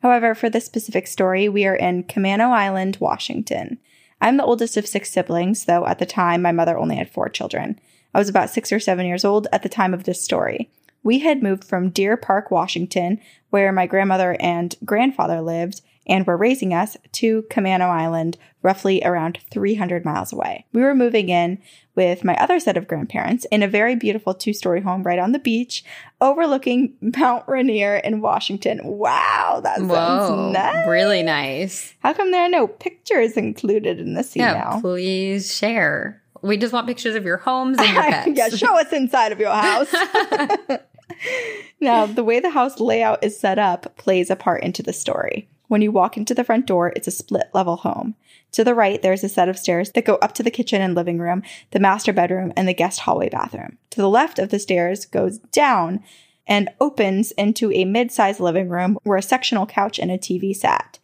However, 0.00 0.34
for 0.34 0.48
this 0.48 0.64
specific 0.64 1.06
story, 1.06 1.50
we 1.50 1.66
are 1.66 1.76
in 1.76 2.04
Camano 2.04 2.50
Island, 2.50 2.96
Washington. 2.98 3.78
I'm 4.22 4.38
the 4.38 4.44
oldest 4.44 4.78
of 4.78 4.86
six 4.86 5.10
siblings, 5.10 5.66
though 5.66 5.86
at 5.86 5.98
the 5.98 6.06
time 6.06 6.40
my 6.40 6.52
mother 6.52 6.78
only 6.78 6.96
had 6.96 7.10
four 7.10 7.28
children. 7.28 7.78
I 8.14 8.18
was 8.18 8.30
about 8.30 8.48
six 8.48 8.72
or 8.72 8.80
seven 8.80 9.04
years 9.04 9.24
old 9.24 9.48
at 9.52 9.62
the 9.62 9.68
time 9.68 9.92
of 9.92 10.04
this 10.04 10.22
story. 10.22 10.70
We 11.06 11.20
had 11.20 11.40
moved 11.40 11.62
from 11.62 11.90
Deer 11.90 12.16
Park, 12.16 12.50
Washington, 12.50 13.20
where 13.50 13.70
my 13.70 13.86
grandmother 13.86 14.36
and 14.40 14.74
grandfather 14.84 15.40
lived 15.40 15.80
and 16.04 16.26
were 16.26 16.36
raising 16.36 16.74
us, 16.74 16.96
to 17.12 17.42
Camano 17.50 17.88
Island, 17.88 18.36
roughly 18.62 19.00
around 19.04 19.38
300 19.52 20.04
miles 20.04 20.32
away. 20.32 20.66
We 20.72 20.82
were 20.82 20.96
moving 20.96 21.28
in 21.28 21.58
with 21.94 22.24
my 22.24 22.34
other 22.38 22.58
set 22.58 22.76
of 22.76 22.88
grandparents 22.88 23.44
in 23.52 23.62
a 23.62 23.68
very 23.68 23.94
beautiful 23.94 24.34
two 24.34 24.52
story 24.52 24.80
home 24.80 25.04
right 25.04 25.20
on 25.20 25.30
the 25.30 25.38
beach, 25.38 25.84
overlooking 26.20 26.94
Mount 27.00 27.44
Rainier 27.46 27.96
in 27.98 28.20
Washington. 28.20 28.80
Wow, 28.82 29.60
that 29.62 29.78
sounds 29.78 30.52
nice. 30.52 30.88
Really 30.88 31.22
nice. 31.22 31.94
How 32.00 32.14
come 32.14 32.32
there 32.32 32.42
are 32.42 32.48
no 32.48 32.66
pictures 32.66 33.36
included 33.36 34.00
in 34.00 34.14
this 34.14 34.34
Yeah. 34.34 34.50
email? 34.70 34.80
Please 34.80 35.54
share. 35.56 36.20
We 36.42 36.56
just 36.56 36.72
want 36.72 36.86
pictures 36.86 37.14
of 37.16 37.24
your 37.24 37.38
homes 37.38 37.78
and 37.78 37.88
your 37.92 38.02
pets. 38.10 38.30
yeah, 38.34 38.48
show 38.50 38.78
us 38.78 38.92
inside 38.92 39.32
of 39.32 39.38
your 39.40 39.52
house. 39.52 39.92
now, 41.80 42.06
the 42.06 42.24
way 42.24 42.40
the 42.40 42.50
house 42.50 42.80
layout 42.80 43.22
is 43.22 43.38
set 43.38 43.58
up 43.58 43.96
plays 43.96 44.30
a 44.30 44.36
part 44.36 44.62
into 44.62 44.82
the 44.82 44.92
story. 44.92 45.48
When 45.68 45.82
you 45.82 45.90
walk 45.90 46.16
into 46.16 46.34
the 46.34 46.44
front 46.44 46.66
door, 46.66 46.92
it's 46.94 47.08
a 47.08 47.12
split 47.12 47.48
level 47.52 47.76
home. 47.76 48.14
To 48.52 48.64
the 48.64 48.74
right, 48.74 49.02
there's 49.02 49.24
a 49.24 49.28
set 49.28 49.48
of 49.48 49.58
stairs 49.58 49.90
that 49.92 50.04
go 50.04 50.14
up 50.16 50.32
to 50.34 50.42
the 50.42 50.50
kitchen 50.50 50.80
and 50.80 50.94
living 50.94 51.18
room, 51.18 51.42
the 51.72 51.80
master 51.80 52.12
bedroom, 52.12 52.52
and 52.56 52.68
the 52.68 52.74
guest 52.74 53.00
hallway 53.00 53.28
bathroom. 53.28 53.78
To 53.90 54.00
the 54.00 54.08
left 54.08 54.38
of 54.38 54.50
the 54.50 54.58
stairs 54.58 55.04
goes 55.04 55.38
down 55.38 56.02
and 56.46 56.70
opens 56.80 57.32
into 57.32 57.72
a 57.72 57.84
mid 57.84 58.12
sized 58.12 58.40
living 58.40 58.68
room 58.68 58.98
where 59.02 59.18
a 59.18 59.22
sectional 59.22 59.66
couch 59.66 59.98
and 59.98 60.10
a 60.10 60.18
TV 60.18 60.54
sat. 60.54 60.98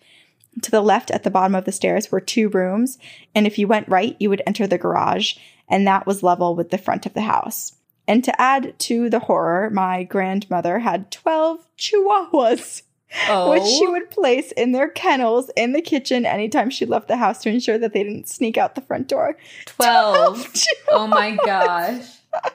To 0.62 0.70
the 0.70 0.80
left 0.80 1.10
at 1.10 1.24
the 1.24 1.30
bottom 1.30 1.54
of 1.54 1.64
the 1.64 1.72
stairs 1.72 2.12
were 2.12 2.20
two 2.20 2.48
rooms, 2.48 2.98
and 3.34 3.46
if 3.46 3.58
you 3.58 3.66
went 3.66 3.88
right, 3.88 4.16
you 4.20 4.28
would 4.30 4.42
enter 4.46 4.66
the 4.66 4.78
garage, 4.78 5.34
and 5.68 5.86
that 5.86 6.06
was 6.06 6.22
level 6.22 6.54
with 6.54 6.70
the 6.70 6.78
front 6.78 7.06
of 7.06 7.14
the 7.14 7.22
house. 7.22 7.74
And 8.09 8.24
to 8.24 8.40
add 8.40 8.78
to 8.80 9.09
the 9.09 9.20
horror, 9.20 9.70
my 9.70 10.05
grandmother 10.05 10.81
had 10.81 11.10
12 11.10 11.66
chihuahuas, 11.78 12.82
oh. 13.28 13.51
which 13.52 13.64
she 13.64 13.86
oh. 13.86 13.93
would 13.93 14.10
place 14.10 14.52
in 14.52 14.72
their 14.72 14.89
kennels 14.89 15.51
in 15.56 15.72
the 15.72 15.82
kitchen 15.82 16.27
anytime 16.27 16.70
she 16.70 16.85
left 16.85 17.09
the 17.09 17.16
house 17.16 17.39
to 17.43 17.51
ensure 17.51 17.78
that 17.78 17.93
they 17.93 18.02
didn't 18.02 18.28
sneak 18.28 18.59
out 18.59 18.74
the 18.74 18.81
front 18.81 19.09
door. 19.09 19.36
12. 19.66 20.55
oh 20.90 21.06
my 21.06 21.36
gosh. 21.44 22.06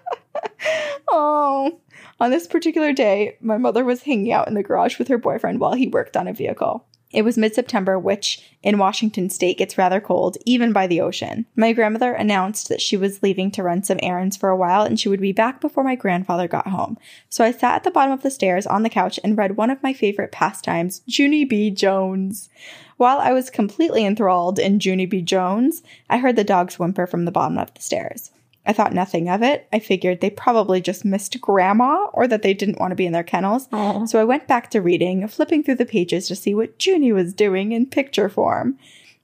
Oh. 1.08 1.80
On 2.20 2.32
this 2.32 2.48
particular 2.48 2.92
day, 2.92 3.38
my 3.42 3.58
mother 3.58 3.84
was 3.86 4.04
hanging 4.04 4.32
out 4.32 4.48
in 4.48 4.56
the 4.56 4.64
garage 4.64 4.98
with 4.98 5.08
her 5.08 5.18
boyfriend 5.18 5.60
while 5.60 5.74
he 5.74 5.88
worked 5.88 6.18
on 6.18 6.28
a 6.28 6.34
vehicle. 6.34 6.86
It 7.12 7.24
was 7.24 7.38
mid 7.38 7.56
September, 7.56 7.98
which 7.98 8.42
in 8.62 8.78
Washington 8.78 9.30
state 9.30 9.58
gets 9.58 9.78
rather 9.78 10.02
cold, 10.02 10.38
even 10.46 10.74
by 10.74 10.88
the 10.88 11.00
ocean. 11.00 11.46
My 11.56 11.72
grandmother 11.72 12.14
announced 12.14 12.68
that 12.68 12.82
she 12.82 12.98
was 12.98 13.24
leaving 13.24 13.50
to 13.52 13.64
run 13.64 13.84
some 13.84 14.00
errands 14.04 14.36
for 14.36 14.50
a 14.50 14.58
while 14.58 14.84
and 14.84 15.00
she 15.00 15.08
would 15.08 15.22
be 15.22 15.32
back 15.32 15.62
before 15.62 15.86
my 15.86 15.96
grandfather 15.96 16.48
got 16.48 16.68
home. 16.68 16.98
So 17.30 17.46
I 17.46 17.52
sat 17.52 17.76
at 17.76 17.84
the 17.86 17.92
bottom 17.92 18.12
of 18.12 18.24
the 18.24 18.32
stairs 18.32 18.68
on 18.68 18.84
the 18.84 18.90
couch 18.90 19.20
and 19.24 19.38
read 19.38 19.56
one 19.56 19.70
of 19.70 19.82
my 19.82 19.94
favorite 19.94 20.34
pastimes, 20.34 21.02
Junie 21.06 21.46
B. 21.46 21.72
Jones. 21.72 22.50
While 22.98 23.20
I 23.20 23.32
was 23.32 23.50
completely 23.50 24.06
enthralled 24.06 24.60
in 24.60 24.80
Junie 24.82 25.06
B. 25.06 25.22
Jones, 25.22 25.84
I 26.10 26.18
heard 26.18 26.36
the 26.36 26.44
dogs 26.44 26.78
whimper 26.78 27.08
from 27.08 27.26
the 27.26 27.32
bottom 27.32 27.58
of 27.58 27.74
the 27.74 27.82
stairs. 27.82 28.32
I 28.68 28.74
thought 28.74 28.94
nothing 28.94 29.30
of 29.30 29.42
it. 29.42 29.68
I 29.72 29.80
figured 29.80 30.20
they 30.20 30.30
probably 30.30 30.82
just 30.82 31.06
missed 31.06 31.40
grandma 31.40 32.08
or 32.14 32.28
that 32.28 32.42
they 32.42 32.54
didn't 32.54 32.80
want 32.80 32.92
to 32.92 32.96
be 32.96 33.06
in 33.06 33.14
their 33.14 33.24
kennels. 33.24 33.70
Aw. 33.72 34.06
So 34.06 34.20
I 34.20 34.26
went 34.26 34.48
back 34.48 34.70
to 34.72 34.82
reading, 34.82 35.26
flipping 35.30 35.64
through 35.64 35.76
the 35.76 35.86
pages 35.86 36.28
to 36.28 36.36
see 36.36 36.54
what 36.54 36.86
Junie 36.86 37.14
was 37.14 37.34
doing 37.34 37.72
in 37.72 37.86
picture 37.86 38.28
form. 38.28 38.78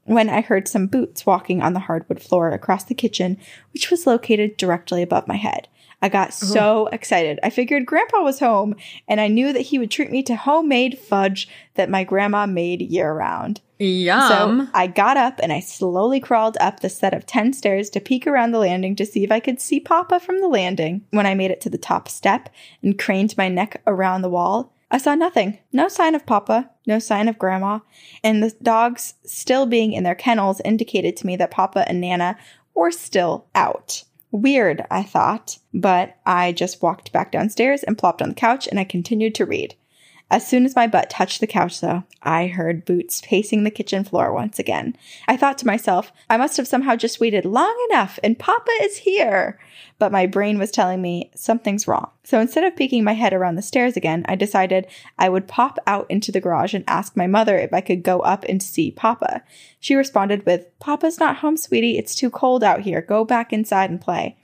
When 0.06 0.30
I 0.30 0.42
heard 0.42 0.68
some 0.68 0.88
boots 0.88 1.26
walking 1.26 1.62
on 1.62 1.74
the 1.74 1.82
hardwood 1.82 2.22
floor 2.22 2.52
across 2.52 2.86
the 2.86 2.96
kitchen, 2.96 3.38
which 3.74 3.92
was 3.92 4.08
located 4.08 4.58
directly 4.58 5.02
above 5.02 5.28
my 5.28 5.38
head. 5.38 5.68
I 6.02 6.10
got 6.10 6.34
so 6.34 6.88
excited. 6.88 7.40
I 7.44 7.50
figured 7.50 7.86
grandpa 7.86 8.22
was 8.24 8.40
home 8.40 8.76
and 9.08 9.22
I 9.22 9.30
knew 9.30 9.54
that 9.54 9.62
he 9.62 9.80
would 9.80 9.90
treat 9.90 10.12
me 10.12 10.22
to 10.24 10.36
homemade 10.36 11.00
fudge 11.00 11.48
that 11.76 11.90
my 11.90 12.04
grandma 12.04 12.46
made 12.46 12.82
year 12.82 13.14
round. 13.14 13.62
Yum. 13.84 14.68
So 14.68 14.72
I 14.74 14.88
got 14.88 15.18
up 15.18 15.40
and 15.42 15.52
I 15.52 15.60
slowly 15.60 16.20
crawled 16.20 16.58
up 16.60 16.80
the 16.80 16.90
set 16.90 17.14
of 17.14 17.26
10 17.26 17.54
stairs 17.54 17.90
to 17.92 18.00
peek 18.00 18.26
around 18.26 18.52
the 18.52 18.60
landing 18.60 18.96
to 18.96 19.06
see 19.06 19.24
if 19.24 19.32
I 19.32 19.40
could 19.40 19.60
see 19.60 19.80
Papa 19.80 20.20
from 20.20 20.40
the 20.40 20.48
landing. 20.48 21.06
When 21.12 21.26
I 21.26 21.36
made 21.36 21.52
it 21.52 21.62
to 21.62 21.70
the 21.70 21.78
top 21.78 22.08
step 22.08 22.50
and 22.82 22.98
craned 22.98 23.38
my 23.38 23.50
neck 23.50 23.82
around 23.86 24.22
the 24.22 24.30
wall, 24.30 24.74
I 24.90 24.98
saw 24.98 25.16
nothing. 25.16 25.58
No 25.72 25.88
sign 25.88 26.14
of 26.14 26.26
Papa, 26.26 26.70
no 26.86 27.00
sign 27.00 27.28
of 27.28 27.40
Grandma, 27.40 27.80
and 28.24 28.44
the 28.44 28.56
dogs 28.62 29.16
still 29.26 29.66
being 29.66 29.94
in 29.94 30.04
their 30.04 30.16
kennels 30.16 30.62
indicated 30.64 31.18
to 31.18 31.26
me 31.26 31.36
that 31.38 31.52
Papa 31.52 31.84
and 31.90 32.00
Nana 32.00 32.38
were 32.76 32.92
still 32.92 33.48
out. 33.56 34.04
Weird, 34.32 34.86
I 34.90 35.04
thought, 35.04 35.60
but 35.74 36.18
I 36.26 36.52
just 36.52 36.82
walked 36.82 37.12
back 37.12 37.32
downstairs 37.32 37.84
and 37.84 37.98
plopped 37.98 38.22
on 38.22 38.30
the 38.30 38.36
couch 38.36 38.68
and 38.68 38.80
I 38.80 38.84
continued 38.84 39.36
to 39.36 39.46
read. 39.46 39.76
As 40.34 40.48
soon 40.48 40.66
as 40.66 40.76
my 40.76 40.88
butt 40.88 41.12
touched 41.12 41.42
the 41.42 41.46
couch, 41.46 41.80
though, 41.80 42.06
I 42.24 42.48
heard 42.48 42.86
boots 42.86 43.22
pacing 43.22 43.66
the 43.66 43.70
kitchen 43.70 44.04
floor 44.04 44.34
once 44.34 44.58
again. 44.58 44.98
I 45.28 45.38
thought 45.38 45.60
to 45.60 45.68
myself, 45.68 46.12
I 46.28 46.38
must 46.38 46.58
have 46.58 46.68
somehow 46.68 46.96
just 46.96 47.20
waited 47.20 47.46
long 47.46 47.76
enough 47.92 48.18
and 48.24 48.40
Papa 48.40 48.72
is 48.82 48.98
here. 48.98 49.60
But 50.00 50.12
my 50.12 50.26
brain 50.26 50.58
was 50.58 50.72
telling 50.72 51.04
me 51.04 51.30
something's 51.36 51.88
wrong. 51.88 52.10
So 52.24 52.40
instead 52.40 52.64
of 52.64 52.76
peeking 52.76 53.04
my 53.04 53.14
head 53.14 53.32
around 53.32 53.58
the 53.58 53.62
stairs 53.62 53.96
again, 53.96 54.26
I 54.28 54.34
decided 54.34 54.88
I 55.20 55.30
would 55.30 55.48
pop 55.48 55.78
out 55.86 56.10
into 56.10 56.32
the 56.32 56.42
garage 56.42 56.74
and 56.74 56.84
ask 56.88 57.16
my 57.16 57.28
mother 57.28 57.56
if 57.60 57.72
I 57.72 57.82
could 57.82 58.02
go 58.02 58.22
up 58.22 58.44
and 58.46 58.64
see 58.64 58.90
Papa. 58.90 59.44
She 59.80 59.94
responded 59.94 60.48
with, 60.48 60.66
Papa's 60.80 61.20
not 61.20 61.38
home, 61.38 61.58
sweetie. 61.58 62.00
It's 62.00 62.16
too 62.16 62.32
cold 62.32 62.64
out 62.64 62.82
here. 62.82 63.02
Go 63.02 63.24
back 63.24 63.54
inside 63.54 63.92
and 63.92 64.02
play. 64.02 64.36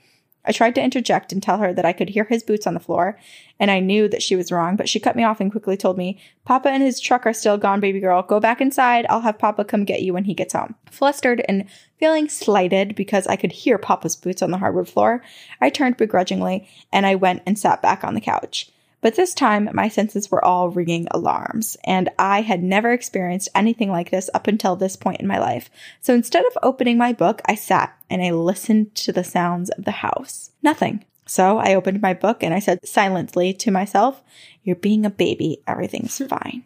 I 0.44 0.52
tried 0.52 0.74
to 0.76 0.82
interject 0.82 1.32
and 1.32 1.42
tell 1.42 1.58
her 1.58 1.72
that 1.72 1.84
I 1.84 1.92
could 1.92 2.10
hear 2.10 2.24
his 2.24 2.42
boots 2.42 2.66
on 2.66 2.74
the 2.74 2.80
floor, 2.80 3.18
and 3.58 3.70
I 3.70 3.80
knew 3.80 4.08
that 4.08 4.22
she 4.22 4.36
was 4.36 4.50
wrong, 4.50 4.76
but 4.76 4.88
she 4.88 4.98
cut 4.98 5.16
me 5.16 5.22
off 5.22 5.40
and 5.40 5.50
quickly 5.50 5.76
told 5.76 5.98
me, 5.98 6.18
Papa 6.44 6.70
and 6.70 6.82
his 6.82 6.98
truck 7.00 7.26
are 7.26 7.32
still 7.32 7.58
gone, 7.58 7.80
baby 7.80 8.00
girl. 8.00 8.22
Go 8.22 8.40
back 8.40 8.60
inside. 8.60 9.06
I'll 9.10 9.20
have 9.20 9.38
Papa 9.38 9.64
come 9.64 9.84
get 9.84 10.02
you 10.02 10.14
when 10.14 10.24
he 10.24 10.34
gets 10.34 10.54
home. 10.54 10.74
Flustered 10.90 11.44
and 11.48 11.66
feeling 11.98 12.28
slighted 12.28 12.94
because 12.94 13.26
I 13.26 13.36
could 13.36 13.52
hear 13.52 13.76
Papa's 13.76 14.16
boots 14.16 14.42
on 14.42 14.50
the 14.50 14.58
hardwood 14.58 14.88
floor, 14.88 15.22
I 15.60 15.68
turned 15.68 15.98
begrudgingly 15.98 16.68
and 16.92 17.04
I 17.04 17.14
went 17.14 17.42
and 17.46 17.58
sat 17.58 17.82
back 17.82 18.02
on 18.02 18.14
the 18.14 18.20
couch. 18.20 18.70
But 19.00 19.16
this 19.16 19.32
time, 19.32 19.70
my 19.72 19.88
senses 19.88 20.30
were 20.30 20.44
all 20.44 20.68
ringing 20.68 21.08
alarms, 21.10 21.76
and 21.84 22.10
I 22.18 22.42
had 22.42 22.62
never 22.62 22.92
experienced 22.92 23.48
anything 23.54 23.90
like 23.90 24.10
this 24.10 24.28
up 24.34 24.46
until 24.46 24.76
this 24.76 24.96
point 24.96 25.20
in 25.20 25.26
my 25.26 25.38
life. 25.38 25.70
So 26.00 26.12
instead 26.14 26.44
of 26.44 26.58
opening 26.62 26.98
my 26.98 27.12
book, 27.12 27.40
I 27.46 27.54
sat 27.54 27.96
and 28.10 28.22
I 28.22 28.30
listened 28.30 28.94
to 28.96 29.12
the 29.12 29.24
sounds 29.24 29.70
of 29.70 29.84
the 29.84 29.90
house. 29.90 30.50
Nothing. 30.62 31.04
So 31.26 31.58
I 31.58 31.74
opened 31.74 32.02
my 32.02 32.12
book 32.12 32.42
and 32.42 32.52
I 32.52 32.58
said 32.58 32.86
silently 32.86 33.52
to 33.54 33.70
myself, 33.70 34.22
You're 34.64 34.76
being 34.76 35.06
a 35.06 35.10
baby. 35.10 35.62
Everything's 35.66 36.18
fine. 36.28 36.64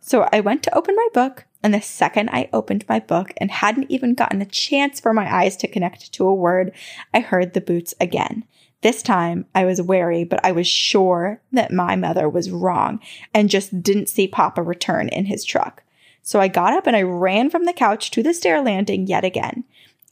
so 0.00 0.28
I 0.30 0.40
went 0.40 0.62
to 0.64 0.76
open 0.76 0.94
my 0.94 1.08
book, 1.14 1.46
and 1.62 1.74
the 1.74 1.80
second 1.80 2.28
I 2.30 2.48
opened 2.52 2.84
my 2.88 3.00
book 3.00 3.32
and 3.38 3.50
hadn't 3.50 3.90
even 3.90 4.14
gotten 4.14 4.42
a 4.42 4.46
chance 4.46 5.00
for 5.00 5.12
my 5.12 5.34
eyes 5.34 5.56
to 5.56 5.68
connect 5.68 6.12
to 6.12 6.26
a 6.26 6.34
word, 6.34 6.72
I 7.12 7.20
heard 7.20 7.54
the 7.54 7.60
boots 7.60 7.94
again. 8.00 8.44
This 8.86 9.02
time 9.02 9.46
I 9.52 9.64
was 9.64 9.82
wary, 9.82 10.22
but 10.22 10.38
I 10.44 10.52
was 10.52 10.68
sure 10.68 11.40
that 11.50 11.72
my 11.72 11.96
mother 11.96 12.28
was 12.28 12.52
wrong 12.52 13.00
and 13.34 13.50
just 13.50 13.82
didn't 13.82 14.08
see 14.08 14.28
Papa 14.28 14.62
return 14.62 15.08
in 15.08 15.24
his 15.24 15.44
truck. 15.44 15.82
So 16.22 16.38
I 16.38 16.46
got 16.46 16.72
up 16.72 16.86
and 16.86 16.94
I 16.94 17.02
ran 17.02 17.50
from 17.50 17.64
the 17.64 17.72
couch 17.72 18.12
to 18.12 18.22
the 18.22 18.32
stair 18.32 18.62
landing 18.62 19.08
yet 19.08 19.24
again. 19.24 19.64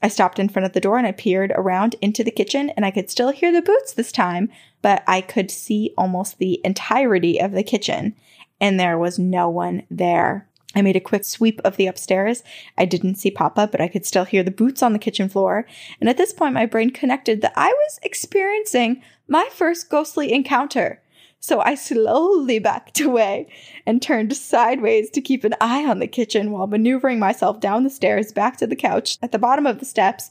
I 0.02 0.08
stopped 0.08 0.40
in 0.40 0.48
front 0.48 0.66
of 0.66 0.72
the 0.72 0.80
door 0.80 0.98
and 0.98 1.06
I 1.06 1.12
peered 1.12 1.52
around 1.54 1.94
into 2.02 2.24
the 2.24 2.32
kitchen 2.32 2.70
and 2.70 2.84
I 2.84 2.90
could 2.90 3.08
still 3.08 3.30
hear 3.30 3.52
the 3.52 3.62
boots 3.62 3.92
this 3.92 4.10
time, 4.10 4.50
but 4.82 5.04
I 5.06 5.20
could 5.20 5.52
see 5.52 5.94
almost 5.96 6.38
the 6.38 6.60
entirety 6.64 7.40
of 7.40 7.52
the 7.52 7.62
kitchen 7.62 8.16
and 8.60 8.80
there 8.80 8.98
was 8.98 9.20
no 9.20 9.48
one 9.48 9.84
there. 9.88 10.48
I 10.74 10.82
made 10.82 10.96
a 10.96 11.00
quick 11.00 11.24
sweep 11.24 11.60
of 11.64 11.76
the 11.76 11.86
upstairs. 11.86 12.42
I 12.76 12.84
didn't 12.84 13.16
see 13.16 13.30
Papa, 13.30 13.68
but 13.70 13.80
I 13.80 13.88
could 13.88 14.04
still 14.04 14.24
hear 14.24 14.42
the 14.42 14.50
boots 14.50 14.82
on 14.82 14.92
the 14.92 14.98
kitchen 14.98 15.28
floor. 15.28 15.66
And 16.00 16.08
at 16.08 16.16
this 16.16 16.32
point, 16.32 16.54
my 16.54 16.66
brain 16.66 16.90
connected 16.90 17.40
that 17.42 17.52
I 17.56 17.68
was 17.68 17.98
experiencing 18.02 19.02
my 19.28 19.48
first 19.52 19.90
ghostly 19.90 20.32
encounter. 20.32 21.00
So 21.40 21.60
I 21.60 21.74
slowly 21.74 22.58
backed 22.58 23.00
away 23.00 23.48
and 23.84 24.00
turned 24.00 24.34
sideways 24.34 25.10
to 25.10 25.20
keep 25.20 25.44
an 25.44 25.54
eye 25.60 25.84
on 25.84 25.98
the 25.98 26.06
kitchen 26.06 26.50
while 26.50 26.66
maneuvering 26.66 27.18
myself 27.18 27.60
down 27.60 27.84
the 27.84 27.90
stairs 27.90 28.32
back 28.32 28.56
to 28.56 28.66
the 28.66 28.74
couch 28.74 29.18
at 29.22 29.30
the 29.30 29.38
bottom 29.38 29.66
of 29.66 29.78
the 29.78 29.84
steps. 29.84 30.30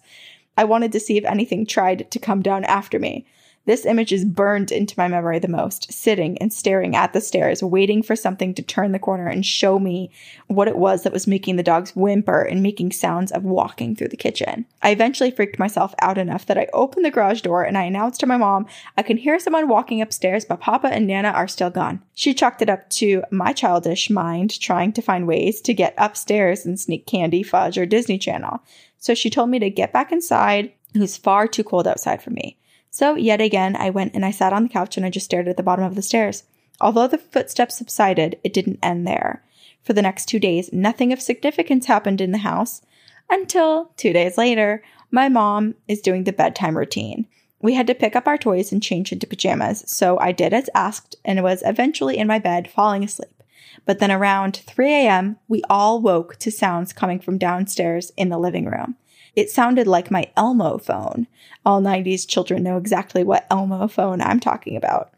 I 0.58 0.64
wanted 0.64 0.92
to 0.92 1.00
see 1.00 1.18
if 1.18 1.26
anything 1.26 1.66
tried 1.66 2.10
to 2.10 2.20
come 2.20 2.42
down 2.42 2.64
after 2.66 2.98
me. 2.98 3.26
This 3.66 3.86
image 3.86 4.12
is 4.12 4.26
burned 4.26 4.74
into 4.74 4.96
my 4.98 5.08
memory 5.08 5.40
the 5.40 5.48
most, 5.48 5.94
sitting 5.94 6.38
and 6.40 6.52
staring 6.52 6.98
at 6.98 7.14
the 7.14 7.22
stairs, 7.22 7.64
waiting 7.64 8.04
for 8.04 8.14
something 8.14 8.54
to 8.56 8.62
turn 8.62 8.92
the 8.92 9.00
corner 9.00 9.28
and 9.28 9.46
show 9.46 9.80
me 9.80 10.12
what 10.48 10.68
it 10.68 10.78
was 10.78 11.04
that 11.04 11.14
was 11.14 11.28
making 11.28 11.56
the 11.56 11.64
dogs 11.64 11.96
whimper 11.96 12.42
and 12.42 12.62
making 12.62 12.92
sounds 12.92 13.32
of 13.32 13.46
walking 13.46 13.96
through 13.96 14.10
the 14.10 14.18
kitchen. 14.18 14.66
I 14.82 14.90
eventually 14.90 15.32
freaked 15.32 15.60
myself 15.60 15.96
out 16.02 16.18
enough 16.18 16.46
that 16.48 16.58
I 16.58 16.68
opened 16.74 17.06
the 17.06 17.12
garage 17.12 17.40
door 17.40 17.64
and 17.64 17.78
I 17.78 17.84
announced 17.84 18.20
to 18.20 18.26
my 18.26 18.36
mom, 18.36 18.68
I 18.98 19.02
can 19.02 19.16
hear 19.16 19.40
someone 19.40 19.70
walking 19.70 20.02
upstairs, 20.02 20.44
but 20.44 20.60
Papa 20.60 20.88
and 20.88 21.08
Nana 21.08 21.30
are 21.30 21.48
still 21.48 21.70
gone. 21.70 22.02
She 22.14 22.34
chalked 22.34 22.62
it 22.62 22.70
up 22.70 22.90
to 22.92 23.24
my 23.32 23.54
childish 23.54 24.10
mind 24.10 24.60
trying 24.60 24.92
to 24.92 25.02
find 25.02 25.26
ways 25.26 25.62
to 25.62 25.74
get 25.74 25.94
upstairs 25.98 26.66
and 26.66 26.78
sneak 26.78 27.06
candy, 27.06 27.44
fudge, 27.44 27.78
or 27.78 27.86
Disney 27.86 28.18
Channel. 28.18 28.62
So 28.98 29.14
she 29.14 29.30
told 29.30 29.50
me 29.50 29.60
to 29.60 29.70
get 29.70 29.94
back 29.94 30.12
inside. 30.12 30.74
It 30.94 31.00
was 31.00 31.16
far 31.16 31.48
too 31.48 31.64
cold 31.64 31.88
outside 31.88 32.22
for 32.22 32.32
me. 32.32 32.58
So, 32.94 33.16
yet 33.16 33.42
again, 33.42 33.76
I 33.76 33.90
went 33.90 34.14
and 34.14 34.24
I 34.24 34.30
sat 34.30 34.54
on 34.54 34.62
the 34.62 34.70
couch 34.70 34.98
and 34.98 35.06
I 35.06 35.10
just 35.10 35.26
stared 35.26 35.48
at 35.48 35.58
the 35.58 35.64
bottom 35.64 35.84
of 35.84 35.96
the 35.96 36.04
stairs. 36.04 36.44
Although 36.80 37.08
the 37.08 37.18
footsteps 37.18 37.76
subsided, 37.76 38.38
it 38.44 38.54
didn't 38.54 38.78
end 38.84 39.08
there. 39.08 39.44
For 39.82 39.94
the 39.94 40.04
next 40.04 40.28
two 40.28 40.38
days, 40.38 40.72
nothing 40.72 41.12
of 41.12 41.20
significance 41.20 41.88
happened 41.88 42.22
in 42.22 42.32
the 42.32 42.38
house 42.38 42.84
until 43.32 43.90
two 43.98 44.14
days 44.14 44.38
later, 44.38 44.84
my 45.10 45.28
mom 45.28 45.74
is 45.88 46.02
doing 46.02 46.26
the 46.26 46.32
bedtime 46.32 46.78
routine. 46.78 47.26
We 47.60 47.74
had 47.74 47.88
to 47.88 47.96
pick 47.96 48.16
up 48.16 48.28
our 48.28 48.38
toys 48.38 48.72
and 48.72 48.84
change 48.84 49.12
into 49.12 49.26
pajamas, 49.26 49.84
so 49.88 50.20
I 50.20 50.32
did 50.32 50.54
as 50.54 50.70
asked 50.76 51.16
and 51.26 51.42
was 51.42 51.64
eventually 51.66 52.20
in 52.20 52.28
my 52.28 52.38
bed 52.38 52.70
falling 52.70 53.04
asleep. 53.04 53.42
But 53.88 53.98
then 53.98 54.12
around 54.12 54.58
3 54.68 54.94
a.m., 54.94 55.38
we 55.48 55.64
all 55.68 56.00
woke 56.00 56.36
to 56.36 56.52
sounds 56.52 56.94
coming 56.94 57.20
from 57.20 57.40
downstairs 57.40 58.12
in 58.16 58.30
the 58.30 58.38
living 58.38 58.66
room. 58.66 58.98
It 59.36 59.50
sounded 59.50 59.88
like 59.88 60.12
my 60.12 60.32
Elmo 60.38 60.78
phone. 60.78 61.28
All 61.66 61.82
90s 61.82 62.28
children 62.28 62.64
know 62.64 62.78
exactly 62.78 63.24
what 63.24 63.48
Elmo 63.50 63.88
phone 63.88 64.22
I'm 64.22 64.40
talking 64.40 64.76
about. 64.76 65.12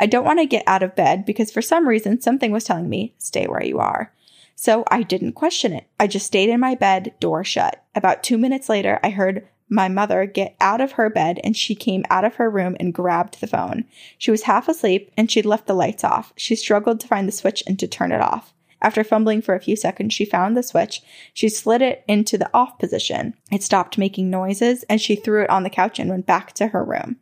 I 0.00 0.06
don't 0.06 0.24
want 0.24 0.40
to 0.40 0.46
get 0.46 0.64
out 0.66 0.82
of 0.82 0.96
bed 0.96 1.24
because 1.24 1.50
for 1.50 1.62
some 1.62 1.86
reason 1.86 2.20
something 2.20 2.50
was 2.50 2.64
telling 2.64 2.88
me, 2.88 3.14
stay 3.18 3.46
where 3.46 3.64
you 3.64 3.78
are. 3.78 4.12
So 4.56 4.84
I 4.90 5.02
didn't 5.02 5.32
question 5.32 5.72
it. 5.72 5.86
I 6.00 6.06
just 6.06 6.26
stayed 6.26 6.48
in 6.48 6.60
my 6.60 6.74
bed, 6.74 7.14
door 7.20 7.44
shut. 7.44 7.84
About 7.94 8.22
two 8.22 8.38
minutes 8.38 8.68
later, 8.68 8.98
I 9.02 9.10
heard 9.10 9.46
my 9.68 9.88
mother 9.88 10.26
get 10.26 10.54
out 10.60 10.80
of 10.80 10.92
her 10.92 11.08
bed 11.08 11.40
and 11.42 11.56
she 11.56 11.74
came 11.74 12.04
out 12.10 12.24
of 12.24 12.34
her 12.34 12.50
room 12.50 12.76
and 12.78 12.92
grabbed 12.92 13.40
the 13.40 13.46
phone. 13.46 13.84
She 14.18 14.30
was 14.30 14.42
half 14.42 14.68
asleep 14.68 15.10
and 15.16 15.30
she'd 15.30 15.46
left 15.46 15.66
the 15.66 15.74
lights 15.74 16.04
off. 16.04 16.32
She 16.36 16.56
struggled 16.56 17.00
to 17.00 17.08
find 17.08 17.26
the 17.26 17.32
switch 17.32 17.62
and 17.66 17.78
to 17.78 17.86
turn 17.86 18.12
it 18.12 18.20
off. 18.20 18.52
After 18.82 19.04
fumbling 19.04 19.40
for 19.40 19.54
a 19.54 19.60
few 19.60 19.76
seconds, 19.76 20.12
she 20.12 20.24
found 20.24 20.56
the 20.56 20.62
switch. 20.62 21.02
She 21.32 21.48
slid 21.48 21.80
it 21.80 22.04
into 22.08 22.36
the 22.36 22.50
off 22.52 22.78
position. 22.78 23.34
It 23.50 23.62
stopped 23.62 23.96
making 23.96 24.28
noises 24.28 24.82
and 24.90 25.00
she 25.00 25.14
threw 25.14 25.42
it 25.42 25.50
on 25.50 25.62
the 25.62 25.70
couch 25.70 26.00
and 26.00 26.10
went 26.10 26.26
back 26.26 26.52
to 26.54 26.68
her 26.68 26.84
room. 26.84 27.16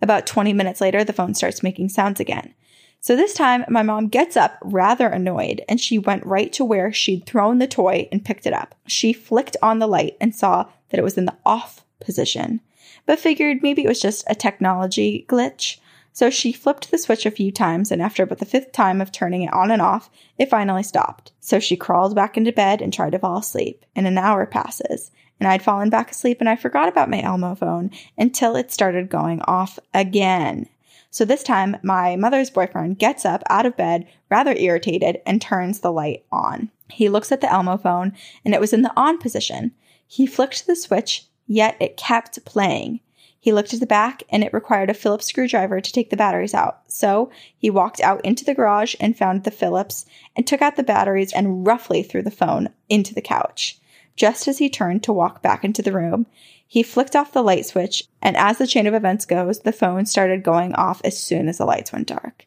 About 0.00 0.26
20 0.26 0.52
minutes 0.52 0.80
later, 0.80 1.04
the 1.04 1.12
phone 1.12 1.34
starts 1.34 1.62
making 1.62 1.88
sounds 1.88 2.20
again. 2.20 2.54
So 3.00 3.16
this 3.16 3.34
time, 3.34 3.64
my 3.68 3.82
mom 3.82 4.08
gets 4.08 4.36
up 4.36 4.58
rather 4.62 5.08
annoyed 5.08 5.62
and 5.68 5.80
she 5.80 5.98
went 5.98 6.24
right 6.24 6.52
to 6.52 6.64
where 6.64 6.92
she'd 6.92 7.26
thrown 7.26 7.58
the 7.58 7.66
toy 7.66 8.08
and 8.12 8.24
picked 8.24 8.46
it 8.46 8.52
up. 8.52 8.74
She 8.86 9.12
flicked 9.12 9.56
on 9.62 9.78
the 9.78 9.86
light 9.86 10.16
and 10.20 10.34
saw 10.34 10.68
that 10.90 10.98
it 10.98 11.04
was 11.04 11.18
in 11.18 11.24
the 11.24 11.36
off 11.44 11.84
position, 11.98 12.60
but 13.06 13.18
figured 13.18 13.62
maybe 13.62 13.84
it 13.84 13.88
was 13.88 14.00
just 14.00 14.24
a 14.28 14.34
technology 14.34 15.24
glitch. 15.28 15.78
So 16.20 16.28
she 16.28 16.52
flipped 16.52 16.90
the 16.90 16.98
switch 16.98 17.24
a 17.24 17.30
few 17.30 17.50
times, 17.50 17.90
and 17.90 18.02
after 18.02 18.22
about 18.22 18.40
the 18.40 18.44
fifth 18.44 18.72
time 18.72 19.00
of 19.00 19.10
turning 19.10 19.40
it 19.40 19.54
on 19.54 19.70
and 19.70 19.80
off, 19.80 20.10
it 20.36 20.50
finally 20.50 20.82
stopped. 20.82 21.32
So 21.40 21.58
she 21.58 21.78
crawled 21.78 22.14
back 22.14 22.36
into 22.36 22.52
bed 22.52 22.82
and 22.82 22.92
tried 22.92 23.12
to 23.12 23.18
fall 23.18 23.38
asleep, 23.38 23.86
and 23.96 24.06
an 24.06 24.18
hour 24.18 24.44
passes, 24.44 25.12
and 25.38 25.48
I'd 25.48 25.62
fallen 25.62 25.88
back 25.88 26.10
asleep 26.10 26.36
and 26.40 26.46
I 26.50 26.56
forgot 26.56 26.90
about 26.90 27.08
my 27.08 27.22
Elmo 27.22 27.54
phone 27.54 27.90
until 28.18 28.54
it 28.54 28.70
started 28.70 29.08
going 29.08 29.40
off 29.46 29.78
again. 29.94 30.68
So 31.10 31.24
this 31.24 31.42
time, 31.42 31.78
my 31.82 32.16
mother's 32.16 32.50
boyfriend 32.50 32.98
gets 32.98 33.24
up 33.24 33.42
out 33.48 33.64
of 33.64 33.78
bed, 33.78 34.06
rather 34.30 34.52
irritated, 34.52 35.22
and 35.24 35.40
turns 35.40 35.80
the 35.80 35.90
light 35.90 36.26
on. 36.30 36.70
He 36.90 37.08
looks 37.08 37.32
at 37.32 37.40
the 37.40 37.50
Elmo 37.50 37.78
phone 37.78 38.12
and 38.44 38.52
it 38.52 38.60
was 38.60 38.74
in 38.74 38.82
the 38.82 38.92
on 38.94 39.16
position. 39.16 39.72
He 40.06 40.26
flicked 40.26 40.66
the 40.66 40.76
switch, 40.76 41.24
yet 41.46 41.78
it 41.80 41.96
kept 41.96 42.44
playing. 42.44 43.00
He 43.42 43.52
looked 43.52 43.72
at 43.72 43.80
the 43.80 43.86
back 43.86 44.22
and 44.28 44.44
it 44.44 44.52
required 44.52 44.90
a 44.90 44.94
Phillips 44.94 45.26
screwdriver 45.26 45.80
to 45.80 45.92
take 45.92 46.10
the 46.10 46.16
batteries 46.16 46.52
out. 46.52 46.82
So 46.88 47.30
he 47.56 47.70
walked 47.70 47.98
out 48.00 48.22
into 48.24 48.44
the 48.44 48.54
garage 48.54 48.94
and 49.00 49.16
found 49.16 49.44
the 49.44 49.50
Phillips 49.50 50.04
and 50.36 50.46
took 50.46 50.60
out 50.60 50.76
the 50.76 50.82
batteries 50.82 51.32
and 51.32 51.66
roughly 51.66 52.02
threw 52.02 52.22
the 52.22 52.30
phone 52.30 52.68
into 52.90 53.14
the 53.14 53.22
couch. 53.22 53.78
Just 54.14 54.46
as 54.46 54.58
he 54.58 54.68
turned 54.68 55.02
to 55.04 55.12
walk 55.12 55.40
back 55.40 55.64
into 55.64 55.80
the 55.80 55.92
room, 55.92 56.26
he 56.66 56.82
flicked 56.82 57.16
off 57.16 57.32
the 57.32 57.42
light 57.42 57.64
switch, 57.64 58.04
and 58.20 58.36
as 58.36 58.58
the 58.58 58.66
chain 58.66 58.86
of 58.86 58.92
events 58.92 59.24
goes, 59.24 59.60
the 59.60 59.72
phone 59.72 60.04
started 60.04 60.42
going 60.42 60.74
off 60.74 61.00
as 61.02 61.18
soon 61.18 61.48
as 61.48 61.58
the 61.58 61.64
lights 61.64 61.92
went 61.92 62.06
dark. 62.06 62.46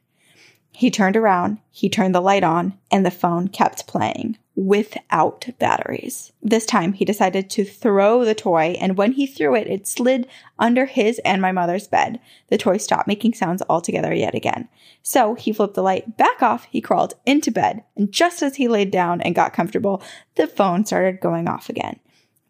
He 0.76 0.90
turned 0.90 1.16
around, 1.16 1.60
he 1.72 1.88
turned 1.88 2.16
the 2.16 2.22
light 2.22 2.44
on, 2.44 2.78
and 2.92 3.06
the 3.06 3.12
phone 3.12 3.48
kept 3.48 3.86
playing 3.86 4.38
without 4.56 5.48
batteries. 5.60 6.32
This 6.42 6.66
time 6.66 6.94
he 6.94 7.06
decided 7.06 7.50
to 7.52 7.64
throw 7.64 8.26
the 8.26 8.36
toy, 8.36 8.76
and 8.82 8.98
when 8.98 9.14
he 9.14 9.28
threw 9.28 9.56
it, 9.56 9.68
it 9.68 9.88
slid 9.88 10.28
under 10.58 10.86
his 10.86 11.20
and 11.24 11.42
my 11.42 11.52
mother's 11.52 11.88
bed. 11.88 12.20
The 12.48 12.58
toy 12.58 12.78
stopped 12.78 13.08
making 13.08 13.36
sounds 13.36 13.62
altogether 13.70 14.14
yet 14.14 14.34
again. 14.34 14.68
So 15.04 15.36
he 15.36 15.54
flipped 15.54 15.76
the 15.76 15.84
light 15.84 16.18
back 16.18 16.42
off, 16.42 16.68
he 16.72 16.82
crawled 16.82 17.14
into 17.26 17.52
bed, 17.52 17.84
and 17.96 18.12
just 18.12 18.42
as 18.42 18.56
he 18.56 18.68
laid 18.68 18.90
down 18.90 19.22
and 19.22 19.36
got 19.36 19.54
comfortable, 19.54 20.02
the 20.36 20.48
phone 20.48 20.86
started 20.86 21.22
going 21.22 21.48
off 21.48 21.70
again 21.70 22.00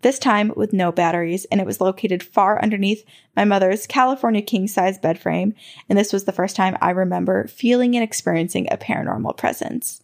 this 0.04 0.20
time 0.20 0.54
with 0.56 0.74
no 0.74 0.92
batteries, 0.92 1.46
and 1.46 1.60
it 1.60 1.66
was 1.66 1.82
located 1.82 2.22
far 2.22 2.62
underneath 2.62 3.04
my 3.36 3.46
mother's 3.46 3.88
California 3.88 4.42
king 4.42 4.68
size 4.68 5.00
bed 5.00 5.18
frame. 5.18 5.56
And 5.90 5.98
this 5.98 6.14
was 6.14 6.26
the 6.26 6.32
first 6.32 6.56
time 6.56 6.78
I 6.82 6.92
remember 6.92 7.48
feeling 7.48 7.96
and 7.96 8.04
experiencing 8.04 8.68
a 8.70 8.78
paranormal 8.78 9.38
presence. 9.38 10.02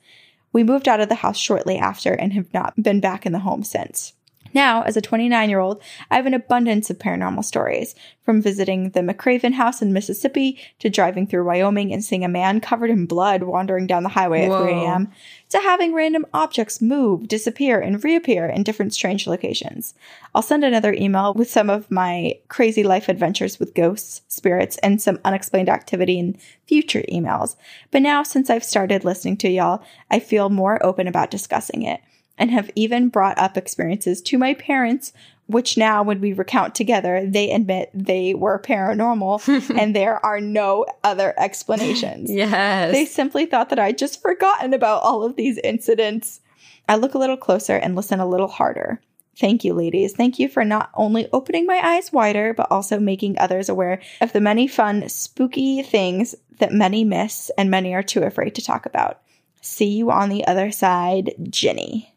We 0.51 0.63
moved 0.63 0.87
out 0.87 0.99
of 0.99 1.09
the 1.09 1.15
house 1.15 1.37
shortly 1.37 1.77
after 1.77 2.13
and 2.13 2.33
have 2.33 2.51
not 2.53 2.81
been 2.81 2.99
back 2.99 3.25
in 3.25 3.31
the 3.31 3.39
home 3.39 3.63
since. 3.63 4.13
Now, 4.53 4.81
as 4.83 4.97
a 4.97 5.01
29 5.01 5.49
year 5.49 5.59
old, 5.59 5.81
I 6.09 6.15
have 6.15 6.25
an 6.25 6.33
abundance 6.33 6.89
of 6.89 6.97
paranormal 6.97 7.43
stories, 7.45 7.95
from 8.29 8.41
visiting 8.43 8.91
the 8.91 8.99
McRaven 8.99 9.53
house 9.53 9.81
in 9.81 9.91
Mississippi 9.91 10.59
to 10.77 10.87
driving 10.87 11.25
through 11.25 11.45
Wyoming 11.45 11.91
and 11.91 12.05
seeing 12.05 12.23
a 12.23 12.29
man 12.29 12.61
covered 12.61 12.91
in 12.91 13.07
blood 13.07 13.41
wandering 13.41 13.87
down 13.87 14.03
the 14.03 14.09
highway 14.09 14.45
at 14.45 14.61
3 14.61 14.71
a.m., 14.71 15.11
to 15.49 15.57
having 15.57 15.95
random 15.95 16.27
objects 16.31 16.79
move, 16.79 17.27
disappear, 17.27 17.79
and 17.79 18.03
reappear 18.03 18.45
in 18.45 18.61
different 18.61 18.93
strange 18.93 19.25
locations. 19.25 19.95
I'll 20.35 20.43
send 20.43 20.63
another 20.63 20.93
email 20.93 21.33
with 21.33 21.49
some 21.49 21.71
of 21.71 21.89
my 21.89 22.35
crazy 22.49 22.83
life 22.83 23.09
adventures 23.09 23.59
with 23.59 23.73
ghosts, 23.73 24.21
spirits, 24.27 24.77
and 24.83 25.01
some 25.01 25.19
unexplained 25.25 25.69
activity 25.69 26.19
in 26.19 26.37
future 26.67 27.03
emails. 27.11 27.55
But 27.89 28.03
now, 28.03 28.21
since 28.21 28.51
I've 28.51 28.63
started 28.63 29.03
listening 29.03 29.37
to 29.37 29.49
y'all, 29.49 29.81
I 30.11 30.19
feel 30.19 30.51
more 30.51 30.85
open 30.85 31.07
about 31.07 31.31
discussing 31.31 31.81
it 31.81 31.99
and 32.39 32.49
have 32.49 32.71
even 32.73 33.09
brought 33.09 33.37
up 33.37 33.57
experiences 33.57 34.21
to 34.23 34.37
my 34.37 34.55
parents, 34.55 35.13
which 35.47 35.77
now, 35.77 36.01
when 36.01 36.21
we 36.21 36.31
recount 36.31 36.73
together, 36.73 37.25
they 37.25 37.51
admit 37.51 37.91
they 37.93 38.33
were 38.33 38.59
paranormal 38.59 39.69
and 39.79 39.95
there 39.95 40.23
are 40.25 40.39
no 40.39 40.85
other 41.03 41.33
explanations. 41.37 42.31
Yes. 42.39 42.93
They 42.93 43.05
simply 43.05 43.45
thought 43.45 43.69
that 43.69 43.79
I'd 43.79 43.97
just 43.97 44.21
forgotten 44.21 44.73
about 44.73 45.03
all 45.03 45.23
of 45.23 45.35
these 45.35 45.57
incidents. 45.57 46.39
I 46.87 46.95
look 46.95 47.13
a 47.13 47.17
little 47.17 47.35
closer 47.37 47.75
and 47.75 47.95
listen 47.95 48.19
a 48.19 48.27
little 48.27 48.47
harder. 48.47 49.01
Thank 49.37 49.63
you, 49.63 49.73
ladies. 49.73 50.13
Thank 50.13 50.39
you 50.39 50.47
for 50.47 50.63
not 50.63 50.89
only 50.93 51.27
opening 51.33 51.65
my 51.65 51.79
eyes 51.83 52.13
wider, 52.13 52.53
but 52.53 52.71
also 52.71 52.99
making 52.99 53.37
others 53.39 53.67
aware 53.67 54.01
of 54.21 54.31
the 54.31 54.41
many 54.41 54.67
fun, 54.67 55.09
spooky 55.09 55.81
things 55.81 56.35
that 56.59 56.71
many 56.71 57.03
miss 57.03 57.51
and 57.57 57.69
many 57.69 57.93
are 57.93 58.03
too 58.03 58.23
afraid 58.23 58.55
to 58.55 58.61
talk 58.61 58.85
about. 58.85 59.21
See 59.61 59.97
you 59.97 60.11
on 60.11 60.29
the 60.29 60.45
other 60.45 60.71
side, 60.71 61.33
Ginny. 61.49 62.13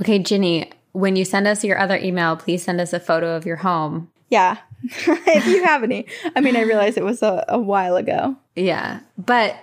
Okay, 0.00 0.18
Ginny, 0.18 0.70
when 0.92 1.16
you 1.16 1.24
send 1.24 1.46
us 1.46 1.64
your 1.64 1.78
other 1.78 1.96
email, 1.96 2.36
please 2.36 2.62
send 2.62 2.80
us 2.80 2.92
a 2.92 3.00
photo 3.00 3.36
of 3.36 3.46
your 3.46 3.56
home. 3.56 4.10
Yeah, 4.28 4.58
if 4.82 5.46
you 5.46 5.64
have 5.64 5.82
any. 5.82 6.06
I 6.36 6.40
mean, 6.40 6.56
I 6.56 6.62
realized 6.62 6.96
it 6.96 7.04
was 7.04 7.22
a, 7.22 7.44
a 7.48 7.58
while 7.58 7.96
ago. 7.96 8.36
Yeah, 8.56 9.00
but 9.18 9.56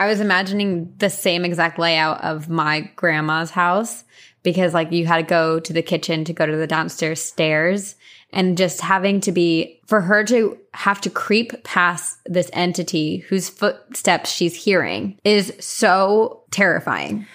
I 0.00 0.06
was 0.06 0.20
imagining 0.20 0.94
the 0.98 1.10
same 1.10 1.44
exact 1.44 1.78
layout 1.78 2.22
of 2.22 2.48
my 2.48 2.90
grandma's 2.96 3.50
house 3.50 4.04
because, 4.42 4.74
like, 4.74 4.90
you 4.92 5.06
had 5.06 5.18
to 5.18 5.22
go 5.22 5.60
to 5.60 5.72
the 5.72 5.82
kitchen 5.82 6.24
to 6.24 6.32
go 6.32 6.46
to 6.46 6.56
the 6.56 6.66
downstairs 6.66 7.20
stairs 7.20 7.96
and 8.32 8.56
just 8.56 8.80
having 8.80 9.20
to 9.20 9.32
be 9.32 9.80
for 9.86 10.00
her 10.00 10.24
to 10.24 10.58
have 10.72 11.00
to 11.02 11.10
creep 11.10 11.64
past 11.64 12.18
this 12.26 12.50
entity 12.52 13.18
whose 13.18 13.48
footsteps 13.48 14.30
she's 14.30 14.54
hearing 14.54 15.18
is 15.22 15.52
so 15.60 16.42
terrifying. 16.50 17.26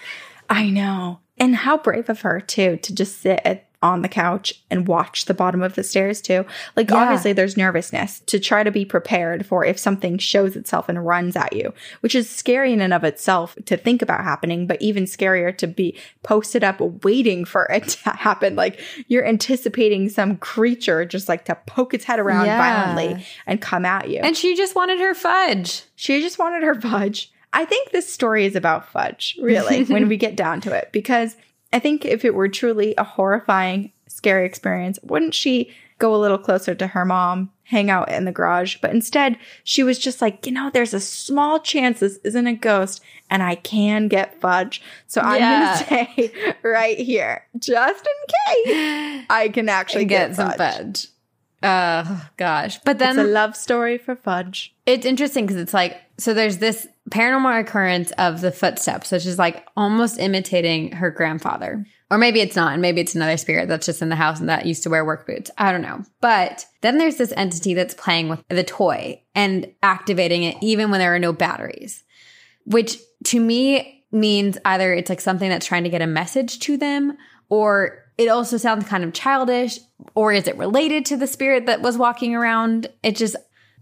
I 0.50 0.70
know. 0.70 1.20
And 1.40 1.56
how 1.56 1.78
brave 1.78 2.10
of 2.10 2.22
her 2.22 2.40
too 2.42 2.78
to 2.78 2.94
just 2.96 3.22
sit 3.22 3.40
at, 3.46 3.66
on 3.84 4.02
the 4.02 4.10
couch 4.10 4.56
and 4.72 4.88
watch 4.88 5.26
the 5.26 5.36
bottom 5.36 5.62
of 5.62 5.76
the 5.76 5.84
stairs 5.84 6.20
too. 6.20 6.44
Like 6.76 6.90
Yeah. 6.90 6.96
obviously 6.96 7.32
there's 7.34 7.56
nervousness 7.56 8.22
to 8.22 8.40
try 8.40 8.64
to 8.64 8.72
be 8.72 8.84
prepared 8.86 9.46
for 9.46 9.64
if 9.64 9.78
something 9.78 10.18
shows 10.18 10.56
itself 10.56 10.90
and 10.90 11.06
runs 11.06 11.36
at 11.36 11.54
you, 11.54 11.76
which 12.00 12.16
is 12.16 12.28
scary 12.28 12.74
in 12.74 12.82
and 12.82 12.92
of 12.92 13.04
itself 13.04 13.56
to 13.66 13.78
think 13.78 14.02
about 14.02 14.24
happening, 14.24 14.66
but 14.66 14.82
even 14.82 15.04
scarier 15.04 15.56
to 15.60 15.68
be 15.68 15.96
posted 16.24 16.64
up 16.64 16.82
waiting 17.04 17.46
for 17.46 17.66
it 17.72 17.90
to 17.90 18.10
happen. 18.18 18.56
Like 18.56 18.80
you're 19.08 19.26
anticipating 19.26 20.10
some 20.10 20.38
creature 20.38 21.06
just 21.06 21.30
like 21.30 21.46
to 21.46 21.54
poke 21.68 21.94
its 21.94 22.06
head 22.06 22.18
around 22.20 22.48
Yeah. 22.48 22.58
violently 22.58 23.28
and 23.46 23.62
come 23.62 23.86
at 23.86 24.10
you. 24.10 24.22
And 24.22 24.36
she 24.36 24.56
just 24.56 24.74
wanted 24.74 25.00
her 25.00 25.14
fudge. 25.14 25.84
She 25.96 26.20
just 26.22 26.40
wanted 26.40 26.64
her 26.64 26.74
fudge. 26.74 27.32
I 27.58 27.66
think 27.66 27.92
this 27.92 28.12
story 28.12 28.46
is 28.46 28.56
about 28.56 28.88
fudge, 28.90 29.36
really, 29.42 29.84
when 29.94 30.08
we 30.08 30.16
get 30.18 30.36
down 30.36 30.62
to 30.62 30.72
it, 30.74 30.90
because 30.92 31.36
I 31.74 31.80
think 31.80 32.06
if 32.06 32.24
it 32.24 32.36
were 32.36 32.48
truly 32.48 32.94
a 32.98 33.04
horrifying, 33.04 33.92
scary 34.08 34.46
experience, 34.46 35.00
wouldn't 35.04 35.34
she 35.34 35.72
go 36.00 36.14
a 36.14 36.18
little 36.22 36.38
closer 36.38 36.76
to 36.76 36.86
her 36.88 37.04
mom, 37.04 37.52
hang 37.64 37.90
out 37.90 38.10
in 38.12 38.26
the 38.26 38.32
garage? 38.32 38.78
But 38.80 38.92
instead, 38.92 39.38
she 39.64 39.82
was 39.82 39.98
just 39.98 40.22
like, 40.22 40.46
you 40.46 40.52
know, 40.52 40.70
there's 40.72 40.94
a 40.94 41.00
small 41.00 41.60
chance 41.60 42.00
this 42.00 42.18
isn't 42.24 42.46
a 42.48 42.54
ghost 42.54 43.02
and 43.30 43.42
I 43.42 43.56
can 43.56 44.08
get 44.08 44.40
fudge. 44.40 44.82
So 45.08 45.20
I'm 45.22 45.40
Yeah. 45.40 45.84
going 45.84 46.08
to 46.08 46.14
stay 46.28 46.54
right 46.64 46.98
here 47.00 47.44
just 47.58 48.06
in 48.08 48.64
case 48.66 49.26
I 49.32 49.50
can 49.52 49.68
actually 49.68 50.06
get 50.06 50.28
get, 50.28 50.36
some 50.36 50.52
fudge. 50.52 50.58
fudge. 50.78 51.08
Uh, 51.64 52.20
gosh. 52.38 52.78
But 52.86 53.00
then 53.00 53.18
It's 53.18 53.28
a 53.28 53.32
love 53.32 53.56
story 53.56 53.98
for 53.98 54.16
fudge. 54.16 54.76
it's 54.86 55.06
interesting 55.08 55.48
because 55.48 55.60
it's 55.60 55.74
like 55.74 55.98
so 56.20 56.34
there's 56.34 56.58
this 56.58 56.88
paranormal 57.10 57.62
occurrence 57.62 58.12
of 58.18 58.42
the 58.42 58.52
footsteps 58.52 59.12
which 59.12 59.26
is 59.26 59.38
like 59.38 59.68
almost 59.78 60.20
imitating 60.20 60.92
her 60.94 61.12
grandfather. 61.12 61.86
Or 62.10 62.18
maybe 62.18 62.40
it's 62.40 62.56
not 62.56 62.74
and 62.74 62.82
maybe 62.82 63.02
it's 63.02 63.16
another 63.16 63.38
spirit 63.38 63.68
that's 63.68 63.86
just 63.86 64.02
in 64.02 64.10
the 64.10 64.16
house 64.16 64.40
and 64.40 64.50
that 64.50 64.66
used 64.66 64.84
to 64.84 64.90
wear 64.90 65.04
work 65.04 65.28
boots. 65.28 65.52
I 65.58 65.72
don't 65.72 65.82
know. 65.82 66.04
But 66.22 66.66
then 66.82 66.98
there's 66.98 67.18
this 67.18 67.34
entity 67.36 67.74
that's 67.74 67.94
playing 67.94 68.30
with 68.30 68.44
the 68.48 68.64
toy 68.64 69.22
and 69.36 69.72
activating 69.84 70.44
it 70.44 70.58
even 70.62 70.90
when 70.90 71.00
there 71.00 71.14
are 71.14 71.20
no 71.20 71.34
batteries 71.34 72.04
which 72.68 73.00
to 73.24 73.40
me 73.40 74.04
means 74.12 74.58
either 74.66 74.94
it's 74.94 75.10
like 75.10 75.22
something 75.22 75.50
that's 75.50 75.66
trying 75.66 75.84
to 75.86 75.90
get 75.90 76.02
a 76.02 76.08
message 76.08 76.60
to 76.60 76.78
them 76.78 77.18
or 77.50 78.04
it 78.18 78.28
also 78.28 78.58
sounds 78.58 78.88
kind 78.88 79.04
of 79.04 79.14
childish 79.14 79.80
or 80.16 80.34
is 80.34 80.48
it 80.48 80.58
related 80.58 81.06
to 81.06 81.18
the 81.18 81.28
spirit 81.28 81.66
that 81.66 81.82
was 81.82 81.98
walking 81.98 82.36
around? 82.36 82.88
It 83.04 83.16
just 83.16 83.36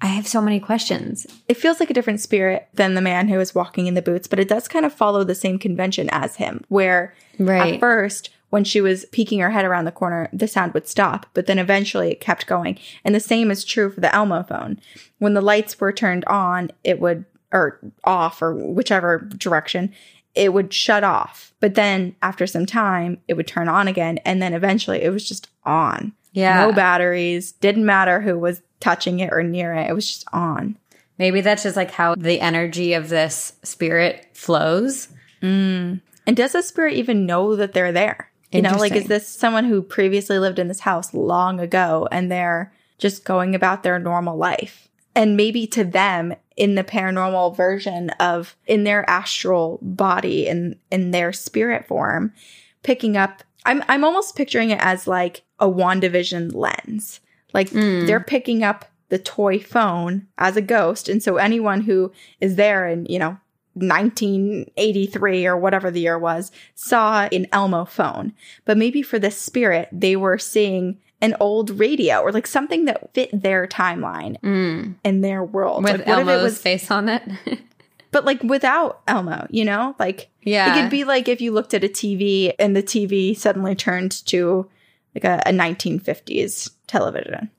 i 0.06 0.10
have 0.10 0.28
so 0.28 0.42
many 0.42 0.60
questions 0.60 1.26
it 1.48 1.58
feels 1.58 1.80
like 1.80 1.90
a 1.90 1.94
different 1.94 2.20
spirit 2.20 2.68
than 2.74 2.94
the 2.94 3.02
man 3.02 3.28
who 3.28 3.40
is 3.40 3.54
walking 3.56 3.88
in 3.88 3.94
the 3.94 4.02
boots, 4.02 4.28
but 4.28 4.40
it 4.40 4.48
does 4.48 4.68
kind 4.68 4.86
of 4.86 4.94
follow 4.94 5.24
the 5.24 5.36
same 5.36 5.58
convention 5.60 6.10
as 6.12 6.36
him, 6.38 6.64
where 6.70 7.14
Right. 7.40 7.74
at 7.76 7.80
first, 7.80 8.30
when 8.50 8.64
she 8.64 8.80
was 8.82 9.06
peeking 9.12 9.40
her 9.40 9.50
head 9.52 9.66
around 9.66 9.86
the 9.86 9.92
corner, 9.92 10.30
the 10.32 10.48
sound 10.48 10.74
would 10.74 10.88
stop, 10.88 11.26
but 11.34 11.46
then 11.48 11.60
eventually 11.60 12.12
it 12.12 12.20
kept 12.22 12.48
going. 12.48 12.78
And 13.04 13.14
the 13.14 13.20
same 13.20 13.52
is 13.52 13.64
true 13.64 13.90
for 13.90 14.00
the 14.02 14.14
Elmo 14.14 14.44
phone. 14.44 14.80
When 15.20 15.34
the 15.34 15.42
lights 15.42 15.80
were 15.80 15.92
turned 15.94 16.24
on, 16.26 16.72
it 16.84 17.00
would, 17.00 17.26
or 17.52 17.80
off, 18.04 18.42
or 18.42 18.54
whichever 18.54 19.20
direction, 19.38 19.94
it 20.34 20.54
would 20.54 20.74
shut 20.74 21.04
off. 21.04 21.54
But 21.60 21.76
then 21.76 22.16
after 22.22 22.46
some 22.48 22.66
time, 22.66 23.18
it 23.28 23.34
would 23.36 23.48
turn 23.48 23.68
on 23.68 23.88
again. 23.88 24.18
And 24.26 24.42
then 24.42 24.54
eventually 24.54 25.02
it 25.02 25.10
was 25.12 25.28
just 25.28 25.48
on. 25.64 26.14
Yeah. 26.34 26.66
No 26.66 26.74
batteries. 26.74 27.52
Didn't 27.54 27.86
matter 27.86 28.22
who 28.22 28.38
was 28.38 28.62
touching 28.86 29.20
it 29.20 29.34
or 29.34 29.42
near 29.44 29.74
it. 29.74 29.90
It 29.90 29.94
was 29.94 30.08
just 30.08 30.26
on. 30.32 30.78
maybe 31.18 31.42
that's 31.42 31.64
just 31.64 31.76
like 31.76 31.92
how 31.92 32.16
the 32.16 32.40
energy 32.40 32.94
of 32.94 33.10
this 33.10 33.54
spirit 33.64 34.28
flows 34.34 35.08
mm. 35.42 36.00
And 36.28 36.36
does 36.36 36.54
the 36.54 36.64
spirit 36.64 36.96
even 36.96 37.26
know 37.26 37.56
that 37.56 37.74
they're 37.74 37.92
there? 37.92 38.32
You 38.52 38.62
know, 38.62 38.78
like, 38.78 38.94
is 38.94 39.08
this 39.08 39.28
someone 39.28 39.66
who 39.66 39.82
previously 39.82 40.40
lived 40.40 40.60
in 40.60 40.70
this 40.70 40.80
house 40.80 41.14
long 41.14 41.60
ago 41.60 42.08
and 42.10 42.32
they're 42.32 42.72
just 42.98 43.26
going 43.26 43.54
about 43.54 43.84
their 43.84 44.00
normal 44.00 44.38
life? 44.38 44.88
And 45.14 45.36
maybe 45.36 45.68
to 45.68 45.84
them, 45.84 46.34
in 46.56 46.76
the 46.76 46.84
paranormal 46.84 47.56
version 47.56 48.12
of 48.12 48.56
in 48.66 48.86
their 48.86 49.08
astral 49.10 49.78
body 49.82 50.48
and 50.48 50.78
in 50.90 51.12
their 51.12 51.34
spirit 51.34 51.86
form, 51.86 52.32
picking 52.82 53.18
up, 53.18 53.44
I'm, 53.66 53.84
I'm 53.90 54.06
almost 54.06 54.38
picturing 54.38 54.70
it 54.70 54.80
as 54.82 55.06
like 55.06 55.44
a 55.60 55.68
WandaVision 55.68 56.56
lens. 56.56 57.20
Like 57.56 57.70
mm. 57.70 58.06
they're 58.06 58.20
picking 58.20 58.64
up 58.64 58.84
the 59.08 59.18
toy 59.18 59.60
phone 59.60 60.28
as 60.38 60.58
a 60.58 60.62
ghost. 60.62 61.08
And 61.08 61.24
so 61.24 61.38
anyone 61.38 61.82
who 61.82 62.12
is 62.42 62.58
there 62.58 62.86
in, 62.86 63.06
you 63.06 63.18
know, 63.18 63.38
1983 63.76 65.46
or 65.46 65.56
whatever 65.58 65.90
the 65.90 66.02
year 66.02 66.20
was, 66.20 66.52
saw 66.76 67.30
an 67.32 67.48
Elmo 67.54 67.86
phone. 67.86 68.34
But 68.66 68.78
maybe 68.78 69.02
for 69.02 69.18
this 69.18 69.40
spirit, 69.40 69.88
they 69.90 70.18
were 70.18 70.38
seeing 70.38 70.98
an 71.22 71.34
old 71.40 71.70
radio 71.80 72.20
or 72.20 72.34
like 72.34 72.46
something 72.46 72.86
that 72.86 73.14
fit 73.14 73.30
their 73.32 73.68
timeline 73.68 74.38
mm. 74.42 74.94
in 75.06 75.22
their 75.22 75.42
world. 75.42 75.86
With 75.86 76.00
like, 76.00 76.08
Elmo's 76.10 76.44
was, 76.44 76.62
face 76.62 76.92
on 76.92 77.08
it. 77.08 77.24
but 78.12 78.26
like 78.26 78.44
without 78.44 79.02
Elmo, 79.08 79.48
you 79.50 79.64
know? 79.64 79.96
Like, 79.98 80.28
Yeah. 80.42 80.76
it 80.76 80.82
could 80.82 80.92
be 80.92 81.06
like 81.06 81.30
if 81.30 81.40
you 81.40 81.54
looked 81.54 81.74
at 81.74 81.86
a 81.86 81.90
TV 81.90 82.54
and 82.60 82.76
the 82.76 82.84
TV 82.84 83.38
suddenly 83.38 83.76
turned 83.76 84.12
to 84.26 84.70
like 85.14 85.24
a, 85.24 85.42
a 85.46 85.52
1950s 85.54 86.72
television. 86.88 87.50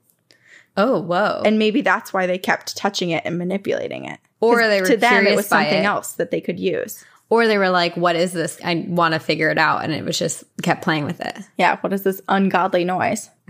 oh, 0.77 1.01
whoa. 1.01 1.41
And 1.45 1.57
maybe 1.59 1.81
that's 1.81 2.13
why 2.13 2.27
they 2.27 2.37
kept 2.37 2.77
touching 2.77 3.09
it 3.09 3.23
and 3.25 3.37
manipulating 3.37 4.05
it. 4.05 4.19
Or 4.39 4.67
they 4.67 4.81
were 4.81 4.87
to 4.87 4.97
them 4.97 5.25
it 5.25 5.35
was 5.35 5.47
something 5.47 5.83
it. 5.83 5.85
else 5.85 6.13
that 6.13 6.31
they 6.31 6.41
could 6.41 6.59
use. 6.59 7.03
or 7.29 7.47
they 7.47 7.57
were 7.57 7.69
like, 7.69 7.97
what 7.97 8.15
is 8.15 8.31
this? 8.31 8.59
I 8.63 8.85
want 8.87 9.13
to 9.13 9.19
figure 9.19 9.49
it 9.49 9.57
out. 9.57 9.83
And 9.83 9.93
it 9.93 10.05
was 10.05 10.17
just 10.17 10.43
kept 10.61 10.83
playing 10.83 11.05
with 11.05 11.19
it. 11.19 11.37
Yeah, 11.57 11.77
what 11.81 11.93
is 11.93 12.03
this 12.03 12.21
ungodly 12.27 12.85
noise? 12.85 13.29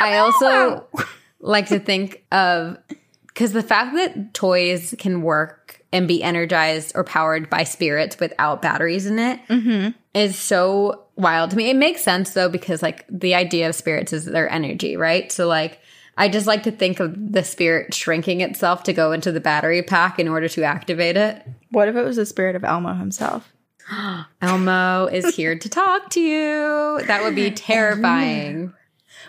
I 0.00 0.16
also 0.18 0.86
like 1.40 1.66
to 1.68 1.78
think 1.78 2.24
of 2.32 2.78
because 3.26 3.52
the 3.52 3.62
fact 3.62 3.94
that 3.96 4.32
toys 4.32 4.94
can 4.98 5.22
work 5.22 5.82
and 5.92 6.08
be 6.08 6.22
energized 6.22 6.92
or 6.94 7.04
powered 7.04 7.50
by 7.50 7.64
spirits 7.64 8.18
without 8.18 8.62
batteries 8.62 9.06
in 9.06 9.18
it 9.18 9.40
mm-hmm. 9.48 9.90
is 10.14 10.38
so 10.38 11.03
wild 11.16 11.50
to 11.50 11.56
me. 11.56 11.70
It 11.70 11.76
makes 11.76 12.02
sense 12.02 12.30
though, 12.30 12.48
because 12.48 12.82
like 12.82 13.04
the 13.08 13.34
idea 13.34 13.68
of 13.68 13.74
spirits 13.74 14.12
is 14.12 14.24
their 14.24 14.50
energy, 14.50 14.96
right? 14.96 15.30
So, 15.30 15.46
like, 15.46 15.80
I 16.16 16.28
just 16.28 16.46
like 16.46 16.62
to 16.64 16.70
think 16.70 17.00
of 17.00 17.32
the 17.32 17.42
spirit 17.42 17.92
shrinking 17.92 18.40
itself 18.40 18.84
to 18.84 18.92
go 18.92 19.12
into 19.12 19.32
the 19.32 19.40
battery 19.40 19.82
pack 19.82 20.18
in 20.18 20.28
order 20.28 20.48
to 20.48 20.62
activate 20.62 21.16
it. 21.16 21.44
What 21.70 21.88
if 21.88 21.96
it 21.96 22.04
was 22.04 22.16
the 22.16 22.26
spirit 22.26 22.54
of 22.54 22.64
Elmo 22.64 22.94
himself? 22.94 23.52
Elmo 24.42 25.06
is 25.06 25.34
here 25.34 25.58
to 25.58 25.68
talk 25.68 26.10
to 26.10 26.20
you. 26.20 27.00
That 27.06 27.22
would 27.22 27.34
be 27.34 27.50
terrifying. 27.52 28.72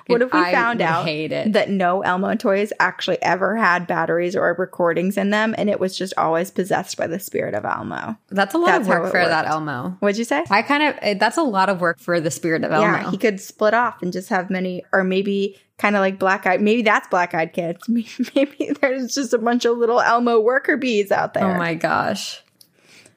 What 0.07 0.21
if 0.21 0.31
we 0.31 0.39
I 0.39 0.51
found 0.51 0.81
out 0.81 1.05
that 1.05 1.69
no 1.69 2.01
Elmo 2.01 2.35
toys 2.35 2.71
actually 2.79 3.21
ever 3.23 3.55
had 3.55 3.87
batteries 3.87 4.35
or 4.35 4.53
recordings 4.53 5.17
in 5.17 5.31
them 5.31 5.55
and 5.57 5.69
it 5.69 5.79
was 5.79 5.97
just 5.97 6.13
always 6.17 6.51
possessed 6.51 6.95
by 6.97 7.07
the 7.07 7.19
spirit 7.19 7.55
of 7.55 7.65
Elmo? 7.65 8.15
That's 8.29 8.53
a 8.53 8.57
lot 8.57 8.67
That's 8.67 8.81
of 8.83 8.87
work 8.87 9.11
for 9.11 9.25
that. 9.25 9.45
Elmo. 9.47 9.97
What'd 9.99 10.17
you 10.17 10.23
say? 10.23 10.43
I 10.49 10.61
kind 10.61 10.83
of 10.83 10.95
eh, 11.01 11.13
that's 11.15 11.37
a 11.37 11.43
lot 11.43 11.69
of 11.69 11.81
work 11.81 11.99
for 11.99 12.19
the 12.19 12.31
spirit 12.31 12.63
of 12.63 12.71
Elmo. 12.71 12.85
Yeah, 12.85 13.11
he 13.11 13.17
could 13.17 13.39
split 13.39 13.73
off 13.73 14.01
and 14.01 14.13
just 14.13 14.29
have 14.29 14.49
many, 14.49 14.83
or 14.91 15.03
maybe 15.03 15.57
kind 15.77 15.95
of 15.95 16.01
like 16.01 16.19
black 16.19 16.45
eyed. 16.45 16.61
Maybe 16.61 16.81
that's 16.81 17.07
black 17.07 17.33
eyed 17.33 17.53
kids. 17.53 17.81
Maybe 18.35 18.71
there's 18.81 19.13
just 19.13 19.33
a 19.33 19.37
bunch 19.37 19.65
of 19.65 19.77
little 19.77 20.01
Elmo 20.01 20.39
worker 20.39 20.77
bees 20.77 21.11
out 21.11 21.33
there. 21.33 21.55
oh 21.55 21.57
my 21.57 21.73
gosh. 21.73 22.43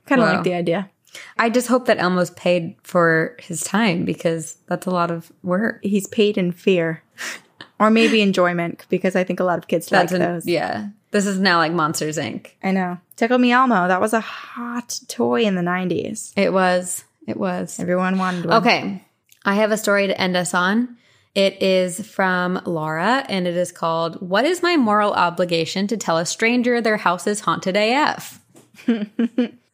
kind 0.06 0.20
of 0.20 0.28
wow. 0.28 0.34
like 0.34 0.44
the 0.44 0.54
idea. 0.54 0.90
I 1.38 1.50
just 1.50 1.68
hope 1.68 1.86
that 1.86 1.98
Elmo's 1.98 2.30
paid 2.30 2.76
for 2.82 3.36
his 3.38 3.62
time 3.62 4.04
because 4.04 4.56
that's 4.66 4.86
a 4.86 4.90
lot 4.90 5.10
of 5.10 5.32
work. 5.42 5.80
He's 5.82 6.06
paid 6.06 6.36
in 6.38 6.52
fear, 6.52 7.02
or 7.78 7.90
maybe 7.90 8.20
enjoyment, 8.22 8.86
because 8.88 9.16
I 9.16 9.24
think 9.24 9.40
a 9.40 9.44
lot 9.44 9.58
of 9.58 9.68
kids 9.68 9.86
That's 9.88 10.12
like 10.12 10.20
an- 10.20 10.26
those. 10.34 10.46
yeah. 10.46 10.88
This 11.10 11.24
is 11.26 11.38
now 11.38 11.56
like 11.56 11.72
Monsters 11.72 12.18
Inc. 12.18 12.48
I 12.62 12.70
know. 12.70 12.98
Tickle 13.16 13.38
Me 13.38 13.50
Elmo. 13.50 13.88
That 13.88 14.00
was 14.00 14.12
a 14.12 14.20
hot 14.20 15.00
toy 15.08 15.42
in 15.44 15.54
the 15.54 15.62
'90s. 15.62 16.32
It 16.36 16.52
was. 16.52 17.04
It 17.26 17.38
was. 17.38 17.80
Everyone 17.80 18.18
wanted 18.18 18.44
one. 18.46 18.58
Okay. 18.62 19.02
I 19.44 19.54
have 19.54 19.72
a 19.72 19.78
story 19.78 20.06
to 20.08 20.20
end 20.20 20.36
us 20.36 20.52
on. 20.52 20.96
It 21.34 21.62
is 21.62 22.06
from 22.06 22.60
Laura 22.66 23.24
and 23.28 23.46
it 23.46 23.56
is 23.56 23.70
called 23.72 24.20
What 24.20 24.44
is 24.44 24.62
my 24.62 24.76
moral 24.76 25.12
obligation 25.14 25.86
to 25.86 25.96
tell 25.96 26.18
a 26.18 26.26
stranger 26.26 26.80
their 26.80 26.96
house 26.98 27.26
is 27.26 27.40
haunted 27.40 27.76
AF? 27.76 28.40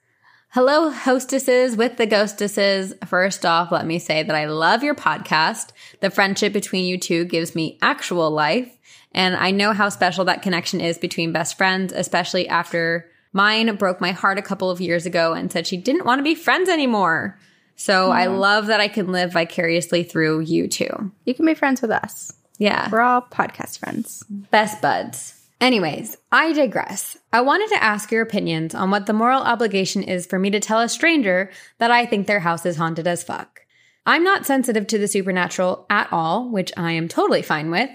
Hello, 0.55 0.89
hostesses 0.89 1.77
with 1.77 1.97
the 1.97 2.07
ghostesses. 2.07 2.95
First 3.09 3.45
off, 3.45 3.73
let 3.73 3.85
me 3.85 3.99
say 3.99 4.23
that 4.23 4.37
I 4.37 4.45
love 4.45 4.85
your 4.85 4.95
podcast. 4.95 5.73
The 5.99 6.11
friendship 6.11 6.53
between 6.53 6.85
you 6.85 6.97
two 6.97 7.25
gives 7.25 7.57
me 7.57 7.77
actual 7.83 8.31
life. 8.31 8.73
And 9.11 9.35
I 9.35 9.51
know 9.51 9.73
how 9.73 9.89
special 9.89 10.25
that 10.27 10.43
connection 10.43 10.81
is 10.81 10.97
between 10.97 11.33
best 11.33 11.59
friends, 11.59 11.93
especially 11.93 12.49
after 12.49 13.11
mine 13.33 13.75
broke 13.75 14.01
my 14.01 14.13
heart 14.13 14.39
a 14.39 14.43
couple 14.43 14.71
of 14.71 14.81
years 14.81 15.07
ago 15.07 15.33
and 15.33 15.51
said 15.51 15.67
she 15.67 15.77
didn't 15.77 16.07
want 16.07 16.21
to 16.21 16.23
be 16.23 16.37
friends 16.37 16.69
anymore. 16.69 17.37
So 17.75 18.13
I 18.13 18.27
love 18.27 18.67
that 18.67 18.81
I 18.81 18.87
can 18.87 19.11
live 19.11 19.33
vicariously 19.33 20.05
through 20.05 20.39
you 20.43 20.69
two. 20.69 21.11
You 21.25 21.35
can 21.35 21.47
be 21.47 21.55
friends 21.55 21.83
with 21.83 21.91
us. 21.91 22.33
Yeah. 22.59 22.91
We're 22.93 23.01
all 23.01 23.23
podcast 23.23 23.81
friends. 23.81 24.23
Best 24.31 24.81
buds. 24.81 25.44
Anyways, 25.65 26.19
I 26.31 26.53
digress. 26.53 27.17
I 27.33 27.41
wanted 27.41 27.71
to 27.71 27.83
ask 27.83 28.13
your 28.13 28.21
opinions 28.21 28.75
on 28.75 28.91
what 28.91 29.07
the 29.07 29.15
moral 29.15 29.41
obligation 29.41 30.03
is 30.03 30.27
for 30.27 30.39
me 30.39 30.51
to 30.51 30.61
tell 30.61 30.81
a 30.81 30.91
stranger 30.91 31.51
that 31.79 31.91
I 31.91 32.05
think 32.05 32.27
their 32.27 32.41
house 32.41 32.67
is 32.67 32.77
haunted 32.77 33.07
as 33.07 33.25
fuck. 33.25 33.63
I'm 34.05 34.23
not 34.23 34.45
sensitive 34.45 34.87
to 34.89 34.99
the 34.99 35.09
supernatural 35.09 35.87
at 35.89 36.13
all, 36.13 36.51
which 36.51 36.71
I 36.77 36.93
am 36.93 37.09
totally 37.09 37.41
fine 37.41 37.71
with. 37.71 37.89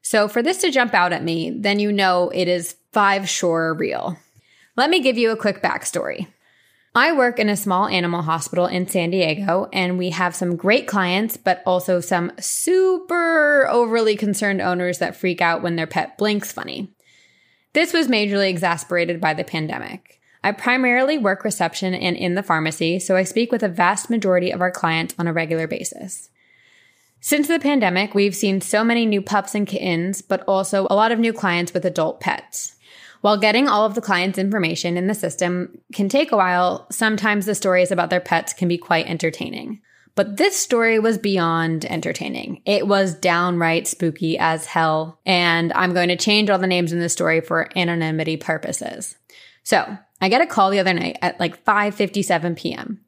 So 0.00 0.28
for 0.28 0.44
this 0.44 0.58
to 0.58 0.70
jump 0.70 0.94
out 0.94 1.12
at 1.12 1.24
me, 1.24 1.50
then 1.50 1.80
you 1.80 1.90
know 1.90 2.30
it 2.32 2.46
is 2.46 2.76
five 2.92 3.28
sure 3.28 3.74
real. 3.74 4.16
Let 4.76 4.88
me 4.88 5.00
give 5.00 5.18
you 5.18 5.32
a 5.32 5.36
quick 5.36 5.60
backstory. 5.60 6.28
I 6.94 7.10
work 7.14 7.40
in 7.40 7.48
a 7.48 7.56
small 7.56 7.88
animal 7.88 8.22
hospital 8.22 8.66
in 8.66 8.86
San 8.86 9.10
Diego, 9.10 9.68
and 9.72 9.98
we 9.98 10.10
have 10.10 10.36
some 10.36 10.54
great 10.54 10.86
clients, 10.86 11.36
but 11.36 11.64
also 11.66 11.98
some 11.98 12.30
super 12.38 13.66
overly 13.68 14.14
concerned 14.14 14.60
owners 14.60 14.98
that 14.98 15.16
freak 15.16 15.40
out 15.40 15.62
when 15.62 15.74
their 15.74 15.88
pet 15.88 16.16
blinks 16.16 16.52
funny. 16.52 16.94
This 17.72 17.92
was 17.92 18.08
majorly 18.08 18.48
exasperated 18.48 19.20
by 19.20 19.34
the 19.34 19.44
pandemic. 19.44 20.20
I 20.42 20.52
primarily 20.52 21.18
work 21.18 21.44
reception 21.44 21.94
and 21.94 22.16
in 22.16 22.34
the 22.34 22.42
pharmacy, 22.42 22.98
so 22.98 23.16
I 23.16 23.24
speak 23.24 23.52
with 23.52 23.62
a 23.62 23.68
vast 23.68 24.08
majority 24.08 24.50
of 24.50 24.60
our 24.60 24.70
clients 24.70 25.14
on 25.18 25.26
a 25.26 25.32
regular 25.32 25.66
basis. 25.66 26.30
Since 27.20 27.48
the 27.48 27.58
pandemic, 27.58 28.14
we've 28.14 28.34
seen 28.34 28.60
so 28.60 28.84
many 28.84 29.04
new 29.04 29.20
pups 29.20 29.54
and 29.54 29.66
kittens, 29.66 30.22
but 30.22 30.42
also 30.42 30.86
a 30.88 30.94
lot 30.94 31.10
of 31.10 31.18
new 31.18 31.32
clients 31.32 31.74
with 31.74 31.84
adult 31.84 32.20
pets. 32.20 32.76
While 33.20 33.36
getting 33.36 33.66
all 33.66 33.84
of 33.84 33.96
the 33.96 34.00
clients' 34.00 34.38
information 34.38 34.96
in 34.96 35.08
the 35.08 35.14
system 35.14 35.80
can 35.92 36.08
take 36.08 36.30
a 36.30 36.36
while, 36.36 36.86
sometimes 36.90 37.46
the 37.46 37.56
stories 37.56 37.90
about 37.90 38.10
their 38.10 38.20
pets 38.20 38.52
can 38.52 38.68
be 38.68 38.78
quite 38.78 39.08
entertaining. 39.08 39.80
But 40.18 40.36
this 40.36 40.56
story 40.56 40.98
was 40.98 41.16
beyond 41.16 41.84
entertaining. 41.84 42.60
It 42.64 42.88
was 42.88 43.14
downright 43.14 43.86
spooky 43.86 44.36
as 44.36 44.66
hell, 44.66 45.20
and 45.24 45.72
I'm 45.74 45.94
going 45.94 46.08
to 46.08 46.16
change 46.16 46.50
all 46.50 46.58
the 46.58 46.66
names 46.66 46.92
in 46.92 46.98
the 46.98 47.08
story 47.08 47.40
for 47.40 47.70
anonymity 47.76 48.36
purposes. 48.36 49.14
So, 49.62 49.96
I 50.20 50.28
get 50.28 50.40
a 50.40 50.46
call 50.46 50.70
the 50.70 50.80
other 50.80 50.92
night 50.92 51.18
at 51.22 51.38
like 51.38 51.64
5:57 51.64 52.56
p.m. 52.56 53.00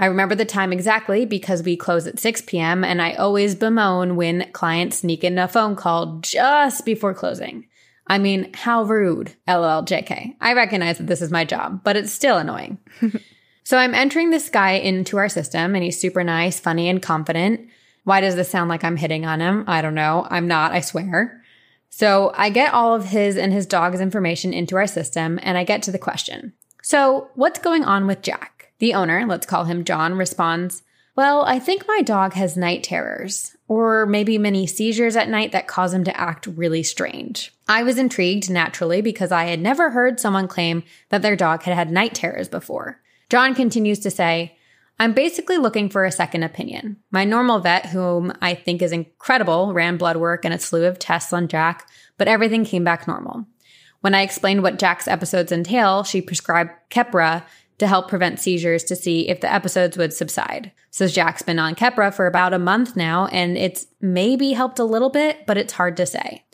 I 0.00 0.06
remember 0.06 0.34
the 0.34 0.44
time 0.44 0.72
exactly 0.72 1.26
because 1.26 1.62
we 1.62 1.76
close 1.76 2.08
at 2.08 2.18
6 2.18 2.42
p.m. 2.48 2.82
and 2.82 3.00
I 3.00 3.12
always 3.12 3.54
bemoan 3.54 4.16
when 4.16 4.50
clients 4.50 4.98
sneak 4.98 5.22
in 5.22 5.38
a 5.38 5.46
phone 5.46 5.76
call 5.76 6.18
just 6.22 6.84
before 6.84 7.14
closing. 7.14 7.68
I 8.08 8.18
mean, 8.18 8.52
how 8.52 8.82
rude. 8.82 9.36
LOL 9.46 9.84
JK. 9.84 10.34
I 10.40 10.54
recognize 10.54 10.98
that 10.98 11.06
this 11.06 11.22
is 11.22 11.30
my 11.30 11.44
job, 11.44 11.84
but 11.84 11.96
it's 11.96 12.12
still 12.12 12.36
annoying. 12.36 12.78
so 13.68 13.76
I'm 13.76 13.94
entering 13.94 14.30
this 14.30 14.48
guy 14.48 14.70
into 14.70 15.18
our 15.18 15.28
system 15.28 15.74
and 15.74 15.84
he's 15.84 16.00
super 16.00 16.24
nice, 16.24 16.58
funny, 16.58 16.88
and 16.88 17.02
confident. 17.02 17.68
Why 18.04 18.22
does 18.22 18.34
this 18.34 18.48
sound 18.48 18.70
like 18.70 18.82
I'm 18.82 18.96
hitting 18.96 19.26
on 19.26 19.40
him? 19.40 19.64
I 19.66 19.82
don't 19.82 19.94
know. 19.94 20.26
I'm 20.30 20.48
not, 20.48 20.72
I 20.72 20.80
swear. 20.80 21.44
So 21.90 22.32
I 22.34 22.48
get 22.48 22.72
all 22.72 22.94
of 22.94 23.04
his 23.04 23.36
and 23.36 23.52
his 23.52 23.66
dog's 23.66 24.00
information 24.00 24.54
into 24.54 24.76
our 24.76 24.86
system 24.86 25.38
and 25.42 25.58
I 25.58 25.64
get 25.64 25.82
to 25.82 25.92
the 25.92 25.98
question. 25.98 26.54
So 26.82 27.28
what's 27.34 27.58
going 27.58 27.84
on 27.84 28.06
with 28.06 28.22
Jack? 28.22 28.72
The 28.78 28.94
owner, 28.94 29.26
let's 29.26 29.44
call 29.44 29.64
him 29.64 29.84
John, 29.84 30.14
responds, 30.14 30.82
Well, 31.14 31.44
I 31.44 31.58
think 31.58 31.86
my 31.86 32.00
dog 32.00 32.32
has 32.32 32.56
night 32.56 32.84
terrors, 32.84 33.54
or 33.68 34.06
maybe 34.06 34.38
many 34.38 34.66
seizures 34.66 35.14
at 35.14 35.28
night 35.28 35.52
that 35.52 35.68
cause 35.68 35.92
him 35.92 36.04
to 36.04 36.18
act 36.18 36.46
really 36.46 36.82
strange. 36.82 37.52
I 37.68 37.82
was 37.82 37.98
intrigued 37.98 38.48
naturally 38.48 39.02
because 39.02 39.30
I 39.30 39.44
had 39.44 39.60
never 39.60 39.90
heard 39.90 40.18
someone 40.18 40.48
claim 40.48 40.84
that 41.10 41.20
their 41.20 41.36
dog 41.36 41.64
had 41.64 41.74
had 41.74 41.92
night 41.92 42.14
terrors 42.14 42.48
before. 42.48 43.02
John 43.28 43.54
continues 43.54 43.98
to 44.00 44.10
say, 44.10 44.56
I'm 44.98 45.12
basically 45.12 45.58
looking 45.58 45.90
for 45.90 46.04
a 46.04 46.10
second 46.12 46.42
opinion. 46.42 46.96
My 47.10 47.24
normal 47.24 47.60
vet, 47.60 47.86
whom 47.86 48.32
I 48.42 48.54
think 48.54 48.82
is 48.82 48.90
incredible, 48.90 49.72
ran 49.72 49.96
blood 49.96 50.16
work 50.16 50.44
and 50.44 50.52
a 50.52 50.58
slew 50.58 50.86
of 50.86 50.98
tests 50.98 51.32
on 51.32 51.46
Jack, 51.46 51.88
but 52.16 52.26
everything 52.26 52.64
came 52.64 52.84
back 52.84 53.06
normal. 53.06 53.46
When 54.00 54.14
I 54.14 54.22
explained 54.22 54.62
what 54.62 54.78
Jack's 54.78 55.06
episodes 55.06 55.52
entail, 55.52 56.02
she 56.04 56.20
prescribed 56.20 56.70
Keppra 56.90 57.44
to 57.78 57.86
help 57.86 58.08
prevent 58.08 58.40
seizures 58.40 58.82
to 58.84 58.96
see 58.96 59.28
if 59.28 59.40
the 59.40 59.52
episodes 59.52 59.96
would 59.96 60.12
subside. 60.12 60.72
So 60.90 61.06
Jack's 61.06 61.42
been 61.42 61.58
on 61.60 61.76
Keppra 61.76 62.12
for 62.12 62.26
about 62.26 62.54
a 62.54 62.58
month 62.58 62.96
now, 62.96 63.26
and 63.26 63.56
it's 63.56 63.86
maybe 64.00 64.52
helped 64.52 64.80
a 64.80 64.84
little 64.84 65.10
bit, 65.10 65.46
but 65.46 65.56
it's 65.56 65.74
hard 65.74 65.96
to 65.98 66.06
say. 66.06 66.44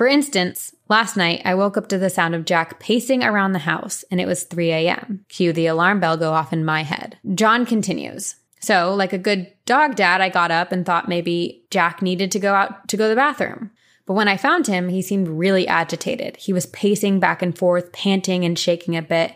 For 0.00 0.08
instance, 0.08 0.74
last 0.88 1.14
night 1.14 1.42
I 1.44 1.54
woke 1.54 1.76
up 1.76 1.88
to 1.88 1.98
the 1.98 2.08
sound 2.08 2.34
of 2.34 2.46
Jack 2.46 2.80
pacing 2.80 3.22
around 3.22 3.52
the 3.52 3.58
house, 3.58 4.02
and 4.10 4.18
it 4.18 4.26
was 4.26 4.44
3 4.44 4.70
a.m. 4.70 5.26
Cue 5.28 5.52
the 5.52 5.66
alarm 5.66 6.00
bell 6.00 6.16
go 6.16 6.32
off 6.32 6.54
in 6.54 6.64
my 6.64 6.84
head. 6.84 7.18
John 7.34 7.66
continues. 7.66 8.36
So, 8.60 8.94
like 8.94 9.12
a 9.12 9.18
good 9.18 9.52
dog 9.66 9.96
dad, 9.96 10.22
I 10.22 10.30
got 10.30 10.50
up 10.50 10.72
and 10.72 10.86
thought 10.86 11.10
maybe 11.10 11.66
Jack 11.70 12.00
needed 12.00 12.30
to 12.30 12.38
go 12.38 12.54
out 12.54 12.88
to 12.88 12.96
go 12.96 13.04
to 13.04 13.08
the 13.10 13.14
bathroom. 13.14 13.72
But 14.06 14.14
when 14.14 14.26
I 14.26 14.38
found 14.38 14.66
him, 14.66 14.88
he 14.88 15.02
seemed 15.02 15.28
really 15.28 15.68
agitated. 15.68 16.38
He 16.38 16.54
was 16.54 16.64
pacing 16.64 17.20
back 17.20 17.42
and 17.42 17.54
forth, 17.54 17.92
panting 17.92 18.46
and 18.46 18.58
shaking 18.58 18.96
a 18.96 19.02
bit, 19.02 19.34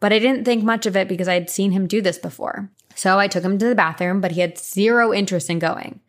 But 0.00 0.14
I 0.14 0.18
didn't 0.18 0.46
think 0.46 0.64
much 0.64 0.86
of 0.86 0.96
it 0.96 1.08
because 1.08 1.28
I'd 1.28 1.50
seen 1.50 1.72
him 1.72 1.86
do 1.86 2.00
this 2.00 2.16
before. 2.16 2.70
So 2.94 3.18
I 3.18 3.28
took 3.28 3.44
him 3.44 3.58
to 3.58 3.68
the 3.68 3.74
bathroom, 3.74 4.22
but 4.22 4.32
he 4.32 4.40
had 4.40 4.56
zero 4.56 5.12
interest 5.12 5.50
in 5.50 5.58
going. 5.58 6.00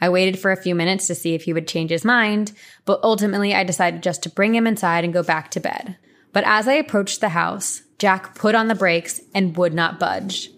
I 0.00 0.08
waited 0.08 0.38
for 0.38 0.52
a 0.52 0.56
few 0.56 0.74
minutes 0.74 1.06
to 1.06 1.14
see 1.14 1.34
if 1.34 1.44
he 1.44 1.52
would 1.52 1.68
change 1.68 1.90
his 1.90 2.04
mind, 2.04 2.52
but 2.84 3.00
ultimately 3.02 3.54
I 3.54 3.64
decided 3.64 4.02
just 4.02 4.22
to 4.24 4.30
bring 4.30 4.54
him 4.54 4.66
inside 4.66 5.04
and 5.04 5.12
go 5.12 5.22
back 5.22 5.50
to 5.52 5.60
bed. 5.60 5.96
But 6.32 6.44
as 6.44 6.68
I 6.68 6.74
approached 6.74 7.20
the 7.20 7.30
house, 7.30 7.82
Jack 7.98 8.34
put 8.34 8.54
on 8.54 8.68
the 8.68 8.74
brakes 8.74 9.20
and 9.34 9.56
would 9.56 9.72
not 9.72 9.98
budge. 9.98 10.50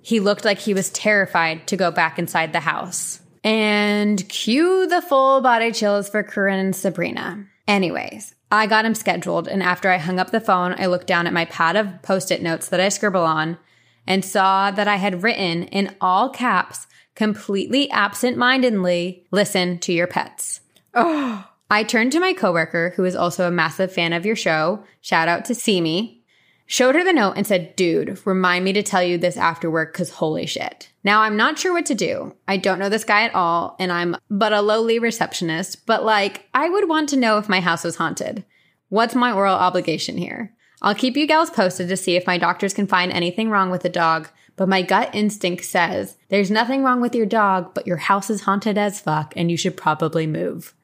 He 0.00 0.20
looked 0.20 0.44
like 0.44 0.58
he 0.58 0.72
was 0.72 0.90
terrified 0.90 1.66
to 1.66 1.76
go 1.76 1.90
back 1.90 2.18
inside 2.18 2.52
the 2.52 2.60
house. 2.60 3.20
And 3.44 4.26
cue 4.28 4.86
the 4.86 5.02
full 5.02 5.40
body 5.40 5.72
chills 5.72 6.08
for 6.08 6.22
Corinne 6.22 6.58
and 6.58 6.74
Sabrina. 6.74 7.46
Anyways, 7.68 8.34
I 8.50 8.66
got 8.66 8.84
him 8.84 8.94
scheduled, 8.94 9.48
and 9.48 9.62
after 9.62 9.90
I 9.90 9.98
hung 9.98 10.18
up 10.18 10.30
the 10.30 10.40
phone, 10.40 10.74
I 10.78 10.86
looked 10.86 11.06
down 11.06 11.26
at 11.26 11.32
my 11.32 11.44
pad 11.44 11.76
of 11.76 12.02
post 12.02 12.30
it 12.30 12.42
notes 12.42 12.68
that 12.68 12.80
I 12.80 12.88
scribble 12.88 13.24
on 13.24 13.58
and 14.06 14.24
saw 14.24 14.70
that 14.70 14.88
I 14.88 14.96
had 14.96 15.22
written 15.22 15.64
in 15.64 15.94
all 16.00 16.30
caps, 16.30 16.86
completely 17.16 17.90
absent 17.90 18.36
mindedly, 18.36 19.26
listen 19.32 19.78
to 19.80 19.92
your 19.92 20.06
pets. 20.06 20.60
Oh, 20.94 21.44
I 21.68 21.82
turned 21.82 22.12
to 22.12 22.20
my 22.20 22.32
coworker, 22.32 22.92
who 22.94 23.04
is 23.04 23.16
also 23.16 23.48
a 23.48 23.50
massive 23.50 23.92
fan 23.92 24.12
of 24.12 24.24
your 24.24 24.36
show. 24.36 24.84
Shout 25.00 25.26
out 25.26 25.44
to 25.46 25.54
Simi. 25.54 26.22
Showed 26.68 26.96
her 26.96 27.04
the 27.04 27.12
note 27.12 27.34
and 27.36 27.46
said, 27.46 27.76
dude, 27.76 28.18
remind 28.24 28.64
me 28.64 28.72
to 28.72 28.82
tell 28.82 29.02
you 29.02 29.18
this 29.18 29.36
after 29.36 29.70
work 29.70 29.92
because 29.92 30.10
holy 30.10 30.46
shit. 30.46 30.90
Now 31.04 31.22
I'm 31.22 31.36
not 31.36 31.58
sure 31.58 31.72
what 31.72 31.86
to 31.86 31.94
do. 31.94 32.34
I 32.48 32.56
don't 32.56 32.80
know 32.80 32.88
this 32.88 33.04
guy 33.04 33.22
at 33.22 33.34
all 33.34 33.76
and 33.78 33.92
I'm 33.92 34.16
but 34.28 34.52
a 34.52 34.60
lowly 34.60 34.98
receptionist, 34.98 35.86
but 35.86 36.04
like 36.04 36.48
I 36.52 36.68
would 36.68 36.88
want 36.88 37.08
to 37.10 37.16
know 37.16 37.38
if 37.38 37.48
my 37.48 37.60
house 37.60 37.84
was 37.84 37.96
haunted. 37.96 38.44
What's 38.88 39.14
my 39.14 39.32
oral 39.32 39.54
obligation 39.54 40.16
here? 40.16 40.54
I'll 40.82 40.94
keep 40.94 41.16
you 41.16 41.26
gals 41.26 41.50
posted 41.50 41.88
to 41.88 41.96
see 41.96 42.16
if 42.16 42.26
my 42.26 42.36
doctors 42.36 42.74
can 42.74 42.86
find 42.88 43.12
anything 43.12 43.48
wrong 43.48 43.70
with 43.70 43.82
the 43.82 43.88
dog, 43.88 44.28
but 44.56 44.68
my 44.68 44.82
gut 44.82 45.14
instinct 45.14 45.64
says 45.64 46.16
there's 46.28 46.50
nothing 46.50 46.82
wrong 46.82 47.00
with 47.00 47.14
your 47.14 47.26
dog, 47.26 47.72
but 47.74 47.86
your 47.86 47.98
house 47.98 48.30
is 48.30 48.42
haunted 48.42 48.76
as 48.76 49.00
fuck 49.00 49.32
and 49.36 49.50
you 49.50 49.56
should 49.56 49.76
probably 49.76 50.26
move. 50.26 50.74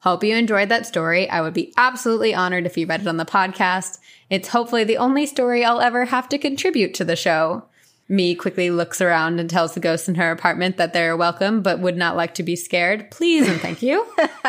Hope 0.00 0.24
you 0.24 0.34
enjoyed 0.34 0.70
that 0.70 0.86
story. 0.86 1.28
I 1.28 1.42
would 1.42 1.52
be 1.52 1.74
absolutely 1.76 2.34
honored 2.34 2.64
if 2.64 2.78
you 2.78 2.86
read 2.86 3.02
it 3.02 3.06
on 3.06 3.18
the 3.18 3.26
podcast. 3.26 3.98
It's 4.30 4.48
hopefully 4.48 4.84
the 4.84 4.96
only 4.96 5.26
story 5.26 5.62
I'll 5.62 5.80
ever 5.80 6.06
have 6.06 6.28
to 6.30 6.38
contribute 6.38 6.94
to 6.94 7.04
the 7.04 7.16
show. 7.16 7.64
Me 8.10 8.34
quickly 8.34 8.70
looks 8.70 9.00
around 9.00 9.38
and 9.38 9.48
tells 9.48 9.74
the 9.74 9.78
ghosts 9.78 10.08
in 10.08 10.16
her 10.16 10.32
apartment 10.32 10.78
that 10.78 10.92
they're 10.92 11.16
welcome, 11.16 11.62
but 11.62 11.78
would 11.78 11.96
not 11.96 12.16
like 12.16 12.34
to 12.34 12.42
be 12.42 12.56
scared. 12.56 13.08
Please 13.12 13.48
and 13.48 13.60
thank 13.60 13.82
you. 13.82 14.04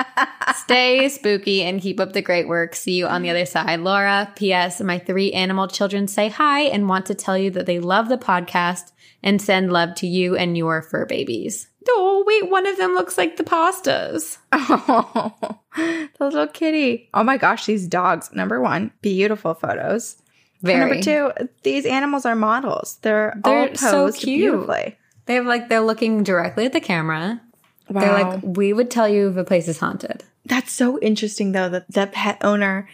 Stay 0.55 1.07
spooky 1.09 1.61
and 1.61 1.79
keep 1.79 1.99
up 1.99 2.13
the 2.13 2.23
great 2.23 2.47
work. 2.47 2.75
See 2.75 2.93
you 2.93 3.05
on 3.05 3.21
the 3.21 3.29
other 3.29 3.45
side. 3.45 3.81
Laura, 3.81 4.33
P.S. 4.35 4.81
My 4.81 4.97
three 4.97 5.31
animal 5.33 5.67
children 5.67 6.07
say 6.07 6.27
hi 6.27 6.61
and 6.61 6.89
want 6.89 7.05
to 7.05 7.13
tell 7.13 7.37
you 7.37 7.51
that 7.51 7.67
they 7.67 7.79
love 7.79 8.09
the 8.09 8.17
podcast 8.17 8.93
and 9.21 9.39
send 9.39 9.71
love 9.71 9.93
to 9.97 10.07
you 10.07 10.35
and 10.35 10.57
your 10.57 10.81
fur 10.81 11.05
babies. 11.05 11.67
Oh, 11.87 12.23
wait, 12.25 12.49
one 12.49 12.65
of 12.65 12.77
them 12.77 12.95
looks 12.95 13.15
like 13.15 13.37
the 13.37 13.43
pastas. 13.43 14.39
Oh, 14.51 15.59
the 15.75 16.09
little 16.19 16.47
kitty. 16.47 17.09
Oh 17.13 17.23
my 17.23 17.37
gosh, 17.37 17.67
these 17.67 17.87
dogs. 17.87 18.31
Number 18.33 18.59
one, 18.59 18.91
beautiful 19.03 19.53
photos. 19.53 20.20
Very. 20.61 20.79
Number 20.79 21.01
two, 21.01 21.31
these 21.63 21.85
animals 21.85 22.25
are 22.25 22.35
models. 22.35 22.97
They're, 23.01 23.33
all 23.43 23.51
They're 23.51 23.67
posed 23.69 23.79
so 23.79 24.11
cute. 24.11 24.51
beautifully. 24.51 24.97
They 25.25 25.35
have 25.35 25.45
like, 25.45 25.69
they're 25.69 25.81
looking 25.81 26.23
directly 26.23 26.65
at 26.65 26.73
the 26.73 26.81
camera. 26.81 27.41
They're 27.89 28.13
like, 28.13 28.39
we 28.43 28.71
would 28.73 28.89
tell 28.89 29.07
you 29.07 29.29
if 29.29 29.37
a 29.37 29.43
place 29.43 29.67
is 29.67 29.79
haunted. 29.79 30.23
That's 30.45 30.71
so 30.71 30.99
interesting 30.99 31.51
though 31.51 31.69
that 31.69 31.91
the 31.91 32.07
pet 32.07 32.37
owner 32.41 32.87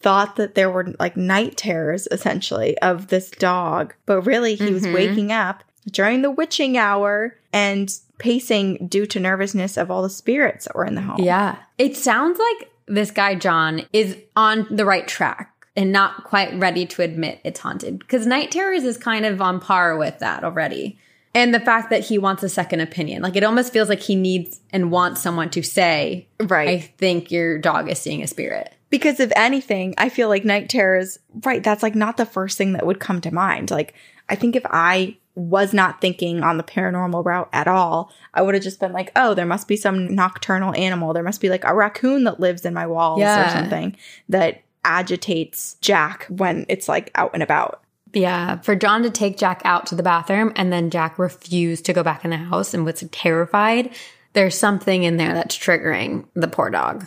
thought 0.00 0.36
that 0.36 0.54
there 0.54 0.70
were 0.70 0.94
like 0.98 1.16
night 1.16 1.56
terrors 1.56 2.08
essentially 2.10 2.76
of 2.78 3.08
this 3.08 3.30
dog, 3.30 3.94
but 4.06 4.22
really 4.22 4.54
he 4.54 4.72
was 4.72 4.84
Mhm. 4.84 4.94
waking 4.94 5.30
up 5.32 5.62
during 5.90 6.22
the 6.22 6.30
witching 6.30 6.76
hour 6.76 7.36
and 7.52 7.92
pacing 8.18 8.86
due 8.88 9.06
to 9.06 9.20
nervousness 9.20 9.76
of 9.76 9.90
all 9.90 10.02
the 10.02 10.10
spirits 10.10 10.64
that 10.66 10.74
were 10.74 10.84
in 10.84 10.94
the 10.94 11.00
home. 11.02 11.20
Yeah. 11.20 11.56
It 11.78 11.96
sounds 11.96 12.38
like 12.38 12.70
this 12.86 13.10
guy, 13.10 13.34
John, 13.34 13.82
is 13.92 14.16
on 14.36 14.66
the 14.70 14.84
right 14.84 15.06
track 15.06 15.49
and 15.76 15.92
not 15.92 16.24
quite 16.24 16.58
ready 16.58 16.86
to 16.86 17.02
admit 17.02 17.40
it's 17.44 17.60
haunted. 17.60 17.98
Because 17.98 18.26
Night 18.26 18.50
Terrors 18.50 18.84
is 18.84 18.96
kind 18.96 19.24
of 19.24 19.40
on 19.40 19.60
par 19.60 19.96
with 19.96 20.18
that 20.18 20.44
already. 20.44 20.98
And 21.34 21.54
the 21.54 21.60
fact 21.60 21.90
that 21.90 22.04
he 22.04 22.18
wants 22.18 22.42
a 22.42 22.48
second 22.48 22.80
opinion. 22.80 23.22
Like 23.22 23.36
it 23.36 23.44
almost 23.44 23.72
feels 23.72 23.88
like 23.88 24.00
he 24.00 24.16
needs 24.16 24.60
and 24.70 24.90
wants 24.90 25.20
someone 25.20 25.50
to 25.50 25.62
say, 25.62 26.26
Right. 26.40 26.68
I 26.68 26.78
think 26.80 27.30
your 27.30 27.58
dog 27.58 27.88
is 27.88 28.00
seeing 28.00 28.22
a 28.22 28.26
spirit. 28.26 28.74
Because 28.90 29.20
if 29.20 29.30
anything, 29.36 29.94
I 29.96 30.08
feel 30.08 30.28
like 30.28 30.44
night 30.44 30.68
terrors, 30.68 31.20
right, 31.44 31.62
that's 31.62 31.84
like 31.84 31.94
not 31.94 32.16
the 32.16 32.26
first 32.26 32.58
thing 32.58 32.72
that 32.72 32.84
would 32.84 32.98
come 32.98 33.20
to 33.20 33.32
mind. 33.32 33.70
Like, 33.70 33.94
I 34.28 34.34
think 34.34 34.56
if 34.56 34.66
I 34.66 35.16
was 35.36 35.72
not 35.72 36.00
thinking 36.00 36.42
on 36.42 36.56
the 36.56 36.64
paranormal 36.64 37.24
route 37.24 37.48
at 37.52 37.68
all, 37.68 38.12
I 38.34 38.42
would 38.42 38.54
have 38.54 38.64
just 38.64 38.80
been 38.80 38.92
like, 38.92 39.12
oh, 39.14 39.34
there 39.34 39.46
must 39.46 39.68
be 39.68 39.76
some 39.76 40.12
nocturnal 40.12 40.74
animal. 40.74 41.12
There 41.12 41.22
must 41.22 41.40
be 41.40 41.48
like 41.48 41.62
a 41.62 41.74
raccoon 41.74 42.24
that 42.24 42.40
lives 42.40 42.64
in 42.64 42.74
my 42.74 42.88
walls 42.88 43.20
or 43.22 43.48
something 43.50 43.96
that 44.28 44.62
agitates 44.84 45.74
Jack 45.80 46.26
when 46.26 46.66
it's 46.68 46.88
like 46.88 47.10
out 47.14 47.30
and 47.34 47.42
about. 47.42 47.82
Yeah, 48.12 48.58
for 48.60 48.74
John 48.74 49.02
to 49.04 49.10
take 49.10 49.36
Jack 49.38 49.62
out 49.64 49.86
to 49.86 49.94
the 49.94 50.02
bathroom 50.02 50.52
and 50.56 50.72
then 50.72 50.90
Jack 50.90 51.18
refused 51.18 51.84
to 51.86 51.92
go 51.92 52.02
back 52.02 52.24
in 52.24 52.30
the 52.30 52.36
house 52.38 52.74
and 52.74 52.84
was 52.84 53.04
terrified, 53.12 53.94
there's 54.32 54.58
something 54.58 55.04
in 55.04 55.16
there 55.16 55.32
that's 55.32 55.56
triggering 55.56 56.26
the 56.34 56.48
poor 56.48 56.70
dog. 56.70 57.06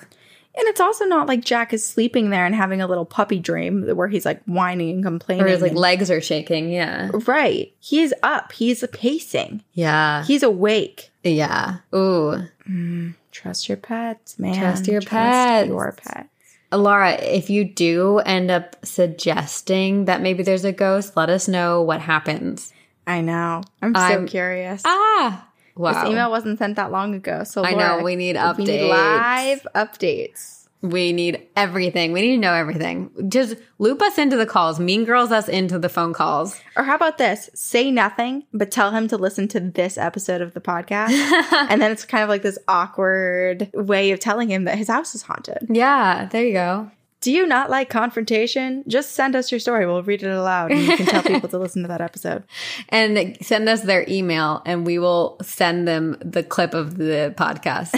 And 0.55 0.67
it's 0.67 0.79
also 0.79 1.05
not 1.05 1.27
like 1.27 1.43
Jack 1.43 1.73
is 1.73 1.85
sleeping 1.85 2.29
there 2.29 2.45
and 2.45 2.53
having 2.53 2.79
a 2.79 2.85
little 2.85 3.05
puppy 3.05 3.39
dream 3.39 3.87
where 3.95 4.07
he's 4.07 4.25
like 4.25 4.43
whining 4.45 4.91
and 4.91 5.03
complaining. 5.03 5.43
Or 5.43 5.47
his 5.47 5.61
like 5.61 5.71
and- 5.71 5.79
legs 5.79 6.11
are 6.11 6.21
shaking. 6.21 6.71
Yeah. 6.71 7.09
right. 7.25 7.73
He's 7.79 8.13
up. 8.21 8.51
He's 8.51 8.85
pacing. 8.93 9.63
Yeah. 9.73 10.23
He's 10.23 10.43
awake. 10.43 11.09
Yeah. 11.23 11.77
Ooh. 11.95 12.47
Mm, 12.69 13.15
trust 13.31 13.67
your 13.67 13.77
pets, 13.77 14.37
man. 14.37 14.55
Trust 14.55 14.87
your 14.87 15.01
pets. 15.01 15.67
Your 15.67 15.91
pet. 15.97 16.29
Laura, 16.77 17.11
if 17.13 17.49
you 17.49 17.63
do 17.65 18.19
end 18.19 18.51
up 18.51 18.75
suggesting 18.85 20.05
that 20.05 20.21
maybe 20.21 20.43
there's 20.43 20.65
a 20.65 20.71
ghost, 20.71 21.15
let 21.15 21.29
us 21.29 21.47
know 21.47 21.81
what 21.81 22.01
happens. 22.01 22.73
I 23.05 23.21
know. 23.21 23.61
I'm 23.81 23.93
so 23.95 24.01
I'm- 24.01 24.27
curious. 24.27 24.81
Ah. 24.85 25.47
Wow. 25.75 26.03
This 26.03 26.11
email 26.11 26.29
wasn't 26.29 26.59
sent 26.59 26.75
that 26.75 26.91
long 26.91 27.15
ago, 27.15 27.43
so 27.43 27.63
I 27.65 27.73
know, 27.73 28.03
we 28.03 28.15
need 28.15 28.35
We 28.35 28.63
need 28.63 28.79
updates. 28.79 28.89
live 28.89 29.67
updates. 29.73 30.62
We 30.83 31.13
need 31.13 31.47
everything. 31.55 32.11
We 32.11 32.21
need 32.21 32.35
to 32.35 32.41
know 32.41 32.53
everything. 32.53 33.09
Just 33.29 33.55
loop 33.79 34.01
us 34.01 34.17
into 34.17 34.35
the 34.35 34.45
calls. 34.45 34.79
Mean 34.79 35.05
girls 35.05 35.31
us 35.31 35.47
into 35.47 35.79
the 35.79 35.87
phone 35.87 36.13
calls. 36.13 36.59
Or 36.75 36.83
how 36.83 36.95
about 36.95 37.17
this? 37.17 37.49
Say 37.55 37.89
nothing, 37.89 38.43
but 38.53 38.69
tell 38.69 38.91
him 38.91 39.07
to 39.07 39.17
listen 39.17 39.47
to 39.49 39.61
this 39.61 39.97
episode 39.97 40.41
of 40.41 40.53
the 40.53 40.61
podcast, 40.61 41.11
and 41.69 41.81
then 41.81 41.91
it's 41.91 42.05
kind 42.05 42.21
of 42.23 42.29
like 42.29 42.41
this 42.41 42.59
awkward 42.67 43.69
way 43.73 44.11
of 44.11 44.19
telling 44.19 44.51
him 44.51 44.65
that 44.65 44.77
his 44.77 44.89
house 44.89 45.15
is 45.15 45.21
haunted. 45.21 45.67
Yeah, 45.69 46.25
there 46.25 46.45
you 46.45 46.53
go. 46.53 46.91
Do 47.23 47.31
you 47.31 47.47
not 47.47 47.69
like 47.69 47.89
confrontation? 47.89 48.83
Just 48.85 49.13
send 49.13 49.33
us 49.33 49.49
your 49.49 49.61
story. 49.61 49.85
We'll 49.85 50.03
read 50.03 50.23
it 50.23 50.29
aloud, 50.29 50.73
and 50.73 50.81
you 50.81 50.97
can 50.97 51.05
tell 51.05 51.23
people 51.23 51.47
to 51.47 51.57
listen 51.65 51.81
to 51.83 51.87
that 51.87 52.01
episode. 52.01 52.43
And 52.89 53.37
send 53.41 53.69
us 53.69 53.79
their 53.83 54.03
email 54.09 54.61
and 54.65 54.85
we 54.85 54.99
will 54.99 55.37
send 55.41 55.87
them 55.87 56.17
the 56.19 56.43
clip 56.43 56.73
of 56.73 56.97
the 56.97 57.33
podcast. 57.37 57.93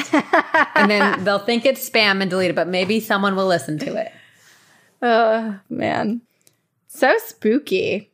and 0.76 0.91
then 0.91 1.23
they'll 1.23 1.39
think 1.39 1.65
it's 1.65 1.89
spam 1.89 2.22
and 2.22 2.30
delete 2.30 2.52
it, 2.52 2.56
but 2.56 2.68
maybe 2.68 2.99
someone 2.99 3.35
will 3.35 3.47
listen 3.47 3.80
to 3.80 3.95
it. 3.95 4.11
Oh, 5.02 5.60
man. 5.69 6.22
So 6.88 7.18
spooky. 7.18 8.11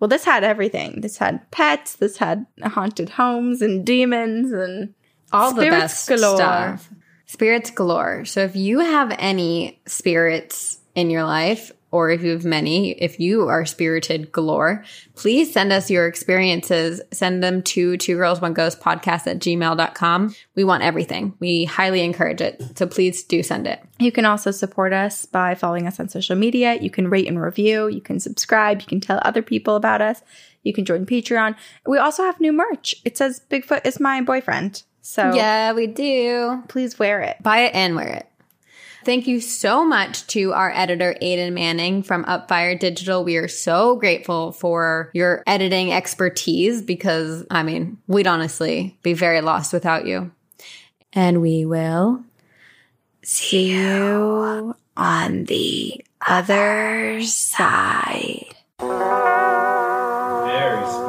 Well, 0.00 0.08
this 0.08 0.24
had 0.24 0.44
everything. 0.44 1.02
This 1.02 1.18
had 1.18 1.50
pets, 1.50 1.94
this 1.96 2.16
had 2.16 2.46
haunted 2.64 3.10
homes 3.10 3.60
and 3.60 3.84
demons 3.84 4.50
and 4.50 4.94
All 5.30 5.52
the 5.52 5.68
best 5.68 6.08
galore. 6.08 6.36
stuff. 6.36 6.88
Spirits 7.28 7.70
galore. 7.70 8.24
So 8.24 8.40
if 8.40 8.56
you 8.56 8.80
have 8.80 9.14
any 9.18 9.80
spirits 9.86 10.78
in 10.94 11.10
your 11.10 11.24
life, 11.24 11.72
or 11.90 12.10
if 12.10 12.22
you 12.22 12.32
have 12.32 12.44
many, 12.44 12.92
if 12.92 13.18
you 13.18 13.48
are 13.48 13.64
spirited 13.64 14.30
galore, 14.30 14.84
please 15.14 15.52
send 15.52 15.72
us 15.72 15.90
your 15.90 16.06
experiences. 16.06 17.00
Send 17.12 17.42
them 17.42 17.62
to 17.62 17.96
two 17.96 18.16
girls, 18.16 18.40
one 18.40 18.52
ghost 18.52 18.80
podcast 18.80 19.26
at 19.26 19.38
gmail.com. 19.38 20.34
We 20.54 20.64
want 20.64 20.82
everything. 20.82 21.34
We 21.38 21.64
highly 21.64 22.02
encourage 22.02 22.40
it. 22.40 22.62
So 22.76 22.86
please 22.86 23.24
do 23.24 23.42
send 23.42 23.66
it. 23.66 23.80
You 23.98 24.12
can 24.12 24.26
also 24.26 24.50
support 24.50 24.92
us 24.92 25.24
by 25.24 25.54
following 25.54 25.86
us 25.86 25.98
on 25.98 26.08
social 26.08 26.36
media. 26.36 26.74
You 26.74 26.90
can 26.90 27.08
rate 27.08 27.26
and 27.26 27.40
review. 27.40 27.88
You 27.88 28.00
can 28.00 28.20
subscribe. 28.20 28.80
You 28.80 28.86
can 28.86 29.00
tell 29.00 29.20
other 29.22 29.42
people 29.42 29.76
about 29.76 30.02
us. 30.02 30.22
You 30.62 30.74
can 30.74 30.84
join 30.84 31.06
Patreon. 31.06 31.56
We 31.86 31.98
also 31.98 32.24
have 32.24 32.40
new 32.40 32.52
merch. 32.52 32.96
It 33.04 33.16
says 33.16 33.40
Bigfoot 33.50 33.86
is 33.86 34.00
my 34.00 34.20
boyfriend. 34.20 34.82
So 35.02 35.34
Yeah, 35.34 35.72
we 35.72 35.86
do. 35.86 36.62
please 36.68 36.98
wear 36.98 37.20
it. 37.22 37.42
Buy 37.42 37.60
it 37.60 37.74
and 37.74 37.96
wear 37.96 38.08
it. 38.08 38.26
Thank 39.04 39.26
you 39.26 39.40
so 39.40 39.86
much 39.86 40.26
to 40.28 40.52
our 40.52 40.70
editor, 40.74 41.14
Aiden 41.22 41.54
Manning 41.54 42.02
from 42.02 42.24
Upfire 42.26 42.78
Digital. 42.78 43.24
We 43.24 43.36
are 43.36 43.48
so 43.48 43.96
grateful 43.96 44.52
for 44.52 45.10
your 45.14 45.42
editing 45.46 45.92
expertise 45.92 46.82
because, 46.82 47.46
I 47.50 47.62
mean, 47.62 47.96
we'd 48.06 48.26
honestly 48.26 48.98
be 49.02 49.14
very 49.14 49.40
lost 49.40 49.72
without 49.72 50.06
you. 50.06 50.30
And 51.14 51.40
we 51.40 51.64
will 51.64 52.22
See 53.22 53.70
you 53.72 54.74
on 54.96 55.44
the 55.44 56.04
other 56.26 57.22
side. 57.22 58.54
Very 58.78 60.86
spooky. 60.86 61.07